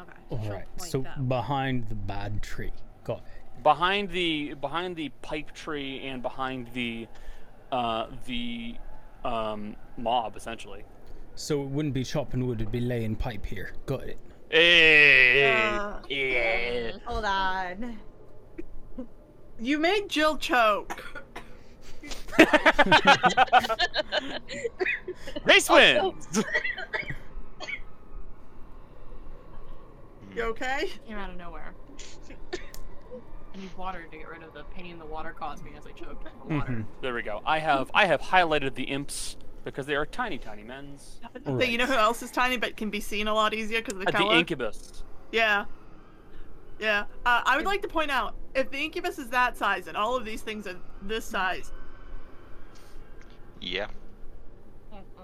[0.00, 0.48] Okay.
[0.48, 1.28] Alright, so that.
[1.28, 2.72] behind the bad tree.
[3.04, 3.62] Got it.
[3.62, 7.06] behind the behind the pipe tree and behind the
[7.70, 8.76] uh, the
[9.26, 10.84] um, mob essentially.
[11.34, 13.74] So it wouldn't be chopping wood, it'd be laying pipe here.
[13.84, 14.18] Got it.
[14.50, 16.92] Hey, Uh, yeah.
[17.04, 17.98] Hold on.
[19.60, 21.26] You made Jill choke.
[25.44, 26.44] Race wins.
[30.34, 30.90] You okay?
[31.06, 31.74] Came out of nowhere.
[32.52, 35.90] I need water to get rid of the pain the water caused me as I
[35.90, 36.72] choked on the water.
[36.72, 36.84] Mhm.
[37.00, 37.40] there we go.
[37.44, 41.20] I have I have highlighted the imps because they are tiny tiny men's.
[41.44, 43.94] So you know who else is tiny but can be seen a lot easier because
[43.94, 44.32] of the Uh, color?
[44.34, 45.02] the incubus.
[45.32, 45.64] Yeah.
[46.78, 47.04] Yeah.
[47.26, 50.14] Uh, I would like to point out if the incubus is that size and all
[50.14, 51.72] of these things are this size,
[53.60, 53.86] Yeah.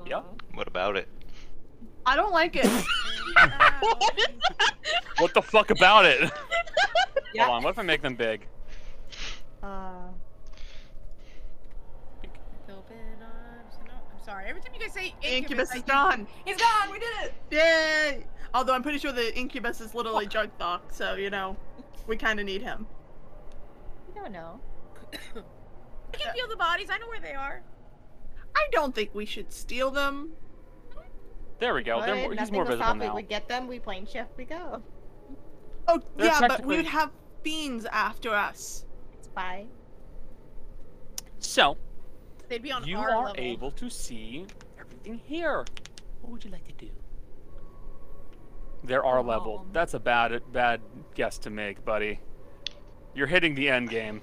[0.07, 0.21] Yeah.
[0.55, 1.09] What about it?
[2.07, 2.67] I don't like it.
[5.19, 6.31] What the fuck about it?
[7.33, 7.45] Yeah.
[7.47, 7.63] Hold on.
[7.63, 8.47] What if I make them big?
[9.63, 10.09] Uh,
[12.69, 13.75] Open arms.
[13.87, 14.47] No, I'm sorry.
[14.47, 16.27] Every time you guys say incubus, incubus is think- gone.
[16.45, 16.91] He's gone.
[16.91, 17.35] We did it.
[17.53, 18.27] Yay!
[18.53, 21.57] Although I'm pretty sure the incubus is literally junk thought, so you know,
[22.09, 22.87] we kind of need him.
[24.09, 24.61] you don't know.
[25.13, 26.89] I can feel the bodies.
[26.91, 27.63] I know where they are.
[28.57, 30.31] I don't think we should steal them.
[31.59, 32.01] There we go.
[32.01, 33.07] They're Alright, more, he's nothing more will visible stop it.
[33.07, 33.15] now.
[33.15, 33.67] We get them.
[33.67, 34.31] We plane shift.
[34.37, 34.83] We go.
[35.89, 37.11] Oh They're yeah, but we'd have
[37.43, 38.85] beans after us.
[39.19, 39.69] It's fine.
[41.39, 41.77] So
[42.49, 43.35] They'd be on you our are level.
[43.43, 44.47] able to see
[44.79, 45.65] everything here.
[46.21, 46.91] What would you like to do?
[48.83, 49.61] There are level.
[49.61, 49.71] Um.
[49.73, 50.81] That's a bad bad
[51.15, 52.21] guess to make, buddy.
[53.15, 54.21] You're hitting the end game.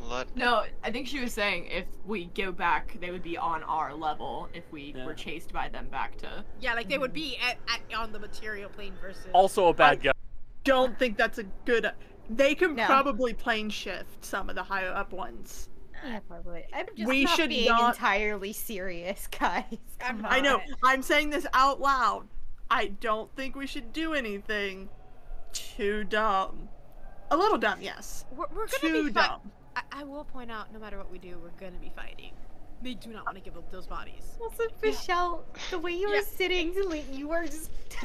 [0.00, 3.62] Let No, I think she was saying if we go back, they would be on
[3.64, 5.04] our level if we Yeah.
[5.06, 6.44] were chased by them back to.
[6.60, 9.26] Yeah, like they would be at, at on the material plane versus.
[9.32, 10.12] Also a bad I- guess.
[10.64, 11.90] Don't think that's a good.
[12.28, 12.86] They can No.
[12.86, 15.68] probably plane shift some of the higher up ones.
[16.04, 16.64] Yeah, probably.
[16.74, 19.64] I'm just We not should being not- entirely serious, guys.
[20.00, 20.32] I'm Come not.
[20.32, 20.60] I know.
[20.84, 22.26] I'm saying this out loud.
[22.70, 24.88] I don't think we should do anything
[25.52, 26.68] too dumb.
[27.30, 28.24] A little dumb, yes.
[28.32, 29.52] We're, we're gonna Too be fi- dumb.
[29.76, 32.32] I, I will point out, no matter what we do, we're gonna be fighting.
[32.82, 34.36] They do not want to give up those bodies.
[34.40, 36.20] Also, Michelle, the way you were Yeah.
[36.22, 36.74] sitting,
[37.12, 37.70] you were just.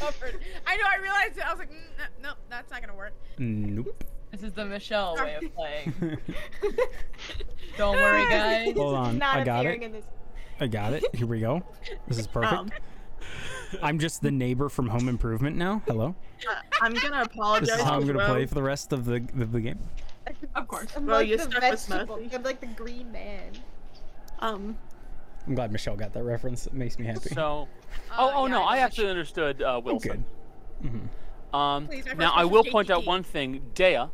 [0.00, 0.40] Covered.
[0.66, 0.84] I know.
[0.84, 1.46] I realized it.
[1.46, 1.74] I was like, mm,
[2.22, 3.12] no, no, that's not gonna work.
[3.38, 4.04] nope.
[4.32, 5.92] This is the Michelle way of playing.
[7.76, 8.72] Don't worry, guys.
[8.76, 10.04] Hold on, I got it.
[10.60, 11.04] I got it.
[11.14, 11.62] Here we go.
[12.06, 12.52] This is perfect.
[12.54, 12.70] Um,
[13.82, 15.82] I'm just the neighbor from Home Improvement now.
[15.86, 16.14] Hello.
[16.48, 17.68] uh, I'm gonna apologize.
[17.68, 18.28] This is how I'm gonna well.
[18.34, 19.78] play for the rest of the of the game.
[20.54, 20.88] Of course.
[20.96, 22.16] I'm Well, like you the stuck with vegetable.
[22.16, 22.34] Smurfy.
[22.34, 23.52] I'm like the green man.
[24.40, 24.76] Um,
[25.46, 26.66] I'm glad Michelle got that reference.
[26.66, 27.30] It makes me happy.
[27.30, 27.68] So,
[28.10, 28.82] Uh, oh, oh yeah, no, I I know.
[28.84, 30.24] actually understood uh, Oh, Wilson.
[30.82, 30.90] good.
[30.90, 34.04] hmm Um, Please, now I will point out one thing, Dea.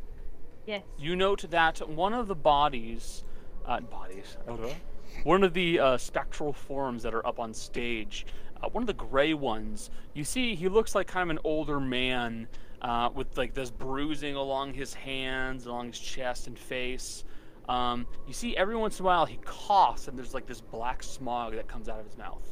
[0.67, 0.83] Yes.
[0.99, 3.25] You note that one of the bodies,
[3.67, 4.37] uh, bodies,
[5.25, 8.27] one of the uh, spectral forms that are up on stage,
[8.63, 11.79] uh, one of the gray ones, you see he looks like kind of an older
[11.79, 12.49] man
[12.87, 17.25] uh, with like this bruising along his hands, along his chest and face.
[17.69, 21.03] Um, you see every once in a while he coughs and there's like this black
[21.03, 22.47] smog that comes out of his mouth.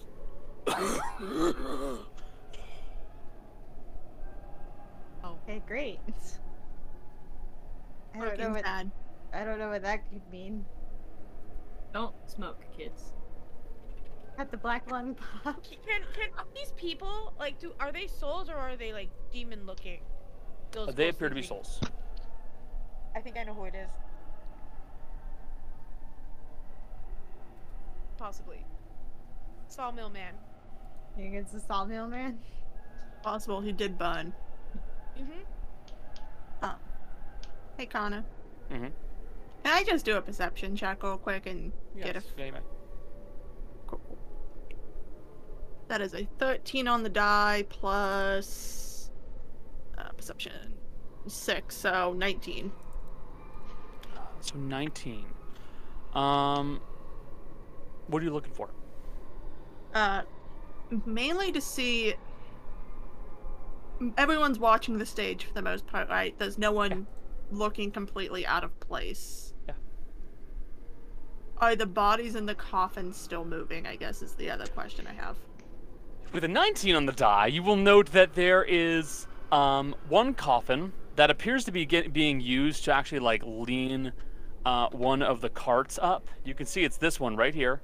[5.24, 6.00] Okay, great.
[8.14, 8.90] I don't know what sad.
[9.32, 10.64] I don't know what that could mean.
[11.94, 13.14] Don't smoke, kids.
[14.36, 15.62] At the black lung pop.
[15.64, 20.00] Can can these people like do are they souls or are they like demon looking?
[20.74, 21.80] Those Uh, they appear to be souls.
[23.14, 23.90] I think I know who it is.
[28.18, 28.64] Possibly.
[29.68, 30.34] Sawmill man.
[31.16, 32.40] You think it's the sawmill man?
[33.22, 34.32] Possible he did burn.
[35.18, 35.40] Mm-hmm.
[37.76, 38.24] Hey, Connor.
[38.70, 38.92] Mhm.
[39.64, 42.52] Can I just do a perception check real quick and get a Yes, yeah, you.
[43.88, 44.18] Cool.
[45.88, 48.93] That is a 13 on the die plus
[49.98, 50.74] uh, perception
[51.26, 52.72] 6, so 19.
[54.40, 55.24] So 19.
[56.14, 56.80] Um,
[58.08, 58.70] what are you looking for?
[59.94, 60.22] Uh,
[61.06, 62.14] mainly to see.
[64.18, 66.36] Everyone's watching the stage for the most part, right?
[66.38, 67.06] There's no one
[67.50, 69.54] looking completely out of place.
[69.68, 69.74] Yeah.
[71.58, 73.86] Are the bodies in the coffin still moving?
[73.86, 75.36] I guess is the other question I have.
[76.32, 80.92] With a 19 on the die, you will note that there is um, one coffin
[81.14, 84.12] that appears to be get, being used to actually like lean
[84.66, 86.28] uh, one of the carts up.
[86.44, 87.80] You can see it's this one right here.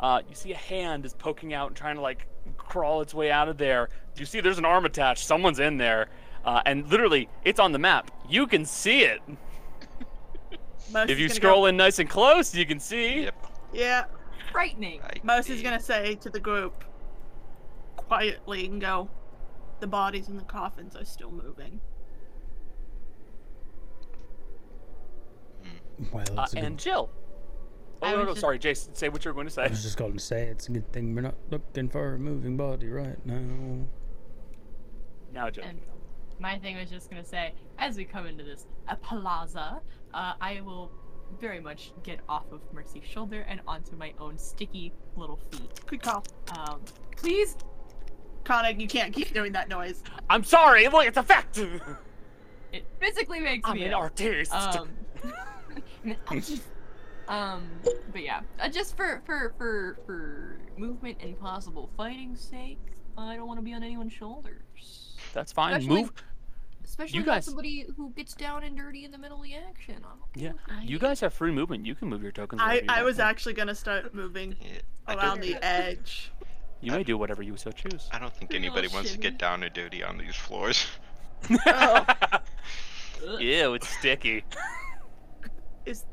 [0.00, 3.30] Uh, you see a hand is poking out and trying to like crawl its way
[3.30, 3.90] out of there.
[4.16, 5.26] You see there's an arm attached.
[5.26, 6.08] Someone's in there,
[6.44, 8.10] uh, and literally it's on the map.
[8.28, 9.20] You can see it.
[10.96, 13.22] If you scroll go- in nice and close, you can see.
[13.22, 13.46] Yep.
[13.72, 14.04] yeah,
[14.52, 15.00] Frightening.
[15.02, 16.84] I Most is gonna say to the group
[17.96, 19.08] quietly and go,
[19.84, 21.78] the bodies in the coffins are still moving.
[26.10, 27.10] Well, Uh, it's good- and Jill.
[28.00, 28.94] Oh, I no, no, just- sorry, Jason.
[28.94, 29.64] Say what you were going to say.
[29.64, 32.18] I was just going to say it's a good thing we're not looking for a
[32.18, 33.86] moving body right now.
[35.34, 35.64] Now, Jill.
[35.64, 35.80] And
[36.38, 39.80] my thing was just gonna say, as we come into this uh, plaza,
[40.14, 40.90] uh, I will
[41.40, 45.80] very much get off of Mercy's shoulder and onto my own sticky little feet.
[45.86, 46.24] Good call.
[46.56, 46.80] Um,
[47.16, 47.56] please,
[48.44, 50.02] Connor, you can't keep doing that noise.
[50.30, 50.86] I'm sorry.
[50.88, 51.58] Look, it's a fact.
[52.72, 53.98] it physically makes I'm me an ill.
[53.98, 54.52] artist.
[54.52, 54.88] Um,
[57.28, 57.68] um,
[58.12, 62.78] but yeah, uh, just for for for for movement and possible fighting sake,
[63.16, 65.16] I don't want to be on anyone's shoulders.
[65.32, 65.74] That's fine.
[65.74, 66.12] Especially- Move.
[66.84, 69.96] Especially You guys- somebody who gets down and dirty in the middle of the action.
[70.04, 71.86] I'm okay Yeah, you guys have free movement.
[71.86, 72.60] You can move your tokens.
[72.62, 74.54] I, you I was actually gonna start moving
[75.08, 76.30] around the edge.
[76.84, 78.08] You may do whatever you so choose.
[78.12, 80.86] I don't think Pretty anybody little wants to get down or dirty on these floors.
[83.26, 83.38] Oh.
[83.38, 84.44] Ew, it's sticky.
[85.86, 86.04] Is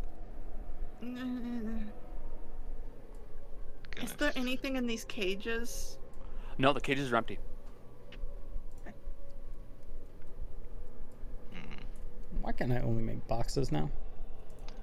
[4.02, 5.98] is there anything in these cages?
[6.58, 7.40] No, the cages are empty.
[11.54, 11.58] Hmm.
[12.42, 13.90] Why can't I only make boxes now?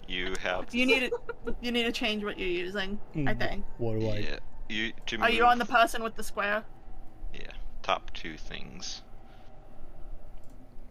[0.06, 2.98] You have You need to you need to change what you're using.
[3.14, 3.64] I Mm, think.
[3.78, 4.16] What do I?
[4.18, 6.64] yeah, you to Are you on the person with the square?
[7.32, 9.02] yeah top two things.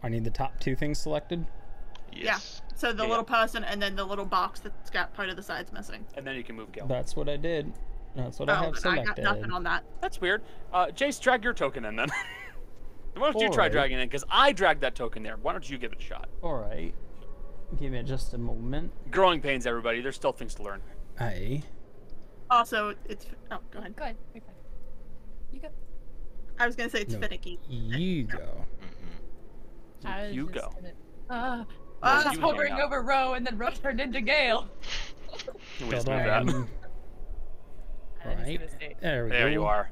[0.02, 1.46] I need the top two things selected.
[2.12, 2.62] Yes.
[2.76, 3.10] So the Yeah.
[3.10, 6.06] little person and then the little box that's got part of the sides missing.
[6.16, 6.88] And then you can move Gil.
[6.88, 7.74] That's what I did.
[8.16, 9.84] That's what I oh, have then I got nothing on that.
[10.02, 10.42] That's weird.
[10.74, 12.10] Uh, Jace, drag your token in then.
[13.16, 13.72] Why don't you try Alright.
[13.72, 14.08] dragging in?
[14.08, 15.38] Because I dragged that token there.
[15.42, 16.30] Why don't you give it a shot?
[16.42, 16.94] All right.
[17.80, 18.92] Give me just a moment.
[19.12, 20.02] Growing pains, everybody.
[20.02, 20.82] There's still things to learn.
[21.20, 21.64] Hey.
[22.50, 23.96] Also, it's oh, go ahead.
[23.96, 24.18] Go ahead.
[24.34, 24.56] You're fine.
[25.52, 25.70] You go.
[26.60, 27.20] I was gonna say it's No.
[27.20, 27.60] finicky.
[27.68, 28.66] You go.
[28.80, 30.72] hmm I was You just go.
[30.76, 30.94] Gonna...
[31.30, 31.64] Uh,
[32.04, 34.68] Ah, I you was hang hovering over Ro, and then Ro turned into Gale.
[35.82, 36.46] We just move that.
[38.26, 38.60] Right.
[38.60, 38.96] gonna say.
[39.02, 39.36] There we go.
[39.36, 39.90] There you are.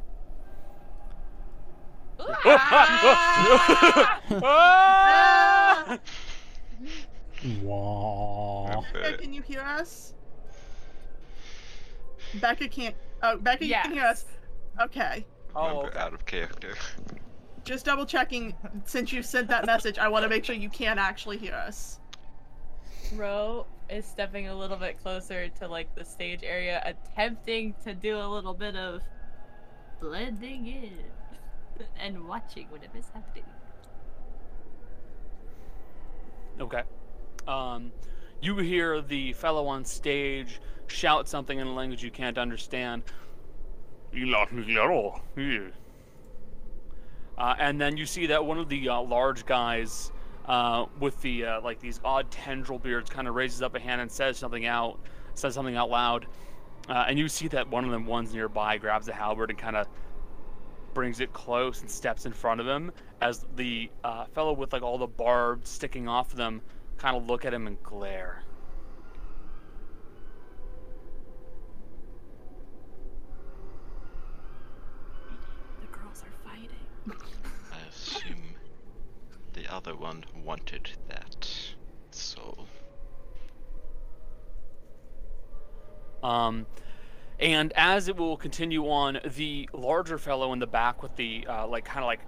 [4.42, 6.00] Ah!
[7.62, 8.84] Wow.
[9.20, 10.14] Can you hear us?
[12.40, 12.96] Becca can't.
[13.24, 14.26] Oh, Becca, you can hear us.
[14.82, 15.26] Okay.
[15.56, 16.00] Oh, okay.
[16.00, 16.76] out of character.
[17.64, 18.56] Just double checking.
[18.86, 22.00] Since you sent that message, I want to make sure you can actually hear us.
[23.14, 28.18] Ro is stepping a little bit closer to like the stage area, attempting to do
[28.18, 29.02] a little bit of
[30.00, 33.44] blending in and watching whatever's happening.
[36.60, 36.84] Okay.
[37.48, 37.92] Um,
[38.42, 43.04] you hear the fellow on stage shout something in a language you can't understand.
[47.38, 50.12] Uh, and then you see that one of the uh, large guys
[50.46, 54.00] uh, with the uh, like these odd tendril beards kind of raises up a hand
[54.02, 55.00] and says something out,
[55.34, 56.28] says something out loud,
[56.88, 59.76] uh, and you see that one of them ones nearby grabs a halberd and kind
[59.76, 59.88] of
[60.94, 62.92] brings it close and steps in front of him
[63.22, 66.62] as the uh, fellow with like all the barbs sticking off of them
[66.98, 68.44] kind of look at him and glare.
[75.82, 76.70] The girls are fighting.
[77.74, 78.38] I assume
[79.66, 81.48] the other one wanted that
[82.12, 82.68] soul.
[86.24, 86.66] Um,
[87.40, 91.68] and as it will continue on, the larger fellow in the back with the uh,
[91.68, 92.22] like kind of like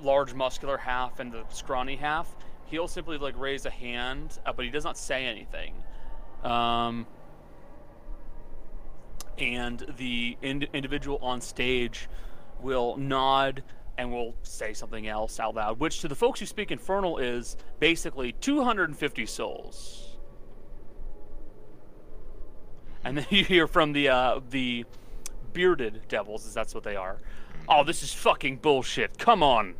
[0.00, 2.34] large muscular half and the scrawny half,
[2.66, 5.74] he'll simply like raise a hand, uh, but he does not say anything.
[6.42, 7.06] Um,
[9.38, 12.08] and the ind- individual on stage
[12.60, 13.62] will nod
[13.98, 17.56] and we'll say something else out loud, which to the folks who speak Infernal is
[17.78, 20.16] basically 250 souls.
[23.04, 24.84] And then you hear from the uh, the
[25.52, 27.18] bearded devils, as that's what they are.
[27.68, 29.18] Oh, this is fucking bullshit.
[29.18, 29.74] Come on.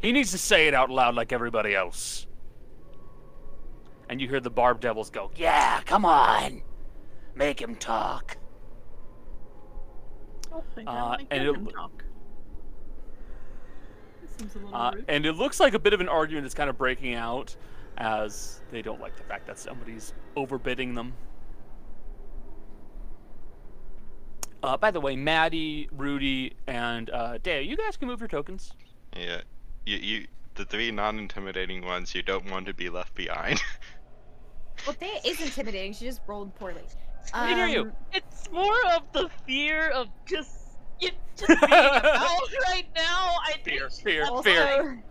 [0.00, 2.26] He needs to say it out loud like everybody else.
[4.08, 6.62] And you hear the barb devils go, Yeah, come on.
[7.34, 8.36] Make him talk.
[10.52, 12.03] Oh, Uh, and it talk.
[14.38, 15.04] Seems a little Uh, rude.
[15.08, 17.54] and it looks like a bit of an argument is kind of breaking out
[17.98, 21.12] as they don't like the fact that somebody's overbidding them.
[24.62, 28.72] Uh, by the way, Maddie, Rudy, and uh, Dale, you guys can move your tokens.
[29.14, 29.42] Yeah,
[29.84, 33.60] you, you, the three non-intimidating ones, you don't want to be left behind.
[34.88, 35.92] Well, Thea is intimidating.
[35.94, 36.82] She just rolled poorly.
[37.32, 37.80] I hear you.
[37.82, 40.63] Um, It's more of the fear of just
[41.00, 43.36] you just being about right now.
[43.46, 45.02] I Fear, she- fear, also, fear.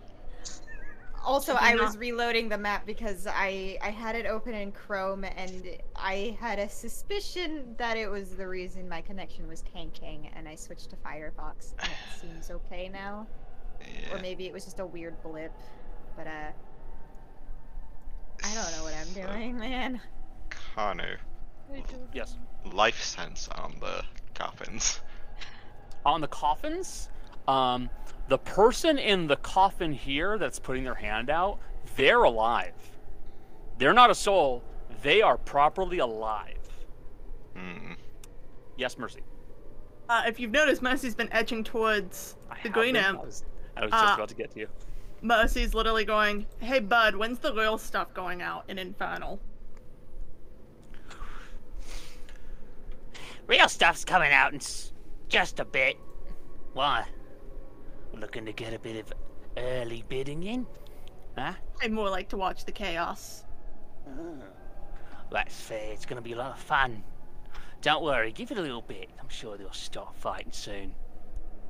[1.24, 5.24] also, I you was reloading the map because I I had it open in Chrome
[5.24, 10.48] and I had a suspicion that it was the reason my connection was tanking, and
[10.48, 11.74] I switched to Firefox.
[11.78, 13.26] And it seems okay now,
[14.12, 15.52] or maybe it was just a weird blip.
[16.16, 16.50] But uh,
[18.44, 20.00] I don't know what I'm doing, man.
[20.74, 21.18] Connor,
[22.12, 22.36] Yes.
[22.72, 24.02] life sense on the
[24.34, 25.00] coffins.
[26.04, 27.08] On the coffins,
[27.48, 27.88] um,
[28.28, 31.58] the person in the coffin here that's putting their hand out,
[31.96, 32.74] they're alive.
[33.78, 34.62] They're not a soul.
[35.02, 36.58] They are properly alive.
[37.56, 37.92] Hmm.
[38.76, 39.20] Yes, Mercy.
[40.08, 43.20] Uh, if you've noticed, Mercy's been edging towards I the green been- imp.
[43.20, 43.44] I was,
[43.76, 44.68] I was just Uh, about to get to you.
[45.22, 49.40] Mercy's literally going, "Hey, bud, when's the real stuff going out in Infernal?"
[53.46, 54.92] Real stuff's coming out in s-
[55.28, 55.96] just a bit.
[56.72, 57.04] Why?
[58.12, 59.12] Looking to get a bit of
[59.56, 60.66] early bidding in?
[61.36, 61.54] Huh?
[61.82, 63.44] I more like to watch the chaos.
[65.30, 65.92] That's fair.
[65.92, 67.02] It's going to be a lot of fun.
[67.80, 68.32] Don't worry.
[68.32, 69.10] Give it a little bit.
[69.20, 70.94] I'm sure they'll stop fighting soon.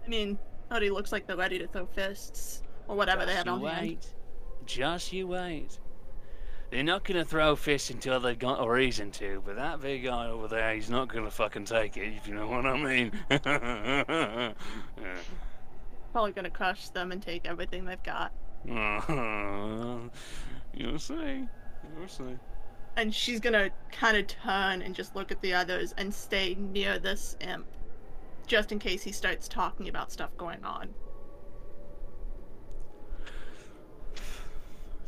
[0.04, 0.38] I mean,
[0.70, 3.74] already looks like they're ready to throw fists or whatever they Just have you on
[3.74, 3.86] hand.
[3.88, 4.14] wait.
[4.66, 5.78] Just you wait.
[6.70, 10.28] They're not gonna throw fists until they've got a reason to, but that big guy
[10.28, 13.12] over there, he's not gonna fucking take it, if you know what I mean.
[16.12, 18.32] Probably gonna crush them and take everything they've got.
[20.74, 21.46] You'll see.
[21.96, 22.38] You'll see.
[22.96, 26.98] And she's gonna kind of turn and just look at the others and stay near
[26.98, 27.66] this imp,
[28.46, 30.88] just in case he starts talking about stuff going on.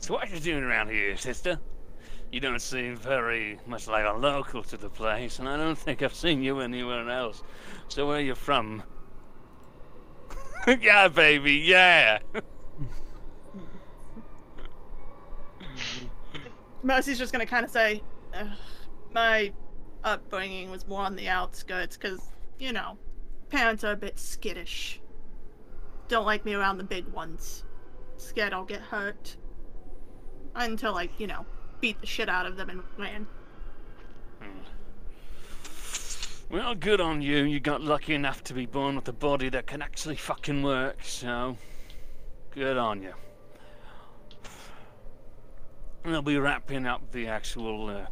[0.06, 1.58] So what you doing around here, sister?
[2.30, 6.00] You don't seem very much like a local to the place, and I don't think
[6.00, 7.42] I've seen you anywhere else.
[7.88, 8.84] So where you from?
[10.80, 12.20] yeah, baby, yeah.
[16.84, 18.00] Mercy's just gonna kind of say,
[19.12, 19.52] "My
[20.04, 22.96] upbringing was more on the outskirts, cause you know,
[23.50, 25.00] parents are a bit skittish.
[26.06, 27.64] Don't like me around the big ones.
[28.18, 29.36] Scared I'll get hurt.
[30.56, 31.44] Until like you know,
[31.80, 33.26] beat the shit out of them and ran.
[36.48, 37.38] Well, good on you.
[37.44, 40.98] You got lucky enough to be born with a body that can actually fucking work,
[41.02, 41.56] so.
[42.52, 43.12] Good on you.
[46.04, 48.06] I'll be wrapping up the actual uh,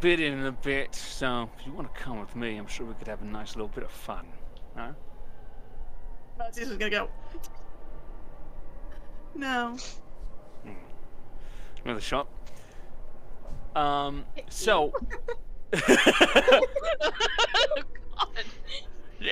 [0.00, 2.94] bit in a bit, so if you want to come with me, I'm sure we
[2.94, 4.26] could have a nice little bit of fun.
[4.76, 4.90] Huh?
[6.38, 7.08] Mercy's just gonna go.
[9.36, 9.76] No.
[11.88, 12.28] Another shot.
[13.74, 14.92] Um, so.
[15.72, 15.80] Yeah,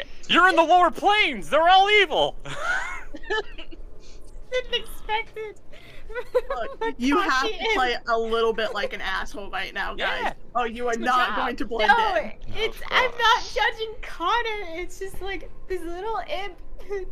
[0.31, 1.51] You're in the lower planes.
[1.51, 2.35] They're all evil.
[4.51, 5.61] Didn't expect it.
[6.81, 10.23] Look, you have to play a little bit like an asshole right now, guys.
[10.23, 10.33] Yeah.
[10.55, 11.37] Oh, you are Good not job.
[11.37, 12.33] going to blend no, in.
[12.57, 14.81] it's I'm not judging Connor.
[14.81, 16.57] It's just like this little imp
[16.89, 17.05] who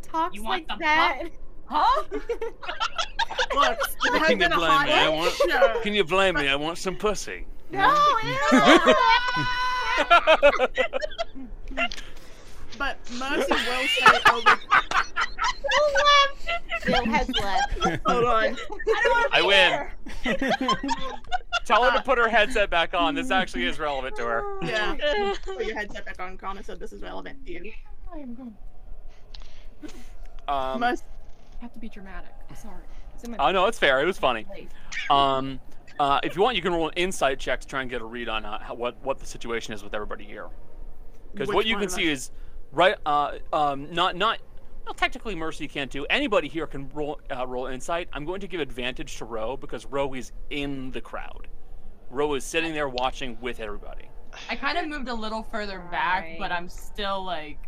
[0.00, 1.22] talks You want like the that.
[1.68, 2.02] Huh?
[2.10, 2.22] Look,
[3.54, 4.92] it has Can you been a blame hot me?
[4.92, 5.82] I want.
[5.82, 6.48] Can you blame me?
[6.48, 7.46] I want some pussy.
[7.70, 7.94] no,
[12.78, 14.56] But Mercy will say over.
[16.84, 17.72] Bill has left.
[18.06, 18.56] Hold on.
[19.32, 19.86] I win.
[21.64, 23.14] Tell her to put her headset back on.
[23.14, 24.42] This actually is relevant to her.
[24.62, 25.34] Yeah.
[25.44, 26.36] Put your headset back on.
[26.36, 27.72] Connor said this is relevant to you.
[28.14, 28.54] I am going.
[30.48, 31.02] Um, Mercy,
[31.58, 32.30] I have to be dramatic.
[32.54, 32.82] Sorry.
[33.14, 34.00] It's in my oh no, it's fair.
[34.00, 34.46] It was funny.
[35.10, 35.60] Um,
[35.98, 38.04] uh, if you want, you can roll an insight check to try and get a
[38.04, 40.48] read on uh, how, what what the situation is with everybody here.
[41.32, 42.18] Because what you can see us?
[42.18, 42.30] is
[42.72, 42.96] right.
[43.06, 44.38] Uh, um, not not.
[44.84, 46.04] Well, technically, Mercy can't do.
[46.10, 48.08] Anybody here can roll uh, roll insight.
[48.12, 51.48] I'm going to give advantage to Ro because Ro is in the crowd.
[52.10, 54.08] Ro is sitting there watching with everybody.
[54.50, 56.36] I kind of moved a little further back, Right.
[56.38, 57.58] but I'm still like,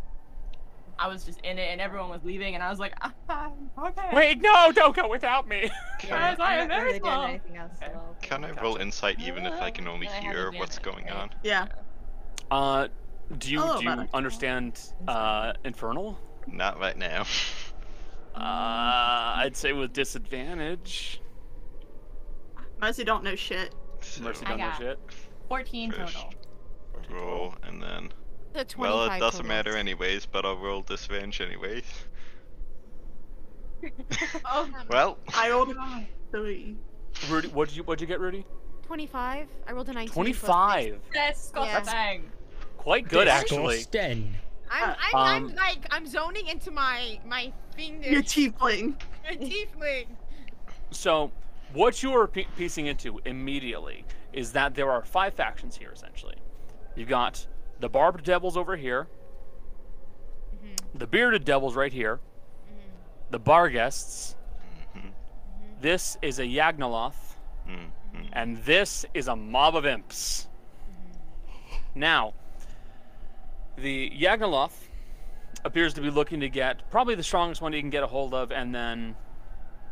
[1.01, 2.93] I was just in it, and everyone was leaving, and I was like,
[3.29, 3.51] ah,
[3.87, 4.09] okay.
[4.13, 5.71] Wait, no, don't go without me.
[6.07, 7.23] Guys, I am I'm not very really doing small.
[7.25, 7.71] anything else.
[7.79, 11.05] So Can I roll insight even if I can only I hear what's advantage, going
[11.15, 11.23] right?
[11.23, 11.29] on?
[11.43, 11.67] yeah.
[12.51, 12.87] Uh,
[13.37, 16.17] do you do you understand uh, infernal?
[16.47, 17.25] Not right now.
[18.35, 21.19] Uh, I'd say with disadvantage.
[22.79, 23.73] Mercy don't know shit.
[24.01, 24.99] So Mercy don't know got- shit.
[25.49, 26.13] 14 First.
[26.13, 26.33] total.
[27.09, 28.09] roll and then.
[28.67, 29.47] The Well, it doesn't total.
[29.47, 31.83] matter anyways, but I'll roll disadvantage anyways.
[34.45, 35.75] Oh, Well, I rolled
[36.31, 36.75] three.
[37.29, 38.45] Rudy, what did you what did you get, Rudy?
[38.85, 39.47] 25.
[39.67, 40.07] I rolled a 19.
[40.07, 40.99] plus Twenty-five.
[41.13, 41.79] that's Yeah.
[41.83, 42.31] bang.
[42.77, 43.77] Quite good, actually.
[43.77, 44.35] Disgusting.
[44.71, 48.11] I'm, Uh, I'm, Um, I'm like I'm zoning into my my fingers.
[48.11, 48.99] Your tiefling.
[49.23, 50.07] My tiefling.
[50.91, 51.31] So,
[51.73, 56.35] what you are pe- piecing into immediately is that there are five factions here, essentially.
[56.95, 57.45] You've got
[57.79, 59.07] the barbed devils over here,
[60.93, 62.19] the bearded devils right here,
[63.29, 64.35] the Barghests.
[64.95, 65.11] Mhm.
[65.79, 67.35] This is a Yagnoloth,
[67.67, 67.91] mhm.
[68.33, 70.47] and this is a mob of imps.
[71.95, 72.33] Now,
[73.75, 74.87] the Yagnoloth
[75.63, 78.33] appears to be looking to get probably the strongest one he can get a hold
[78.33, 79.15] of, and then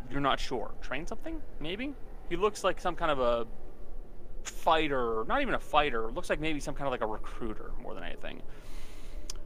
[0.09, 0.71] you're not sure.
[0.81, 1.41] Train something?
[1.59, 1.93] Maybe?
[2.29, 3.47] He looks like some kind of a
[4.49, 7.93] fighter, not even a fighter, looks like maybe some kind of like a recruiter more
[7.93, 8.41] than anything.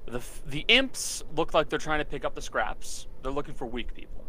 [0.05, 3.07] The, the imps look like they're trying to pick up the scraps.
[3.21, 4.25] They're looking for weak people.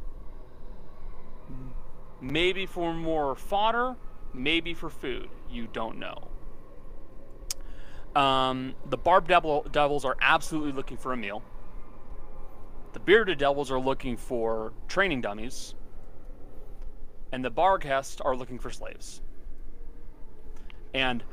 [2.21, 3.97] Maybe for more fodder,
[4.33, 5.29] maybe for food.
[5.51, 6.29] You don't know.
[8.15, 11.43] Um, the barbed devil, devils are absolutely looking for a meal.
[12.93, 15.75] The bearded devils are looking for training dummies.
[17.33, 19.23] And the Barghest are looking for slaves.
[20.95, 21.25] And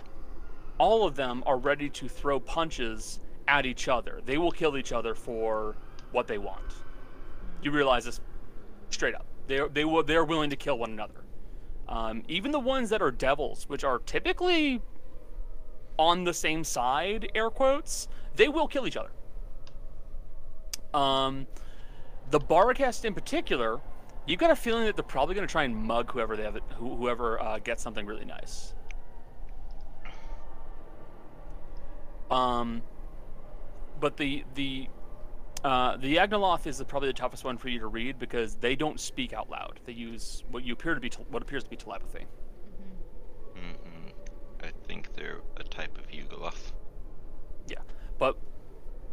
[0.78, 4.22] all of them are ready to throw punches at each other.
[4.26, 5.76] They will kill each other for
[6.12, 6.74] what they want.
[7.62, 8.22] You realize this
[8.90, 9.26] straight up.
[9.48, 11.26] They're, they will, they're willing to kill one another.
[11.88, 14.82] Um, even the ones that are devils, which are typically
[15.98, 19.12] on the same side, air quotes, they will kill each other.
[20.94, 21.48] Um,
[22.30, 23.82] the Barghest in particular,
[24.26, 26.58] you've got a feeling that they're probably going to try and mug whoever they have,
[26.76, 28.76] whoever uh, gets something really nice.
[32.32, 32.82] Um,
[33.99, 34.88] but the the
[35.64, 38.75] uh, the Yagnoloth is the, probably the toughest one for you to read because they
[38.75, 39.80] don't speak out loud.
[39.85, 42.25] They use what you appear to be tel- what appears to be telepathy.
[43.58, 44.09] Mm-hmm.
[44.64, 46.72] I think they're a type of Yugoloth.
[47.67, 47.80] Yeah,
[48.17, 48.38] but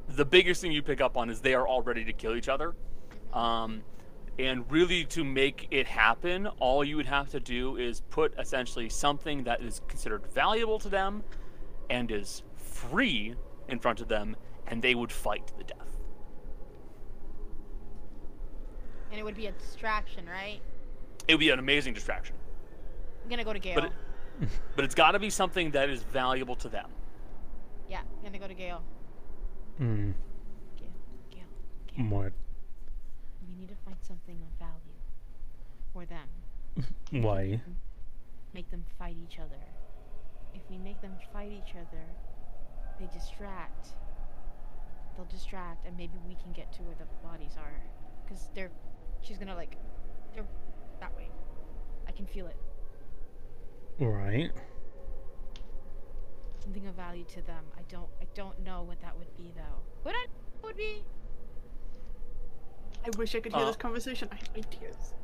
[0.08, 2.48] the biggest thing you pick up on is they are all ready to kill each
[2.48, 2.74] other.
[3.32, 3.82] Um,
[4.38, 8.88] and really, to make it happen, all you would have to do is put essentially
[8.88, 11.24] something that is considered valuable to them
[11.88, 12.42] and is
[12.76, 13.34] free
[13.68, 15.96] in front of them, and they would fight to the death.
[19.10, 20.60] And it would be a distraction, right?
[21.28, 22.36] It would be an amazing distraction,
[23.24, 23.74] I'm gonna go to Gale.
[23.74, 23.92] but it,
[24.76, 26.90] but it's got to be something that is valuable to them.
[27.88, 28.82] Yeah, I'm gonna go to Gale.
[29.78, 30.12] Hmm.
[30.76, 30.88] Gale,
[31.30, 31.44] Gale,
[31.96, 32.06] Gale.
[32.06, 32.32] What?
[33.48, 34.96] We need to find something of value
[35.92, 36.28] for them.
[37.22, 37.60] Why?
[38.54, 39.62] Make them fight each other.
[40.54, 42.04] If we make them fight each other,
[42.98, 43.88] they distract.
[45.16, 47.82] They'll distract, and maybe we can get to where the bodies are.
[48.28, 48.70] Cause they're,
[49.22, 49.76] she's gonna like,
[50.34, 50.44] they're
[51.00, 51.28] that way.
[52.08, 52.56] I can feel it.
[53.98, 54.50] Right.
[56.62, 57.64] something of value to them.
[57.78, 59.80] I don't I don't know what that would be though.
[60.02, 60.26] What I
[60.64, 61.02] would be?
[63.06, 63.66] I wish I could hear Uh.
[63.66, 64.28] this conversation.
[64.32, 65.14] I have ideas.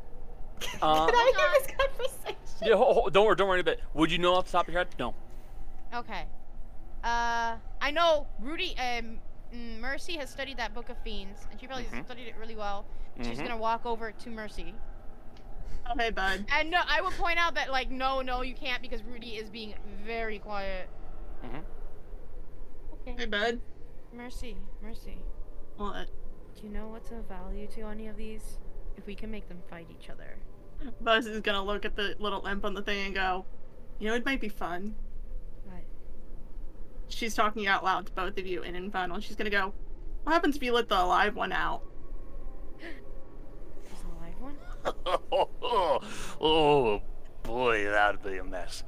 [0.80, 2.36] Uh, Can I hear this conversation?
[2.62, 3.80] yeah, ho- ho- don't worry, don't worry about it.
[3.94, 4.94] Would you know off the top of your head?
[4.98, 5.14] No.
[5.92, 6.24] Okay.
[7.02, 8.76] Uh, I know Rudy.
[8.78, 9.18] Um,
[9.52, 12.04] mm, Mercy has studied that book of fiends, and she probably Mhm.
[12.04, 12.84] studied it really well.
[13.22, 13.42] She's Mhm.
[13.42, 14.74] gonna walk over to Mercy,
[15.86, 16.46] Oh, hey, bud.
[16.50, 19.50] and no, I will point out that like, no, no, you can't because Rudy is
[19.50, 19.74] being
[20.04, 20.88] very quiet.
[21.42, 21.64] Mhm.
[23.18, 23.60] Hey, bud.
[24.12, 25.18] Mercy, Mercy.
[25.76, 26.08] What?
[26.54, 28.58] Do you know what's of value to any of these?
[28.96, 30.38] If we can make them fight each other.
[31.00, 33.44] Buzz is gonna look at the little imp on the thing and go,
[33.98, 34.94] you know, it might be fun.
[37.12, 37.18] What?
[37.18, 39.20] She's talking out loud to both of you in Infernal.
[39.20, 39.74] She's gonna go,
[40.22, 41.82] what happens if you let the alive one out?
[43.84, 44.56] There's a live one.
[46.40, 47.02] oh
[47.42, 48.84] boy, that'd be a mess.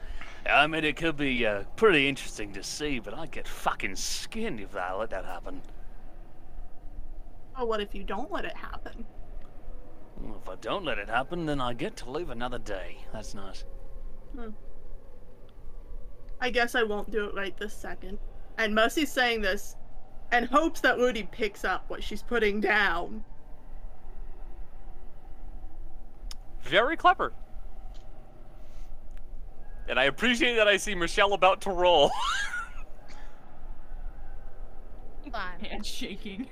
[0.47, 4.61] I mean, it could be uh, pretty interesting to see, but I'd get fucking skinned
[4.61, 5.63] if I let that happen.
[7.57, 9.07] Oh, what if you don't let it happen?
[10.21, 12.99] Well, if I don't let it happen, then I get to live another day.
[13.13, 13.65] That's nice.
[16.45, 18.19] I guess I won't do it right this second.
[18.59, 19.77] And Mercy's saying this
[20.31, 23.25] and hopes that Rudy picks up what she's putting down.
[26.63, 27.33] Very clever.
[29.89, 32.11] And I appreciate that I see Michelle about to roll.
[35.23, 35.61] Hold on.
[35.61, 36.47] Hand shaking.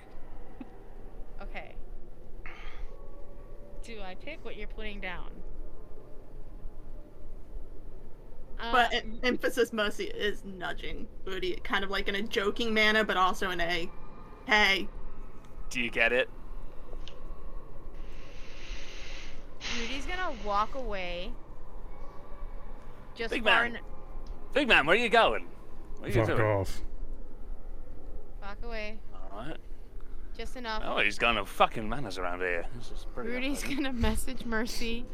[1.42, 1.74] Okay.
[3.82, 5.32] Do I pick what you're putting down?
[8.70, 13.02] But um, em- emphasis mostly is nudging Rudy, kind of like in a joking manner,
[13.04, 13.90] but also in a,
[14.46, 14.88] hey,
[15.70, 16.28] Do you get it?
[19.80, 21.32] Rudy's gonna walk away.
[23.14, 23.76] Just Big far man.
[23.76, 23.82] en-
[24.52, 25.46] Big man, where are you going?
[25.98, 26.40] What are you Fuck doing?
[26.48, 26.82] off.
[28.42, 28.98] walk away.
[29.32, 29.56] Alright.
[30.36, 30.82] Just enough.
[30.84, 32.66] Oh, he's got no fucking manners around here.
[32.76, 33.84] This is pretty Rudy's unpleasant.
[33.84, 35.06] gonna message Mercy.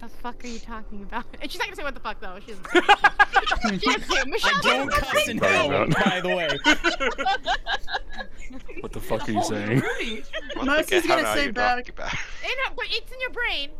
[0.00, 1.24] What the fuck are you talking about?
[1.42, 2.38] And she's not gonna say what the fuck though.
[2.46, 2.66] She doesn't.
[3.62, 4.22] Say she doesn't say.
[4.26, 6.48] Michelle I don't doesn't cuss in hell, by the way.
[8.80, 9.80] What the fuck are you saying?
[9.80, 10.22] Rudy.
[10.54, 13.70] What Mercy's the gonna say you back- In her, but it's in your brain.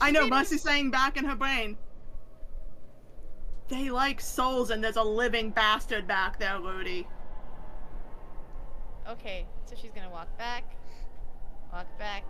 [0.00, 1.76] I know Mercy's saying back in her brain.
[3.68, 7.06] They like souls, and there's a living bastard back there, Rudy.
[9.08, 10.64] Okay, so she's gonna walk back,
[11.72, 12.24] walk back,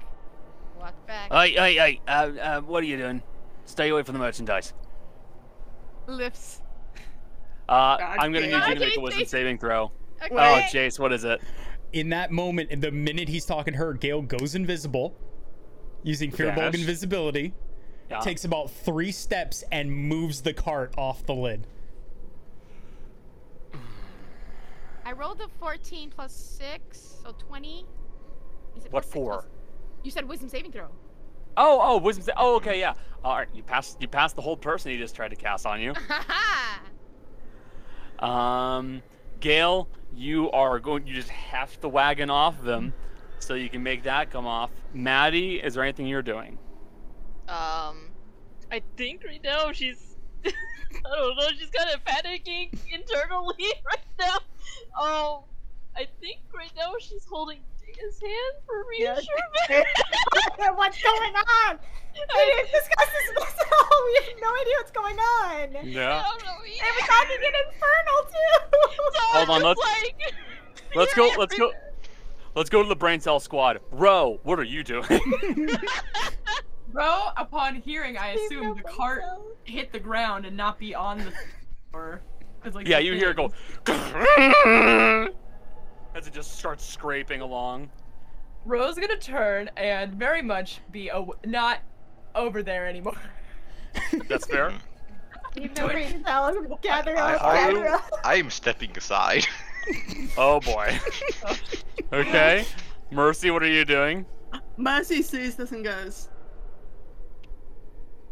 [0.78, 1.32] walk back.
[1.32, 3.22] Hey, hey, hey, uh, uh, what are you doing?
[3.68, 4.72] Stay away from the merchandise.
[6.06, 6.62] Lifts.
[7.68, 9.92] Uh, God I'm gonna need you to make a wisdom saving throw.
[10.24, 10.34] Okay.
[10.34, 11.40] Oh, Jace, what is it?
[11.92, 15.14] In that moment, the minute he's talking to her, Gale goes invisible
[16.02, 16.80] using firbolt Vanish.
[16.80, 17.52] invisibility,
[18.10, 18.20] Yeah.
[18.20, 21.66] takes about three steps, and moves the cart off the lid.
[25.04, 27.86] I rolled a 14 plus 6, so 20.
[28.74, 29.32] You said What plus six for?
[29.42, 29.46] plus-
[30.04, 30.88] You said wisdom saving throw.
[31.58, 32.24] Oh, oh, wisdom.
[32.24, 32.94] Sa- oh, okay, yeah.
[33.24, 34.00] All right, you passed.
[34.00, 35.92] You passed the whole person he just tried to cast on you.
[38.18, 39.02] Um,
[39.40, 41.06] Gale, you are going.
[41.06, 42.92] You just heft the wagon off them,
[43.38, 44.70] so you can make that come off.
[44.92, 46.58] Maddie, is there anything you're doing?
[47.48, 48.10] Um,
[48.72, 50.16] I think right now she's.
[50.44, 50.50] I
[51.16, 51.48] don't know.
[51.56, 54.36] She's kind of panicking internally right now.
[55.00, 55.44] Um,
[55.96, 57.60] I think right now she's holding
[57.94, 59.26] Dea's hand for Yes.
[59.70, 59.88] reassurance.
[60.76, 61.78] what's going on?
[62.14, 64.04] We didn't discuss this at all.
[64.06, 65.76] We have no idea what's going on.
[65.76, 66.22] I Yeah.
[66.26, 66.56] don't know.
[66.64, 68.78] They were talking in Infernal too.
[69.14, 70.34] So Hold I'm on, let's- like,
[70.94, 71.30] Let's go.
[71.38, 71.72] Let's go.
[72.54, 73.78] Let's go to the brain cell squad.
[73.90, 75.04] Ro, what are you doing?
[76.92, 79.52] Bro, upon hearing, I assume the cart cells.
[79.64, 81.32] hit the ground and not be on the
[81.92, 82.22] floor.
[82.62, 83.52] 'Cause, like, yeah, the you hear it go
[86.18, 87.88] as it just starts scraping along.
[88.64, 91.78] Ro's gonna turn and very much be aw- not
[92.34, 93.16] over there anymore.
[94.28, 94.72] That's fair.
[95.56, 96.56] Leave no brain cells.
[96.82, 97.40] Gather I, up.
[97.40, 98.10] Gather I, up.
[98.24, 99.46] I am stepping aside.
[100.36, 101.00] Oh boy.
[102.12, 102.66] okay.
[103.10, 104.26] Mercy, what are you doing?
[104.76, 106.28] Mercy sees this and goes,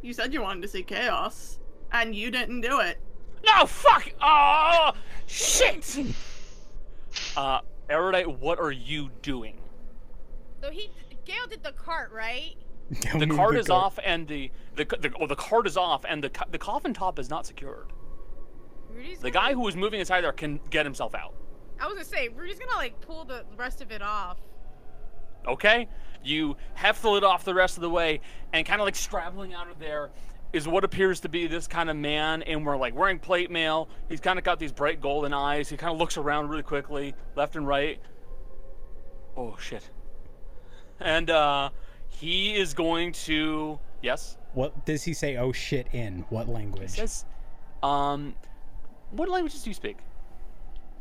[0.03, 1.59] You said you wanted to see chaos,
[1.93, 3.01] and you didn't do it.
[3.43, 4.13] No, fuck!
[4.21, 4.93] Oh,
[5.27, 5.99] shit!
[7.37, 9.61] Uh, Erudite, what are you doing?
[10.63, 10.91] So he,
[11.25, 12.55] Gale did the cart, right?
[13.01, 13.85] Gale The moved card is cart.
[13.85, 17.19] off, and the the the, oh, the card is off, and the the coffin top
[17.19, 17.93] is not secured.
[18.91, 21.35] Rudy's The gonna- guy who was moving inside there can get himself out.
[21.81, 24.39] I was gonna say, Rudy's gonna like pull the rest of it off.
[25.47, 25.89] Okay?
[26.25, 28.21] You heft the lid off the rest of the way,
[28.53, 30.11] and kind of like scrabbling out of there,
[30.57, 33.91] is what appears to be this kind of man, and we're like wearing plate mail.
[34.09, 35.69] He's kind of got these bright golden eyes.
[35.69, 38.01] He kind of looks around really quickly, left and right.
[39.37, 39.91] Oh shit!
[40.99, 41.69] And uh,
[42.09, 44.39] he is going to yes.
[44.55, 45.37] What does he say?
[45.37, 45.89] Oh shit!
[45.93, 46.93] In what language?
[46.93, 47.27] Says,
[47.83, 48.35] um,
[49.11, 49.99] what languages do you speak?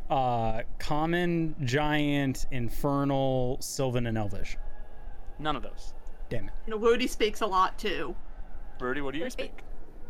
[0.09, 4.57] Uh, common, giant, infernal, sylvan, and elvish.
[5.39, 5.93] None of those.
[6.29, 6.53] Damn it.
[6.67, 8.15] You know, Woody speaks a lot too.
[8.77, 9.31] Birdie, what do you Right.
[9.31, 9.53] speak?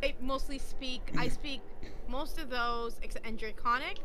[0.03, 1.11] I mostly speak.
[1.17, 1.61] I speak
[2.07, 3.99] most of those, except and Draconic,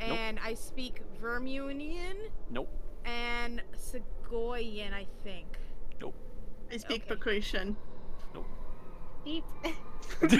[0.00, 2.68] and I speak Vermunian Nope.
[3.04, 4.92] and Segoyan.
[4.92, 5.46] I think.
[6.00, 6.14] Nope.
[6.72, 7.42] I speak Okay.
[8.34, 8.46] Nope.
[9.24, 9.44] Deep.
[10.22, 10.38] Wait, is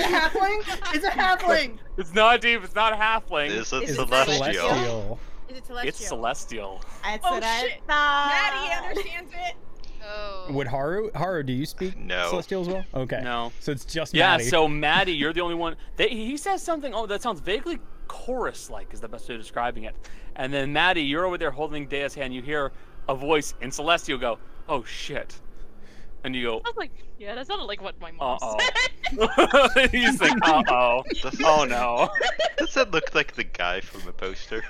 [0.00, 0.94] it halfling?
[0.94, 1.78] Is it halfling?
[1.98, 2.64] It's not deep.
[2.64, 3.50] It's not halfling.
[3.50, 4.34] Is it Is it celestial?
[4.38, 5.18] Celestial.
[5.48, 5.88] Is it Celestial?
[5.88, 6.80] It's celestial.
[7.02, 7.82] That's Oh, what I shit.
[7.86, 8.52] thought.
[8.52, 9.54] Maddie understands it.
[10.02, 10.46] Oh.
[10.50, 11.10] Would Haru?
[11.14, 12.28] Haru, do you speak No.
[12.30, 12.84] celestial as well?
[12.94, 13.20] Okay.
[13.22, 13.52] No.
[13.60, 14.30] So it's just Yeah.
[14.32, 14.44] Maddie.
[14.44, 15.76] So Maddie, you're the only one.
[15.96, 16.94] They, he says something.
[16.94, 18.92] Oh, that sounds vaguely chorus-like.
[18.92, 19.94] Is the best way of describing it.
[20.36, 22.34] And then Maddie, you're over there holding Dea's hand.
[22.34, 22.72] You hear
[23.08, 24.38] a voice in celestial go,
[24.68, 25.38] "Oh shit,"
[26.24, 28.88] and you go, I was like yeah, that sounded like what my mom "Uh said.
[29.18, 32.08] oh." you think, "Uh oh." Does, Oh no.
[32.56, 34.62] does that look like the guy from the poster?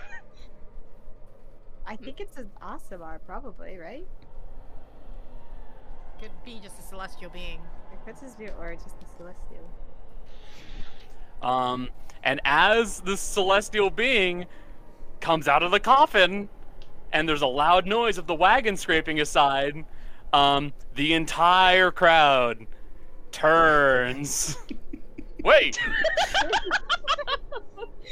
[1.86, 4.07] I think it's an Aasimar, probably, right?
[6.20, 7.60] Could be just a celestial being.
[7.90, 9.70] Or could just be, or just the celestial.
[11.42, 11.89] Um,
[12.23, 14.47] and as the celestial being
[15.20, 16.49] comes out of the coffin,
[17.12, 19.84] and there's a loud noise of the wagon scraping aside,
[20.32, 22.66] um, the entire crowd
[23.32, 24.57] turns.
[25.44, 25.78] Wait!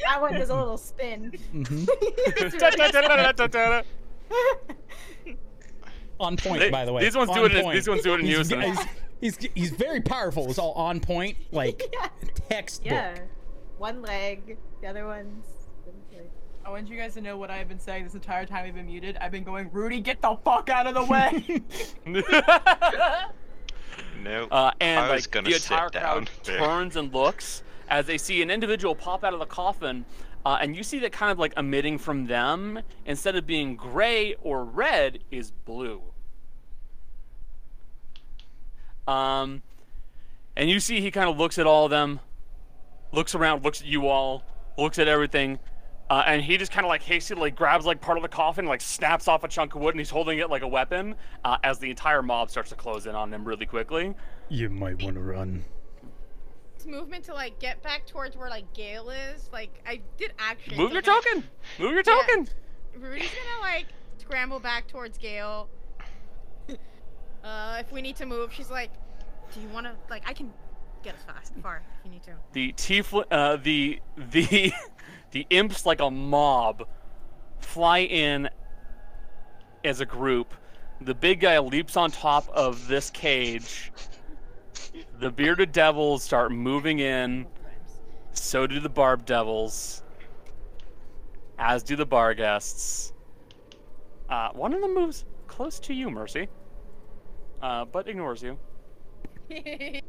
[0.04, 1.32] That one does a little spin.
[1.52, 1.86] Mhm.
[6.20, 7.04] On point, They- by the way.
[7.04, 7.74] these ones On do it point.
[7.74, 8.60] these ones do it in he's, unison.
[9.20, 10.48] He's, he's, he's very powerful.
[10.50, 12.08] It's all on point, like Yeah.
[12.48, 12.92] textbook.
[12.92, 13.18] Yeah.
[13.78, 15.44] One leg, the other one's.
[16.66, 18.84] I want you guys to know what I've been saying this entire time I've been
[18.86, 19.16] muted.
[19.22, 21.62] I've been going, Rudy, get the fuck out of the way.
[24.22, 24.46] No.
[24.50, 26.58] Uh, and I was like gonna the sit entire down crowd there.
[26.58, 30.04] turns and looks as they see an individual pop out of the coffin,
[30.44, 34.34] uh, and you see that kind of like emitting from them instead of being gray
[34.42, 36.02] or red is blue.
[39.06, 39.62] Um,
[40.56, 42.20] and you see he kind of looks at all of them,
[43.12, 44.42] looks around, looks at you all,
[44.76, 45.58] looks at everything.
[46.10, 48.80] Uh, and he just kind of like hastily grabs like part of the coffin, like
[48.80, 51.14] snaps off a chunk of wood, and he's holding it like a weapon.
[51.44, 54.14] Uh, as the entire mob starts to close in on him really quickly.
[54.48, 55.64] You might want to run.
[56.86, 59.48] Movement to like get back towards where like Gale is.
[59.52, 60.76] Like I did actually.
[60.76, 61.44] Move your token.
[61.78, 62.14] Move your Yeah.
[62.22, 62.48] token.
[62.96, 63.86] Rudy's gonna like
[64.18, 65.68] scramble back towards Gale.
[67.44, 68.90] Uh, if we need to move, she's like,
[69.54, 69.92] "Do you want to?
[70.10, 70.52] Like, I can
[71.02, 74.72] get us fast, far if you need to." The tiefling, uh, the the
[75.30, 76.86] the imps like a mob
[77.60, 78.48] fly in
[79.84, 80.52] as a group.
[81.00, 83.92] The big guy leaps on top of this cage.
[85.20, 87.46] The bearded devils start moving in.
[88.32, 90.02] So do the barb devils.
[91.58, 93.12] As do the Barghests.
[94.28, 96.48] Uh, one of them moves close to you, Mercy,
[97.62, 98.58] uh, but ignores you.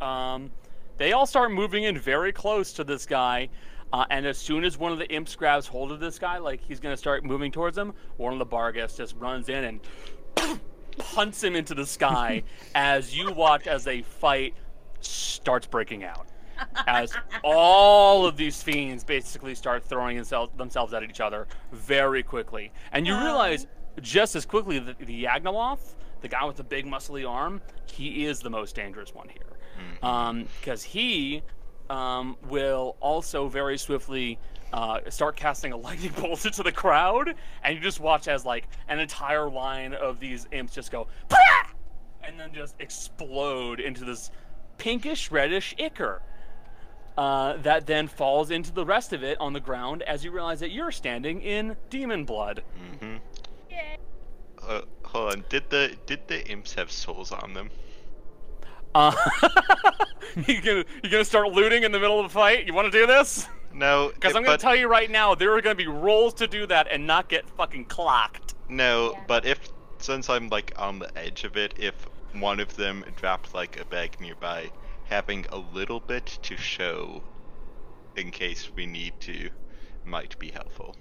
[0.00, 0.50] Um,
[0.98, 3.48] they all start moving in very close to this guy.
[3.92, 6.60] Uh, and as soon as one of the imps grabs hold of this guy, like
[6.60, 10.60] he's gonna start moving towards him, one of the Barghests just runs in and
[10.98, 12.42] punts him into the sky
[12.74, 14.54] as you watch as a fight
[15.00, 16.26] starts breaking out.
[16.86, 17.12] As
[17.44, 22.72] all of these fiends basically start throwing themselves, themselves at each other very quickly.
[22.92, 23.22] And you um.
[23.22, 23.66] realize
[24.00, 28.40] just as quickly that the Yagnoloth, the guy with the big muscly arm, he is
[28.40, 30.04] the most dangerous one here mm-hmm.
[30.04, 31.42] um, because he
[31.90, 34.38] um, will also very swiftly
[34.72, 38.68] uh, start casting a lightning bolt into the crowd, and you just watch as like
[38.88, 41.70] an entire line of these imps just go, "Pah!"
[42.22, 44.30] and then just explode into this
[44.78, 46.22] pinkish reddish ichor.
[47.16, 50.60] Uh, that then falls into the rest of it on the ground as you realize
[50.60, 52.62] that you're standing in demon blood.
[52.78, 53.16] Mm-hmm.
[54.66, 55.44] Uh, hold on.
[55.48, 57.70] Did the did the imps have souls on them?
[58.94, 59.14] Uh,
[60.46, 62.66] you gonna you gonna start looting in the middle of a fight?
[62.66, 63.46] You want to do this?
[63.76, 66.66] No, Because I'm gonna tell you right now, there are gonna be rolls to do
[66.66, 68.54] that and not get fucking clocked.
[68.68, 69.24] No, Yeah.
[69.28, 69.58] but if
[69.98, 71.94] since I'm like on the edge of it, if
[72.32, 74.70] one of them dropped like a bag nearby,
[75.04, 77.22] having a little bit to show
[78.16, 79.50] in case we need to
[80.04, 80.96] might be helpful.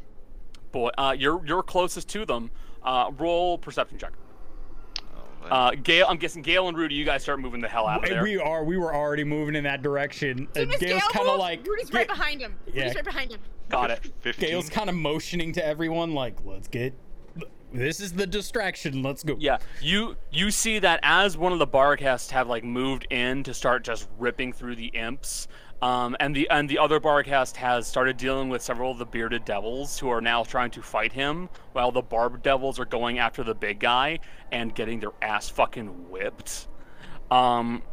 [0.74, 2.52] Boy, uh, you're you're closest to them.
[2.84, 4.12] Uh, roll perception check.
[5.44, 8.10] Uh, Gale, I'm guessing Gale and Rudy, you guys start moving the hell out of
[8.10, 8.24] there.
[8.24, 8.64] We are.
[8.64, 10.48] We were already moving in that direction.
[10.56, 11.66] Soon And as Gale's Gale kind of like.
[11.68, 12.56] Rudy's Ga- right behind him.
[12.66, 12.82] Yeah.
[12.84, 13.40] Rudy's right behind him.
[13.70, 14.12] Got it.
[14.22, 14.50] 15.
[14.50, 16.94] Gale's kind of motioning to everyone, like, let's get.
[17.74, 19.04] This is the distraction.
[19.04, 19.36] Let's go.
[19.38, 23.54] Yeah, you you see that as one of the Barghests have like moved in to
[23.54, 25.50] start just ripping through the imps,
[25.82, 29.46] um, and the and the other Barghest has started dealing with several of the bearded
[29.46, 33.44] devils who are now trying to fight him, while the barbed devils are going after
[33.44, 34.20] the big guy
[34.52, 36.68] and getting their ass fucking whipped.
[37.30, 37.84] Um,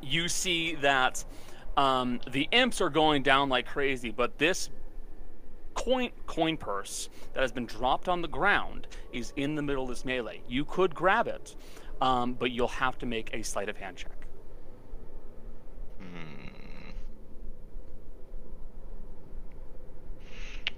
[0.00, 1.24] you see that
[1.76, 4.70] um, the imps are going down like crazy, but this
[5.74, 9.90] coin coin purse that has been dropped on the ground is in the middle of
[9.90, 10.42] this melee.
[10.48, 11.54] You could grab it,
[12.00, 14.26] um, but you'll have to make a sleight of hand check.
[16.00, 16.46] Hmm.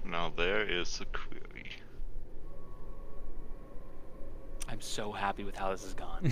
[0.09, 1.71] Now there is a query.
[4.67, 6.31] I'm so happy with how this has gone.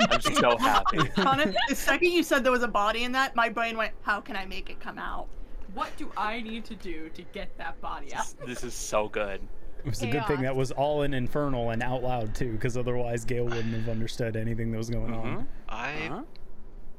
[0.00, 0.98] I'm so happy.
[1.10, 4.20] Connor, the second you said there was a body in that, my brain went, "How
[4.20, 5.28] can I make it come out?"
[5.74, 8.26] What do I need to do to get that body out?
[8.46, 9.40] This is so good.
[9.78, 12.76] It was a good thing that was all in Infernal and out loud, too, because
[12.76, 15.48] otherwise Gale wouldn't have understood anything that was going on.
[15.68, 16.22] I Uh-huh.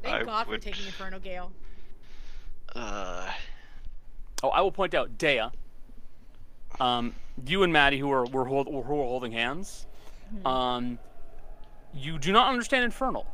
[0.01, 1.51] Thank I God for taking Inferno Gale.
[2.75, 3.29] uh
[4.43, 5.43] Oh, I will point out, Dea.
[6.79, 9.85] Um, you and Maddie, who are were, hold, who are holding hands,
[10.45, 10.99] um,
[11.93, 13.27] you do not understand Infernal.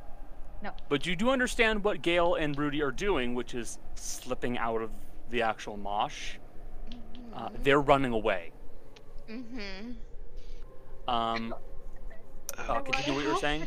[0.64, 0.72] No.
[0.90, 4.90] But you do understand what Gale and Rudy are doing, which is slipping out of
[5.30, 6.38] the actual mosh.
[7.34, 8.52] Uh, they're running away.
[9.30, 9.92] Mm-hmm.
[11.08, 11.54] Um,
[12.58, 13.64] uh, continue what you were saying.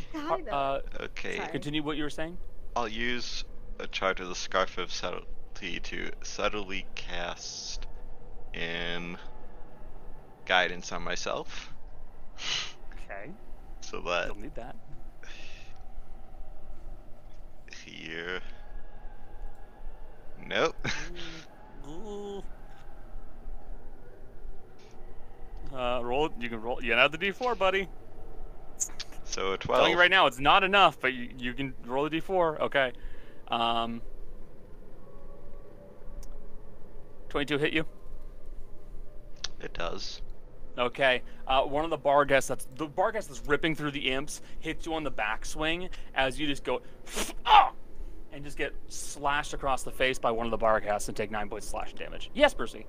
[0.51, 1.37] Uh, okay.
[1.37, 1.49] Sorry.
[1.49, 2.37] continue what you were saying.
[2.75, 3.45] I'll use
[3.79, 7.87] a charge of the Scarf of Subtlety to subtly cast
[8.53, 9.17] in
[10.51, 11.73] guidance on myself.
[12.93, 13.31] Okay.
[13.79, 14.75] So that You'll need that.
[17.85, 18.41] here.
[20.45, 20.75] Nope.
[25.73, 26.29] Uh, roll.
[26.37, 26.83] You can roll.
[26.83, 27.87] You can add the d4, buddy.
[29.23, 29.89] so a telling 12.
[29.91, 32.59] you right now, it's not enough, but you, you can roll the D4.
[32.59, 32.91] Okay.
[33.47, 34.01] Um,
[37.29, 37.85] 22 hit you.
[39.61, 40.21] It does.
[40.77, 41.21] Okay.
[41.47, 44.93] Uh, one of the Barghests that's the Barghest that's ripping through the imps hits you
[44.93, 46.81] on the backswing as you just go
[47.45, 47.71] ah!
[48.31, 51.49] and just get slashed across the face by one of the Barghests and take nine
[51.49, 52.31] points of slashing damage.
[52.33, 52.85] Yes, Percy.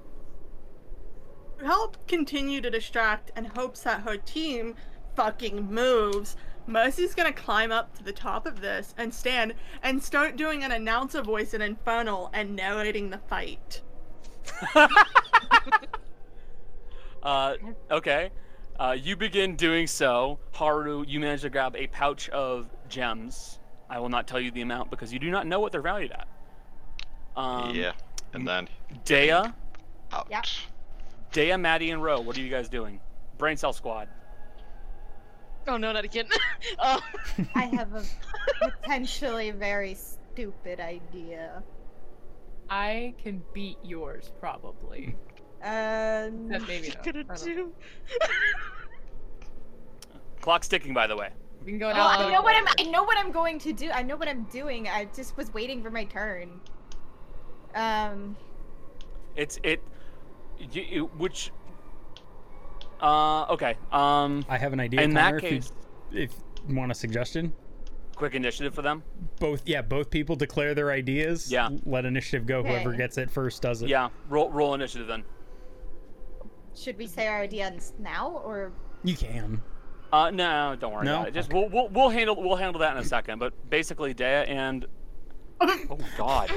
[1.65, 4.75] Help continue to distract and hopes that her team
[5.15, 6.37] fucking moves,
[6.67, 10.73] Mercy's gonna climb up to the top of this and stand and start doing an
[10.73, 13.83] announcer voice in Infernal and narrating the fight.
[17.23, 17.55] Uh,
[17.91, 18.31] okay.
[18.79, 20.39] Uh, you begin doing so.
[20.53, 23.59] Haru, you manage to grab a pouch of gems.
[23.89, 26.13] I will not tell you the amount because you do not know what they're valued
[26.13, 26.27] at.
[27.37, 27.93] Um, yeah.
[28.33, 28.69] And then
[29.05, 29.53] Dea, out.
[30.31, 30.47] Yep.
[31.33, 33.01] Dea, Maddie, and Ro, what are you guys doing?
[33.39, 34.09] Brain Cell Squad.
[35.69, 36.27] Oh no, not again.
[36.79, 37.01] oh.
[37.55, 38.05] I have a
[38.61, 41.63] potentially very stupid idea.
[42.69, 45.15] I can beat yours probably.
[45.63, 47.05] Um, That maybe not.
[47.05, 47.55] gonna don't know.
[47.55, 47.73] do?
[50.41, 51.31] Clock's ticking, by the way.
[51.65, 51.93] We can go Oh.
[51.95, 52.67] I know what I'm.
[52.79, 53.91] I know what I'm going to do.
[53.91, 54.89] I know what I'm doing.
[54.89, 56.61] I just was waiting for my turn.
[57.75, 58.37] Um.
[59.37, 59.81] It's it,
[60.73, 61.53] you, you- which.
[63.01, 63.77] Uh, okay.
[63.93, 65.01] Um, I have an idea.
[65.03, 65.73] In Connor, that if you- case-
[66.13, 66.35] if
[66.69, 67.53] you want a suggestion,
[68.17, 69.03] quick initiative for them.
[69.39, 71.51] both yeah, both people declare their ideas.
[71.51, 71.69] Yeah.
[71.87, 72.63] Let initiative go.
[72.65, 73.89] Whoever gets it first does it.
[73.89, 75.23] Yeah, roll roll initiative then.
[76.75, 78.73] Should we say our ideas now or?
[79.05, 79.63] You can.
[80.13, 81.17] Uh, no, don't worry No?
[81.17, 81.35] about it.
[81.35, 83.39] Just we'll, we'll we'll handle we'll handle that in a second.
[83.39, 84.87] But basically, Dea and
[85.61, 86.51] oh my god,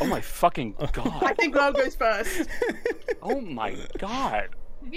[0.00, 1.22] oh my fucking god.
[1.24, 2.48] I think Ro goes first.
[3.22, 4.50] oh my god.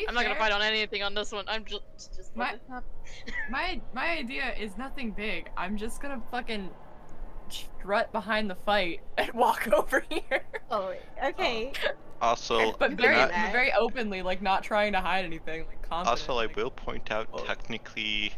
[0.07, 1.45] I'm not gonna fight on anything on this one.
[1.47, 2.55] I'm just just My,
[3.49, 5.49] my my idea is nothing big.
[5.57, 6.69] I'm just gonna fucking
[7.49, 10.43] strut behind the fight and walk over here.
[10.71, 10.93] Oh,
[11.23, 11.71] okay.
[12.21, 16.07] Also, but very do very openly, like not trying to hide anything, like confident.
[16.07, 17.43] also, I will point out Oh.
[17.43, 18.33] technically,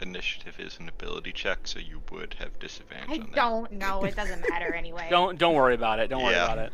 [0.00, 3.34] initiative is an ability check, so you would have disadvantage I on that.
[3.34, 4.04] don't know.
[4.04, 5.08] It doesn't matter anyway.
[5.10, 6.08] Don't don't worry about it.
[6.08, 6.44] Don't worry Yeah.
[6.44, 6.72] about it.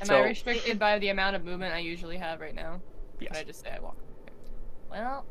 [0.00, 2.80] Am So- I restricted by the amount of movement I usually have right now?
[3.20, 3.32] Yes.
[3.32, 3.96] Can I just say I walk?
[4.90, 5.24] Well,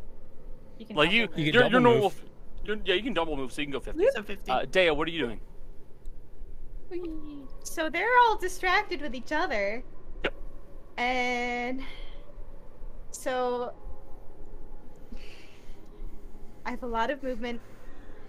[0.79, 2.03] You can Like you, You you can are you're normal.
[2.03, 2.23] move.
[2.63, 4.05] You're, yeah, you can double move, so you can go 50.
[4.15, 4.51] So 50.
[4.51, 5.39] Uh, Dea, what are you doing?
[7.63, 9.83] So they're all distracted with each other.
[10.23, 10.33] Yep.
[10.97, 11.83] And
[13.11, 13.73] so
[16.65, 17.61] I have a lot of movement.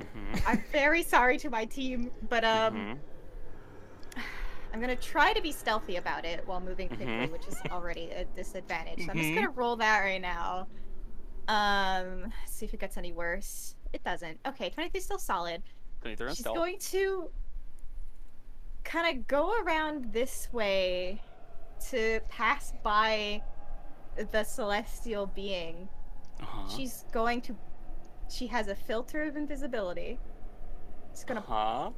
[0.00, 0.42] Mhm.
[0.46, 2.98] I'm very sorry to my team, but um,
[4.16, 4.22] Mhm.
[4.72, 7.32] I'm gonna try to be stealthy about it while moving quickly, Mhm.
[7.32, 9.04] which is already a disadvantage.
[9.04, 9.34] So I'm just Mhm.
[9.34, 10.68] gonna roll that right now.
[11.48, 13.74] Um, see if it gets any worse.
[13.92, 14.38] It doesn't.
[14.46, 15.62] Okay, 23 is still solid.
[16.02, 16.56] 23 and She's stealth.
[16.56, 17.30] going to
[18.88, 21.22] kind of go around this way
[21.90, 23.42] to pass by
[24.32, 25.88] the celestial being.
[26.40, 26.68] Uh-huh.
[26.74, 27.56] She's going to.
[28.30, 30.18] She has a filter of invisibility.
[31.14, 31.90] She's gonna Huh?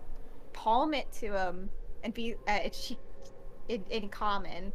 [0.52, 1.70] palm it to him
[2.02, 2.98] and be uh, she
[3.68, 4.72] in, in common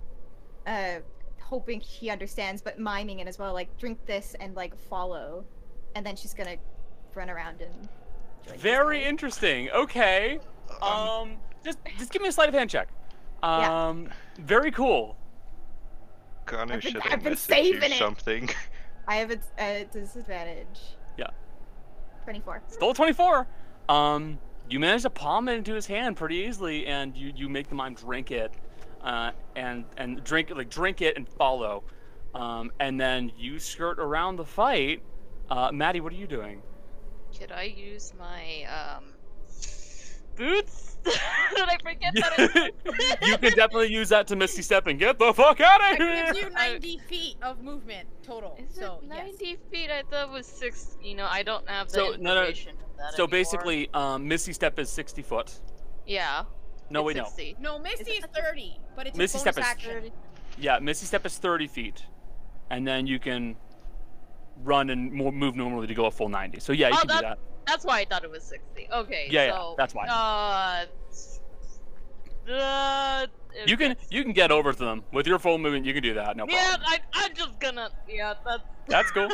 [0.68, 1.00] uh
[1.42, 5.44] hoping he understands but miming it as well like drink this and like follow
[5.96, 6.56] and then she's gonna
[7.14, 7.74] run around and
[8.48, 9.70] join Very interesting.
[9.72, 10.40] Okay.
[10.82, 12.88] Um, Um, just just give me a sleight of hand check.
[13.44, 13.88] Yeah.
[13.88, 15.18] Um, very cool.
[16.46, 17.98] Connor I've been- should I've been messaged you saving it.
[17.98, 18.50] something.
[19.08, 20.80] i have a, a disadvantage
[21.18, 21.28] Yeah.
[22.24, 23.46] 24 Still 24.
[23.88, 27.68] Um, you manage to palm it into his hand pretty easily, and you, you make
[27.70, 28.52] the mime drink it,
[29.04, 31.84] uh, and and drink like drink it and follow,
[32.34, 35.04] um, and then you skirt around the fight.
[35.52, 36.64] Uh, Maddie, what are you doing?
[37.40, 39.04] Could I use my um
[40.36, 40.95] boots?
[41.56, 42.72] Did I forget that?
[43.22, 46.08] You can definitely use that to Misty Step and get the fuck out of That
[46.08, 46.34] here.
[46.34, 48.58] gives you 90 feet of movement total.
[48.60, 49.26] Is so it yes.
[49.40, 49.90] 90 feet?
[49.92, 50.98] I thought it was six.
[51.02, 53.28] You know, I don't have the So, no, no, of that So anymore.
[53.28, 55.60] basically, um, Misty Step is 60 foot.
[56.06, 56.44] yeah.
[56.90, 57.24] No, it's wait, no.
[57.24, 57.56] 60.
[57.60, 59.92] No, Misty is 30, but it's Misty a bonus Step is action.
[59.92, 60.12] 30.
[60.60, 62.04] Yeah, Misty Step is 30 feet,
[62.70, 63.56] and then you can
[64.64, 66.60] run and mo- move normally to go a full 90.
[66.60, 67.40] So yeah, you Oh, can do that- that.
[67.66, 68.88] That's why I thought it was 60.
[68.92, 69.28] Okay.
[69.30, 70.08] Yeah, yeah, that's why.
[70.08, 70.86] Uh.
[72.52, 73.28] Uh.
[73.66, 75.86] You can you can get over to them with your full movement.
[75.86, 76.36] You can do that.
[76.38, 76.90] No Yeah, problem.
[76.92, 77.90] I, I'm just gonna.
[78.08, 78.64] Yeah, that's.
[78.88, 79.30] That's cool.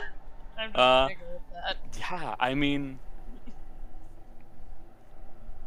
[0.58, 1.78] I'm just Uh, gonna go with that.
[2.00, 3.00] Yeah, I mean,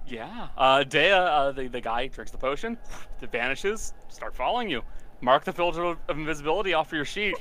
[0.06, 0.48] yeah.
[0.56, 2.78] Uh, Dea, uh, the the guy drinks the potion,
[3.20, 4.82] it vanishes, start following you.
[5.20, 7.36] Mark the filter of of invisibility off of your sheet.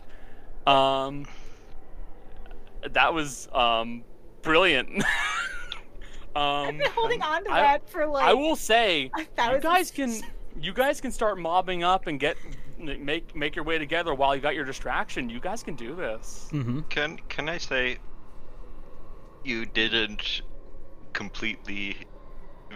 [0.67, 1.25] Um,
[2.91, 4.03] that was um
[4.43, 5.03] brilliant.
[6.35, 9.91] i've um, been holding on to I- that for like I will say, you guys
[9.91, 10.21] can
[10.61, 12.37] you guys can start mobbing up and get
[12.79, 15.29] make make your way together while you got your distraction.
[15.29, 16.49] You guys can do this.
[16.51, 16.81] Mm-hmm.
[16.89, 17.97] Can can I say
[19.43, 20.41] you didn't
[21.13, 21.97] completely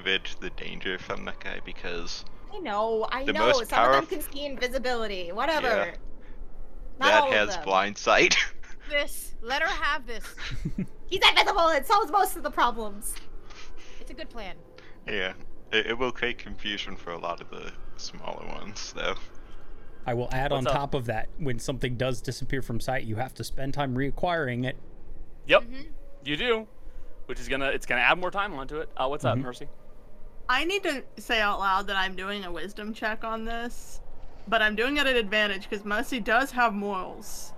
[0.06, 2.24] rid the danger from that guy because
[2.54, 5.96] i know i The know most some of them can see invisibility whatever Yeah.
[7.00, 7.64] Not that all of has them.
[7.66, 8.36] blind sight.
[8.90, 9.36] This.
[9.42, 10.24] Let her have this.
[11.08, 13.16] he's invisible it solves most of the problems
[14.00, 14.56] It's a good plan.
[15.08, 15.34] yeah,
[15.72, 19.16] it, it will create confusion for a lot of the smaller ones, though.
[20.06, 20.74] I will add What's on up?
[20.74, 24.66] top of that, when something does disappear from sight, you have to spend time reacquiring
[24.66, 24.78] it.
[25.48, 25.82] Yep, Mm-hmm.
[26.26, 26.68] you do.
[27.26, 28.90] Which is gonna it's gonna add more time onto it.
[28.96, 29.42] Uh, what's up, Mhm.
[29.42, 29.68] Mercy?
[30.48, 34.00] I need to say out loud that I'm doing a wisdom check on this,
[34.48, 37.52] but I'm doing it at advantage because Mercy does have morals.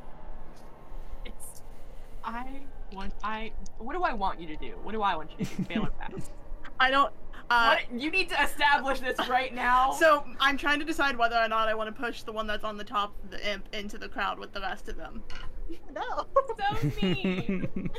[2.19, 2.27] It's.
[2.27, 2.61] I
[2.93, 3.13] want.
[3.23, 3.51] I.
[3.77, 4.75] What do I want you to do?
[4.83, 5.63] What do I want you to do?
[5.63, 6.31] Fail or pass?
[6.79, 7.11] I don't.
[7.49, 7.99] Uh, what?
[8.01, 9.93] You need to establish this right now.
[9.99, 12.63] So I'm trying to decide whether or not I want to push the one that's
[12.63, 15.23] on the top of the imp into the crowd with the rest of them.
[15.93, 17.67] no so mean.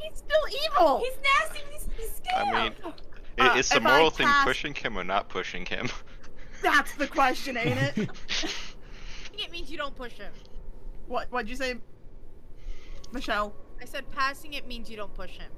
[0.00, 0.98] He's still evil.
[1.00, 1.64] He's nasty.
[1.72, 2.74] He's, he's I scared.
[2.84, 2.92] mean,
[3.38, 5.88] i Uh, is the if I moral thing pass- pushing him or not pushing him?
[6.62, 8.08] That's the question, ain't it?
[9.38, 10.32] It means you don't push him.
[11.06, 11.30] what?
[11.30, 11.74] What'd you say,
[13.12, 13.54] Michelle?
[13.80, 15.50] I said passing it means you don't push him.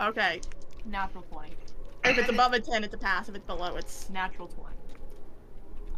[0.00, 0.40] Okay.
[0.84, 1.56] Natural twenty.
[2.04, 3.28] If it's above a ten, it's a pass.
[3.28, 4.08] If it's below, it's.
[4.10, 4.76] Natural twenty.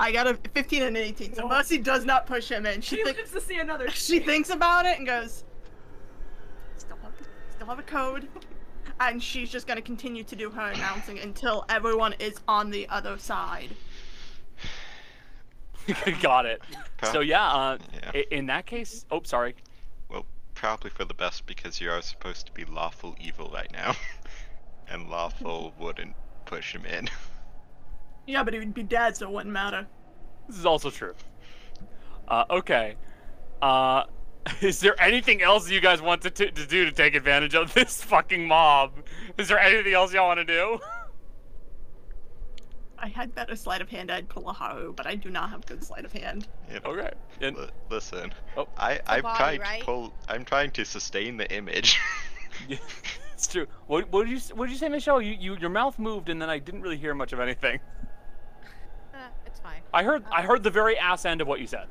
[0.00, 1.48] I got a 15 and an 18, so Whoa.
[1.48, 2.80] Mercy does not push him in.
[2.80, 3.90] She She thinks lives to see another.
[3.90, 5.42] she thinks about it and goes,
[6.76, 7.12] still have,
[7.56, 8.28] still have a code,
[9.00, 13.18] and she's just gonna continue to do her announcing until everyone is on the other
[13.18, 13.70] side.
[16.22, 16.62] Got it.
[17.12, 17.78] So yeah, uh,
[18.14, 18.22] Yeah.
[18.30, 19.56] in that case, oh sorry.
[20.60, 23.94] Well, probably for the best because you are supposed to be lawful evil right now,
[24.88, 26.14] and lawful wouldn't
[26.46, 27.08] push him in.
[28.26, 29.86] Yeah, but he would be dead, so it wouldn't matter.
[30.46, 31.14] This is also true.
[32.28, 32.94] Uh, okay.
[33.62, 34.04] Uh,
[34.60, 37.72] is there anything else you guys want to, t- to do to take advantage of
[37.72, 38.92] this fucking mob?
[39.38, 40.78] Is there anything else y'all want to do?
[43.00, 45.64] I had better sleight of hand, I'd pull a Haru, but I do not have
[45.66, 46.48] good sleight of hand.
[46.72, 46.84] Yep.
[46.86, 47.10] Okay.
[47.40, 48.68] And, Li- listen, Oh.
[48.76, 49.80] I I'm body, trying right?
[49.80, 50.14] to pull.
[50.28, 51.98] I'm trying to sustain the image.
[52.68, 52.78] yeah,
[53.32, 53.66] it's true.
[53.86, 55.22] What, what did you What did you say, Michelle?
[55.22, 57.80] You, you your mouth moved, and then I didn't really hear much of anything.
[59.14, 59.80] Uh, it's fine.
[59.92, 61.86] I heard I heard the very ass end of what you said.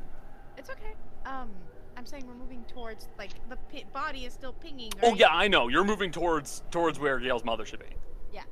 [0.58, 0.94] It's okay.
[1.26, 1.50] Um,
[1.98, 4.92] I'm saying we're moving towards like the pi- body is still pinging.
[5.04, 5.68] Oh yeah, I know.
[5.68, 7.96] You're moving towards towards where Gale's mother should be.
[8.32, 8.44] Yeah.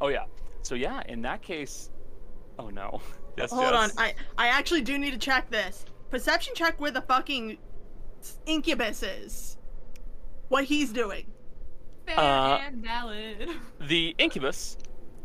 [0.00, 0.26] Oh yeah.
[0.62, 1.90] So yeah, in that case.
[2.58, 3.00] Oh no.
[3.36, 3.52] Yes.
[3.52, 3.90] Hold on.
[3.96, 5.84] I I actually do need to check this.
[6.10, 7.56] Perception check where the fucking
[8.46, 9.56] incubus is.
[10.48, 11.24] What he's doing.
[12.04, 13.48] Fair Uh, and valid.
[13.86, 14.76] the incubus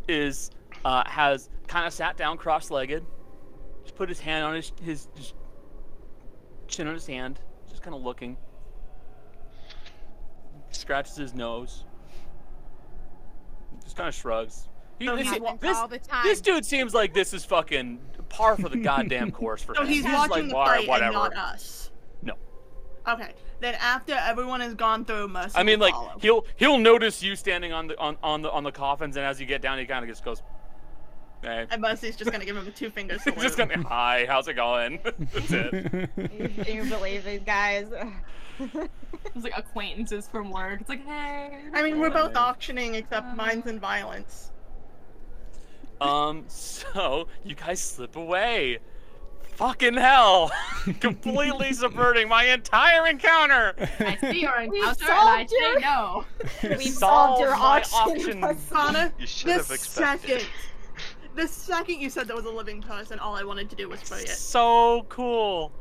[0.07, 0.51] is
[0.85, 3.03] uh, has kind of sat down cross-legged,
[3.81, 5.33] just put his hand on his his, his
[6.67, 8.37] chin on his hand, just kind of looking.
[10.69, 11.83] Scratches his nose.
[13.83, 14.67] Just kind of shrugs.
[14.99, 16.23] He, So this, he's this, all the time.
[16.25, 17.99] this dude seems like this is fucking
[18.29, 19.87] par for the goddamn course for So him.
[19.87, 21.05] he's just watching like, the fight whatever.
[21.05, 21.91] and not us.
[22.21, 22.33] No.
[23.07, 23.33] Okay.
[23.59, 25.53] Then after everyone has gone through, Mercy.
[25.55, 26.13] I mean, like follow.
[26.21, 29.39] he'll he'll notice you standing on the on, on the on the coffins, and as
[29.39, 30.41] you get down, he kind of just goes,
[31.41, 33.39] "Hey." and Mercy's just gonna give him a two finger salute.
[33.41, 34.99] just gonna hi, how's it going?
[35.03, 36.09] That's it.
[36.65, 37.87] Can you believe these guys?
[38.59, 40.81] It's like acquaintances from work.
[40.81, 41.57] It's like, hey.
[41.73, 44.51] I mean, we're both auctioning except mine's in violence.
[46.03, 48.79] Um, so you guys slip away.
[49.55, 50.51] Fucking hell!
[50.99, 53.75] Completely subverting my entire encounter.
[53.99, 56.25] I see your We encounter and I solved say your- no.
[56.77, 58.43] we solved your my auction.
[58.43, 58.57] auction.
[58.71, 60.41] Connor, You should the have expected.
[60.41, 60.47] second,
[61.35, 63.99] the second you said there was a living person, all I wanted to do was
[63.99, 64.29] spray it.
[64.29, 65.71] So cool.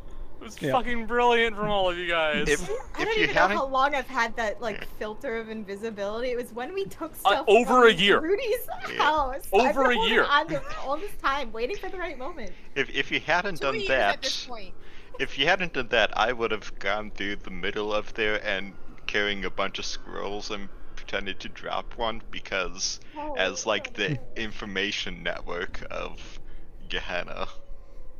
[0.43, 0.73] It was Yeah.
[0.73, 2.49] fucking brilliant from all of you guys.
[2.49, 5.37] If I if don't you even know haven't how long I've had that like filter
[5.37, 6.31] of invisibility.
[6.33, 8.19] It was when we took stuff Uh, over from a year.
[8.21, 8.97] Rudy's Yeah.
[9.05, 9.47] house.
[9.53, 10.25] Over I've a year.
[10.25, 12.53] On this, all this time, waiting for the right moment.
[12.75, 14.75] if if you hadn't Two done years that, at this point.
[15.21, 18.73] if you hadn't done that, I would have gone through the middle of there and
[19.07, 22.99] carrying a bunch of scrolls and pretended to drop one because
[23.37, 26.41] as like the information network of
[26.89, 27.47] Gehenna,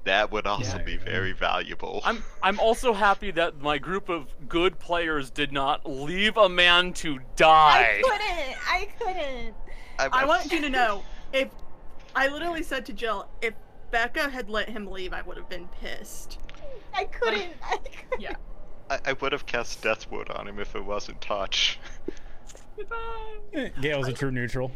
[0.05, 0.83] that would also Yeah.
[0.85, 2.01] be very valuable.
[2.05, 6.93] I'm I'm also happy that my group of good players did not leave a man
[6.95, 8.03] to die.
[8.03, 8.69] I couldn't.
[8.69, 9.55] I couldn't.
[10.13, 11.49] I want you to know, if
[12.17, 13.55] I literally said to Jill, if
[13.93, 16.39] Becca had let him leave, I would have been pissed.
[16.95, 17.53] I couldn't.
[17.63, 18.21] I couldn't.
[18.21, 18.35] Yeah.
[18.91, 21.79] I, I would have cast Deathwood on him if it wasn't touch.
[22.77, 23.71] Goodbye.
[23.81, 24.73] Gale's a true neutral.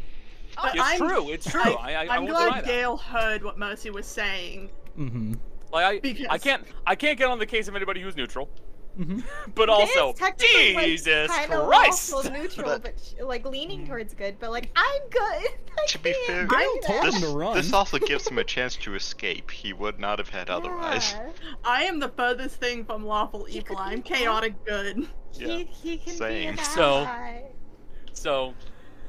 [0.55, 1.29] But It's I'm- true.
[1.31, 1.61] It's true.
[1.75, 2.65] I I, I I'm won't glad.
[2.65, 4.69] Gale heard what Mercy was saying.
[4.97, 5.33] Mm-hmm.
[5.71, 8.49] Like I, I can't I can't get on the case of anybody who's neutral.
[8.97, 9.19] Mm-hmm.
[9.53, 12.11] But It also, is technically, like, Jesus kinda Christ!
[12.13, 14.39] lawful neutral, But- but sh- like leaning towards good.
[14.39, 15.49] But like I'm good.
[15.77, 17.55] I To be can't fair, do told him this, to run.
[17.55, 19.51] this also gives him a chance to escape.
[19.51, 21.11] He would not have had otherwise.
[21.13, 21.29] Yeah.
[21.63, 23.75] I am the furthest thing from lawful He evil.
[23.77, 25.07] I'm chaotic good.
[25.31, 26.55] He, he can Same.
[26.55, 27.07] be an So-
[28.13, 28.55] So,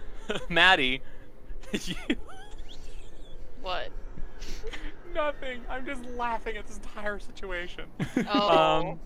[0.50, 1.00] Maddie,
[1.73, 1.94] you,
[3.62, 3.89] What?
[5.19, 5.61] Nothing.
[5.69, 7.85] I'm just laughing at this entire situation.
[8.31, 8.91] Oh.
[8.91, 9.01] Um,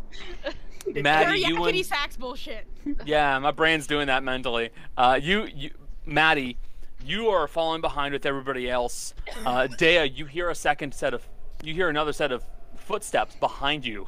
[1.02, 2.66] Maddie, you Teriyaki and sacks bullshit.
[3.04, 4.70] yeah, my brain's doing that mentally.
[4.96, 5.70] Uh, you, you,
[6.06, 6.56] Maddie,
[7.04, 9.14] you are falling behind with everybody else.
[9.44, 11.28] Uh, Dea, you hear a second set of,
[11.62, 12.44] you hear another set of
[12.76, 14.06] footsteps behind you,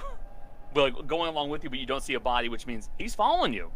[0.74, 3.52] like, going along with you, but you don't see a body, which means he's following
[3.52, 3.70] you.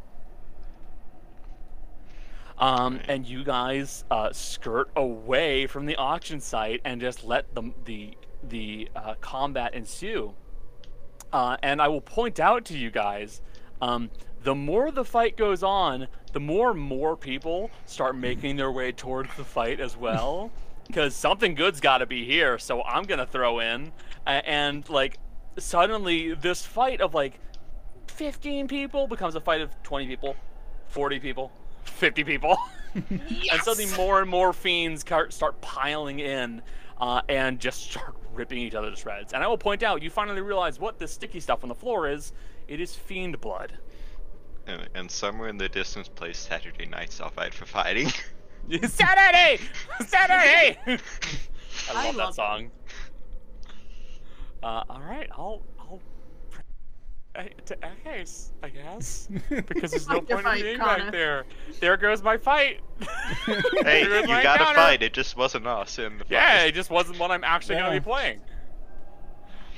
[2.58, 7.72] Um, and you guys uh, skirt away from the auction site and just let the
[7.84, 10.34] the the uh, combat ensue.
[11.32, 13.42] Uh, and I will point out to you guys,
[13.82, 14.10] um,
[14.42, 18.92] the more the fight goes on, the more and more people start making their way
[18.92, 20.50] towards the fight as well.
[20.88, 23.92] Because something good's got to be here, so I'm gonna throw in,
[24.24, 25.18] and like
[25.58, 27.38] suddenly this fight of like
[28.06, 30.34] 15 people becomes a fight of 20 people,
[30.88, 31.52] 40 people,
[31.88, 32.58] 50 people.
[33.52, 36.62] And suddenly more and more fiends start piling in
[37.00, 39.32] uh, and just start ripping each other to shreds.
[39.32, 42.08] And I will point out, you finally realize what this sticky stuff on the floor
[42.08, 42.32] is.
[42.66, 43.78] It is fiend blood.
[44.66, 48.10] And, and somewhere in the distance plays Saturday Night Sulfide for fighting.
[48.82, 49.60] Saturday!
[50.06, 50.78] Saturday!
[50.86, 50.98] I
[51.94, 52.70] I love that love song.
[54.62, 55.62] Uh, all right, I'll
[57.38, 61.04] I'll to Echase, I guess, because there's no Like your point in being Connor.
[61.04, 61.44] back there.
[61.80, 62.80] There goes my fight.
[63.46, 64.74] hey, you gotta encounter.
[64.74, 65.02] fight.
[65.02, 66.32] It just wasn't us in the fight.
[66.32, 67.86] Yeah, it just wasn't what I'm actually Yeah.
[67.86, 68.40] gonna be playing.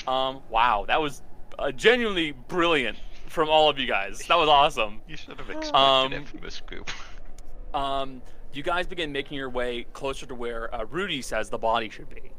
[0.06, 1.22] Um, wow, that was
[1.58, 2.96] uh, genuinely brilliant
[3.28, 4.18] from all of you guys.
[4.28, 5.02] That was awesome.
[5.06, 6.90] You should have expected Um, it from this group.
[7.74, 8.22] um,
[8.52, 12.08] you guys begin making your way closer to where uh, Rudy says the body should
[12.08, 12.32] be.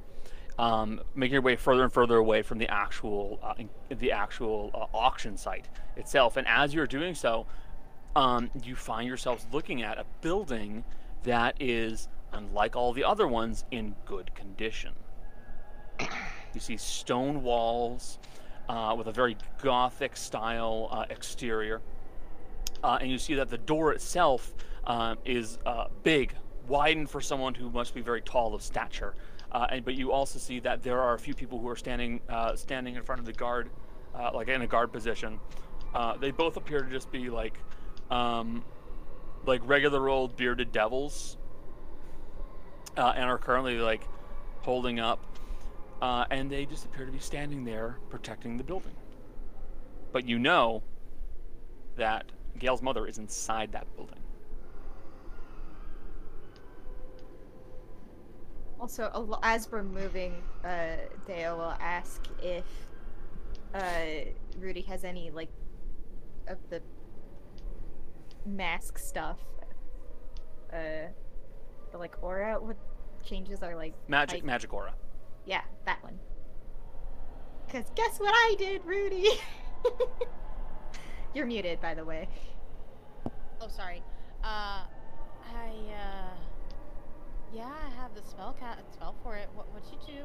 [0.60, 3.54] Um, making your way further and further away from the actual uh,
[3.90, 6.38] the actual uh, auction site itself.
[6.38, 7.48] And as you're doing so,
[8.16, 10.84] um, you find yourselves looking at a building
[11.24, 14.94] that is, unlike all the other ones, in good condition.
[16.54, 18.20] You see stone walls.
[18.72, 21.82] uh, with a very gothic style uh, exterior.
[22.84, 24.54] Uh, and you see that the door itself
[24.86, 26.34] um, is uh, big,
[26.68, 29.14] widened for someone who must be very tall of stature.
[29.52, 32.22] Uh, and but you also see that there are a few people who are standing
[32.30, 33.70] uh, standing in front of the guard,
[34.16, 35.40] uh, like in a guard position.
[35.94, 37.60] Uh, they both appear to just be like
[38.10, 38.64] um,
[39.46, 41.38] like regular old bearded devils,
[42.96, 44.02] uh, and are currently like
[44.62, 45.26] holding up.
[46.02, 48.96] Uh, and they just appear to be standing there protecting the building.
[50.12, 50.82] But you know
[51.96, 54.21] that Gale's mother is inside that building.
[58.82, 60.96] Also, as we're moving, uh,
[61.28, 62.66] Dale will ask if
[63.76, 65.50] uh, Rudy has any like
[66.48, 66.82] of the
[68.44, 69.38] mask stuff.
[70.74, 71.10] Uh,
[71.92, 72.60] the like aura.
[72.60, 72.76] What
[73.24, 74.96] changes are like Magic, height- magic aura.
[75.46, 76.18] Yeah, that one.
[77.72, 79.28] Cause guess what I did, Rudy?
[81.36, 82.28] You're muted, by the way.
[83.62, 84.02] Oh, sorry.
[84.44, 84.84] Uh,
[85.56, 86.36] I, uh,
[87.54, 89.50] yeah, I have the spell cat spell for it.
[89.54, 90.24] What, what you do?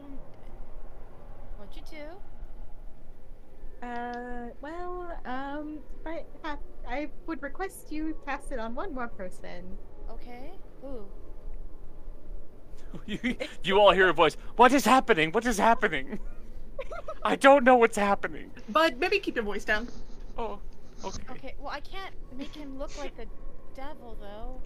[1.56, 3.86] What'd you do?
[3.86, 9.76] Uh, well, um, I ha- I would request you pass it on one more person.
[10.10, 10.52] Okay.
[10.84, 11.06] Ooh.
[13.06, 14.36] you, you all hear a voice.
[14.56, 15.32] What is happening?
[15.32, 16.20] What is happening?
[17.24, 18.50] I don't know what's happening.
[18.68, 19.88] But maybe keep your voice down.
[20.38, 20.60] Oh,
[21.04, 21.22] okay.
[21.30, 21.54] Okay.
[21.58, 23.26] Well, I can't make him look like the
[23.74, 24.60] devil, though.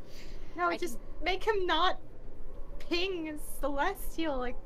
[0.57, 1.99] No, I just make him not
[2.91, 4.37] ping celestial.
[4.39, 4.57] Like,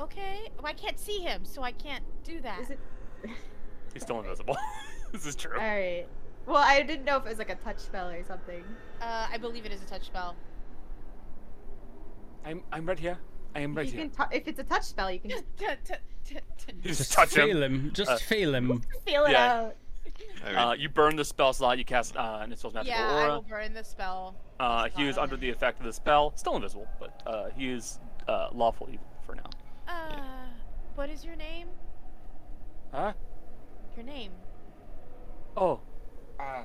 [0.00, 0.48] Okay.
[0.56, 2.60] Well, I can't see him, so I can't do that.
[2.60, 2.78] is it?
[3.92, 4.56] He's still invisible.
[5.12, 5.52] this is true.
[5.58, 6.06] All right.
[6.46, 8.64] Well, I didn't know if it was like a touch spell or something.
[9.00, 10.34] Uh, I believe it is a touch spell.
[12.44, 13.18] I'm I'm right here.
[13.54, 14.08] I am right you here.
[14.08, 15.90] can tou- if it's a touch spell, you can just
[16.28, 16.40] You
[16.82, 17.46] just, Just touch him.
[17.48, 17.90] feel him.
[17.94, 18.82] Just Uh, feel him.
[19.06, 19.52] feel it Yeah.
[19.62, 19.76] out.
[20.46, 20.56] Alright.
[20.56, 21.78] Uh, you burn the spell slot.
[21.78, 23.34] You cast uh, Nystul's magical yeah, I aura.
[23.34, 24.36] will burn the spell.
[24.60, 26.32] Uh, he is under the effect of the spell.
[26.36, 29.50] Still invisible, but uh, he is uh, lawful evil for now.
[29.88, 30.20] Uh,
[30.94, 31.66] what is your name?
[32.92, 33.12] Huh?
[33.96, 34.30] Your name?
[35.56, 35.80] Oh.
[36.38, 36.62] Uh,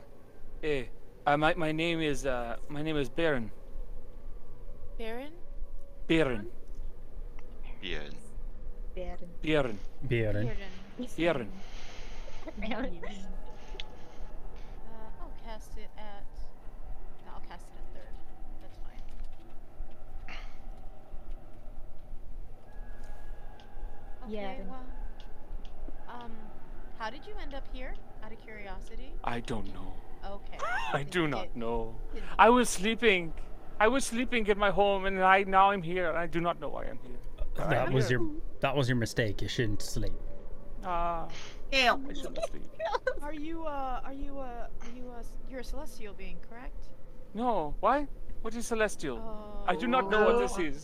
[0.63, 0.83] eh.
[1.25, 3.51] Uh, my my name is uh my name is Baron.
[4.97, 5.31] Baron?
[6.07, 6.47] Baron.
[7.81, 7.99] yeah.
[8.95, 9.29] Baron.
[9.43, 9.79] Baron.
[10.03, 10.49] Baron.
[12.59, 12.59] Baron.
[12.59, 12.71] Uh,
[15.21, 16.23] I'll cast it at.
[17.25, 18.13] no, I'll cast it at third.
[18.61, 19.03] That's fine.
[24.18, 24.85] Okay, Yeah, then- well.
[26.08, 26.32] Um,
[26.98, 27.95] how did you end up here?
[28.24, 29.14] Out of curiosity.
[29.24, 29.93] I don't know.
[30.25, 30.58] Okay.
[30.93, 31.95] I do not know.
[32.38, 33.33] I was sleeping.
[33.80, 36.09] I was sleeping in my home, and I now I'm here.
[36.09, 37.17] and I do not know why I'm here.
[37.56, 38.19] That I'm was here.
[38.19, 38.30] your
[38.61, 39.41] that was your mistake.
[39.41, 40.14] You shouldn't sleep.
[40.83, 41.27] Ah,
[41.72, 41.99] Gale.
[42.09, 42.64] I shouldn't sleep.
[43.22, 44.01] Are you uh?
[44.03, 44.67] Are you uh?
[44.82, 45.24] Are you uh?
[45.49, 46.88] You're a celestial being, correct?
[47.33, 48.08] No, why?
[48.42, 49.18] What is celestial?
[49.18, 49.64] Oh.
[49.68, 50.61] I do not know what this oh.
[50.61, 50.84] is.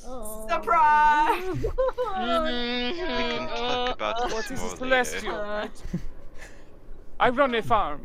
[0.52, 1.44] Surprise!
[1.64, 5.34] We can talk about What this is more celestial?
[5.38, 5.72] later.
[7.20, 8.02] I run a farm.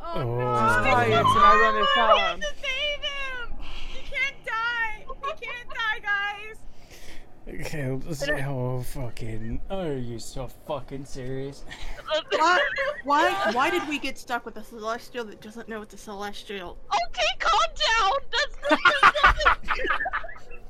[0.00, 0.24] Oh, Oh.
[0.38, 0.82] no!
[0.82, 2.40] Quiet, and I run a farm.
[2.40, 3.54] to save him!
[3.92, 5.04] He can't die!
[5.06, 6.56] He can't die, guys!
[7.46, 9.60] Okay, let's- oh fucking.
[9.70, 11.64] Are you so fucking serious?
[12.30, 12.60] Why,
[13.04, 16.78] why, why did we get stuck with a celestial that doesn't know it's a celestial?
[17.08, 17.60] Okay, calm
[18.00, 18.12] down.
[18.32, 18.80] That's not,
[19.62, 19.86] there's nothing.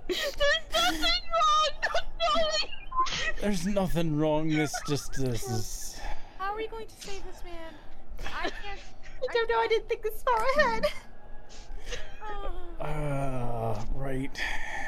[0.09, 0.37] there's
[0.73, 1.71] nothing wrong.
[2.35, 2.69] Not.
[3.41, 4.49] There's nothing wrong.
[4.49, 6.01] This just this is.
[6.39, 7.73] How are we going to save this man?
[8.37, 8.81] I can't.
[9.23, 9.61] I don't know.
[9.61, 10.87] I didn't think this far ahead.
[12.29, 12.51] Oh.
[12.85, 14.39] Uh, right.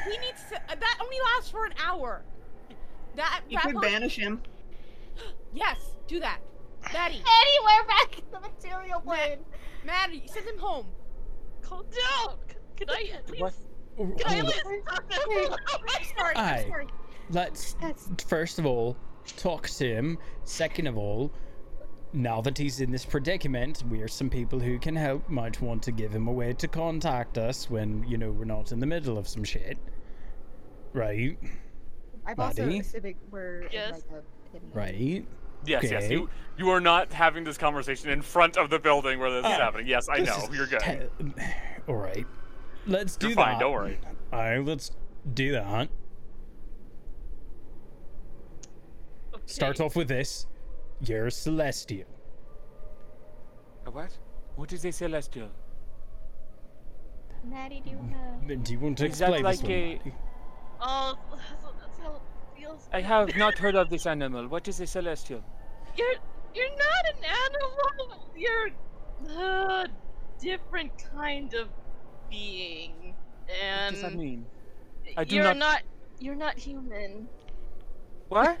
[0.05, 0.55] He needs to.
[0.55, 2.23] uh, that only lasts for an hour.
[3.15, 3.41] That.
[3.49, 4.41] You could potion- banish him.
[5.53, 6.39] Yes, do that.
[6.93, 9.39] Maddie, Anywhere back in the material plane.
[9.83, 10.85] Maddie, send him home.
[11.63, 12.35] Calm down.
[12.75, 13.41] Can I at least?
[13.41, 13.53] What?
[13.97, 15.53] Can I at least talk to him?
[15.89, 16.35] I'm sorry.
[16.35, 16.87] I'm sorry.
[17.31, 18.07] Let's Yes.
[18.27, 18.95] first of all
[19.37, 20.19] talk to him.
[20.43, 21.31] Second of all,
[22.13, 25.27] now that he's in this predicament, we're some people who can help.
[25.29, 28.71] Might want to give him a way to contact us when you know we're not
[28.71, 29.77] in the middle of some shit.
[30.93, 31.37] Right.
[32.25, 32.79] I'm also Buddy?
[32.79, 34.03] assuming we're in, Yes.
[34.11, 34.21] like
[34.63, 35.25] a Right.
[35.65, 36.09] Yes, yes.
[36.09, 39.45] You you are not having this conversation in front of the building where this is
[39.45, 39.87] Uh, happening.
[39.87, 40.47] Yes, I know.
[40.51, 40.79] You're good.
[40.79, 41.43] te-
[41.87, 42.25] all right.
[42.85, 43.41] Let's do You're that.
[43.45, 43.99] fine, don't worry.
[44.31, 44.63] All right.
[44.63, 44.91] Let's
[45.33, 45.89] do that.
[49.45, 49.85] Start Okay.
[49.85, 50.45] off with this.
[51.01, 52.05] You're celestial.
[53.85, 54.17] A what?
[54.55, 55.49] What is a celestial?
[57.45, 58.39] Maddie, do you wanna?
[58.45, 60.13] Mm, do you want to Is that explain this one, a- Maddie?
[60.81, 62.21] Oh, that's, that's how it
[62.59, 62.89] feels.
[62.91, 64.47] I have not heard of this animal.
[64.47, 65.43] What is a celestial?
[65.95, 66.15] You're
[66.55, 68.25] you're not an animal.
[68.35, 68.69] You're
[69.39, 69.87] a
[70.39, 71.69] different kind of
[72.29, 73.15] being,
[73.63, 74.45] And What does that mean?
[75.15, 75.81] I do you're not- not.
[76.19, 77.27] You're not human.
[78.29, 78.57] What?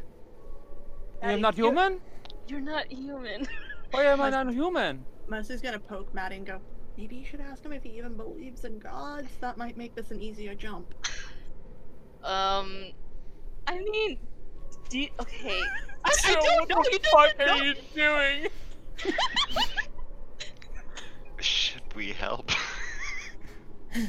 [1.23, 1.99] I am not you're- human?
[2.47, 3.47] You're not human.
[3.91, 5.05] Why am I not human?
[5.27, 6.59] Mercy's gonna poke Maddie and go,
[6.97, 9.29] maybe you should ask him if he even believes in gods.
[9.41, 10.93] That might make this an easier jump.
[12.23, 12.91] Um,
[13.67, 14.19] I mean,
[14.89, 15.61] do you, okay.
[16.05, 16.77] I, I don't know.
[16.77, 18.47] what the fuck doesn't are you doing?
[21.39, 22.51] Should we help?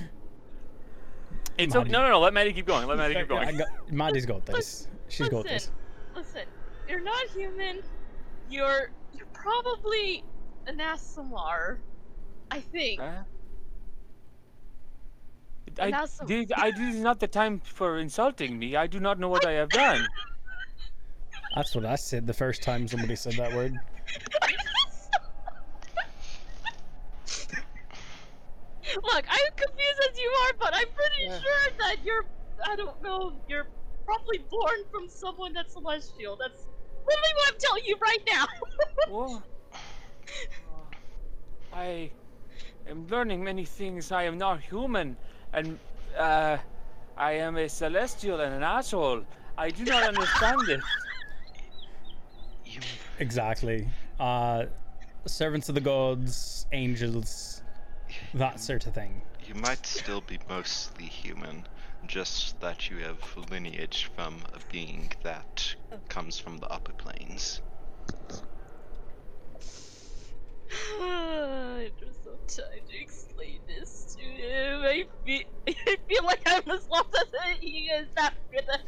[1.58, 1.90] It's okay.
[1.90, 2.20] No, no, no.
[2.20, 2.86] Let Maddie keep going.
[2.86, 3.58] Let Maddie keep I going.
[3.58, 4.86] got, Maddie's got this.
[5.08, 5.72] She's got this.
[6.14, 6.48] Listen, listen.
[6.88, 7.82] You're not human.
[8.50, 10.24] You're you're probably
[10.66, 11.78] an Aasimar.
[12.50, 13.00] I think.
[13.00, 13.22] Huh?
[15.80, 18.74] I, also- did, I, this is not the time for insulting me.
[18.74, 20.06] I do not know what I have done.
[21.54, 23.74] That's what I said the first time somebody said that word.
[29.02, 31.38] Look, I'm confused as you are, but I'm pretty Yeah.
[31.38, 32.24] sure that you're.
[32.64, 33.32] I don't know.
[33.48, 33.66] You're
[34.04, 36.36] probably born from someone that's celestial.
[36.36, 36.66] That's
[37.08, 38.46] literally what I'm telling you right now.
[39.08, 39.42] Whoa.
[41.72, 42.10] I
[42.88, 44.12] am learning many things.
[44.12, 45.16] I am not human,
[45.52, 45.78] and
[46.18, 46.58] uh,
[47.16, 49.24] I am a celestial and an asshole.
[49.56, 50.84] I do not understand this.
[53.18, 53.88] Exactly.
[54.20, 54.66] Uh,
[55.26, 57.62] servants of the gods, angels,
[58.34, 59.20] that sort of thing.
[59.46, 61.66] you might still be mostly human,
[62.06, 63.18] just that you have
[63.50, 65.74] lineage from a being that
[66.08, 67.60] comes from the upper planes.
[71.00, 74.80] I'm just so tired to explain this to him.
[74.82, 78.80] I feel, I feel like I'm as lost as he is after that.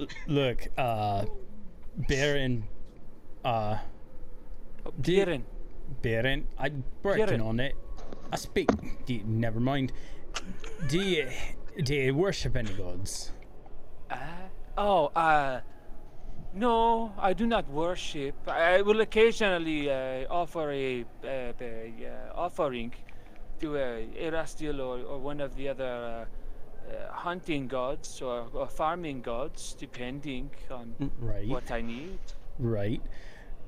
[0.00, 1.24] L- look, uh,
[2.08, 2.64] Baron,
[3.44, 3.78] uh,
[5.00, 5.44] do you- Kieran,
[6.02, 7.40] Baron, I'm working Kieran.
[7.40, 7.74] on it.
[8.32, 8.68] I speak.
[9.26, 9.92] Never mind.
[10.88, 11.28] Do you,
[11.82, 13.32] do you worship any gods?
[14.10, 14.16] Uh,
[14.76, 15.60] oh, uh,
[16.54, 18.34] no, I do not worship.
[18.48, 21.92] I will occasionally uh, offer a, uh, a
[22.32, 22.94] uh, offering
[23.60, 23.80] to uh,
[24.18, 29.74] Erastil or, or one of the other uh, uh, hunting gods or, or farming gods,
[29.78, 31.48] depending on Mm, Right.
[31.48, 32.18] what I need.
[32.58, 33.02] Right.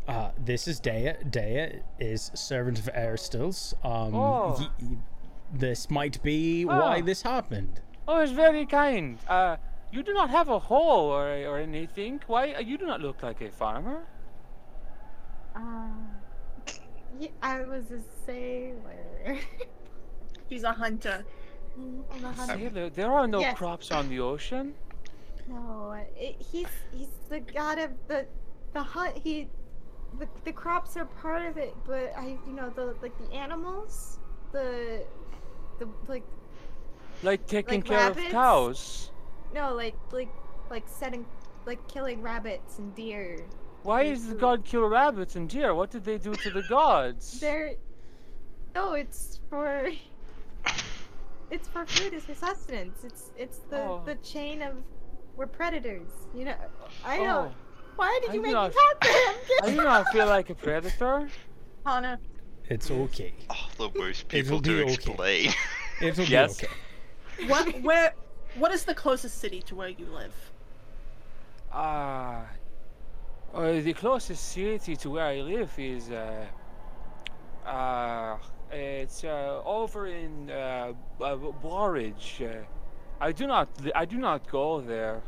[0.09, 1.13] Uh, this is Dea.
[1.29, 3.75] Dea is servant of Erastil's.
[3.85, 4.57] Um, Oh.
[4.59, 4.97] y- y-
[5.53, 7.03] this might be why Oh.
[7.03, 7.81] this happened.
[8.09, 9.19] Oh, it's very kind.
[9.29, 9.57] Uh,
[9.93, 12.21] you do not have a hoe or, or anything.
[12.27, 12.59] Why?
[12.59, 14.07] You do not look like a farmer.
[15.55, 15.61] Uh,
[17.19, 19.39] yeah, I was a sailor.
[20.49, 21.25] He's a hunter.
[21.77, 22.71] I'm a hunter.
[22.71, 23.57] Sailor, there are no Yes.
[23.57, 24.75] crops on the ocean.
[25.49, 28.27] No, it, he's he's the god of the
[28.73, 29.17] the hunt.
[29.17, 29.49] He
[30.19, 34.19] the, the crops are part of it, but I you know the like the animals,
[34.53, 35.05] the
[35.81, 36.23] the like
[37.25, 38.27] Like taking Like care rabbits?
[38.27, 39.11] of cows.
[39.53, 40.29] no like like
[40.71, 41.27] like setting
[41.67, 43.45] like killing rabbits and deer.
[43.83, 45.75] Why does the god kill rabbits and deer?
[45.75, 47.41] What did they do to the gods?
[47.45, 47.75] They're
[48.75, 49.89] no, it's for
[51.51, 52.13] it's for food.
[52.15, 53.03] It's for sustenance.
[53.05, 54.03] It's it's the Oh.
[54.07, 54.75] the chain of
[55.37, 56.11] we're predators.
[56.35, 56.55] You know.
[57.05, 57.51] I know.
[57.51, 57.55] Oh,
[57.97, 59.35] Why did you do make not- me talk to him?
[59.65, 61.29] I do not feel like a predator.
[61.87, 62.19] Hana,
[62.71, 63.35] It's okay.
[63.51, 64.93] All the worst It'll people be to okay.
[64.95, 65.53] explain.
[66.01, 66.61] It'll Yes.
[66.61, 66.75] be okay.
[67.49, 68.15] what, where,
[68.55, 70.53] what is the closest city to where you live?
[71.73, 72.47] Ah,
[73.55, 76.47] uh, the closest city to where I live is uh,
[77.67, 78.39] uh,
[78.71, 82.43] it's uh, over in uh, uh, Warridge.
[82.43, 82.65] Uh,
[83.21, 85.25] I do not, I do not go there.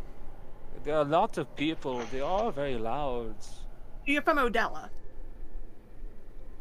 [0.85, 2.07] There are lots of people.
[2.07, 3.37] They are very loud.
[4.07, 4.91] You're from Odella.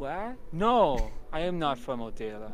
[0.02, 0.36] What?
[0.52, 2.54] No, I am not from Odela.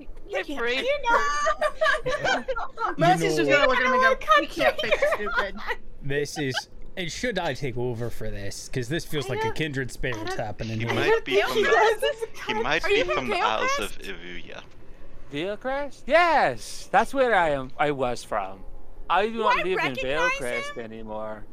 [0.26, 2.98] You My can't brain fix hurts.
[2.98, 5.54] Mercy's just gonna look at him and go, "We can't fix stupid."
[6.02, 6.70] This is.
[6.96, 8.68] And should I take over for this?
[8.68, 11.70] Because this feels I like a kindred spirit happening He might be from he the,
[11.70, 14.62] does this he might be from from the Isles of Ivuya.
[15.32, 16.02] Veilcrest?
[16.06, 17.70] Yes, that's where I am.
[17.78, 18.64] I was from.
[19.08, 21.44] I do not I live in recognize Veilcrest anymore.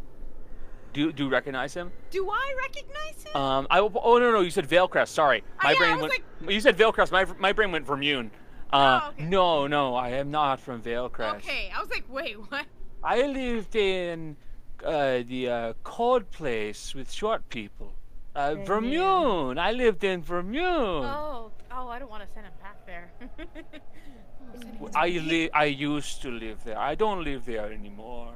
[0.93, 1.91] Do do you recognize him?
[2.09, 3.35] Do I recognize him?
[3.41, 5.09] Um, I oh no no you said Veilcrest.
[5.09, 6.13] Sorry, Oh, my yeah, brain went.
[6.49, 7.11] You said Veilcrest.
[7.11, 8.29] My my brain went Vermune.
[8.73, 9.23] Uh, Oh, okay.
[9.25, 11.35] No, no, I am not from Veilcrest.
[11.37, 12.65] Okay, I was like, wait, what?
[13.03, 14.37] I lived in
[14.85, 17.93] uh, the uh, cold place with short people.
[18.35, 18.65] Uh, Vermune.
[18.65, 19.59] Vermune.
[19.59, 21.03] I lived in Vermune.
[21.05, 23.11] Oh, oh, I don't want to send him back there.
[23.19, 26.77] Send him to I li- I used to live there.
[26.77, 28.33] I don't live there anymore.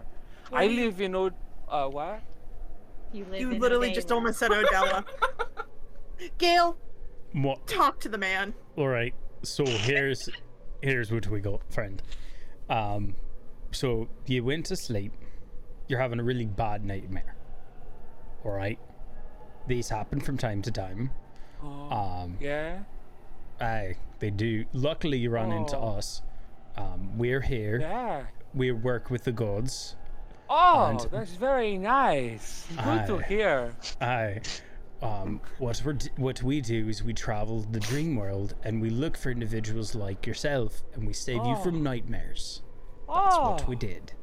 [0.51, 1.34] I live in Od-
[1.69, 2.22] uh what?
[3.15, 4.15] You live You in literally just Odella.
[4.15, 5.05] almost said Odella.
[6.37, 6.77] Gale,
[7.33, 7.65] What?
[7.67, 8.53] talk to the man.
[8.75, 9.13] All right.
[9.43, 10.27] So here's
[10.81, 12.01] here's what we got, friend.
[12.69, 13.15] Um,
[13.71, 15.13] so you went to sleep.
[15.87, 17.35] You're having a really bad nightmare.
[18.43, 18.79] All right.
[19.67, 21.11] These happen from time to time.
[21.63, 22.79] Oh, Um, yeah.
[23.61, 24.65] aye, they do.
[24.73, 25.95] Luckily, you run into Oh.
[25.97, 26.21] us.
[26.75, 27.79] Um, we're here.
[27.79, 28.25] Yeah.
[28.53, 29.95] We work with the gods.
[30.49, 32.67] Oh, And- that's very nice.
[32.83, 33.75] Good to hear.
[34.01, 34.41] Aye.
[35.01, 39.17] Um, what we what we do is we travel the dream world and we look
[39.17, 41.64] for individuals like yourself and we save you Oh.
[41.64, 42.61] from nightmares.
[43.07, 44.14] That's oh, what we did.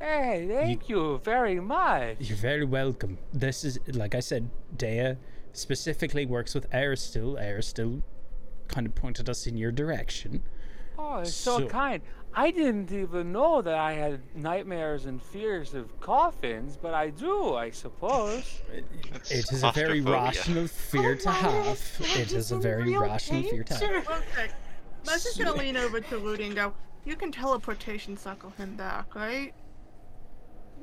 [0.00, 2.16] hey, thank you very much.
[2.20, 3.18] You're very welcome.
[3.32, 5.16] This is like I said, Dea
[5.52, 7.36] specifically works with Erastil.
[7.42, 8.02] Erastil
[8.68, 10.42] kind of pointed us in your direction.
[10.98, 12.02] Oh, it's so, So- kind.
[12.34, 17.54] I didn't even know that I had nightmares and fears of coffins, but I do,
[17.54, 18.60] I suppose.
[19.14, 21.80] It's It is a very rational fear to have.
[22.16, 24.06] It is a very rational fear to have.
[24.08, 24.50] Okay.
[25.06, 26.74] Let's just gonna lean over to Rudy and go,
[27.04, 29.52] you can teleportation circle him back, right?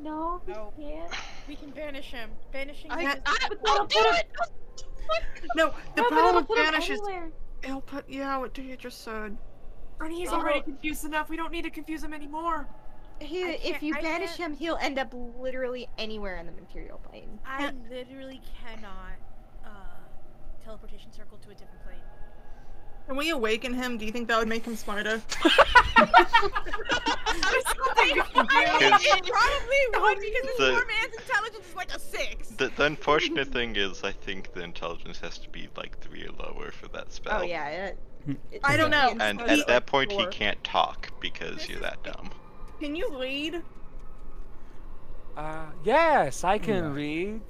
[0.01, 0.73] No, we No.
[0.77, 1.13] can't.
[1.47, 2.31] We can banish him.
[2.51, 4.27] Banishing I- him I- is- Ah, don't do it!
[5.55, 7.31] No, the No, but power it'll put him banish is anywhere.
[7.63, 9.37] it'll put yeah, what you just said.
[9.99, 10.35] Ernie, he's Oh.
[10.39, 11.29] already confused enough.
[11.29, 12.67] We don't need to confuse him anymore.
[13.19, 16.99] He, if you I banish can't- him, he'll end up literally anywhere in the material
[17.09, 17.39] plane.
[17.45, 19.13] I literally cannot
[19.65, 19.69] uh,
[20.63, 21.95] teleportation circle to a different plane.
[23.07, 23.97] Can we awaken him?
[23.97, 25.21] Do you think that would make him smarter?
[25.37, 25.43] it
[29.25, 32.49] probably would because this The- poor man's intelligence is like a six.
[32.49, 36.31] The, the unfortunate thing is, I think the intelligence has to be like three or
[36.31, 37.41] lower for that spell.
[37.41, 37.67] Oh yeah.
[37.69, 37.99] It, it-
[38.63, 39.15] I don't know.
[39.19, 42.29] And at that point, he can't talk because This you're that dumb.
[42.79, 43.61] Can you read?
[45.37, 46.93] Uh, yes, I can Yeah.
[46.93, 47.41] read.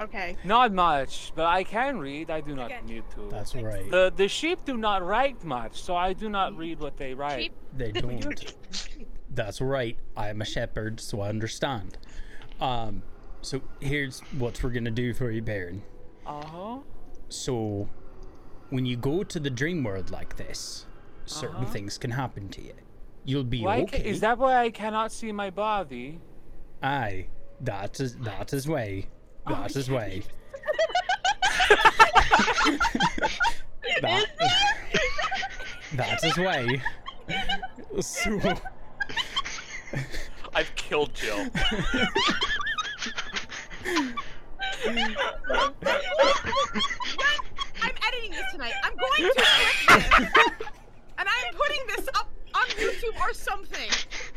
[0.00, 0.36] Okay.
[0.44, 2.30] Not much, but I can read.
[2.30, 2.86] I do not Again.
[2.86, 3.28] need to.
[3.30, 3.90] That's right.
[3.90, 7.42] the the sheep do not write much, so I do not read what they write.
[7.42, 7.52] Sheep?
[7.76, 8.54] They don't.
[9.30, 9.96] That's right.
[10.16, 11.98] I am a shepherd, so I understand.
[12.60, 13.02] Um,
[13.42, 15.82] so here's what we're gonna do for you, Baron.
[16.26, 16.78] Uh huh.
[17.28, 17.88] So,
[18.72, 20.86] when you go to the dream world like this,
[21.26, 21.72] certain Uh-huh.
[21.74, 22.72] things can happen to you.
[23.24, 24.02] You'll be Why okay.
[24.02, 26.18] ca- is that why I cannot see my body?
[26.82, 27.26] Aye,
[27.60, 29.08] that is that is way.
[29.46, 30.22] That is way.
[34.00, 34.26] that,
[35.94, 36.80] that is way.
[38.00, 38.40] So,
[40.54, 41.46] I've killed Jill.
[47.82, 48.74] I'm editing this tonight.
[48.84, 50.28] I'm going to clip this,
[51.18, 53.90] and I'm putting this up on YouTube or something.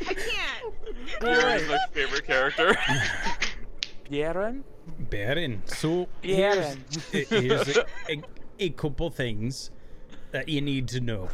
[0.08, 1.20] I can't.
[1.20, 2.74] Baron's my favorite character.
[4.10, 4.62] Yeren?
[4.98, 5.62] Baron.
[5.66, 6.84] So here's, Baron.
[7.28, 8.22] here's a, a,
[8.58, 9.70] a couple things
[10.32, 11.28] that you need to know.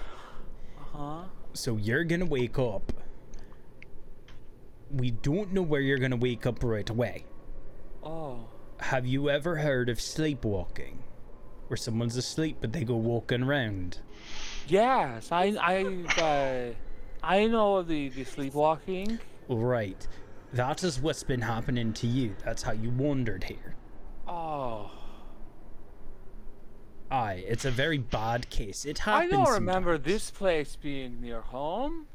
[0.79, 1.23] Uh huh?
[1.55, 2.93] So you're gonna wake up.
[4.91, 7.25] We don't know where you're gonna wake up right away.
[8.03, 8.49] Oh.
[8.81, 11.03] Have you ever heard of sleepwalking?
[11.73, 14.01] Where someone's asleep but they go walking around?
[14.69, 15.85] Yes, I I
[16.21, 16.75] uh,
[17.27, 19.19] I know the the sleepwalking.
[19.49, 20.07] Right.
[20.53, 22.37] That is what's been happening to you.
[22.45, 23.75] That's how you wandered here.
[24.29, 24.91] Oh.
[27.11, 28.85] Aye, it's a very bad case.
[28.85, 29.33] It happens.
[29.33, 30.13] I don't remember sometimes.
[30.13, 32.07] this place being near home.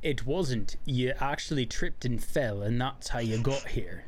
[0.00, 0.76] It wasn't.
[0.86, 4.04] You actually tripped and fell, and that's how you got here.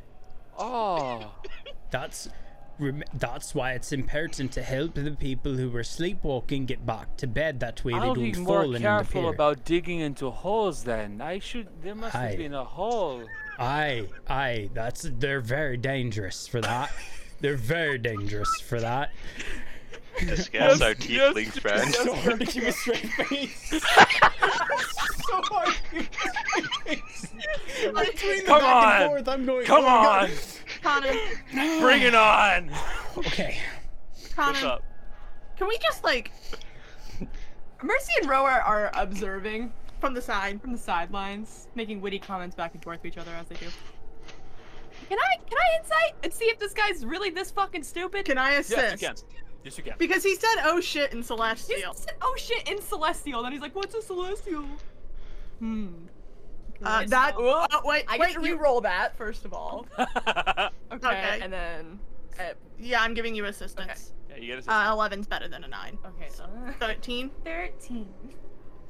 [0.58, 1.32] Oh.
[1.90, 2.30] That's
[3.14, 7.60] that's why it's important to help the people who were sleepwalking get back to bed.
[7.60, 9.34] That way they I'll don't be fall more in careful the pier.
[9.34, 11.20] about digging into holes then.
[11.20, 12.28] I should there must Aye.
[12.30, 13.22] have been a hole.
[13.58, 14.70] Aye, aye.
[14.74, 16.92] That's they're very dangerous for that.
[17.40, 19.10] they're very dangerous for that.
[20.20, 21.94] Discuss our yes, tieflings, friend.
[21.94, 23.70] so hard to keep a straight face.
[23.70, 26.28] so hard to keep a
[26.86, 27.32] straight face.
[27.82, 29.02] Between the Come back on.
[29.02, 29.66] and forth, I'm going.
[29.66, 30.30] Come oh my God.
[30.30, 30.30] on.
[30.82, 31.12] Connor,
[31.80, 32.70] Bring it on.
[33.16, 33.58] Okay.
[34.12, 34.84] What's Connor, up?
[35.56, 36.30] can we just like
[37.82, 40.60] Mercy and Ro are, are observing from the side?
[40.60, 43.66] from the sidelines, making witty comments back and forth to each other as they do.
[45.08, 48.24] Can I can I insight and see if this guy's really this fucking stupid?
[48.24, 48.76] Can I assist?
[48.76, 49.16] Yes, you can.
[49.64, 49.94] Yes, you can.
[49.98, 51.76] Because he said "oh shit" in Celestial.
[51.76, 53.42] He said, oh shit in Celestial.
[53.42, 54.64] Then he's like, what's a Celestial?
[55.58, 55.88] Hmm.
[56.82, 57.34] Uh, that.
[57.34, 58.28] so- Oh, wait, I wait.
[58.28, 59.86] get to you- re-roll that first of all.
[59.98, 61.38] Okay, Okay.
[61.42, 61.98] and then
[62.38, 62.42] uh,
[62.78, 64.14] Yeah, I'm giving you assistance.
[64.30, 65.98] yeah, you get a Uh, 11's better than a nine.
[66.04, 66.46] okay, so
[66.80, 67.30] 13.
[67.44, 68.08] thirteen.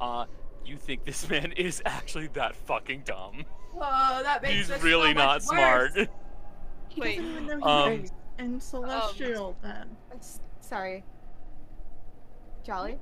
[0.01, 0.27] Uh,
[0.65, 3.45] you think this man is actually that fucking dumb?
[3.75, 5.93] Oh, that makes He's really so much not worse.
[5.93, 6.09] smart.
[6.89, 7.17] He Wait.
[7.19, 9.97] doesn't even know he's Um, in Celestial then.
[10.61, 11.05] Sorry.
[12.65, 12.99] Jolly?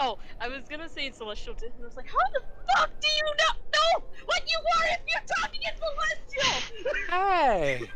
[0.00, 2.40] Oh, I was gonna say celestial, and I was like, how the
[2.76, 6.94] fuck do you not know what you are if you're talking in celestial?
[7.10, 7.88] Hey,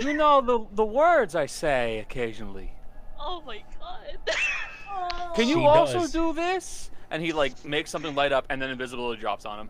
[0.00, 2.72] you know the the words I say occasionally.
[3.20, 4.18] oh my god.
[5.36, 6.12] Can you She also does.
[6.12, 6.90] do this?
[7.10, 9.68] And he like makes something light up, and then invisibility drops on him.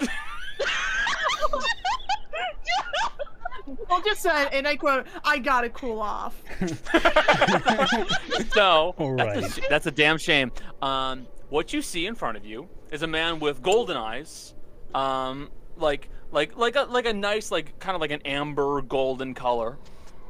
[0.00, 1.60] Oh.
[3.88, 6.42] Well, just said, and I quote, "I gotta cool off."
[8.54, 10.52] so All that's, a, that's a damn shame.
[10.80, 14.54] Um, what you see in front of you is a man with golden eyes,
[14.94, 19.34] um, like like like a like a nice like kind of like an amber golden
[19.34, 19.78] color,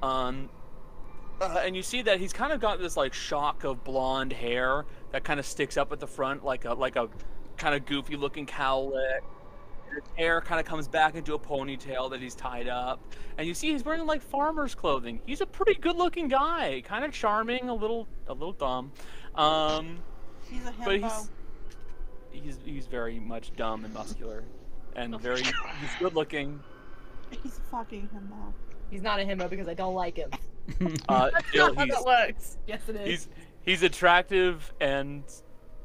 [0.02, 0.48] um,
[1.40, 4.84] uh, and you see that he's kind of got this like shock of blonde hair
[5.12, 7.08] that kind of sticks up at the front like a like a
[7.56, 9.22] kind of goofy looking cowlet.
[9.94, 13.00] His hair kind of comes back into a ponytail that he's tied up,
[13.38, 15.20] and you see he's wearing like farmer's clothing.
[15.26, 18.92] He's a pretty good-looking guy, kind of charming, a little a little dumb,
[19.34, 19.98] um,
[20.48, 21.30] He's a but he's
[22.30, 24.44] he's he's very much dumb and muscular,
[24.96, 26.60] and very he's good-looking.
[27.42, 28.52] He's a fucking himbo.
[28.90, 30.30] He's not a himbo because I don't like him.
[31.08, 32.56] Uh, still, How he's that works.
[32.68, 33.08] Yes, it is.
[33.08, 33.28] he's
[33.62, 35.24] he's attractive and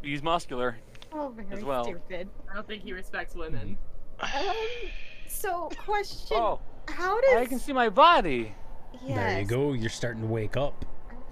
[0.03, 0.77] he's muscular.
[1.11, 1.85] Oh, very well.
[1.85, 2.29] stupid.
[2.51, 3.77] I don't think he respects women.
[4.19, 4.29] Um,
[5.27, 6.37] so, question.
[6.37, 7.37] Oh, How does.
[7.37, 8.53] I can see my body.
[9.05, 9.15] Yes.
[9.17, 9.73] There you go.
[9.73, 10.85] You're starting to wake up.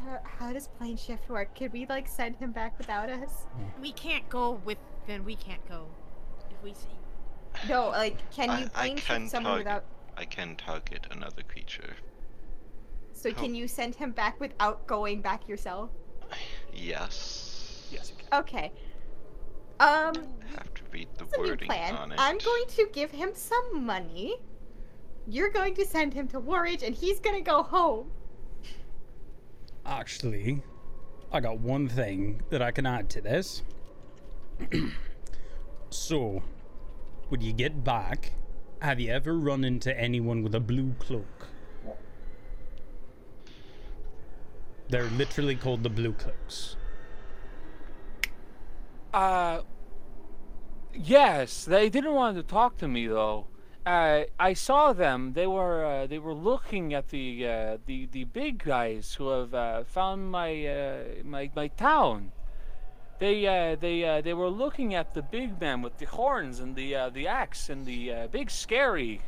[0.05, 1.55] How, how does plane shift work?
[1.57, 3.45] Could we, like, send him back without us?
[3.81, 4.77] We can't go with.
[5.07, 5.88] Then we can't go.
[6.51, 6.88] If we see.
[7.69, 9.83] No, like, can I- you I plane can shift someone target- without.
[10.17, 11.95] I can target another creature.
[13.14, 13.33] So, Oh.
[13.33, 15.89] can you send him back without going back yourself?
[16.73, 17.88] Yes.
[17.91, 18.39] Yes, you can.
[18.41, 18.72] Okay.
[19.80, 20.14] Um,
[20.95, 21.95] Have to read the It's a new wording plan.
[21.95, 22.19] on it.
[22.19, 24.35] I'm going to give him some money.
[25.27, 28.11] You're going to send him to Warridge, and he's gonna go home.
[29.85, 30.61] Actually,
[31.32, 33.64] I got one thing that I can add to this.
[35.90, 36.43] so,
[37.30, 38.33] when you get back,
[38.82, 41.48] have you ever run into anyone with a blue cloak?
[44.90, 46.77] They're literally called the blue cloaks.
[49.14, 49.61] Uh,
[50.95, 53.48] yes, they didn't want to talk to me though.
[53.85, 55.33] Uh, I saw them.
[55.33, 59.53] They were uh, they were looking at the uh, the the big guys who have
[59.53, 62.32] uh, found my uh, my my town.
[63.19, 66.75] They uh, they uh, they were looking at the big man with the horns and
[66.75, 69.22] the uh, the axe and the uh, big scary.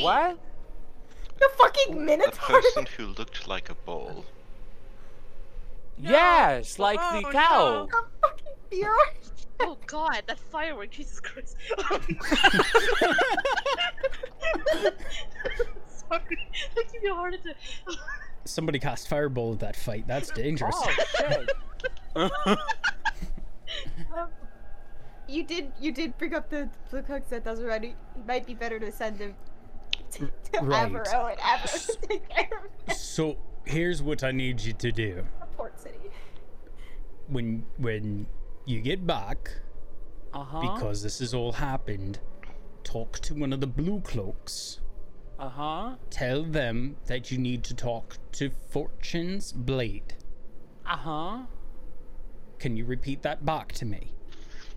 [0.00, 0.38] What?
[1.38, 2.60] The fucking A Minotaur!
[2.60, 3.74] person who looked like a
[5.98, 6.10] bull.
[6.10, 7.86] Yes, like the Oh, cow.
[7.86, 8.96] The fucking Bjorn!
[9.60, 11.56] oh god, that firework, Jesus Christ.
[11.78, 12.18] Sorry,
[16.74, 17.56] that gave me a heart attack.
[18.44, 20.06] Somebody cast fireball at that fight.
[20.06, 20.74] That's dangerous.
[20.78, 21.50] Oh shit!
[22.16, 22.30] Um,
[25.28, 27.94] you did you did bring up the blue cloak set those already.
[28.16, 29.34] It might be better to send him
[30.12, 30.90] to, to Right.
[30.90, 35.24] Avro and Avro to take care of So, here's what I need you to do.
[35.60, 35.98] Port City.
[37.28, 38.26] When when
[38.64, 39.50] you get back,
[40.32, 40.60] Uh huh.
[40.74, 42.18] because this has all happened,
[42.82, 44.80] talk to one of the blue cloaks.
[45.38, 45.96] Uh huh.
[46.08, 50.14] Tell them that you need to talk to Fortune's Blade.
[50.86, 51.38] Uh huh.
[52.58, 54.14] Can you repeat that back to me?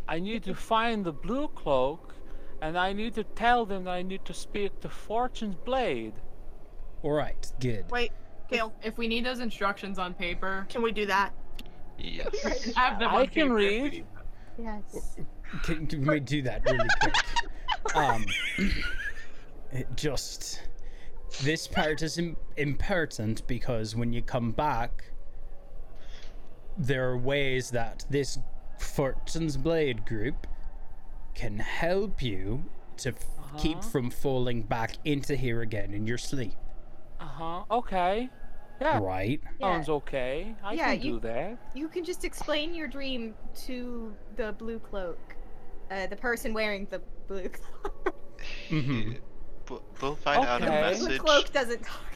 [0.09, 2.13] I need to find the blue cloak,
[2.61, 6.15] and I need to tell them that I need to speak to Fortune's Blade.
[7.03, 7.89] All right, good.
[7.89, 8.11] Wait,
[8.53, 11.33] Gale, If we need those instructions on paper, can we do that?
[11.97, 12.71] Yes.
[12.75, 13.53] have them I can paper.
[13.55, 14.05] read.
[14.57, 15.17] Yes.
[15.63, 17.13] Can, can we do that really quick?
[17.95, 18.25] Um,
[19.73, 20.61] it just
[21.43, 25.03] this part is Im- important because when you come back,
[26.77, 28.39] there are ways that this
[28.79, 30.47] Fortune's Blade group
[31.35, 32.63] can help you
[32.97, 33.17] to f-
[33.57, 33.89] keep Uh-huh.
[33.89, 36.53] from falling back into here again in your sleep.
[37.19, 37.63] Uh huh.
[37.69, 38.29] Okay.
[38.83, 38.99] Yeah.
[38.99, 39.41] Right?
[39.59, 39.73] Yeah.
[39.75, 40.55] Sounds okay.
[40.63, 41.57] I Yeah, can you- do that.
[41.73, 45.35] You can just explain your dream to the blue cloak.
[45.89, 48.15] Uh, the person wearing the blue cloak.
[48.69, 49.21] Mhm.
[49.69, 50.93] We'll- We'll find out a Okay.
[50.99, 52.13] The blue cloak doesn't talk.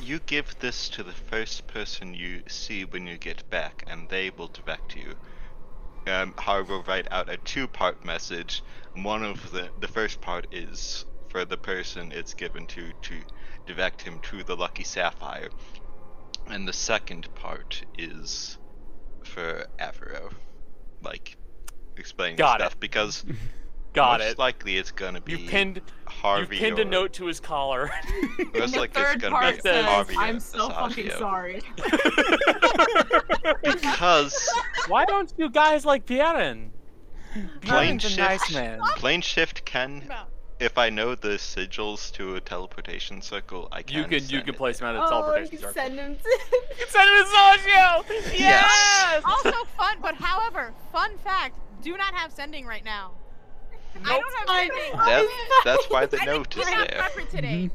[0.00, 4.28] You give this to the first person you see when you get back, and they
[4.30, 5.16] will direct you.
[6.06, 8.62] Um, Har will write out a two-part message.
[8.94, 13.14] One of the the first part is for the person it's given to to
[13.66, 15.48] direct him to the lucky sapphire,
[16.48, 18.58] and the second part is
[19.24, 20.32] for Avro,
[21.02, 21.36] like
[21.96, 23.24] explaining Got stuff because
[23.92, 24.38] Got most it.
[24.38, 25.80] likely it's gonna be You pinned.
[26.06, 27.90] Harvey you pinned or a note to his collar.
[28.54, 31.62] most the likely it's third gonna part be says, Harvey "I'm so fucking sorry."
[33.62, 34.48] Because
[34.88, 36.72] Why don't you guys like Bjorn?
[37.62, 38.80] plane a shift, nice man.
[38.96, 40.22] plane shift can, No.
[40.58, 43.96] If I know the sigils to a teleportation circle, I can.
[43.96, 44.56] You can you can it.
[44.56, 45.74] place him at a Oh, teleportation you circle.
[45.74, 46.22] send him to.
[46.70, 48.36] You can send him to Socio!
[48.38, 49.22] Yes!
[49.24, 53.12] Also fun, but however, fun fact: do not have sending right now.
[54.04, 54.92] I don't have sending.
[54.98, 57.00] That, that's why the I note didn't is have there.
[57.02, 57.70] pepper today.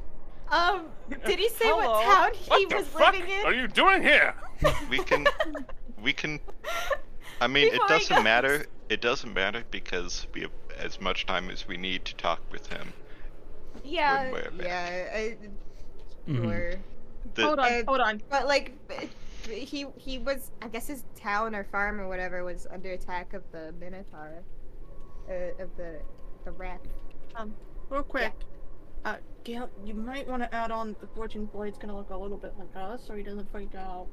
[0.50, 0.86] Um,
[1.26, 1.92] did he say Hello?
[1.92, 3.44] what town he What was fuck living in?
[3.44, 4.34] What are you doing here?
[4.90, 5.26] We can,
[6.04, 6.40] we can.
[7.40, 8.66] I mean, it Before he doesn't matter.
[8.90, 10.52] It doesn't matter because we have
[10.82, 12.94] as much time as we need to talk with him.
[13.84, 14.68] Yeah, When we're back.
[14.68, 15.38] yeah, I,
[16.30, 16.44] Mhm.
[16.44, 16.74] sure.
[17.36, 18.22] The, Hold on, Uh, hold on.
[18.30, 19.10] But like, b-
[19.48, 20.52] b- he he was.
[20.62, 24.44] I guess his town or farm or whatever was under attack of the Minotaur,
[25.30, 26.00] uh, of the
[26.44, 26.82] the rat.
[27.36, 27.56] Um,
[27.90, 28.34] Real quick.
[29.06, 32.38] Uh, Gale, you might want to add on the Fortune Blade's gonna look a little
[32.38, 34.08] bit like us, so he doesn't freak out.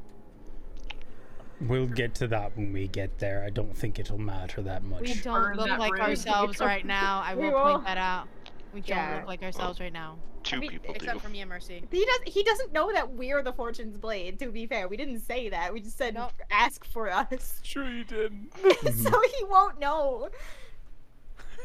[1.61, 3.43] We'll get to that when we get there.
[3.45, 5.01] I don't think it'll matter that much.
[5.03, 6.01] We don't Burn look like bridge.
[6.03, 7.20] ourselves right now.
[7.25, 7.73] I We will will.
[7.75, 8.28] point that out.
[8.73, 9.17] We don't Yeah.
[9.17, 10.19] look like ourselves right now.
[10.45, 11.01] two mean, people do.
[11.01, 11.83] Except for me and Mercy.
[11.91, 12.28] He doesn't.
[12.28, 14.39] He doesn't know that we're the Fortune's Blade.
[14.39, 15.73] To be fair, we didn't say that.
[15.73, 16.31] We just said Nope.
[16.51, 18.53] ask for us, Sure you didn't.
[18.97, 20.28] so he won't know.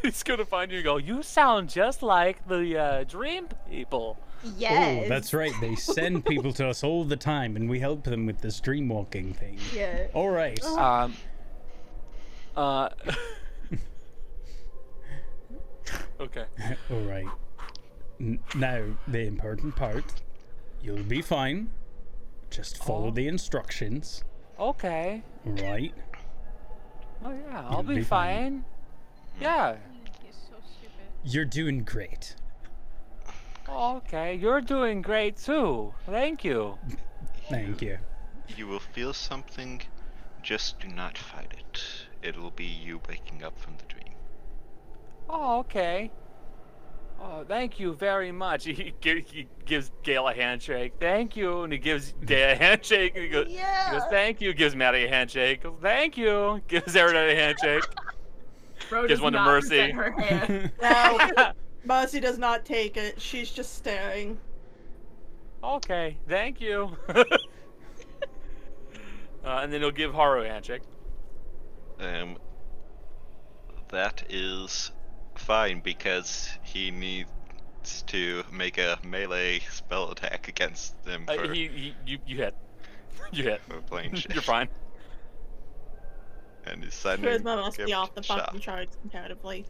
[0.02, 4.18] He's gonna find you and go, you sound just like the uh, dream people.
[4.58, 5.04] Yes.
[5.06, 5.54] Oh, that's right.
[5.62, 8.90] They send people to us all the time, and we help them with this dream
[8.90, 9.58] walking thing.
[9.74, 10.08] Yeah.
[10.14, 10.64] All right.
[10.66, 11.16] Um.
[12.56, 12.90] Uh.
[16.20, 16.46] okay.
[16.92, 17.28] All right.
[18.20, 20.04] N- now, the important part.
[20.82, 21.70] You'll be fine.
[22.50, 23.12] Just follow Oh.
[23.12, 24.24] the instructions.
[24.60, 25.24] Okay.
[25.46, 25.94] All right.
[27.26, 28.62] Oh yeah, I'll be, be fine.
[28.62, 28.66] fine.
[29.42, 29.76] Yeah.
[30.24, 30.94] He's so stupid.
[31.24, 32.36] You're doing great.
[33.67, 35.93] Oh, Okay, you're doing great too.
[36.06, 36.77] Thank you.
[37.50, 37.98] Thank you.
[38.56, 39.82] You will feel something.
[40.42, 41.83] Just do not fight it.
[42.22, 44.14] It will be you waking up from the dream.
[45.30, 46.11] Oh, okay.
[47.22, 48.66] Oh, thank you very much.
[48.74, 50.93] He, gi- he gives Gale a handshake.
[51.00, 53.14] Thank you, and he gives Day a handshake.
[53.16, 53.58] And he goes, he
[53.92, 54.53] goes, thank you.
[54.53, 55.64] Gives Maddie a handshake.
[55.64, 56.61] Goes, thank you.
[56.67, 57.83] Gives everybody a handshake.
[58.90, 59.92] Bro Gives one to Mercy.
[59.92, 60.72] Her hand.
[60.82, 61.53] No,
[61.86, 63.22] Mercy does not take it.
[63.22, 64.40] She's just staring.
[65.64, 66.95] okay, thank you.
[67.10, 67.24] uh,
[69.45, 70.82] and then he'll give Haru a handshake.
[72.00, 72.38] Um,
[73.90, 74.92] that is
[75.36, 77.30] fine because he needs
[78.08, 82.56] to make a melee spell attack against them Uh, he, he, you, you hit.
[83.32, 83.62] You hit.
[83.68, 84.34] for playing shit.
[84.34, 84.68] You're fine.
[86.66, 88.76] And he's sending Charisma must be gift off the fucking shot.
[88.76, 89.66] charts comparatively.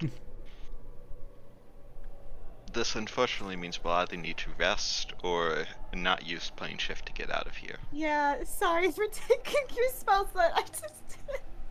[2.73, 7.31] This unfortunately means we'll either need to rest or not use plane shift to get
[7.31, 7.75] out of here.
[7.91, 8.43] Yeah.
[8.43, 10.51] Sorry for taking your spell slot.
[10.55, 11.17] I just.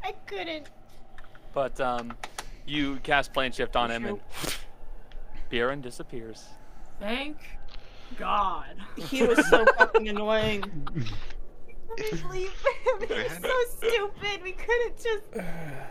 [0.05, 0.69] I couldn't.
[1.53, 2.15] But um,
[2.67, 4.21] you cast plane shift on him, and
[5.51, 6.45] Bjorn disappears.
[7.01, 7.37] Thank
[8.17, 8.77] God.
[8.97, 10.65] he was so fucking annoying.
[11.97, 13.09] Please leave him.
[13.09, 14.43] He was so stupid.
[14.43, 15.25] We couldn't just.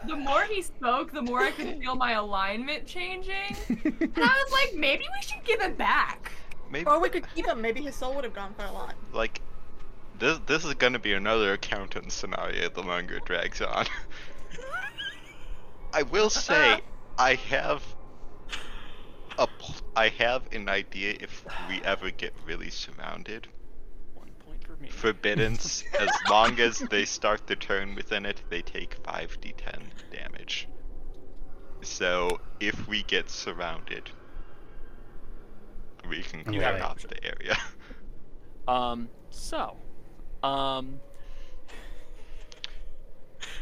[0.08, 3.56] The more he spoke, the more I could feel my alignment changing.
[3.70, 6.32] And I was like, maybe we should give it back.
[6.72, 7.62] Maybe Or we could keep him.
[7.62, 8.96] Maybe his soul would have gone for a lot.
[9.14, 9.42] like
[10.18, 13.86] this this is gonna be another accountant scenario the longer it drags on.
[15.94, 16.80] I will say
[17.20, 17.84] I have
[19.38, 23.48] a pl- I have an idea if we ever get really surrounded.
[24.82, 25.14] One point for me.
[25.14, 30.68] Forbiddance, as long as they start the turn within it, they take 5d10 damage.
[31.82, 34.10] So if we get surrounded,
[36.10, 37.10] we can You clear have out option.
[37.10, 37.58] the area.
[38.68, 39.76] Um, so,
[40.44, 41.00] um,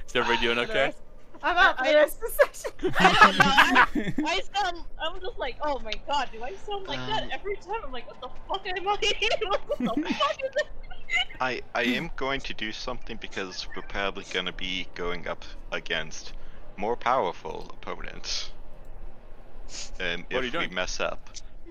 [0.06, 0.92] is everybody doing okay?
[1.42, 2.94] I'm out for the rest of the session.
[3.00, 4.26] I don't know.
[4.28, 4.84] I, I sound.
[5.02, 7.80] I'm just like, oh my god, do I sound like that Um, every time?
[7.86, 8.92] I'm like, what the fuck am I?
[8.92, 10.64] what the fuck is this?
[11.40, 15.46] I I am going to do something because we're probably going to be going up
[15.72, 16.34] against
[16.78, 18.50] more powerful opponents.
[20.00, 21.30] Um, What are you if we mess up,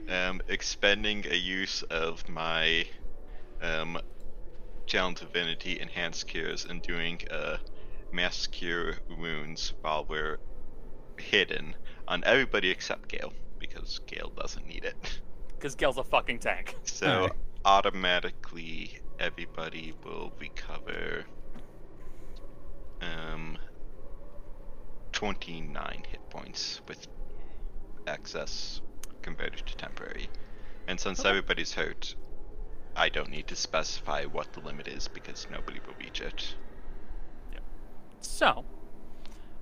[0.08, 2.86] um, expending a use of my
[3.60, 3.98] um,
[4.86, 7.58] channel divinity enhanced cures and doing a
[8.12, 10.38] mass cure wounds while we're
[11.18, 11.74] hidden
[12.06, 15.20] on everybody except Gale because Gale doesn't need it.
[15.58, 16.76] Because Gale's a fucking tank.
[16.84, 17.32] So Alright.
[17.64, 21.24] automatically everybody will recover
[23.00, 23.58] um
[25.12, 27.06] 29 hit points with
[28.06, 28.80] access
[29.22, 30.28] converted to temporary.
[30.86, 31.28] And since Okay.
[31.28, 32.14] everybody's hurt,
[32.96, 36.54] I don't need to specify what the limit is because nobody will reach it.
[38.20, 38.64] So,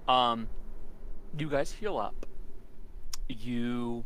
[0.08, 0.48] um,
[1.36, 2.26] you guys heal up.
[3.28, 4.04] You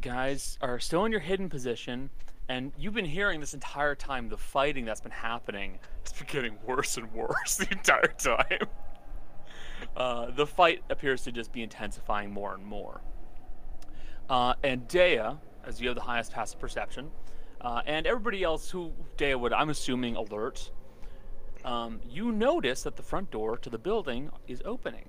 [0.00, 2.10] guys are still in your hidden position,
[2.50, 5.78] and you've been hearing this entire time the fighting that's been happening.
[6.00, 8.66] It's been getting worse and worse the entire time.
[9.96, 13.02] Uh, the fight appears to just be intensifying more and more.
[14.28, 15.20] Uh, and Dea,
[15.64, 17.12] as you have the highest passive perception,
[17.60, 20.72] uh, and everybody else who Dea would, I'm assuming, alert,
[21.64, 25.04] um, you notice that the front door to the building is opening.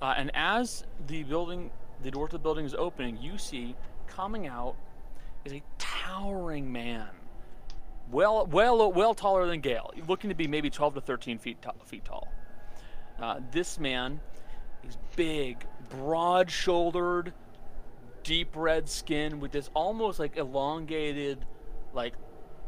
[0.00, 1.70] Uh, and as the building,
[2.02, 3.76] the door to the building is opening, you see
[4.16, 4.76] coming out
[5.44, 7.08] is a towering man,
[8.10, 12.04] well, well, well taller than Gale, looking to be maybe 12 to 13 feet, feet
[12.04, 12.28] tall.
[13.20, 14.20] Uh, this man
[14.86, 17.32] is big, broad-shouldered,
[18.22, 21.44] deep red skin with this almost like elongated,
[21.94, 22.14] like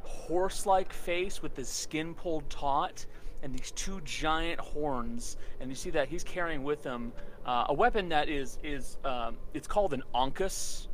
[0.02, 3.06] horse-like face with his skin pulled taut
[3.42, 5.36] and these two giant horns.
[5.60, 7.12] And you see that he's carrying with him
[7.44, 10.88] uh, a weapon that is is um, it's called an ankus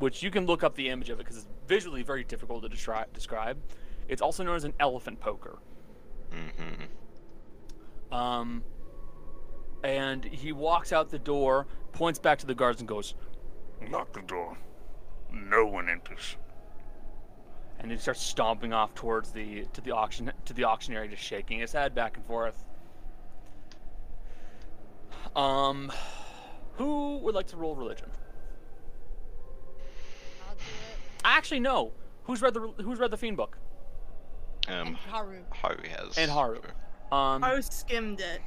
[0.00, 2.68] which you can look up the image of it because it's visually very difficult to
[2.68, 3.56] descri- describe
[4.08, 5.58] it's also known as an elephant poker
[6.32, 6.84] hmm
[8.12, 8.64] um,
[9.84, 13.14] and he walks out the door points back to the guards and goes
[13.88, 14.58] Lock the door.
[15.32, 16.36] No one enters.
[17.78, 21.60] and he starts stomping off towards the to the auction to the auctioneer, just shaking
[21.60, 22.64] his head back and forth.
[25.36, 25.90] Um,
[26.74, 28.10] who would like to roll religion?
[30.48, 30.98] I'll do it.
[31.24, 31.92] I actually, no.
[32.24, 33.58] Who's read the Who's read the Fiend book?
[34.68, 35.40] Um, And Haru.
[35.50, 36.16] Haru has.
[36.18, 36.60] And Haru.
[37.12, 38.40] Um, I skimmed it.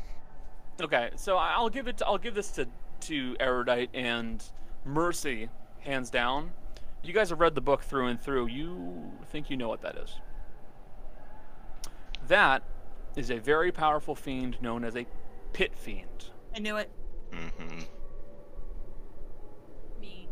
[0.81, 2.01] okay, so I- I'll give it.
[2.05, 2.67] I'll give this to
[3.01, 4.43] to Erudite and
[4.85, 5.49] Mercy,
[5.81, 6.51] hands down.
[7.03, 8.47] You guys have read the book through and through.
[8.47, 10.19] You think you know what that is.
[12.27, 12.63] That
[13.17, 15.05] is a very powerful fiend known as a
[15.51, 16.29] pit fiend.
[16.55, 16.89] I knew it.
[17.33, 17.79] hmm
[19.99, 20.29] Me.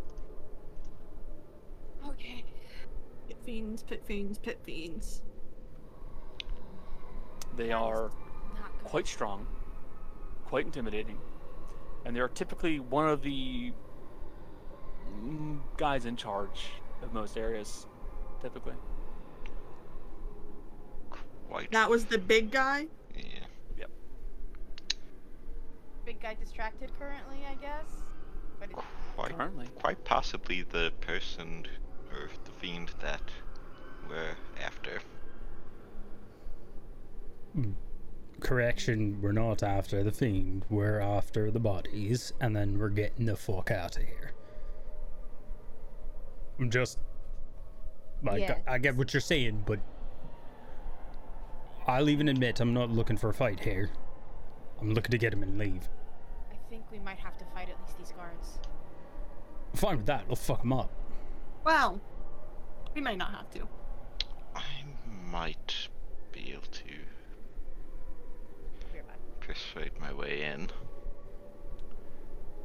[2.08, 2.46] Okay.
[3.28, 5.22] Pit fiends, pit fiends, pit fiends.
[7.58, 8.12] They are
[8.84, 9.46] quite strong,
[10.46, 11.18] quite intimidating,
[12.06, 13.74] and they are typically one of the
[15.24, 16.68] mm, guys in charge
[17.02, 17.88] of most areas.
[18.42, 18.74] Typically,
[21.52, 21.70] Quite.
[21.72, 22.88] That was the big guy.
[23.14, 23.24] Yeah.
[23.78, 23.90] Yep.
[26.06, 28.04] Big guy distracted currently, I guess.
[28.58, 28.78] But it,
[29.18, 29.38] Quite.
[29.38, 29.68] currently.
[29.76, 31.91] Quite possibly the person or the
[32.62, 33.22] fiend that
[34.08, 35.00] we're after.
[37.54, 37.72] Hmm.
[38.40, 40.66] Correction, we're not after the fiend.
[40.70, 44.34] We're after the bodies, and then we're getting the fuck out of here.
[46.60, 47.00] I'm just
[48.24, 48.60] like Yes.
[48.68, 49.80] I, I get what you're saying, but
[51.88, 53.90] I'll even admit I'm not looking for a fight here.
[54.80, 55.90] I'm looking to get him and leave.
[56.52, 58.60] I think we might have to fight at least these guards.
[59.76, 60.26] Fine with that.
[60.30, 60.92] I'll fuck him up.
[61.64, 62.00] Well,
[62.96, 63.68] we may not have to.
[64.56, 64.64] I
[65.30, 65.88] might
[66.32, 66.84] be able to
[68.94, 70.70] Be right persuade my way in.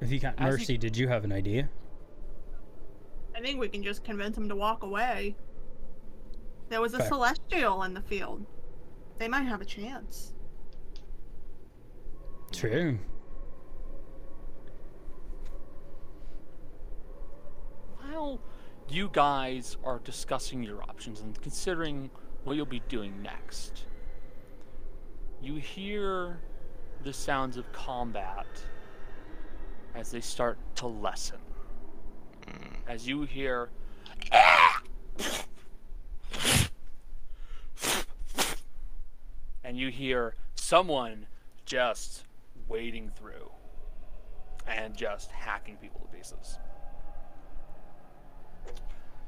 [0.01, 1.69] If you got As you- mercy, did you have an idea?
[3.35, 5.37] I think we can just convince him to walk away.
[6.69, 7.09] There was a Fair.
[7.09, 8.45] celestial in the field.
[9.19, 10.33] They might have a chance.
[12.53, 12.99] True.
[17.99, 18.41] while
[18.89, 22.11] you guys are discussing your options and considering
[22.45, 23.85] what you'll be doing next,
[25.43, 26.39] you hear
[27.03, 28.47] the sounds of combat
[29.95, 31.39] as they start to lessen.
[32.47, 32.77] Mm.
[32.89, 33.71] As you hear.
[39.65, 41.27] And you hear someone
[41.65, 42.25] just
[42.69, 43.51] wading through
[44.67, 46.59] and just hacking people to pieces.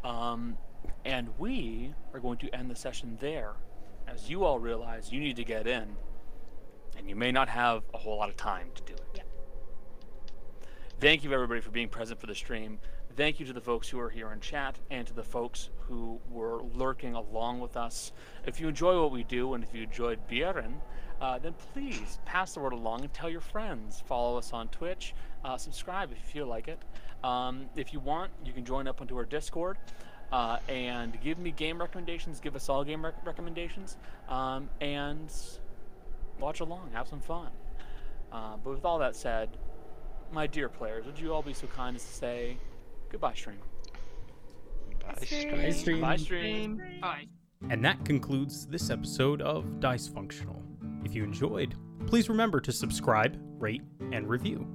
[0.04, 0.56] Um,
[1.04, 3.52] and we are going to end the session there,
[4.06, 5.96] as you all realize you need to get in,
[6.96, 9.04] and you may not have a whole lot of time to do it.
[9.14, 9.22] Yeah.
[11.00, 12.78] Thank you, everybody, for being present for the stream.
[13.16, 16.20] Thank you to the folks who are here in chat and to the folks who
[16.30, 18.12] were lurking along with us.
[18.46, 20.80] If you enjoy what we do and if you enjoyed Bjorn,
[21.20, 24.02] uh, then please pass the word along and tell your friends.
[24.06, 25.14] Follow us on Twitch.
[25.44, 26.78] Uh, subscribe if you feel like it.
[27.24, 29.78] Um, if you want, you can join up onto our Discord
[30.32, 32.40] uh, and give me game recommendations.
[32.40, 33.96] Give us all game rec- recommendations.
[34.28, 35.32] Um, and
[36.38, 36.90] watch along.
[36.92, 37.48] Have some fun.
[38.30, 39.48] Uh, but with all that said,
[40.32, 42.56] my dear players, would you all be so kind as to say
[43.10, 43.56] goodbye, stream?
[45.00, 46.00] Bye, Bye, stream.
[46.00, 46.82] Bye, stream.
[47.00, 47.24] Bye.
[47.70, 50.62] And that concludes this episode of Dicefunctional.
[51.04, 51.74] If you enjoyed,
[52.06, 54.66] please remember to subscribe, rate, and review.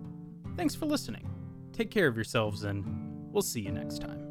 [0.55, 1.29] Thanks for listening.
[1.71, 2.85] Take care of yourselves, and
[3.31, 4.22] we'll see you next time.